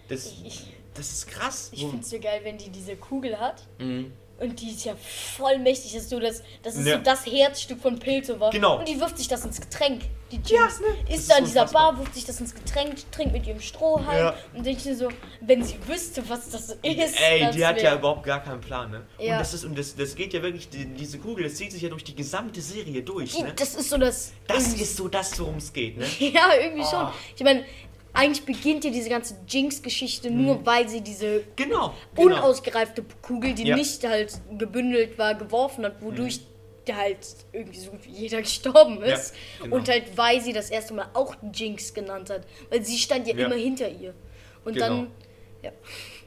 das, 0.09 0.33
Ich, 0.47 0.73
das 0.95 1.11
ist 1.13 1.27
krass. 1.27 1.69
ich 1.75 1.85
es 2.01 2.09
so 2.09 2.19
geil, 2.21 2.41
wenn 2.43 2.57
die 2.57 2.71
diese 2.71 2.97
Kugel 2.97 3.39
hat. 3.39 3.67
Mhm. 3.79 4.13
Und 4.41 4.61
die 4.61 4.71
ist 4.71 4.85
ja 4.85 4.95
voll 5.37 5.59
mächtig. 5.59 5.93
Das 5.93 6.03
ist 6.03 6.11
so 6.11 6.19
das, 6.19 6.43
das, 6.63 6.75
ist 6.75 6.87
Ja. 6.87 6.97
so 6.97 7.03
das 7.05 7.25
Herzstück 7.25 7.81
von 7.81 7.99
Piltover. 7.99 8.51
Genau. 8.51 8.79
Und 8.81 8.89
die 8.89 8.99
wirft 9.01 9.17
sich 9.17 9.29
das 9.29 9.45
ins 9.45 9.61
Getränk. 9.61 10.03
Die 10.33 10.37
Jinx 10.37 10.81
Das 11.09 11.17
ist 11.17 11.31
da 11.31 11.37
in 11.39 11.45
dieser. 11.45 11.67
Bar, 11.67 11.97
wirft 11.99 12.15
sich 12.15 12.25
das 12.25 12.41
ins 12.41 12.53
Getränk, 12.53 12.97
trinkt 13.13 13.33
mit 13.33 13.47
ihrem 13.47 13.61
Strohhalm. 13.61 14.19
Ja. 14.19 14.35
Und 14.53 14.67
denkt 14.67 14.81
sich 14.81 14.97
so, 14.99 15.09
wenn 15.41 15.63
sie 15.63 15.77
wüsste, 15.87 16.29
was 16.29 16.51
das 16.51 16.71
ist. 16.71 16.79
Ey, 16.83 17.49
die 17.53 17.65
hat 17.65 17.77
wär- 17.77 17.83
ja 17.85 17.95
überhaupt 17.95 18.25
gar 18.25 18.43
keinen 18.43 18.61
Plan, 18.61 18.91
ne? 18.91 19.03
Ja. 19.19 19.35
Und 19.35 19.39
das 19.41 19.55
ist, 19.55 19.65
und 19.65 19.79
das, 19.79 19.95
das 19.95 20.17
geht 20.17 20.33
ja 20.35 20.43
wirklich, 20.43 20.69
die, 20.69 20.85
diese 20.87 21.19
Kugel, 21.19 21.45
das 21.45 21.55
zieht 21.55 21.71
sich 21.71 21.83
ja 21.83 21.89
durch 21.89 22.03
die 22.05 22.15
gesamte 22.17 22.61
Serie 22.61 23.03
durch, 23.03 23.33
Die, 23.37 23.43
ne? 23.43 23.53
das 23.55 23.77
ist 23.77 23.89
so 23.91 23.99
das. 23.99 24.33
Das 24.49 24.75
ist 24.75 24.97
so 24.97 25.07
das, 25.07 25.39
worum 25.39 25.59
es 25.59 25.73
geht, 25.73 25.97
ne? 25.97 26.07
Ja, 26.19 26.51
irgendwie 26.61 26.83
schon. 26.85 26.95
Ah. 26.99 27.15
Ich 27.37 27.45
meine, 27.45 27.65
eigentlich 28.15 28.45
beginnt 28.47 28.85
ja 28.85 28.91
diese 28.91 29.09
ganze 29.11 29.37
Jinx-Geschichte 29.47 30.31
nur, 30.31 30.65
weil 30.65 30.89
sie 30.89 31.01
diese 31.01 31.43
Genau. 31.57 31.93
genau. 32.15 32.27
unausgereifte 32.37 33.05
Kugel, 33.21 33.53
die 33.55 33.65
Ja. 33.67 33.77
nicht 33.77 34.03
halt 34.07 34.41
gebündelt 34.57 35.19
war, 35.19 35.35
geworfen 35.35 35.85
hat, 35.85 36.01
wodurch 36.01 36.41
der 36.87 36.97
halt 36.97 37.19
irgendwie 37.53 37.79
so 37.81 37.91
wie 38.03 38.11
jeder 38.11 38.41
gestorben 38.43 38.99
Ja, 39.01 39.15
ist. 39.15 39.35
genau. 39.63 39.77
Und 39.77 39.89
halt, 39.89 40.17
weil 40.17 40.41
sie 40.41 40.53
das 40.53 40.71
erste 40.71 40.95
Mal 40.95 41.07
auch 41.15 41.35
Jinx 41.53 41.93
genannt 41.93 42.31
hat. 42.31 42.43
Weil 42.71 42.85
sie 42.85 42.99
stand 42.99 43.27
ja, 43.27 43.35
Ja. 43.35 43.47
immer 43.47 43.57
hinter 43.57 43.89
ihr. 43.91 44.15
Und 44.65 44.75
Genau. 44.75 44.87
dann, 44.89 45.11
ja. 45.63 45.73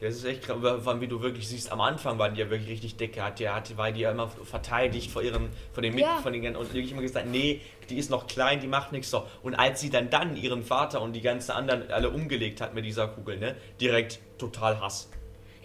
Das 0.00 0.14
ist 0.14 0.24
echt 0.24 0.42
krass, 0.42 0.56
wie 1.00 1.08
du 1.08 1.20
wirklich 1.22 1.48
siehst, 1.48 1.72
am 1.72 1.80
Anfang 1.80 2.18
waren 2.18 2.34
die 2.34 2.40
ja 2.40 2.50
wirklich 2.50 2.70
richtig 2.70 2.96
dicke, 2.96 3.22
hat 3.22 3.38
die, 3.40 3.48
hat, 3.48 3.76
war 3.76 3.90
die 3.90 4.00
ja 4.02 4.10
immer 4.12 4.28
verteidigt 4.28 5.10
vor 5.10 5.22
ihren, 5.22 5.48
von 5.72 5.82
den 5.82 5.94
Mit, 5.94 6.04
Ja. 6.04 6.18
von 6.22 6.32
den 6.32 6.54
und 6.56 6.72
wirklich 6.72 6.92
immer 6.92 7.02
gesagt, 7.02 7.26
nee, 7.26 7.60
die 7.90 7.96
ist 7.98 8.10
noch 8.10 8.26
klein, 8.26 8.60
die 8.60 8.66
macht 8.68 8.92
nichts 8.92 9.10
so. 9.10 9.24
Und 9.42 9.54
als 9.56 9.80
sie 9.80 9.90
dann 9.90 10.08
dann 10.10 10.36
ihren 10.36 10.62
Vater 10.62 11.00
und 11.02 11.14
die 11.14 11.20
ganzen 11.20 11.50
anderen 11.52 11.90
alle 11.90 12.10
umgelegt 12.10 12.60
hat 12.60 12.74
mit 12.74 12.84
dieser 12.84 13.08
Kugel, 13.08 13.38
ne, 13.38 13.56
direkt 13.80 14.20
total 14.38 14.80
Hass. 14.80 15.08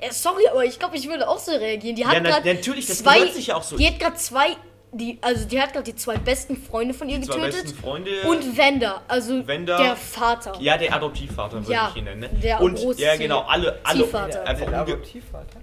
ja. 0.02 0.12
Sorry, 0.12 0.48
aber 0.50 0.66
ich 0.66 0.80
glaube, 0.80 0.98
ich 0.98 1.08
würde 1.08 1.28
auch 1.30 1.38
so 1.40 1.52
reagieren. 1.52 1.96
Die 1.96 2.06
hat 2.06 2.14
Ja, 2.16 2.20
na- 2.22 2.40
natürlich, 2.54 2.88
das 2.88 3.00
zwei, 3.00 3.28
sich 3.28 3.48
ja 3.48 3.56
auch 3.56 3.64
so. 3.64 3.78
Die 3.78 3.86
hat 3.88 4.00
gerade 4.00 4.16
zwei, 4.16 4.48
die, 4.94 5.18
also 5.22 5.46
die 5.48 5.60
hat 5.62 5.74
gerade 5.74 5.84
die 5.92 5.96
zwei 5.96 6.18
besten 6.18 6.56
Freunde 6.58 6.94
von 6.94 7.10
ihr 7.10 7.22
Zwei 7.22 7.36
getötet. 7.36 7.64
besten 7.64 7.78
Freunde. 7.80 8.12
Und 8.28 8.58
Wender, 8.58 9.02
also 9.08 9.46
Wender. 9.48 9.78
der 9.78 9.96
Vater. 9.96 10.54
ja, 10.60 10.78
der 10.78 10.94
Adoptivvater 10.96 11.58
würde 11.62 11.72
Ja, 11.72 11.90
ich 11.92 11.98
ihn 11.98 12.06
nennen. 12.06 12.22
Ne? 12.22 12.30
der 12.42 12.62
und 12.62 12.80
ja, 13.00 13.16
genau, 13.16 13.42
alle, 13.42 13.80
alle 13.84 14.04
Ziehvater. 14.04 14.46
einfach 14.48 14.70
Der 14.70 14.82
Adoptivvater? 14.82 15.60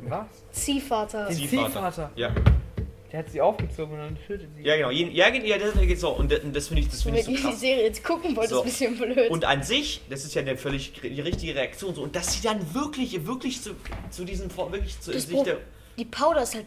Was? 0.00 0.26
Ziehvater. 0.52 1.26
Den 1.26 1.36
Ziehvater. 1.36 1.68
Ziehvater. 1.68 2.10
Ja, 2.16 2.30
Der 3.12 3.18
hat 3.20 3.30
sie 3.30 3.40
aufgezogen 3.40 3.92
und 3.94 3.98
dann 3.98 4.18
tötet 4.26 4.48
sie. 4.56 4.62
ja, 4.62 4.76
genau. 4.76 4.90
Ja, 4.90 5.28
ja 5.28 5.58
das 5.58 5.74
geht 5.80 5.98
so. 6.00 6.10
Und 6.10 6.30
das, 6.32 6.40
das 6.52 6.68
finde 6.68 6.82
ich, 6.82 6.88
das 6.88 7.04
Wenn 7.04 7.14
finde 7.14 7.20
ich 7.32 7.36
ich 7.36 7.42
so 7.42 7.46
die 7.48 7.50
krass. 7.52 7.60
Serie 7.60 7.82
jetzt 7.84 8.04
gucken 8.04 8.36
wollte, 8.36 8.50
So. 8.54 8.62
ist 8.62 8.82
ein 8.82 8.96
bisschen 8.96 9.14
blöd. 9.14 9.30
Und 9.30 9.44
an 9.44 9.62
sich, 9.62 10.00
das 10.08 10.24
ist 10.24 10.34
ja 10.34 10.42
eine 10.42 10.56
völlig 10.56 10.92
die 11.02 11.20
richtige 11.20 11.54
Reaktion 11.54 11.94
so. 11.94 12.02
Und 12.02 12.14
dass 12.16 12.32
sie 12.34 12.42
dann 12.42 12.72
wirklich, 12.74 13.26
wirklich 13.26 13.60
zu, 13.62 13.70
zu 14.10 14.24
diesem, 14.24 14.48
wirklich 14.56 15.00
zu 15.00 15.12
Das 15.12 15.26
sich 15.26 15.42
der. 15.42 15.58
Die 16.00 16.06
Powder 16.06 16.42
ist 16.42 16.54
halt, 16.54 16.66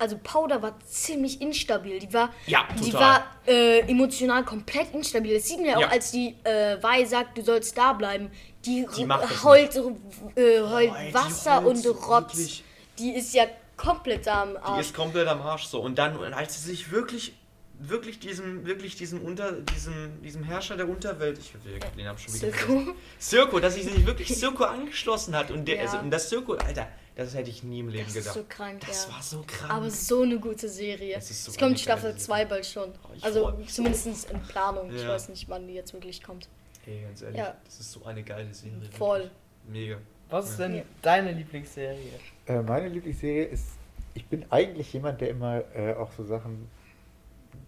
also 0.00 0.18
Powder 0.22 0.60
war 0.60 0.74
ziemlich 0.84 1.40
instabil. 1.40 2.00
Die 2.00 2.12
war, 2.12 2.30
Ja, 2.46 2.66
die 2.78 2.90
total. 2.90 3.00
war 3.00 3.26
äh, 3.46 3.78
emotional 3.88 4.44
komplett 4.44 4.92
instabil. 4.92 5.34
Das 5.36 5.46
sieht 5.46 5.58
man 5.58 5.66
ja 5.66 5.76
auch, 5.76 5.80
Ja. 5.82 5.88
als 5.88 6.10
die 6.10 6.34
äh, 6.42 6.76
Vi 6.82 7.06
sagt, 7.06 7.38
du 7.38 7.42
sollst 7.42 7.78
da 7.78 7.92
bleiben. 7.92 8.30
Die, 8.66 8.84
Die 8.96 9.08
heult, 9.44 9.76
äh, 9.76 10.60
heult 10.60 10.90
Oh, 10.92 10.96
die 11.08 11.14
Wasser 11.14 11.64
und 11.64 11.76
so 11.76 11.92
Rotz. 11.92 12.36
wirklich. 12.36 12.64
Die 12.98 13.10
ist 13.12 13.32
ja 13.34 13.44
komplett 13.76 14.26
am 14.26 14.50
Die 14.50 14.56
Arsch. 14.58 14.80
ist 14.86 14.94
komplett 14.94 15.28
am 15.28 15.40
Arsch 15.42 15.64
so. 15.66 15.80
Und 15.80 15.96
dann, 15.96 16.16
als 16.34 16.60
sie 16.62 16.70
sich 16.70 16.90
wirklich, 16.90 17.34
wirklich 17.78 18.18
diesem, 18.18 18.66
wirklich 18.66 18.96
diesem 18.96 19.22
Unter, 19.22 19.52
diesem, 19.52 20.20
diesem 20.22 20.42
Herrscher 20.42 20.76
der 20.76 20.88
Unterwelt, 20.88 21.38
ich 21.38 21.54
will 21.64 21.78
den 21.96 22.04
Namen 22.04 22.18
schon 22.18 22.34
wieder. 22.34 22.50
Silko. 22.52 22.94
Sirko, 23.18 23.60
dass 23.60 23.74
sie 23.74 23.82
sich 23.82 24.04
wirklich 24.06 24.28
Sirko 24.36 24.64
angeschlossen 24.64 25.36
hat. 25.36 25.50
Und, 25.52 25.66
der, 25.66 25.76
Ja. 25.76 25.82
also, 25.82 25.98
und 25.98 26.10
das 26.10 26.28
Sirko, 26.28 26.54
Alter, 26.54 26.88
das 27.16 27.34
hätte 27.34 27.50
ich 27.50 27.62
nie 27.62 27.80
im 27.80 27.88
Leben 27.88 28.04
Das 28.06 28.16
ist 28.16 28.24
gedacht. 28.24 28.34
so 28.34 28.44
krank, 28.48 28.80
das 28.86 29.06
ja. 29.06 29.12
war 29.14 29.22
so 29.22 29.44
krank. 29.46 29.72
Aber 29.72 29.90
so 29.90 30.22
eine 30.22 30.38
gute 30.38 30.68
Serie. 30.68 31.16
Es 31.16 31.30
ist 31.30 31.44
so 31.44 31.52
es 31.52 31.58
kommt 31.58 31.78
Staffel 31.78 32.10
geile 32.10 32.18
2 32.18 32.44
bald 32.46 32.66
schon. 32.66 32.90
Oh, 33.04 33.08
ich 33.14 33.24
Also 33.24 33.52
zumindest 33.68 34.30
in 34.30 34.40
Planung. 34.42 34.94
Ich 34.94 35.02
Ja. 35.02 35.08
weiß 35.08 35.28
nicht, 35.28 35.48
wann 35.48 35.66
die 35.68 35.74
jetzt 35.74 35.92
wirklich 35.92 36.22
kommt. 36.22 36.48
Ey, 36.86 37.02
ganz 37.02 37.22
ehrlich, 37.22 37.38
Ja. 37.38 37.56
das 37.64 37.80
ist 37.80 37.92
so 37.92 38.04
eine 38.04 38.22
geile 38.22 38.52
Serie. 38.52 38.76
Voll. 38.96 39.20
Wirklich. 39.20 39.32
Mega. 39.68 39.98
Was 40.30 40.50
ist 40.50 40.58
denn 40.58 40.82
deine 41.02 41.32
Lieblingsserie? 41.32 41.98
Äh, 42.46 42.62
meine 42.62 42.88
Lieblingsserie 42.88 43.44
ist, 43.44 43.66
ich 44.14 44.24
bin 44.26 44.44
eigentlich 44.50 44.92
jemand, 44.92 45.20
der 45.20 45.28
immer 45.30 45.62
äh, 45.76 45.94
auch 45.94 46.10
so 46.12 46.24
Sachen 46.24 46.68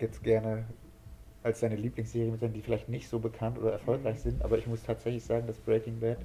jetzt 0.00 0.22
gerne 0.24 0.64
als 1.42 1.60
seine 1.60 1.76
Lieblingsserie 1.76 2.30
mit 2.30 2.40
die 2.54 2.62
vielleicht 2.62 2.88
nicht 2.88 3.08
so 3.08 3.18
bekannt 3.18 3.58
oder 3.58 3.72
erfolgreich 3.72 4.18
sind, 4.20 4.42
aber 4.42 4.56
ich 4.58 4.66
muss 4.66 4.82
tatsächlich 4.82 5.22
sagen, 5.22 5.46
dass 5.46 5.58
Breaking 5.58 6.00
Bad, 6.00 6.16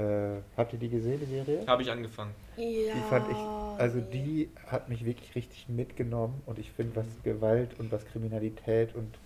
äh, 0.00 0.40
habt 0.56 0.72
ihr 0.72 0.78
die 0.78 0.88
gesehen, 0.88 1.20
die 1.20 1.26
Serie? 1.26 1.64
Habe 1.66 1.82
ich 1.82 1.90
angefangen. 1.90 2.32
Ja, 2.56 2.94
Die 2.94 3.00
fand 3.08 3.30
ich, 3.30 3.36
also 3.80 3.98
nee. 3.98 4.04
die 4.12 4.48
hat 4.66 4.88
mich 4.88 5.04
wirklich 5.04 5.34
richtig 5.34 5.68
mitgenommen 5.68 6.42
und 6.46 6.58
ich 6.58 6.70
finde, 6.72 6.96
was 6.96 7.06
Gewalt 7.22 7.78
und 7.78 7.92
was 7.92 8.04
Kriminalität 8.06 8.94
und 8.94 9.18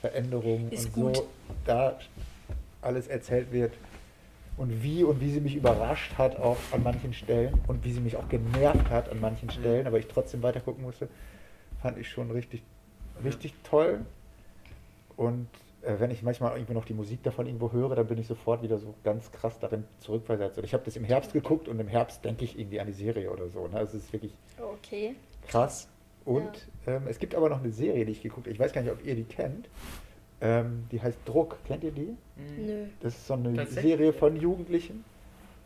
Veränderungen 0.00 0.70
Ist 0.70 0.86
und 0.86 0.92
gut. 0.94 1.16
so 1.16 1.28
da 1.64 1.98
alles 2.82 3.06
erzählt 3.08 3.52
wird 3.52 3.72
und 4.56 4.82
wie 4.82 5.04
und 5.04 5.20
wie 5.20 5.30
sie 5.30 5.40
mich 5.40 5.54
überrascht 5.56 6.12
hat 6.18 6.36
auch 6.38 6.56
an 6.72 6.82
manchen 6.82 7.12
Stellen 7.12 7.60
und 7.66 7.84
wie 7.84 7.92
sie 7.92 8.00
mich 8.00 8.16
auch 8.16 8.28
genervt 8.28 8.88
hat 8.90 9.10
an 9.10 9.20
manchen 9.20 9.50
Stellen, 9.50 9.86
aber 9.86 9.98
ich 9.98 10.06
trotzdem 10.06 10.42
weiter 10.42 10.60
gucken 10.60 10.82
musste, 10.84 11.08
fand 11.82 11.98
ich 11.98 12.08
schon 12.08 12.30
richtig, 12.30 12.62
richtig 13.24 13.54
toll. 13.64 14.00
Und 15.16 15.48
wenn 15.98 16.10
ich 16.10 16.22
manchmal 16.22 16.52
irgendwo 16.54 16.72
noch 16.72 16.84
die 16.84 16.94
Musik 16.94 17.22
davon 17.22 17.46
irgendwo 17.46 17.72
höre, 17.72 17.94
dann 17.94 18.06
bin 18.06 18.18
ich 18.18 18.26
sofort 18.26 18.62
wieder 18.62 18.78
so 18.78 18.94
ganz 19.04 19.30
krass 19.30 19.58
darin 19.58 19.84
zurückversetzt. 19.98 20.58
Und 20.58 20.64
ich 20.64 20.74
habe 20.74 20.84
das 20.84 20.96
im 20.96 21.04
Herbst 21.04 21.32
geguckt 21.32 21.68
und 21.68 21.78
im 21.78 21.88
Herbst 21.88 22.24
denke 22.24 22.44
ich 22.44 22.58
irgendwie 22.58 22.80
an 22.80 22.86
die 22.86 22.92
Serie 22.92 23.30
oder 23.30 23.48
so. 23.48 23.66
Ne? 23.68 23.76
Also 23.76 23.96
es 23.96 24.04
ist 24.04 24.12
wirklich 24.12 24.34
Okay. 24.58 25.14
krass. 25.46 25.88
Und 26.24 26.68
ähm, 26.86 27.04
es 27.06 27.18
gibt 27.20 27.34
aber 27.34 27.48
noch 27.48 27.60
eine 27.60 27.70
Serie, 27.70 28.04
die 28.04 28.12
ich 28.12 28.22
geguckt 28.22 28.46
habe. 28.46 28.52
Ich 28.52 28.58
weiß 28.58 28.72
gar 28.72 28.82
nicht, 28.82 28.90
ob 28.90 29.04
ihr 29.04 29.14
die 29.14 29.24
kennt. 29.24 29.68
Ähm, 30.40 30.84
die 30.90 31.00
heißt 31.00 31.18
Druck. 31.24 31.58
Kennt 31.64 31.84
ihr 31.84 31.92
die? 31.92 32.16
Hm. 32.36 32.66
Nö. 32.66 32.84
Das 33.00 33.14
ist 33.14 33.26
so 33.26 33.34
eine? 33.34 33.66
Serie 33.66 34.12
von 34.12 34.36
Jugendlichen. 34.36 35.04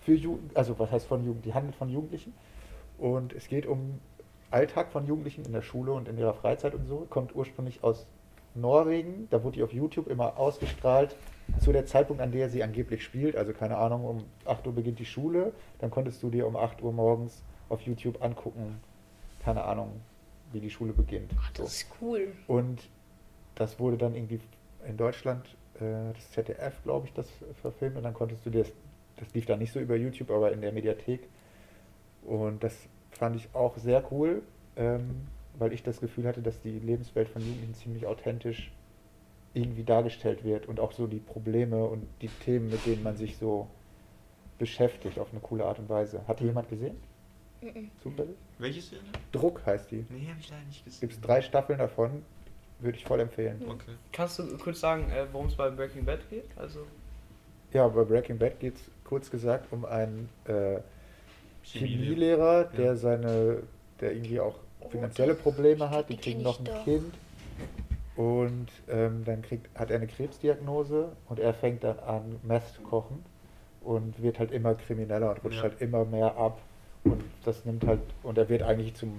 Für 0.03 0.15
Jugend, 0.15 0.57
also 0.57 0.79
was 0.79 0.91
heißt 0.91 1.07
von 1.07 1.25
Jugend? 1.25 1.45
Die 1.45 1.55
handelt 1.55 1.77
von 1.77 1.89
Jugendlichen. 1.91 2.35
Und 2.99 3.33
es 3.33 3.49
geht 3.49 3.67
um 3.67 4.01
Alltag 4.51 4.93
von 4.93 5.07
Jugendlichen 5.07 5.45
in 5.45 5.53
der 5.53 5.63
Schule 5.63 5.93
und 5.93 6.09
in 6.09 6.19
ihrer 6.19 6.35
Freizeit 6.35 6.75
und 6.75 6.87
so. 6.87 7.07
Kommt 7.09 7.35
ursprünglich 7.35 7.83
aus 7.83 8.07
Norwegen. 8.55 9.29
Da 9.31 9.43
wurde 9.43 9.57
die 9.57 9.63
auf 9.63 9.73
YouTube 9.73 10.09
immer 10.09 10.39
ausgestrahlt 10.39 11.17
zu 11.61 11.73
der 11.73 11.87
Zeitpunkt, 11.87 12.23
an 12.23 12.33
der 12.33 12.49
sie 12.49 12.63
angeblich 12.63 13.03
spielt. 13.05 13.37
Also 13.37 13.53
keine 13.53 13.77
Ahnung, 13.77 14.05
um 14.05 14.25
8 14.45 14.67
Uhr 14.67 14.75
beginnt 14.75 14.99
die 14.99 15.05
Schule. 15.07 15.53
Dann 15.79 15.91
konntest 15.91 16.23
du 16.23 16.31
dir 16.31 16.47
um 16.47 16.57
8 16.57 16.83
Uhr 16.83 16.93
morgens 16.93 17.43
auf 17.69 17.81
YouTube 17.83 18.23
angucken. 18.23 18.81
Keine 19.43 19.65
Ahnung, 19.65 20.01
wie 20.53 20.61
die 20.61 20.71
Schule 20.71 20.93
beginnt. 20.93 21.33
Ach, 21.39 21.51
So. 21.57 21.63
das 21.65 21.75
ist 21.77 21.87
cool. 22.01 22.33
Und 22.47 22.89
das 23.55 23.79
wurde 23.79 23.97
dann 23.97 24.15
irgendwie 24.15 24.41
in 24.87 24.97
Deutschland, 24.97 25.45
äh, 25.77 26.13
das 26.15 26.31
ZDF, 26.33 26.83
glaube 26.83 27.07
ich, 27.07 27.13
das 27.13 27.29
verfilmt. 27.61 27.97
Und 27.97 28.03
dann 28.05 28.15
konntest 28.15 28.45
du 28.47 28.51
dir 28.51 28.65
das, 28.65 28.73
das 29.17 29.35
lief 29.35 29.47
dann 29.47 29.59
nicht 29.59 29.73
so 29.73 29.81
über 29.81 29.97
YouTube, 29.97 30.31
aber 30.31 30.53
in 30.53 30.61
der 30.61 30.73
Mediathek. 30.73 31.29
Und 32.23 32.63
das 32.63 32.77
fand 33.13 33.37
ich 33.37 33.49
auch 33.55 33.77
sehr 33.77 34.03
cool, 34.13 34.43
ähm, 34.77 35.27
weil 35.59 35.73
ich 35.73 35.83
das 35.83 36.01
Gefühl 36.01 36.27
hatte, 36.27 36.43
dass 36.43 36.61
die 36.61 36.79
Lebenswelt 36.79 37.29
von 37.29 37.43
Jugendlichen 37.43 37.75
ziemlich 37.75 38.07
authentisch 38.07 38.71
irgendwie 39.53 39.83
dargestellt 39.85 40.45
wird 40.45 40.67
und 40.67 40.79
auch 40.81 40.93
so 40.93 41.07
die 41.07 41.19
Probleme 41.19 41.85
und 41.85 42.07
die 42.23 42.29
Themen, 42.29 42.71
mit 42.71 42.87
denen 42.87 43.03
man 43.03 43.17
sich 43.17 43.37
so 43.37 43.67
beschäftigt 44.59 45.19
auf 45.19 45.29
eine 45.33 45.41
coole 45.41 45.65
Art 45.65 45.79
und 45.79 45.89
Weise. 45.89 46.27
Hat 46.29 46.41
die 46.41 46.45
jemand 46.45 46.69
gesehen? 46.69 46.97
Mhm. 47.61 47.91
Zufällig? 48.03 48.37
Welche 48.59 48.81
Serie? 48.81 49.05
Druck 49.33 49.65
heißt 49.67 49.91
die. 49.91 50.07
Nee, 50.09 50.29
habe 50.29 50.39
ich 50.41 50.49
leider 50.51 50.65
nicht 50.67 50.85
gesehen. 50.85 51.01
Gibt 51.01 51.13
es 51.15 51.21
drei 51.21 51.43
Staffeln 51.43 51.79
davon, 51.79 52.23
würde 52.79 52.97
ich 52.97 53.05
voll 53.05 53.21
empfehlen. 53.21 53.61
Okay. 53.69 53.93
Kannst 54.13 54.39
du 54.39 54.57
kurz 54.59 54.81
sagen, 54.81 55.11
äh, 55.11 55.27
worum 55.33 55.47
es 55.49 55.55
bei 55.57 55.69
Breaking 55.71 56.05
Bad 56.05 56.21
geht? 56.31 56.45
Also, 56.57 56.87
Ja, 57.73 57.89
bei 57.89 58.05
Breaking 58.05 58.39
Bad 58.39 58.59
geht 58.61 58.77
es 58.77 58.91
kurz 59.05 59.31
gesagt 59.31 59.73
um 59.73 59.85
einen 59.85 60.29
äh, 60.45 60.79
Chemielehrer. 61.63 61.65
Chemielehrer, 61.65 62.65
der 62.65 62.85
Ja. 62.85 62.95
seine, 62.97 63.63
der 64.01 64.13
irgendwie 64.15 64.41
auch 64.41 64.59
finanzielle 64.89 65.35
Probleme 65.35 65.91
hat, 65.91 66.09
die 66.09 66.17
kriegen 66.17 66.43
noch 66.43 66.59
ein. 66.59 66.69
Kind 66.85 67.15
und 68.17 68.69
ähm, 68.89 69.23
dann 69.25 69.43
kriegt, 69.43 69.69
hat 69.79 69.91
er 69.91 69.97
eine 69.97 70.07
Krebsdiagnose 70.07 71.13
und 71.29 71.39
er 71.39 71.55
fängt 71.55 71.85
dann 71.85 71.99
an, 72.01 72.41
Meth 72.43 72.67
zu 72.75 72.83
kochen 72.83 73.25
und 73.83 74.21
wird 74.23 74.39
halt 74.39 74.51
immer 74.53 74.75
krimineller 74.75 75.31
und 75.31 75.45
rutscht 75.45 75.59
Ja. 75.59 75.63
halt 75.65 75.81
immer 75.81 76.05
mehr 76.05 76.37
ab 76.37 76.61
und 77.05 77.23
das 77.45 77.65
nimmt 77.65 77.87
halt, 77.87 78.01
und 78.23 78.37
er 78.37 78.49
wird 78.49 78.63
eigentlich 78.63 78.95
zum, 78.95 79.19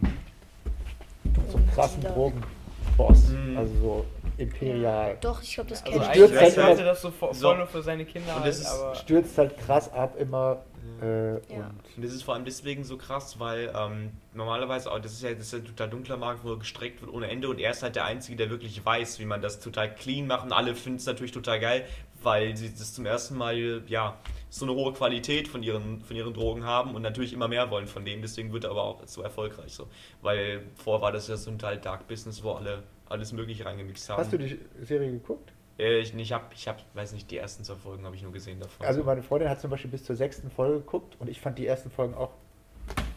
zum 1.50 1.68
krassen. 1.72 2.02
Drogenboss, 2.04 3.30
Mhm. 3.30 3.58
also 3.58 3.74
so 3.82 4.06
imperial. 4.38 5.18
Doch, 5.22 5.42
ich 5.42 5.54
glaube, 5.56 5.70
das 5.72 5.84
Also 5.84 6.00
kenne 6.00 6.14
stürzt 6.14 6.34
ich. 6.34 6.40
eigentlich 6.40 6.58
halt 6.58 6.68
sollte 6.78 6.84
das 6.84 7.02
so 7.02 7.12
voll, 7.12 7.34
So. 7.34 7.48
voll 7.48 7.58
nur 7.58 7.68
für 7.68 7.82
seine 7.82 8.06
Kinder 8.06 8.36
Und 8.36 8.42
halt, 8.44 8.48
das 8.50 8.60
ist- 8.60 8.68
aber 8.68 8.96
Stürzt 8.96 9.38
halt 9.38 9.58
krass 9.58 9.92
ab 9.94 10.16
immer 10.20 10.62
äh, 11.02 11.34
Ja. 11.34 11.68
und 11.68 11.98
Und 11.98 12.06
das 12.06 12.14
ist 12.14 12.24
vor 12.24 12.34
allem 12.36 12.46
deswegen 12.46 12.84
so 12.84 12.98
krass, 12.98 13.40
weil 13.40 13.72
ähm, 13.76 14.12
normalerweise, 14.34 14.92
auch, 14.92 15.00
das 15.00 15.14
ist 15.14 15.24
ja, 15.24 15.34
das 15.34 15.48
ist 15.48 15.54
ein 15.54 15.66
total 15.66 15.90
dunkler 15.90 16.18
Markt, 16.18 16.44
wo 16.44 16.52
er 16.52 16.60
gestreckt 16.60 17.02
wird 17.02 17.12
ohne 17.12 17.30
Ende 17.30 17.50
und 17.50 17.60
er 17.60 17.72
ist 17.72 17.84
halt 17.84 17.96
der 17.96 18.06
Einzige, 18.06 18.38
der 18.38 18.50
wirklich 18.50 18.86
weiß, 18.86 19.20
wie 19.20 19.26
man 19.26 19.42
das 19.42 19.60
total 19.60 19.94
clean 19.94 20.28
macht 20.28 20.46
und 20.46 20.54
alle 20.54 20.76
finden 20.76 20.98
es 20.98 21.06
natürlich 21.06 21.32
total 21.32 21.60
geil, 21.60 21.86
weil 22.24 22.56
sie 22.56 22.70
das 22.70 22.94
zum 22.94 23.06
ersten 23.06 23.36
Mal, 23.36 23.84
ja, 23.88 24.18
so 24.50 24.66
eine 24.66 24.76
hohe 24.76 24.94
Qualität 24.94 25.48
von 25.48 25.64
ihren, 25.64 26.02
von 26.02 26.16
ihren 26.16 26.34
Drogen 26.34 26.66
haben 26.66 26.94
und 26.94 27.02
natürlich 27.02 27.34
immer 27.34 27.48
mehr 27.48 27.72
wollen 27.72 27.88
von 27.88 28.06
dem, 28.06 28.22
deswegen 28.22 28.52
wird 28.54 28.66
er 28.66 28.72
aber 28.72 28.84
auch 28.84 29.08
so 29.08 29.22
erfolgreich 29.22 29.74
so, 29.74 29.88
weil 30.22 30.64
vorher 30.76 31.02
war 31.02 31.12
das 31.12 31.28
ja 31.28 31.38
so 31.38 31.50
ein 31.50 31.58
Teil 31.58 31.78
Dark 31.78 32.08
Business, 32.08 32.44
wo 32.44 32.52
alle 32.52 32.84
alles 33.12 33.34
mögliche 33.34 33.66
reingemixt 33.66 34.10
haben. 34.10 34.20
Hast 34.20 34.34
du 34.34 34.38
die 34.38 34.58
Serie 34.82 35.12
geguckt? 35.12 35.52
Äh, 35.82 36.00
ich 36.00 36.14
ich 36.16 36.32
habe, 36.32 36.46
ich 36.54 36.68
hab, 36.68 36.78
weiß 36.94 37.14
nicht, 37.14 37.30
die 37.32 37.38
ersten 37.38 37.64
zwei 37.64 37.76
Folgen 37.76 38.06
habe 38.06 38.16
ich 38.16 38.22
nur 38.22 38.32
gesehen 38.32 38.60
davon. 38.60 38.86
Also 38.86 39.04
meine 39.04 39.24
Freundin 39.24 39.50
hat 39.50 39.60
zum 39.60 39.72
Beispiel 39.72 39.90
bis 39.90 40.04
zur 40.04 40.16
sechsten 40.16 40.52
Folge 40.52 40.78
geguckt 40.80 41.16
und 41.20 41.28
ich 41.30 41.42
fand 41.42 41.58
die 41.58 41.66
ersten 41.66 41.90
Folgen 41.90 42.14
auch, 42.14 42.30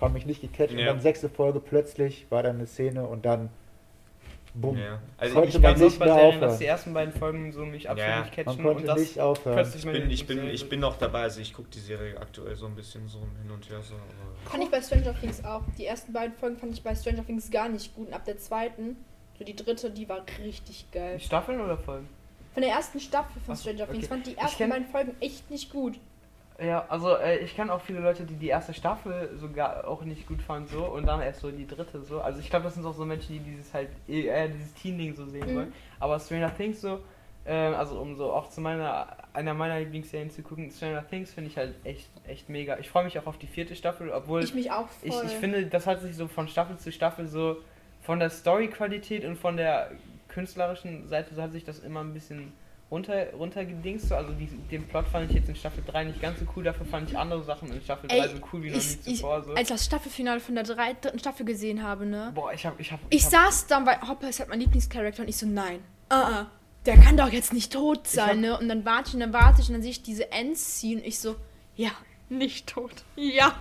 haben 0.00 0.14
mich 0.14 0.24
nicht 0.26 0.40
gecatcht. 0.40 0.72
Und 0.72 0.78
Ja. 0.78 0.86
dann 0.86 1.00
sechste 1.00 1.28
Folge 1.28 1.60
plötzlich 1.60 2.26
war 2.30 2.42
dann 2.42 2.56
eine 2.56 2.66
Szene 2.66 3.06
und 3.06 3.24
dann 3.26 3.50
bumm. 4.54 4.78
ja. 4.78 5.00
Also 5.18 5.34
Konnte 5.34 5.48
ich, 5.48 5.54
man 5.54 5.62
ganz 5.62 5.80
nicht 5.80 5.98
bei 5.98 6.04
mehr 6.06 6.14
Serien, 6.14 6.28
aufhören. 6.36 6.48
dass 6.48 6.58
die 6.58 6.66
ersten 6.66 6.94
beiden 6.94 7.12
Folgen 7.12 7.52
so 7.52 7.66
mich 7.66 7.90
absolut 7.90 8.08
Ja. 8.10 8.20
nicht 8.22 8.36
Man 8.36 8.44
catchen 8.46 8.62
konnte 8.64 8.80
und 8.80 8.86
das 8.88 9.00
nicht 9.00 9.20
aufhören. 9.20 9.72
ich 9.76 9.84
bin, 9.84 10.10
ich 10.10 10.26
bin, 10.26 10.48
ich 10.48 10.68
bin 10.68 10.80
noch 10.80 10.96
dabei, 10.96 11.22
also 11.22 11.40
ich 11.40 11.52
gucke 11.52 11.68
die 11.70 11.80
Serie 11.80 12.16
aktuell 12.18 12.56
so 12.56 12.66
ein 12.66 12.74
bisschen 12.74 13.06
so 13.08 13.18
hin 13.42 13.50
und 13.52 13.68
her 13.68 13.82
so. 13.82 13.94
Fand 14.48 14.62
ich 14.62 14.70
bei 14.70 14.80
Stranger 14.80 15.14
Things 15.20 15.44
auch. 15.44 15.62
Die 15.76 15.84
ersten 15.86 16.12
beiden 16.12 16.34
Folgen 16.36 16.56
fand 16.56 16.72
ich 16.72 16.82
bei 16.82 16.94
Stranger 16.94 17.26
Things 17.26 17.50
gar 17.50 17.68
nicht 17.68 17.94
gut. 17.94 18.06
Und 18.08 18.14
ab 18.14 18.24
der 18.24 18.38
zweiten, 18.38 18.96
so 19.38 19.44
die 19.44 19.56
dritte, 19.56 19.90
die 19.90 20.08
war 20.08 20.24
richtig 20.42 20.86
geil. 20.92 21.18
Staffeln 21.20 21.60
oder 21.60 21.76
Folgen? 21.76 22.08
Von 22.54 22.62
der 22.62 22.72
ersten 22.72 23.00
Staffel 23.00 23.42
von 23.44 23.56
Stranger 23.56 23.86
Things 23.86 24.04
okay. 24.04 24.06
fand 24.06 24.26
die 24.26 24.30
Ich 24.32 24.38
ersten 24.38 24.68
beiden 24.70 24.86
Folgen 24.86 25.16
echt 25.20 25.50
nicht 25.50 25.70
gut. 25.70 25.98
Ja, 26.62 26.84
also 26.88 27.16
äh, 27.16 27.38
ich 27.38 27.56
kenne 27.56 27.72
auch 27.72 27.80
viele 27.80 27.98
Leute, 27.98 28.22
die 28.24 28.36
die 28.36 28.46
erste 28.46 28.72
Staffel 28.72 29.30
sogar 29.40 29.88
auch 29.88 30.02
nicht 30.04 30.28
gut 30.28 30.40
fanden 30.40 30.68
so 30.68 30.84
und 30.84 31.04
dann 31.04 31.20
erst 31.20 31.40
so 31.40 31.50
die 31.50 31.66
dritte 31.66 32.00
so. 32.02 32.20
Also 32.20 32.38
ich 32.38 32.48
glaube, 32.48 32.64
das 32.66 32.74
sind 32.74 32.86
auch 32.86 32.94
so 32.94 33.04
Menschen, 33.04 33.32
die 33.32 33.40
dieses 33.40 33.74
halt 33.74 33.88
eher 34.06 34.46
dieses 34.48 34.72
Teen-Ding 34.74 35.16
so 35.16 35.26
sehen 35.26 35.50
Mhm. 35.50 35.56
wollen. 35.56 35.72
Aber 35.98 36.20
Stranger 36.20 36.56
Things 36.56 36.80
so, 36.80 37.00
ähm, 37.44 37.74
also 37.74 37.98
um 37.98 38.14
so 38.14 38.32
auch 38.32 38.50
zu 38.50 38.60
meiner 38.60 39.16
einer 39.32 39.52
meiner 39.52 39.80
Lieblingsserien 39.80 40.30
zu 40.30 40.42
gucken, 40.42 40.70
Stranger 40.70 41.04
Things 41.08 41.32
finde 41.34 41.50
ich 41.50 41.56
halt 41.56 41.74
echt 41.84 42.08
echt 42.28 42.48
mega. 42.48 42.78
Ich 42.78 42.88
freue 42.88 43.02
mich 43.02 43.18
auch 43.18 43.26
auf 43.26 43.36
die 43.36 43.48
vierte 43.48 43.74
Staffel, 43.74 44.12
obwohl 44.12 44.44
Ich 44.44 44.54
mich 44.54 44.70
auch 44.70 44.86
ich, 45.02 45.12
voll. 45.12 45.24
ich 45.26 45.32
finde, 45.32 45.66
das 45.66 45.88
hat 45.88 46.02
sich 46.02 46.14
so 46.14 46.28
von 46.28 46.46
Staffel 46.46 46.76
zu 46.78 46.92
Staffel 46.92 47.26
so 47.26 47.56
von 48.02 48.20
der 48.20 48.30
Story-Qualität 48.30 49.24
und 49.24 49.34
von 49.36 49.56
der 49.56 49.90
künstlerischen 50.34 51.08
Seite 51.08 51.34
so 51.34 51.40
hat 51.40 51.52
sich 51.52 51.64
das 51.64 51.78
immer 51.78 52.00
ein 52.00 52.12
bisschen 52.12 52.52
runter, 52.90 53.32
runtergedingst. 53.32 54.08
So. 54.08 54.16
Also 54.16 54.32
die, 54.32 54.46
den 54.46 54.86
Plot 54.86 55.06
fand 55.08 55.30
ich 55.30 55.36
jetzt 55.36 55.48
in 55.48 55.56
Staffel 55.56 55.82
3 55.86 56.04
nicht 56.04 56.20
ganz 56.20 56.40
so 56.40 56.46
cool, 56.54 56.64
dafür 56.64 56.84
fand 56.86 57.10
ich 57.10 57.16
andere 57.16 57.42
Sachen 57.44 57.72
in 57.72 57.80
Staffel 57.80 58.08
3 58.08 58.18
Ey, 58.18 58.28
so 58.28 58.36
cool 58.52 58.62
wie 58.62 58.70
noch 58.70 58.78
ich, 58.78 59.06
nie 59.06 59.12
ich, 59.12 59.18
zuvor. 59.18 59.42
So. 59.42 59.50
als 59.52 59.62
ich 59.62 59.68
das 59.68 59.84
Staffelfinale 59.84 60.40
von 60.40 60.54
der 60.54 60.64
drei, 60.64 60.94
dritten 61.00 61.18
Staffel 61.18 61.46
gesehen 61.46 61.82
habe, 61.82 62.04
ne? 62.04 62.32
Boah, 62.34 62.52
ich 62.52 62.66
hab, 62.66 62.78
ich 62.78 62.90
hab, 62.92 63.00
Ich 63.10 63.24
hab, 63.24 63.30
saß 63.30 63.66
dann, 63.68 63.86
weil 63.86 64.00
Hopper 64.02 64.28
ist 64.28 64.40
halt 64.40 64.48
mein 64.48 64.60
Lieblingscharakter 64.60 65.22
und 65.22 65.28
ich 65.28 65.36
so, 65.36 65.46
nein, 65.46 65.80
uh 66.12 66.16
-uh, 66.16 66.46
der 66.86 66.96
kann 66.98 67.16
doch 67.16 67.30
jetzt 67.30 67.52
nicht 67.52 67.72
tot 67.72 68.06
sein, 68.06 68.40
ne? 68.40 68.58
Und 68.58 68.68
dann 68.68 68.84
warte 68.84 69.08
ich 69.08 69.14
und 69.14 69.20
dann 69.20 69.32
warte 69.32 69.62
ich 69.62 69.68
und 69.68 69.74
dann 69.74 69.82
sehe 69.82 69.92
ich 69.92 70.02
diese 70.02 70.30
Endscene 70.32 71.00
und 71.00 71.06
ich 71.06 71.18
so, 71.18 71.36
ja, 71.76 71.90
nicht 72.28 72.66
tot. 72.68 73.04
Ja. 73.16 73.54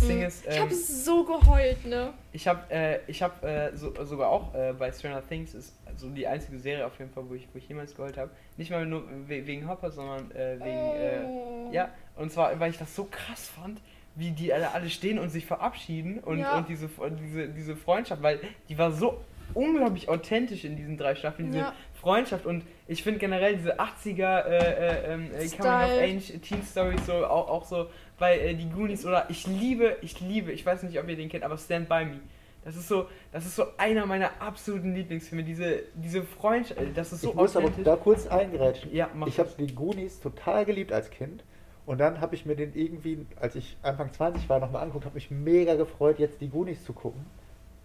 Das 0.00 0.08
Ding 0.08 0.22
ist, 0.22 0.46
Ich 0.46 0.56
ähm, 0.56 0.62
habe 0.62 0.74
so 0.74 1.24
geheult, 1.24 1.86
ne? 1.86 2.12
Ich 2.32 2.48
habe 2.48 2.60
äh, 2.70 2.98
ich 3.06 3.22
hab, 3.22 3.42
äh, 3.44 3.70
so, 3.76 3.92
sogar 4.04 4.28
auch 4.30 4.54
äh, 4.54 4.72
bei 4.72 4.90
Stranger 4.92 5.22
Things 5.26 5.54
ist 5.54 5.74
so 5.96 6.08
die 6.08 6.26
einzige 6.26 6.58
Serie 6.58 6.86
auf 6.86 6.98
jeden 6.98 7.10
Fall, 7.12 7.24
wo 7.28 7.34
ich, 7.34 7.46
wo 7.52 7.58
ich 7.58 7.68
jemals 7.68 7.94
geholt 7.94 8.16
habe. 8.16 8.30
Nicht 8.56 8.70
mal 8.70 8.86
nur 8.86 9.04
we 9.26 9.46
wegen 9.46 9.68
Hopper, 9.68 9.90
sondern 9.90 10.30
äh, 10.32 10.56
wegen. 10.58 11.70
Äh, 11.70 11.74
ja, 11.74 11.88
und 12.16 12.32
zwar, 12.32 12.58
weil 12.58 12.70
ich 12.70 12.78
das 12.78 12.94
so 12.94 13.04
krass 13.10 13.48
fand, 13.48 13.80
wie 14.16 14.30
die 14.30 14.52
alle, 14.52 14.72
alle 14.72 14.90
stehen 14.90 15.18
und 15.18 15.30
sich 15.30 15.46
verabschieden 15.46 16.18
und, 16.18 16.38
Ja. 16.38 16.58
und 16.58 16.68
diese, 16.68 16.88
diese, 17.22 17.48
diese 17.48 17.76
Freundschaft, 17.76 18.22
weil 18.22 18.40
die 18.68 18.76
war 18.76 18.90
so 18.92 19.20
unglaublich 19.54 20.08
authentisch 20.08 20.64
in 20.64 20.76
diesen 20.76 20.96
drei 20.96 21.14
Staffeln, 21.14 21.46
diese 21.48 21.58
Ja. 21.58 21.72
Freundschaft 22.00 22.46
und 22.46 22.64
ich 22.86 23.02
finde 23.02 23.18
generell 23.18 23.56
diese 23.56 23.78
80er 23.78 24.44
äh, 24.46 24.56
äh, 24.56 25.12
ähm, 25.14 25.30
äh, 25.34 25.46
Coming 25.48 25.72
of. 25.72 26.00
Age 26.00 26.40
Teen 26.40 26.62
Stories 26.62 27.04
so 27.06 27.26
auch, 27.26 27.48
auch 27.48 27.64
so 27.64 27.88
bei 28.20 28.38
äh, 28.38 28.54
die 28.54 28.70
Goonies 28.70 29.04
oder 29.04 29.28
ich 29.28 29.48
liebe, 29.48 29.96
ich 30.02 30.20
liebe, 30.20 30.52
ich 30.52 30.64
weiß 30.64 30.84
nicht, 30.84 31.00
ob 31.00 31.08
ihr 31.08 31.16
den 31.16 31.28
kennt, 31.28 31.42
aber 31.42 31.58
Stand 31.58 31.88
By 31.88 32.04
Me. 32.04 32.20
Das 32.64 32.76
ist 32.76 32.86
so, 32.86 33.08
das 33.32 33.46
ist 33.46 33.56
so 33.56 33.64
einer 33.78 34.04
meiner 34.04 34.30
absoluten 34.40 34.94
Lieblingsfilme. 34.94 35.42
Diese, 35.42 35.82
diese 35.94 36.22
Freundschaft, 36.22 36.78
äh, 36.78 36.92
das 36.94 37.12
ist 37.12 37.22
so 37.22 37.30
ich 37.30 37.34
muss 37.34 37.56
aber 37.56 37.70
da 37.82 37.96
kurz 37.96 38.28
eingrätschen. 38.28 38.94
Ja, 38.94 39.08
mach 39.14 39.26
Ich 39.26 39.40
habe 39.40 39.50
die 39.58 39.74
Goonies 39.74 40.20
total 40.20 40.64
geliebt 40.66 40.92
als 40.92 41.10
Kind. 41.10 41.42
Und 41.86 41.98
dann 41.98 42.20
habe 42.20 42.34
ich 42.36 42.44
mir 42.46 42.54
den 42.54 42.74
irgendwie, 42.74 43.26
als 43.40 43.56
ich 43.56 43.76
Anfang 43.82 44.12
20 44.12 44.48
war, 44.48 44.60
nochmal 44.60 44.82
angeguckt, 44.82 45.06
habe 45.06 45.14
mich 45.14 45.30
mega 45.30 45.74
gefreut, 45.74 46.18
jetzt 46.18 46.40
die 46.40 46.48
Goonies 46.48 46.84
zu 46.84 46.92
gucken. 46.92 47.24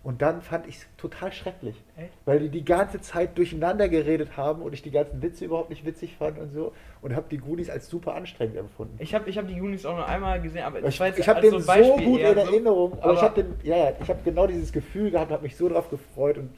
Und 0.05 0.21
dann 0.21 0.43
fand 0.43 0.67
ich 0.67 0.75
es 0.77 0.85
total 0.97 1.33
schrecklich. 1.33 1.75
Echt? 1.97 2.11
Weil 2.25 2.39
die 2.39 2.49
die 2.49 2.63
ganze 2.63 3.01
Zeit 3.01 3.35
durcheinander 3.39 3.89
geredet 3.89 4.37
haben 4.37 4.61
und 4.61 4.71
ich 4.71 4.83
die 4.83 4.91
ganzen 4.91 5.19
Witze 5.23 5.45
überhaupt 5.45 5.71
nicht 5.71 5.83
witzig 5.83 6.15
fand 6.15 6.37
und 6.37 6.51
so. 6.53 6.73
Und 7.01 7.15
habe 7.15 7.25
die 7.31 7.39
Goonies 7.39 7.71
als 7.71 7.89
super 7.89 8.13
anstrengend 8.13 8.55
empfunden. 8.55 8.95
Ich 8.99 9.15
habe 9.15 9.27
ich 9.27 9.35
hab 9.35 9.47
die 9.47 9.55
Goonies 9.57 9.83
auch 9.83 9.95
nur 9.95 10.07
einmal 10.07 10.39
gesehen, 10.39 10.63
aber 10.63 10.83
Ich, 10.83 10.99
war 10.99 11.07
jetzt 11.07 11.17
ich 11.17 11.27
habe 11.27 11.41
den 11.41 11.49
so 11.53 11.59
so 11.59 11.73
gut 11.97 12.19
in 12.19 12.33
so. 12.35 12.39
Erinnerung, 12.39 12.93
aber, 13.01 13.13
ich 13.13 13.17
aber- 13.17 13.21
habe 13.23 13.43
den, 13.43 13.55
ja, 13.63 13.77
ja, 13.77 13.91
ich 13.99 14.07
habe 14.07 14.19
genau 14.23 14.45
dieses 14.45 14.71
Gefühl 14.71 15.09
gehabt, 15.09 15.31
habe 15.31 15.41
mich 15.41 15.55
so 15.57 15.67
drauf 15.67 15.89
gefreut 15.89 16.37
und 16.37 16.51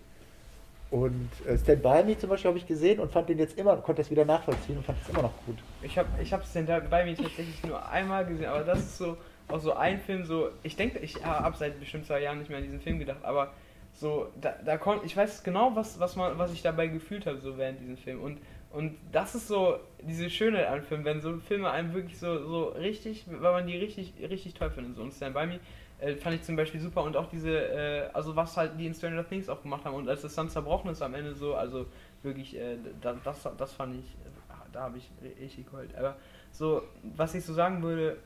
und 0.90 1.30
äh, 1.46 1.58
Stand 1.58 1.84
By 1.84 2.02
Me 2.06 2.18
zum 2.18 2.30
Beispiel 2.30 2.48
habe 2.50 2.58
ich 2.58 2.66
gesehen 2.68 3.00
und 3.00 3.12
fand 3.12 3.28
den 3.28 3.40
jetzt 3.40 3.58
immer, 3.58 3.76
konnte 3.78 4.02
das 4.02 4.10
wieder 4.12 4.24
nachvollziehen 4.24 4.78
und 4.78 4.86
fand 4.86 4.98
es 5.04 5.10
immer 5.10 5.24
noch 5.24 5.34
gut. 5.46 5.58
Ich 5.82 5.98
habe 5.98 6.08
ich 6.22 6.32
hab's 6.34 6.54
denn 6.54 6.66
da 6.66 6.80
bei 6.80 7.04
mir 7.04 7.16
tatsächlich 7.16 7.62
nur 7.66 7.86
einmal 7.90 8.26
gesehen, 8.26 8.46
aber 8.46 8.64
das 8.64 8.80
ist 8.80 8.98
so 8.98 9.18
auch 9.48 9.60
so 9.60 9.74
ein 9.74 10.00
Film, 10.00 10.26
so 10.26 10.50
ich 10.64 10.76
denke, 10.76 11.00
ich 11.00 11.24
habe 11.24 11.56
seit 11.58 11.80
bestimmt 11.80 12.06
zwei 12.06 12.22
Jahren 12.22 12.40
nicht 12.40 12.50
mehr 12.50 12.58
an 12.58 12.64
diesen 12.64 12.82
Film 12.82 13.00
gedacht, 13.00 13.24
aber 13.24 13.54
so 13.94 14.32
da, 14.40 14.56
da 14.64 14.78
konnte 14.78 15.06
ich 15.06 15.16
weiß 15.16 15.44
genau, 15.44 15.76
was 15.76 16.00
was 16.00 16.16
man 16.16 16.38
was 16.38 16.54
ich 16.54 16.62
dabei 16.62 16.88
gefühlt 16.88 17.26
habe 17.26 17.40
so 17.40 17.58
während 17.58 17.80
diesem 17.80 17.98
Film 17.98 18.22
und 18.22 18.40
und 18.72 18.98
das 19.12 19.34
ist 19.34 19.48
so 19.48 19.80
diese 20.02 20.30
Schöne 20.30 20.68
an 20.68 20.84
Filmen, 20.84 21.06
wenn 21.06 21.22
so 21.22 21.38
Filme 21.38 21.72
einem 21.72 21.94
wirklich 21.94 22.20
so 22.20 22.46
so 22.46 22.66
richtig, 22.66 23.26
weil 23.28 23.54
man 23.54 23.68
die 23.68 23.78
richtig 23.78 24.14
richtig 24.30 24.54
toll 24.54 24.70
findet 24.70 24.96
so 24.96 25.02
und 25.02 25.14
Stand 25.14 25.34
by 25.34 25.48
Me 25.48 25.60
äh, 26.00 26.16
fand 26.16 26.36
ich 26.36 26.44
zum 26.44 26.56
Beispiel 26.56 26.80
super 26.80 27.04
und 27.04 27.18
auch 27.18 27.30
diese, 27.30 27.50
äh, 27.50 28.10
also 28.14 28.36
was 28.36 28.56
halt 28.56 28.80
die 28.80 28.86
in 28.86 28.94
Stranger 28.94 29.28
Things 29.28 29.50
auch 29.50 29.62
gemacht 29.62 29.86
haben 29.86 29.96
und 29.96 30.08
als 30.08 30.22
das 30.22 30.36
dann 30.36 30.50
zerbrochen 30.50 30.92
ist 30.92 31.02
am 31.02 31.14
Ende 31.16 31.34
so, 31.34 31.56
also 31.56 31.88
wirklich, 32.22 32.56
äh, 32.56 32.78
da, 33.02 33.16
das, 33.24 33.48
das 33.58 33.74
fand 33.74 33.96
ich, 33.96 34.16
da 34.72 34.82
habe 34.82 34.98
ich 34.98 35.10
richtig 35.40 35.70
geheult. 35.70 35.96
Aber 35.96 36.16
so, 36.52 36.84
was 37.16 37.34
ich 37.34 37.44
so 37.44 37.54
sagen 37.54 37.82
würde, 37.82 38.18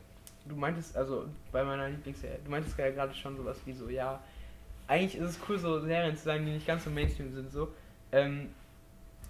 du 0.45 0.55
meintest, 0.55 0.95
also 0.95 1.25
bei 1.51 1.63
meiner 1.63 1.89
Lieblingsserie, 1.89 2.39
du 2.43 2.51
meintest 2.51 2.77
ja 2.77 2.89
gerade 2.89 3.13
schon 3.13 3.37
sowas 3.37 3.57
wie 3.65 3.73
so, 3.73 3.89
ja, 3.89 4.19
eigentlich 4.87 5.15
ist 5.21 5.29
es 5.29 5.39
cool, 5.47 5.57
so 5.57 5.79
Serien 5.79 6.15
zu 6.15 6.23
sagen, 6.23 6.45
die 6.45 6.51
nicht 6.53 6.67
ganz 6.67 6.83
so 6.83 6.89
Mainstream 6.89 7.31
sind, 7.33 7.51
so. 7.51 7.69
Ähm, 8.11 8.49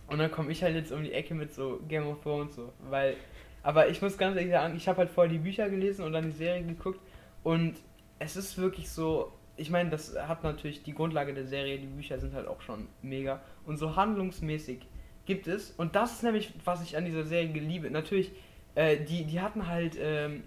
und 0.07 0.17
dann 0.19 0.31
komme 0.31 0.51
ich 0.51 0.63
halt 0.63 0.75
jetzt 0.75 0.91
um 0.91 1.03
die 1.03 1.13
Ecke 1.13 1.33
mit 1.33 1.53
so 1.53 1.79
Game 1.87 2.07
of 2.07 2.21
Thrones, 2.21 2.55
so, 2.55 2.73
weil, 2.89 3.15
aber 3.63 3.89
ich 3.89 4.01
muss 4.01 4.17
ganz 4.17 4.35
ehrlich 4.35 4.51
sagen, 4.51 4.75
ich 4.75 4.87
habe 4.87 4.99
halt 4.99 5.09
vorher 5.09 5.31
die 5.31 5.39
Bücher 5.39 5.69
gelesen 5.69 6.03
und 6.03 6.13
dann 6.13 6.25
die 6.25 6.31
Serie 6.31 6.63
geguckt 6.63 6.99
und 7.43 7.75
es 8.19 8.35
ist 8.35 8.57
wirklich 8.57 8.89
so, 8.89 9.31
ich 9.57 9.69
meine, 9.69 9.89
das 9.89 10.15
hat 10.17 10.43
natürlich 10.43 10.83
die 10.83 10.93
Grundlage 10.93 11.33
der 11.33 11.45
Serie, 11.45 11.77
die 11.77 11.87
Bücher 11.87 12.19
sind 12.19 12.33
halt 12.33 12.47
auch 12.47 12.61
schon 12.61 12.87
mega. 13.01 13.41
Und 13.65 13.77
so 13.77 13.95
handlungsmäßig 13.95 14.79
gibt 15.25 15.47
es, 15.47 15.71
und 15.71 15.95
das 15.95 16.13
ist 16.13 16.23
nämlich, 16.23 16.53
was 16.65 16.81
ich 16.83 16.97
an 16.97 17.05
dieser 17.05 17.23
Serie 17.23 17.51
liebe. 17.53 17.89
Natürlich, 17.91 18.31
äh, 18.75 18.97
die, 18.97 19.25
die 19.25 19.39
hatten 19.41 19.67
halt 19.67 19.97
ähm, 19.99 20.43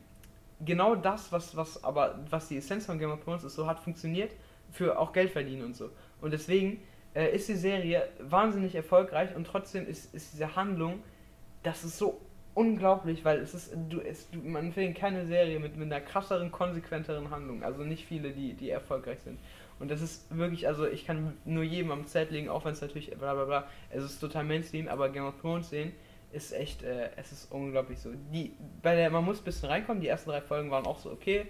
genau 0.64 0.94
das, 0.94 1.32
was, 1.32 1.56
was 1.56 1.82
aber, 1.84 2.18
was 2.30 2.48
die 2.48 2.56
Essenz 2.56 2.86
von 2.86 2.98
Game 2.98 3.10
of 3.10 3.22
Thrones 3.24 3.44
ist, 3.44 3.54
so 3.54 3.66
hat 3.66 3.80
funktioniert 3.80 4.32
für 4.70 4.98
auch 4.98 5.12
Geld 5.12 5.30
verdienen 5.30 5.64
und 5.64 5.76
so. 5.76 5.90
Und 6.20 6.32
deswegen 6.32 6.82
äh, 7.14 7.34
ist 7.34 7.48
die 7.48 7.54
Serie 7.54 8.08
wahnsinnig 8.18 8.74
erfolgreich 8.74 9.34
und 9.36 9.46
trotzdem 9.46 9.86
ist, 9.86 10.14
ist 10.14 10.32
diese 10.32 10.56
Handlung, 10.56 11.00
das 11.62 11.84
ist 11.84 11.98
so 11.98 12.20
unglaublich, 12.54 13.24
weil 13.24 13.38
es 13.38 13.54
ist, 13.54 13.74
du, 13.88 14.00
es, 14.00 14.30
du, 14.30 14.38
man 14.38 14.72
findet 14.72 14.96
keine 14.96 15.26
Serie 15.26 15.58
mit, 15.58 15.76
mit 15.76 15.92
einer 15.92 16.00
krasseren, 16.00 16.50
konsequenteren 16.50 17.30
Handlung. 17.30 17.62
Also 17.62 17.82
nicht 17.82 18.06
viele, 18.06 18.30
die, 18.30 18.54
die 18.54 18.70
erfolgreich 18.70 19.20
sind. 19.20 19.38
Und 19.80 19.90
das 19.90 20.00
ist 20.00 20.36
wirklich, 20.36 20.68
also 20.68 20.86
ich 20.86 21.04
kann 21.04 21.36
nur 21.44 21.64
jedem 21.64 21.90
am 21.90 22.06
Zelt 22.06 22.30
legen, 22.30 22.48
auch 22.48 22.64
wenn 22.64 22.72
es 22.72 22.80
natürlich 22.80 23.10
bla 23.10 23.34
bla 23.34 23.44
bla, 23.44 23.68
es 23.90 24.04
ist 24.04 24.20
total 24.20 24.44
Mainstream, 24.44 24.86
aber 24.86 25.08
Game 25.08 25.24
of 25.24 25.40
Thrones 25.40 25.70
sehen 25.70 25.92
ist 26.34 26.52
echt, 26.52 26.82
äh, 26.82 27.10
es 27.16 27.32
ist 27.32 27.50
unglaublich 27.52 27.98
so. 27.98 28.10
Die, 28.32 28.52
bei 28.82 28.94
der, 28.96 29.10
man 29.10 29.24
muss 29.24 29.40
ein 29.40 29.44
bisschen 29.44 29.68
reinkommen, 29.68 30.00
die 30.00 30.08
ersten 30.08 30.30
drei 30.30 30.40
Folgen 30.40 30.70
waren 30.70 30.86
auch 30.86 30.98
so 30.98 31.10
okay, 31.10 31.46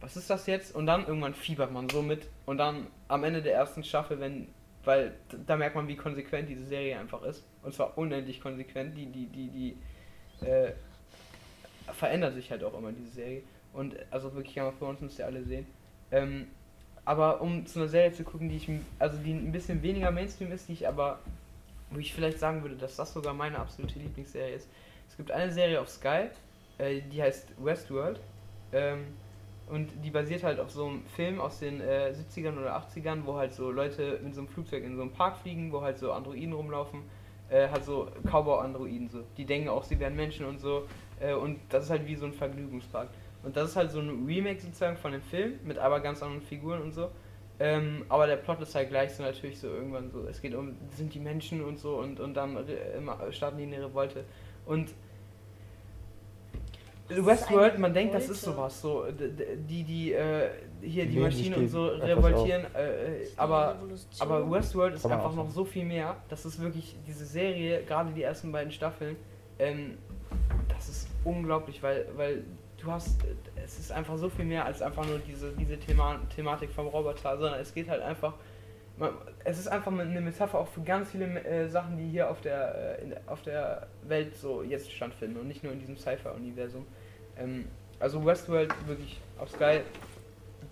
was 0.00 0.16
ist 0.16 0.28
das 0.28 0.46
jetzt? 0.46 0.74
Und 0.74 0.86
dann 0.86 1.06
irgendwann 1.06 1.34
fiebert 1.34 1.72
man 1.72 1.88
so 1.88 2.02
mit. 2.02 2.28
Und 2.44 2.58
dann 2.58 2.88
am 3.08 3.24
Ende 3.24 3.40
der 3.40 3.54
ersten 3.54 3.82
Staffel, 3.84 4.20
wenn, 4.20 4.48
weil 4.84 5.14
da 5.46 5.56
merkt 5.56 5.76
man, 5.76 5.88
wie 5.88 5.96
konsequent 5.96 6.48
diese 6.48 6.64
Serie 6.66 6.98
einfach 6.98 7.22
ist. 7.22 7.46
Und 7.62 7.72
zwar 7.74 7.96
unendlich 7.96 8.40
konsequent. 8.40 8.96
Die, 8.98 9.06
die, 9.06 9.26
die, 9.26 9.48
die 9.48 10.46
äh, 10.46 10.72
verändert 11.92 12.34
sich 12.34 12.50
halt 12.50 12.62
auch 12.64 12.76
immer, 12.76 12.92
diese 12.92 13.12
Serie. 13.12 13.42
Und 13.72 13.96
also 14.10 14.34
wirklich 14.34 14.54
Game 14.54 14.66
of 14.66 14.78
Thrones 14.78 15.00
müsst 15.00 15.18
ihr 15.18 15.26
alle 15.26 15.42
sehen. 15.42 15.66
Ähm, 16.10 16.48
aber 17.04 17.40
um 17.40 17.66
zu 17.66 17.80
einer 17.80 17.88
Serie 17.88 18.12
zu 18.12 18.24
gucken, 18.24 18.48
die 18.48 18.56
ich, 18.56 18.68
also 18.98 19.18
die 19.18 19.32
ein 19.32 19.52
bisschen 19.52 19.82
weniger 19.82 20.10
Mainstream 20.10 20.52
ist, 20.52 20.68
die 20.68 20.74
ich 20.74 20.88
aber, 20.88 21.18
wo 21.94 21.98
ich 22.00 22.12
vielleicht 22.12 22.38
sagen 22.38 22.62
würde, 22.62 22.76
dass 22.76 22.96
das 22.96 23.12
sogar 23.12 23.34
meine 23.34 23.58
absolute 23.58 23.98
Lieblingsserie 23.98 24.54
ist. 24.54 24.68
Es 25.08 25.16
gibt 25.16 25.30
eine 25.30 25.52
Serie 25.52 25.80
auf 25.80 25.88
Sky, 25.88 26.28
äh, 26.78 27.00
die 27.12 27.22
heißt 27.22 27.52
Westworld. 27.64 28.20
Ähm, 28.72 29.06
und 29.66 29.88
die 30.04 30.10
basiert 30.10 30.42
halt 30.42 30.60
auf 30.60 30.70
so 30.70 30.86
einem 30.86 31.06
Film 31.06 31.40
aus 31.40 31.60
den 31.60 31.80
äh, 31.80 32.12
70ern 32.12 32.58
oder 32.58 32.76
80ern, 32.76 33.20
wo 33.24 33.36
halt 33.36 33.54
so 33.54 33.70
Leute 33.70 34.20
mit 34.22 34.34
so 34.34 34.42
einem 34.42 34.48
Flugzeug 34.48 34.84
in 34.84 34.94
so 34.94 35.02
einem 35.02 35.12
Park 35.12 35.38
fliegen, 35.38 35.72
wo 35.72 35.80
halt 35.80 35.98
so 35.98 36.12
Androiden 36.12 36.52
rumlaufen. 36.52 37.00
Äh, 37.48 37.68
halt 37.68 37.84
so 37.84 38.08
Cowboy-Androiden 38.24 39.08
so. 39.08 39.22
Die 39.36 39.44
denken 39.44 39.68
auch, 39.68 39.84
sie 39.84 39.98
wären 39.98 40.16
Menschen 40.16 40.44
und 40.46 40.58
so. 40.58 40.86
Äh, 41.20 41.34
und 41.34 41.60
das 41.70 41.84
ist 41.84 41.90
halt 41.90 42.06
wie 42.06 42.14
so 42.14 42.26
ein 42.26 42.32
Vergnügungspark. 42.32 43.08
Und 43.42 43.56
das 43.56 43.70
ist 43.70 43.76
halt 43.76 43.90
so 43.90 44.00
ein 44.00 44.26
Remake 44.26 44.60
sozusagen 44.60 44.96
von 44.96 45.12
dem 45.12 45.22
Film, 45.22 45.58
mit 45.64 45.78
aber 45.78 46.00
ganz 46.00 46.22
anderen 46.22 46.42
Figuren 46.42 46.82
und 46.82 46.92
so. 46.92 47.10
Ähm, 47.60 48.04
aber 48.08 48.26
der 48.26 48.36
Plot 48.36 48.60
ist 48.62 48.74
halt 48.74 48.88
gleich 48.88 49.14
so 49.14 49.22
natürlich 49.22 49.60
so 49.60 49.68
irgendwann 49.68 50.10
so, 50.10 50.26
es 50.28 50.42
geht 50.42 50.54
um, 50.54 50.76
sind 50.96 51.14
die 51.14 51.20
Menschen 51.20 51.64
und 51.64 51.78
so 51.78 51.98
und, 51.98 52.18
und 52.18 52.34
dann 52.34 52.58
starten 53.30 53.58
die 53.58 53.64
eine 53.64 53.84
Revolte. 53.84 54.24
Und 54.66 54.90
Westworld, 57.08 57.78
man 57.78 57.92
denkt, 57.92 58.14
das 58.14 58.28
ist 58.28 58.40
sowas, 58.40 58.80
so, 58.80 59.04
die, 59.10 59.82
die, 59.84 60.12
äh, 60.12 60.48
hier 60.80 61.04
die 61.04 61.12
sich 61.12 61.20
Maschinen 61.22 61.54
und 61.54 61.68
so 61.68 61.86
revoltieren, 61.86 62.64
äh, 62.74 63.22
äh, 63.22 63.28
aber, 63.36 63.76
aber 64.20 64.50
Westworld 64.50 64.94
ist 64.94 65.04
einfach 65.04 65.26
auch 65.26 65.34
noch 65.34 65.50
so 65.50 65.64
viel 65.64 65.84
mehr, 65.84 66.16
das 66.28 66.46
ist 66.46 66.60
wirklich, 66.60 66.96
diese 67.06 67.26
Serie, 67.26 67.82
gerade 67.82 68.10
die 68.12 68.22
ersten 68.22 68.50
beiden 68.50 68.72
Staffeln, 68.72 69.16
ähm, 69.58 69.98
das 70.68 70.88
ist 70.88 71.08
unglaublich, 71.24 71.82
weil, 71.82 72.06
weil 72.16 72.44
du 72.84 72.92
hast, 72.92 73.18
es 73.64 73.78
ist 73.78 73.92
einfach 73.92 74.16
so 74.16 74.28
viel 74.28 74.44
mehr 74.44 74.64
als 74.64 74.82
einfach 74.82 75.06
nur 75.06 75.18
diese, 75.18 75.52
diese 75.52 75.78
Thema, 75.78 76.20
Thematik 76.34 76.70
vom 76.70 76.86
Roboter, 76.86 77.36
sondern 77.36 77.60
es 77.60 77.74
geht 77.74 77.88
halt 77.88 78.02
einfach, 78.02 78.34
man, 78.96 79.10
es 79.44 79.58
ist 79.58 79.68
einfach 79.68 79.92
eine 79.92 80.20
Metapher 80.20 80.58
auch 80.58 80.68
für 80.68 80.82
ganz 80.82 81.10
viele 81.10 81.26
äh, 81.44 81.68
Sachen, 81.68 81.96
die 81.96 82.08
hier 82.08 82.30
auf 82.30 82.40
der, 82.40 82.98
äh, 82.98 83.04
in, 83.04 83.14
auf 83.26 83.42
der 83.42 83.88
Welt 84.02 84.36
so 84.36 84.62
jetzt 84.62 84.92
stattfinden 84.92 85.38
und 85.38 85.48
nicht 85.48 85.64
nur 85.64 85.72
in 85.72 85.80
diesem 85.80 85.96
Sci-Fi-Universum. 85.96 86.86
Ähm, 87.36 87.66
also 87.98 88.24
Westworld 88.24 88.72
wirklich 88.86 89.20
auf 89.38 89.50
Sky, 89.50 89.80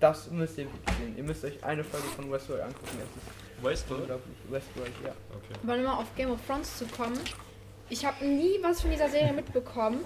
das 0.00 0.30
müsst 0.30 0.58
ihr 0.58 0.66
wirklich 0.66 0.96
sehen. 0.96 1.16
Ihr 1.16 1.24
müsst 1.24 1.44
euch 1.44 1.62
eine 1.64 1.84
Folge 1.84 2.06
von 2.08 2.30
Westworld 2.30 2.62
angucken. 2.62 2.98
Es 2.98 3.22
ist 3.22 3.64
Westworld? 3.64 4.08
Westworld, 4.50 4.92
ja. 5.04 5.10
Okay. 5.10 5.60
Aber 5.62 5.76
nur 5.76 5.86
mal 5.86 5.98
auf 5.98 6.14
Game 6.16 6.30
of 6.30 6.40
Thrones 6.46 6.78
zu 6.78 6.86
kommen. 6.86 7.18
Ich 7.88 8.04
habe 8.04 8.24
nie 8.24 8.58
was 8.62 8.80
von 8.80 8.90
dieser 8.90 9.08
Serie 9.08 9.32
mitbekommen. 9.32 10.00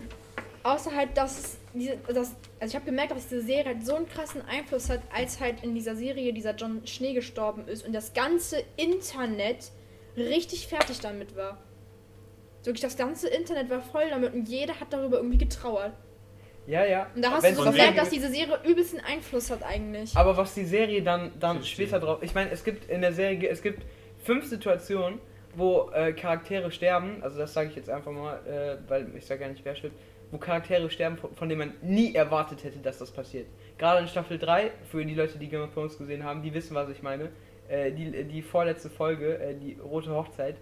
Außer 0.67 0.97
halt, 0.97 1.17
dass 1.17 1.39
es 1.39 1.59
diese, 1.75 1.97
dass, 2.09 2.35
also 2.59 2.73
ich 2.73 2.75
habe 2.75 2.85
gemerkt, 2.85 3.13
dass 3.13 3.29
diese 3.29 3.43
Serie 3.43 3.67
halt 3.67 3.87
so 3.87 3.95
einen 3.95 4.09
krassen 4.09 4.43
Einfluss 4.43 4.91
hat, 4.91 5.01
als 5.15 5.39
halt 5.39 5.63
in 5.63 5.77
dieser 5.77 5.95
Serie 5.95 6.33
dieser 6.33 6.57
John 6.57 6.85
Schnee 6.85 7.15
gestorben 7.15 7.69
ist 7.69 7.87
und 7.87 7.93
das 7.93 8.15
ganze 8.15 8.65
Internet 8.77 9.71
richtig 10.17 10.67
fertig 10.67 10.99
damit 10.99 11.37
war. 11.37 11.59
Wirklich, 12.65 12.83
das 12.83 12.97
ganze 12.97 13.29
Internet 13.29 13.71
war 13.71 13.81
voll 13.81 14.11
damit 14.11 14.35
und 14.35 14.49
jeder 14.49 14.81
hat 14.81 14.93
darüber 14.93 15.19
irgendwie 15.19 15.39
getrauert. 15.39 15.93
Ja, 16.67 16.85
ja. 16.85 17.07
Und 17.15 17.25
da 17.25 17.31
hast 17.31 17.45
Wenn's 17.45 17.59
du 17.59 17.63
so 17.63 17.71
gemerkt, 17.71 17.97
dass 17.97 18.11
diese 18.11 18.29
Serie 18.29 18.59
übelsten 18.65 18.99
Einfluss 18.99 19.53
hat 19.53 19.63
eigentlich. 19.63 20.17
Aber 20.17 20.37
was 20.37 20.53
die 20.55 20.65
Serie 20.65 21.01
dann, 21.01 21.31
dann 21.39 21.63
später 21.63 22.01
drauf. 22.01 22.19
Ich 22.23 22.35
meine, 22.35 22.51
es 22.51 22.65
gibt 22.65 22.91
in 22.91 23.03
der 23.03 23.13
Serie, 23.13 23.49
es 23.51 23.63
gibt 23.63 23.85
fünf 24.25 24.45
Situationen, 24.45 25.21
wo 25.55 25.91
äh, 25.91 26.13
Charaktere 26.13 26.73
sterben. 26.73 27.23
Also 27.23 27.39
das 27.39 27.53
sage 27.53 27.71
ich 27.71 27.77
jetzt 27.77 27.89
einfach 27.89 28.11
mal, 28.11 28.41
äh, 28.47 28.91
weil 28.91 29.15
ich 29.17 29.25
sage 29.27 29.43
ja 29.43 29.49
nicht, 29.49 29.65
wer 29.65 29.77
stirbt. 29.77 29.95
Wo 30.31 30.39
Charaktere 30.39 30.91
sterben, 30.91 31.17
von, 31.19 31.49
denen 31.49 31.59
man 31.59 31.75
nie 31.83 32.15
erwartet 32.15 32.65
hätte, 32.65 32.79
dass 32.79 32.99
das 32.99 33.11
passiert. 33.11 33.47
Gerade 33.79 34.03
in 34.03 34.09
Staffel 34.09 34.39
3, 34.39 34.73
für 34.91 35.05
die 35.05 35.15
Leute, 35.15 35.39
die 35.39 35.49
Game 35.49 35.63
of 35.63 35.73
Thrones 35.73 35.97
gesehen 35.99 36.25
haben, 36.25 36.43
die 36.43 36.53
wissen, 36.53 36.75
was 36.75 36.89
ich 36.89 37.03
meine. 37.03 37.31
Äh, 37.69 37.93
die, 37.93 38.25
die 38.25 38.43
vorletzte 38.43 38.91
Folge, 38.91 39.39
äh, 39.39 39.55
die 39.55 39.75
Rote 39.75 40.11
Hochzeit. 40.11 40.57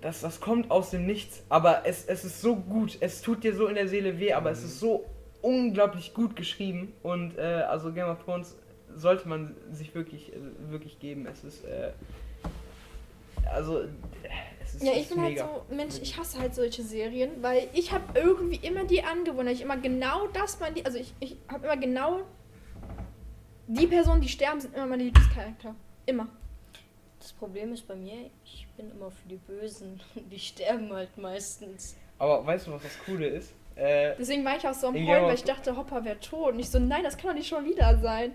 Das, 0.00 0.20
das 0.20 0.40
kommt 0.40 0.70
aus 0.70 0.90
dem 0.90 1.06
Nichts, 1.06 1.42
aber 1.48 1.82
es, 1.84 2.04
es 2.06 2.24
ist 2.24 2.40
so 2.40 2.56
gut. 2.56 2.96
Es 3.00 3.22
tut 3.22 3.44
dir 3.44 3.54
so 3.54 3.66
in 3.66 3.74
der 3.74 3.88
Seele 3.88 4.18
weh, 4.18 4.32
aber 4.32 4.50
es 4.50 4.62
ist 4.62 4.78
so 4.78 5.06
unglaublich 5.42 6.12
gut 6.12 6.36
geschrieben 6.36 6.92
und 7.02 7.38
äh, 7.38 7.40
also 7.40 7.92
Game 7.92 8.08
of 8.08 8.22
Thrones 8.24 8.56
sollte 8.94 9.28
man 9.28 9.54
sich 9.70 9.94
wirklich 9.94 10.32
äh, 10.32 10.36
wirklich 10.70 10.98
geben. 10.98 11.26
Es 11.26 11.44
ist 11.44 11.64
äh, 11.64 11.92
also 13.52 13.82
äh, 13.82 13.86
ist, 14.76 14.84
Ja, 14.84 14.92
ich 14.92 15.08
bin 15.08 15.20
halt 15.20 15.30
mega. 15.34 15.48
so, 15.68 15.74
Mensch, 15.74 15.94
ich 16.00 16.16
hasse 16.16 16.38
halt 16.38 16.54
solche 16.54 16.82
Serien, 16.82 17.42
weil 17.42 17.68
ich 17.72 17.92
habe 17.92 18.18
irgendwie 18.18 18.56
immer 18.66 18.84
die 18.84 19.02
Angewohnheit, 19.02 19.54
ich 19.56 19.62
immer 19.62 19.76
genau 19.76 20.26
das, 20.28 20.58
mein, 20.60 20.74
also 20.84 20.98
ich, 20.98 21.12
ich 21.20 21.36
habe 21.48 21.64
immer 21.66 21.76
genau 21.76 22.20
die 23.66 23.86
Personen, 23.86 24.20
die 24.20 24.28
sterben, 24.28 24.60
sind 24.60 24.74
immer 24.74 24.86
meine 24.86 25.04
Lieblingscharakter. 25.04 25.74
Immer. 26.06 26.28
Das 27.18 27.32
Problem 27.32 27.72
ist 27.72 27.88
bei 27.88 27.96
mir, 27.96 28.30
ich 28.44 28.68
bin 28.76 28.90
immer 28.92 29.10
für 29.10 29.28
die 29.28 29.36
Bösen. 29.36 30.00
Die 30.30 30.38
sterben 30.38 30.92
halt 30.92 31.16
meistens. 31.18 31.96
Aber 32.18 32.46
weißt 32.46 32.68
du, 32.68 32.72
was 32.72 32.82
das 32.82 32.96
Coole 33.04 33.26
ist? 33.26 33.52
Äh, 33.74 34.14
Deswegen 34.18 34.44
war 34.44 34.56
ich 34.56 34.66
auch 34.68 34.74
so 34.74 34.86
am 34.88 34.94
Heulen, 34.94 35.24
weil 35.24 35.34
ich 35.34 35.42
dachte, 35.42 35.76
Hopper 35.76 36.04
wäre 36.04 36.20
tot. 36.20 36.52
Und 36.54 36.60
ich 36.60 36.70
so, 36.70 36.78
nein, 36.78 37.02
das 37.02 37.16
kann 37.16 37.30
doch 37.30 37.34
nicht 37.36 37.48
schon 37.48 37.64
wieder 37.64 37.98
sein. 37.98 38.32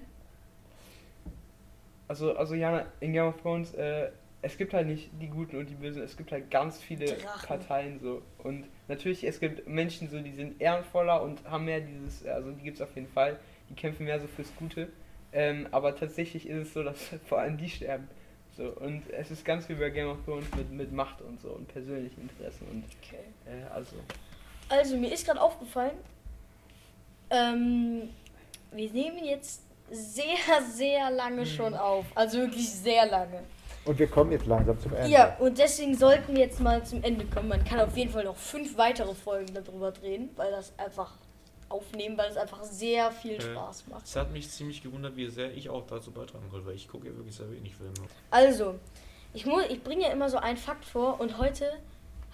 also 2.08 2.36
also 2.36 2.56
Jana, 2.56 2.86
in 3.00 3.14
Game 3.14 3.28
of 3.28 3.42
Thrones 3.42 3.74
äh, 3.76 4.12
es 4.42 4.58
gibt 4.58 4.74
halt 4.74 4.88
nicht 4.88 5.10
die 5.20 5.28
Guten 5.28 5.58
und 5.58 5.70
die 5.70 5.76
Bösen, 5.76 6.02
es 6.02 6.18
gibt 6.18 6.32
halt 6.32 6.50
ganz 6.50 6.82
viele 6.82 7.06
Drachen. 7.06 7.48
Parteien 7.48 8.00
so. 8.00 8.22
Und 8.40 8.66
natürlich, 8.88 9.24
es 9.24 9.40
gibt 9.40 9.68
Menschen 9.68 10.10
so, 10.10 10.20
die 10.20 10.32
sind 10.32 10.60
ehrenvoller 10.60 11.22
und 11.22 11.44
haben 11.50 11.66
mehr 11.66 11.82
dieses, 11.82 12.26
also 12.26 12.52
die 12.52 12.64
gibt 12.64 12.78
es 12.78 12.82
auf 12.82 12.94
jeden 12.96 13.08
Fall, 13.08 13.40
die 13.70 13.76
kämpfen 13.76 14.06
mehr 14.06 14.20
so 14.20 14.28
fürs 14.28 14.54
Gute. 14.56 14.90
Ähm, 15.34 15.68
aber 15.72 15.96
tatsächlich 15.96 16.48
ist 16.48 16.68
es 16.68 16.74
so, 16.74 16.84
dass 16.84 16.98
vor 17.26 17.40
allem 17.40 17.58
die 17.58 17.70
sterben. 17.70 18.08
So, 18.58 18.66
und 18.66 19.10
es 19.12 19.32
ist 19.32 19.46
ganz 19.46 19.70
wie 19.70 19.76
bei 19.76 19.90
Game 19.90 20.10
of 20.10 20.18
Thrones 20.26 20.46
mit, 20.58 20.72
mit 20.72 20.92
Macht 20.92 21.22
und 21.22 21.40
so 21.40 21.50
und 21.50 21.68
persönlichen 21.70 22.22
Interessen 22.22 22.68
und 22.70 22.84
Okay. 23.02 23.24
äh, 23.46 23.64
also. 23.74 23.96
Also, 24.68 24.98
mir 24.98 25.12
ist 25.12 25.26
gerade 25.26 25.42
aufgefallen, 25.42 25.98
ähm, 27.30 28.10
wir 28.74 28.90
nehmen 28.92 29.24
jetzt 29.24 29.62
sehr, 29.90 30.36
sehr 30.70 31.12
lange 31.12 31.46
schon 31.46 31.74
auf. 31.76 32.06
Also 32.16 32.40
wirklich 32.40 32.70
sehr 32.70 33.06
lange. 33.06 33.44
Und 33.86 33.98
wir 33.98 34.08
kommen 34.08 34.32
jetzt 34.32 34.46
langsam 34.46 34.80
zum 34.80 34.94
Ende. 34.94 35.10
Ja, 35.10 35.36
und 35.40 35.58
deswegen 35.58 35.98
sollten 35.98 36.34
wir 36.36 36.42
jetzt 36.44 36.60
mal 36.60 36.84
zum 36.86 37.04
Ende 37.04 37.26
kommen. 37.26 37.48
Man 37.50 37.64
kann 37.64 37.80
auf 37.80 37.98
jeden 37.98 38.12
Fall 38.12 38.24
noch 38.26 38.36
fünf 38.36 38.78
weitere 38.78 39.14
Folgen 39.16 39.54
darüber 39.54 39.92
drehen, 39.92 40.30
weil 40.36 40.52
das 40.52 40.72
einfach 40.78 41.14
aufnehmen, 41.70 42.18
weil 42.18 42.30
es 42.30 42.38
einfach 42.38 42.64
sehr 42.64 43.12
viel 43.12 43.36
Äh, 43.36 43.42
Spaß 43.42 43.88
macht. 43.88 44.06
Es 44.06 44.16
hat 44.16 44.32
mich 44.32 44.50
ziemlich 44.52 44.84
gewundert, 44.84 45.16
wie 45.16 45.28
sehr 45.30 45.52
ich 45.54 45.70
auch 45.70 45.88
dazu 45.88 46.12
beitragen 46.12 46.48
konnte, 46.52 46.66
weil 46.66 46.76
ich 46.76 46.88
gucke 46.88 47.08
ja 47.08 47.16
wirklich 47.16 47.36
sehr 47.36 47.50
wenig 47.52 47.76
Filme. 47.76 47.94
Also, 48.30 48.76
ich, 49.34 49.46
mu- 49.46 49.62
ich 49.68 49.82
bringe 49.82 50.04
ja 50.04 50.10
immer 50.10 50.30
so 50.30 50.38
einen 50.38 50.58
Fakt 50.58 50.86
vor 50.86 51.20
und 51.20 51.38
heute 51.38 51.72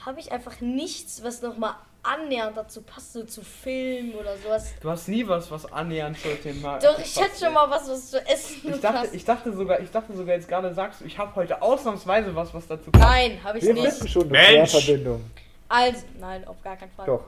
habe 0.05 0.19
ich 0.19 0.31
einfach 0.31 0.59
nichts, 0.59 1.23
was 1.23 1.41
nochmal 1.41 1.75
annähernd 2.07 2.55
dazu 2.57 2.81
passt, 2.81 3.13
so 3.13 3.23
zu 3.23 3.41
Filmen 3.41 4.13
oder 4.15 4.37
sowas. 4.37 4.73
Du 4.81 4.89
hast 4.89 5.07
nie 5.07 5.27
was, 5.27 5.49
was 5.51 5.71
annähernd 5.71 6.17
zu 6.19 6.27
dem 6.29 6.41
Thema. 6.41 6.79
Doch, 6.79 6.97
ich 6.99 7.19
hätte 7.19 7.37
schon 7.45 7.53
mal 7.53 7.69
was, 7.69 7.89
was 7.89 8.11
zu 8.11 8.25
essen 8.25 8.73
Ich 8.73 8.79
dachte, 8.81 8.97
passt. 8.99 9.13
ich 9.15 9.25
dachte 9.25 9.53
sogar, 9.53 9.79
ich 9.79 9.91
dachte 9.91 10.13
sogar 10.15 10.35
jetzt 10.35 10.47
gerade 10.47 10.73
sagst 10.73 11.01
du, 11.01 11.05
ich 11.05 11.17
habe 11.17 11.35
heute 11.35 11.61
ausnahmsweise 11.61 12.35
was, 12.35 12.53
was 12.53 12.67
dazu 12.67 12.91
passt. 12.91 13.03
Nein, 13.05 13.39
habe 13.43 13.57
ich 13.57 13.63
wir 13.65 13.73
nicht. 13.73 13.87
finden 13.89 14.07
schon 14.07 14.23
eine 14.23 14.31
Mensch! 14.31 14.71
Querverbindung. 14.71 15.23
Also, 15.69 16.03
nein, 16.19 16.47
auf 16.47 16.61
gar 16.63 16.77
keinen 16.77 16.91
Fall. 16.91 17.05
Doch. 17.05 17.23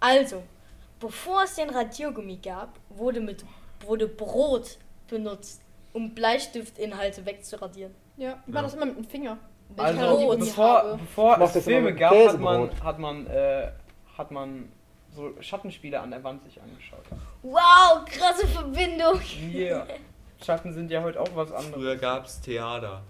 Also, 0.00 0.42
bevor 1.00 1.44
es 1.44 1.54
den 1.54 1.70
Radiergummi 1.70 2.36
gab, 2.42 2.70
wurde, 2.90 3.20
mit, 3.20 3.44
wurde 3.86 4.08
Brot 4.08 4.78
benutzt, 5.08 5.60
um 5.92 6.14
Bleistiftinhalte 6.14 7.24
wegzuradieren. 7.24 7.94
Ja, 8.16 8.42
ich 8.46 8.54
Ja. 8.54 8.62
das 8.62 8.74
immer 8.74 8.86
mit 8.86 8.96
dem 8.96 9.04
Finger. 9.04 9.38
Also 9.76 10.36
bevor, 10.36 10.98
bevor 10.98 11.40
es 11.40 11.64
Filme 11.64 11.94
gab, 11.94 12.12
hat 12.12 12.38
man, 12.38 12.70
hat 12.84 12.98
man, 12.98 13.26
äh, 13.26 13.70
hat 14.16 14.30
man 14.30 14.70
so 15.14 15.32
Schattenspiele 15.40 16.00
an 16.00 16.10
der 16.10 16.22
Wand 16.24 16.42
sich 16.44 16.60
angeschaut. 16.60 17.04
Wow, 17.42 18.04
krasse 18.06 18.46
Verbindung. 18.48 19.20
Yeah. 19.52 19.86
Schatten 20.44 20.72
sind 20.74 20.90
ja 20.90 21.02
heute 21.02 21.20
auch 21.20 21.28
was 21.34 21.52
anderes. 21.52 21.74
Früher 21.74 21.96
gab 21.96 22.26
es 22.26 22.40
Theater. 22.40 23.02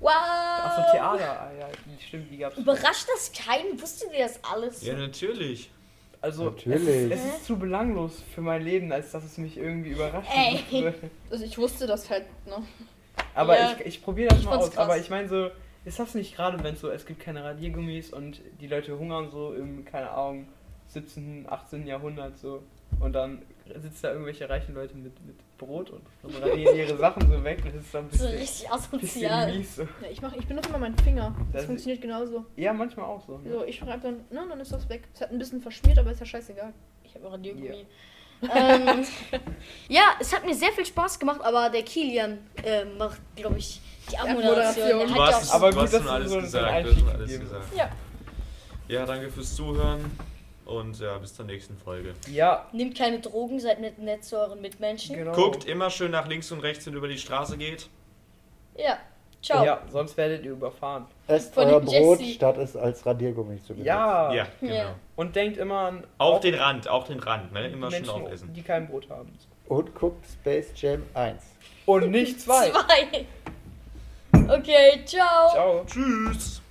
Wow. 0.00 0.10
Achso, 0.10 0.82
Theater, 0.92 1.40
ah, 1.42 1.50
ja, 1.58 1.68
die- 1.86 2.02
stimmt, 2.02 2.30
die 2.30 2.38
gab's. 2.38 2.56
Überrascht 2.56 3.06
das 3.14 3.32
keinen? 3.32 3.80
Wusstet 3.80 4.12
ihr 4.12 4.24
das 4.26 4.40
alles? 4.42 4.82
Ja, 4.82 4.94
natürlich. 4.94 5.70
Also, 6.20 6.44
Natürlich. 6.46 7.10
Es, 7.12 7.20
ist, 7.20 7.26
es 7.26 7.34
ist 7.36 7.44
zu 7.46 7.56
belanglos 7.56 8.22
für 8.34 8.40
mein 8.42 8.62
Leben, 8.62 8.92
als 8.92 9.10
dass 9.10 9.24
es 9.24 9.38
mich 9.38 9.56
irgendwie 9.56 9.90
überrascht 9.90 10.30
Ey. 10.32 10.64
würde. 10.70 11.10
Also 11.30 11.44
ich 11.44 11.58
wusste 11.58 11.86
das 11.86 12.08
halt, 12.10 12.26
ne? 12.46 12.62
Aber 13.34 13.58
Ja. 13.58 13.72
ich, 13.80 13.86
ich 13.86 14.02
probiere 14.02 14.28
das 14.28 14.38
Ich 14.40 14.44
mal 14.44 14.56
aus. 14.56 14.76
Aber 14.76 14.94
krass. 14.94 15.02
ich 15.02 15.10
meine 15.10 15.28
so, 15.28 15.50
ist 15.84 15.98
das 15.98 16.14
nicht 16.14 16.36
gerade, 16.36 16.62
wenn 16.62 16.76
so, 16.76 16.90
es 16.90 17.06
gibt 17.06 17.20
keine 17.20 17.42
Radiergummis 17.44 18.12
und 18.12 18.40
die 18.60 18.66
Leute 18.68 18.98
hungern 18.98 19.30
so 19.30 19.52
im, 19.54 19.84
keine 19.84 20.10
Ahnung, 20.10 20.48
17., 20.88 21.46
18. 21.48 21.86
Jahrhundert 21.86 22.38
so. 22.38 22.62
Und 23.00 23.14
dann 23.14 23.42
sitzen 23.76 24.00
da 24.02 24.10
irgendwelche 24.12 24.48
reichen 24.48 24.74
Leute 24.74 24.94
mit, 24.94 25.14
mit 25.26 25.36
Brot 25.56 25.90
und, 25.90 26.02
und 26.22 26.34
radieren 26.42 26.76
ihre 26.76 26.96
Sachen 26.98 27.22
so 27.30 27.42
weg. 27.42 27.62
Das 27.64 27.74
ist 27.74 27.94
dann 27.94 28.04
ein 28.04 28.10
So 28.10 28.26
bisschen, 28.26 28.38
richtig 28.38 28.68
bisschen 29.00 29.30
asozial. 29.30 29.56
mies. 29.56 29.76
So. 29.76 29.82
Ja, 29.82 29.88
ich, 30.10 30.20
mach, 30.20 30.34
ich 30.34 30.46
benutze 30.46 30.68
immer 30.68 30.78
meinen 30.78 30.98
Finger. 30.98 31.34
Das, 31.52 31.62
Das- 31.62 31.64
funktioniert 31.66 32.02
genauso. 32.02 32.44
Ja, 32.56 32.72
manchmal 32.72 33.06
auch 33.06 33.24
so. 33.26 33.38
Ne? 33.38 33.50
So, 33.50 33.64
ich 33.64 33.76
schreibe 33.76 34.02
dann, 34.02 34.16
ne, 34.30 34.46
dann 34.48 34.60
ist 34.60 34.72
das 34.72 34.88
weg. 34.90 35.04
Es 35.14 35.20
hat 35.22 35.30
ein 35.30 35.38
bisschen 35.38 35.62
verschmiert, 35.62 35.98
aber 35.98 36.10
ist 36.12 36.20
ja 36.20 36.26
scheißegal. 36.26 36.72
Ich 37.04 37.14
habe 37.14 37.30
Radiergummi. 37.32 37.86
ähm, 38.42 39.04
ja, 39.88 40.02
es 40.20 40.34
hat 40.34 40.44
mir 40.44 40.54
sehr 40.54 40.72
viel 40.72 40.84
Spaß 40.84 41.18
gemacht, 41.18 41.40
aber 41.42 41.70
der 41.70 41.82
Kilian 41.82 42.38
äh, 42.64 42.84
macht, 42.84 43.20
glaube 43.36 43.58
ich, 43.58 43.80
die 44.10 44.18
Abmoderation. 44.18 44.82
Abmoderation. 44.84 44.98
Der 44.98 45.06
Du 45.06 45.12
hat 45.14 45.30
ja 45.30 45.36
hast, 45.36 45.54
Aber 45.54 45.70
gut, 45.70 45.82
dass 45.82 45.90
schon 45.92 46.04
du 46.04 46.10
alles 46.10 46.30
so 46.30 46.40
gesagt. 46.40 46.86
Du 46.86 46.90
hast 46.90 47.14
alles 47.14 47.40
gesagt. 47.40 47.64
Ja. 47.76 47.90
Ja, 48.88 49.06
danke 49.06 49.30
fürs 49.30 49.54
Zuhören 49.54 50.18
und 50.66 50.98
ja, 51.00 51.16
bis 51.18 51.34
zur 51.34 51.44
nächsten 51.46 51.76
Folge. 51.78 52.14
Ja, 52.30 52.66
Nimmt 52.72 52.96
keine 52.98 53.20
Drogen, 53.20 53.58
seid 53.60 53.80
nett, 53.80 53.98
nett 53.98 54.24
zu 54.24 54.36
euren 54.38 54.60
Mitmenschen. 54.60 55.16
genau. 55.16 55.32
Guckt 55.32 55.64
immer 55.64 55.88
schön 55.90 56.10
nach 56.10 56.26
links 56.28 56.50
und 56.52 56.60
rechts, 56.60 56.84
wenn 56.86 56.92
ihr 56.94 56.98
über 56.98 57.08
die 57.08 57.18
Straße 57.18 57.56
geht. 57.56 57.88
Ja, 58.76 58.98
ciao. 59.42 59.64
Ja, 59.64 59.80
sonst 59.90 60.16
werdet 60.16 60.44
ihr 60.44 60.52
überfahren. 60.52 61.06
Esst 61.26 61.54
Von 61.54 61.64
euer 61.68 61.80
dem 61.80 61.86
Brot, 61.86 62.20
Jesse. 62.20 62.32
statt 62.34 62.58
es 62.58 62.76
als 62.76 63.04
Radiergummi 63.06 63.58
zu 63.62 63.68
benutzen. 63.68 63.86
Ja. 63.86 64.32
Ja, 64.32 64.46
genau. 64.60 64.74
Ja. 64.74 64.94
Und 65.16 65.36
denkt 65.36 65.56
immer 65.58 65.78
an 65.80 66.04
Auch 66.18 66.40
den 66.40 66.54
Rand, 66.54 66.88
auch 66.88 67.06
den 67.06 67.20
Rand, 67.20 67.52
ne? 67.52 67.68
Immer 67.68 67.90
schön 67.90 68.02
Menschen, 68.02 68.22
aufessen. 68.24 68.52
die 68.52 68.62
kein 68.62 68.88
Brot 68.88 69.08
haben. 69.10 69.32
Und 69.68 69.94
guckt 69.94 70.26
Space 70.26 70.70
Jam 70.76 71.02
1. 71.14 71.42
Und 71.86 72.10
nicht 72.10 72.40
zwei. 72.42 72.70
Zwei. 72.70 73.26
Okay, 74.48 75.04
ciao. 75.04 75.50
Ciao. 75.50 75.84
Tschüss! 75.86 76.61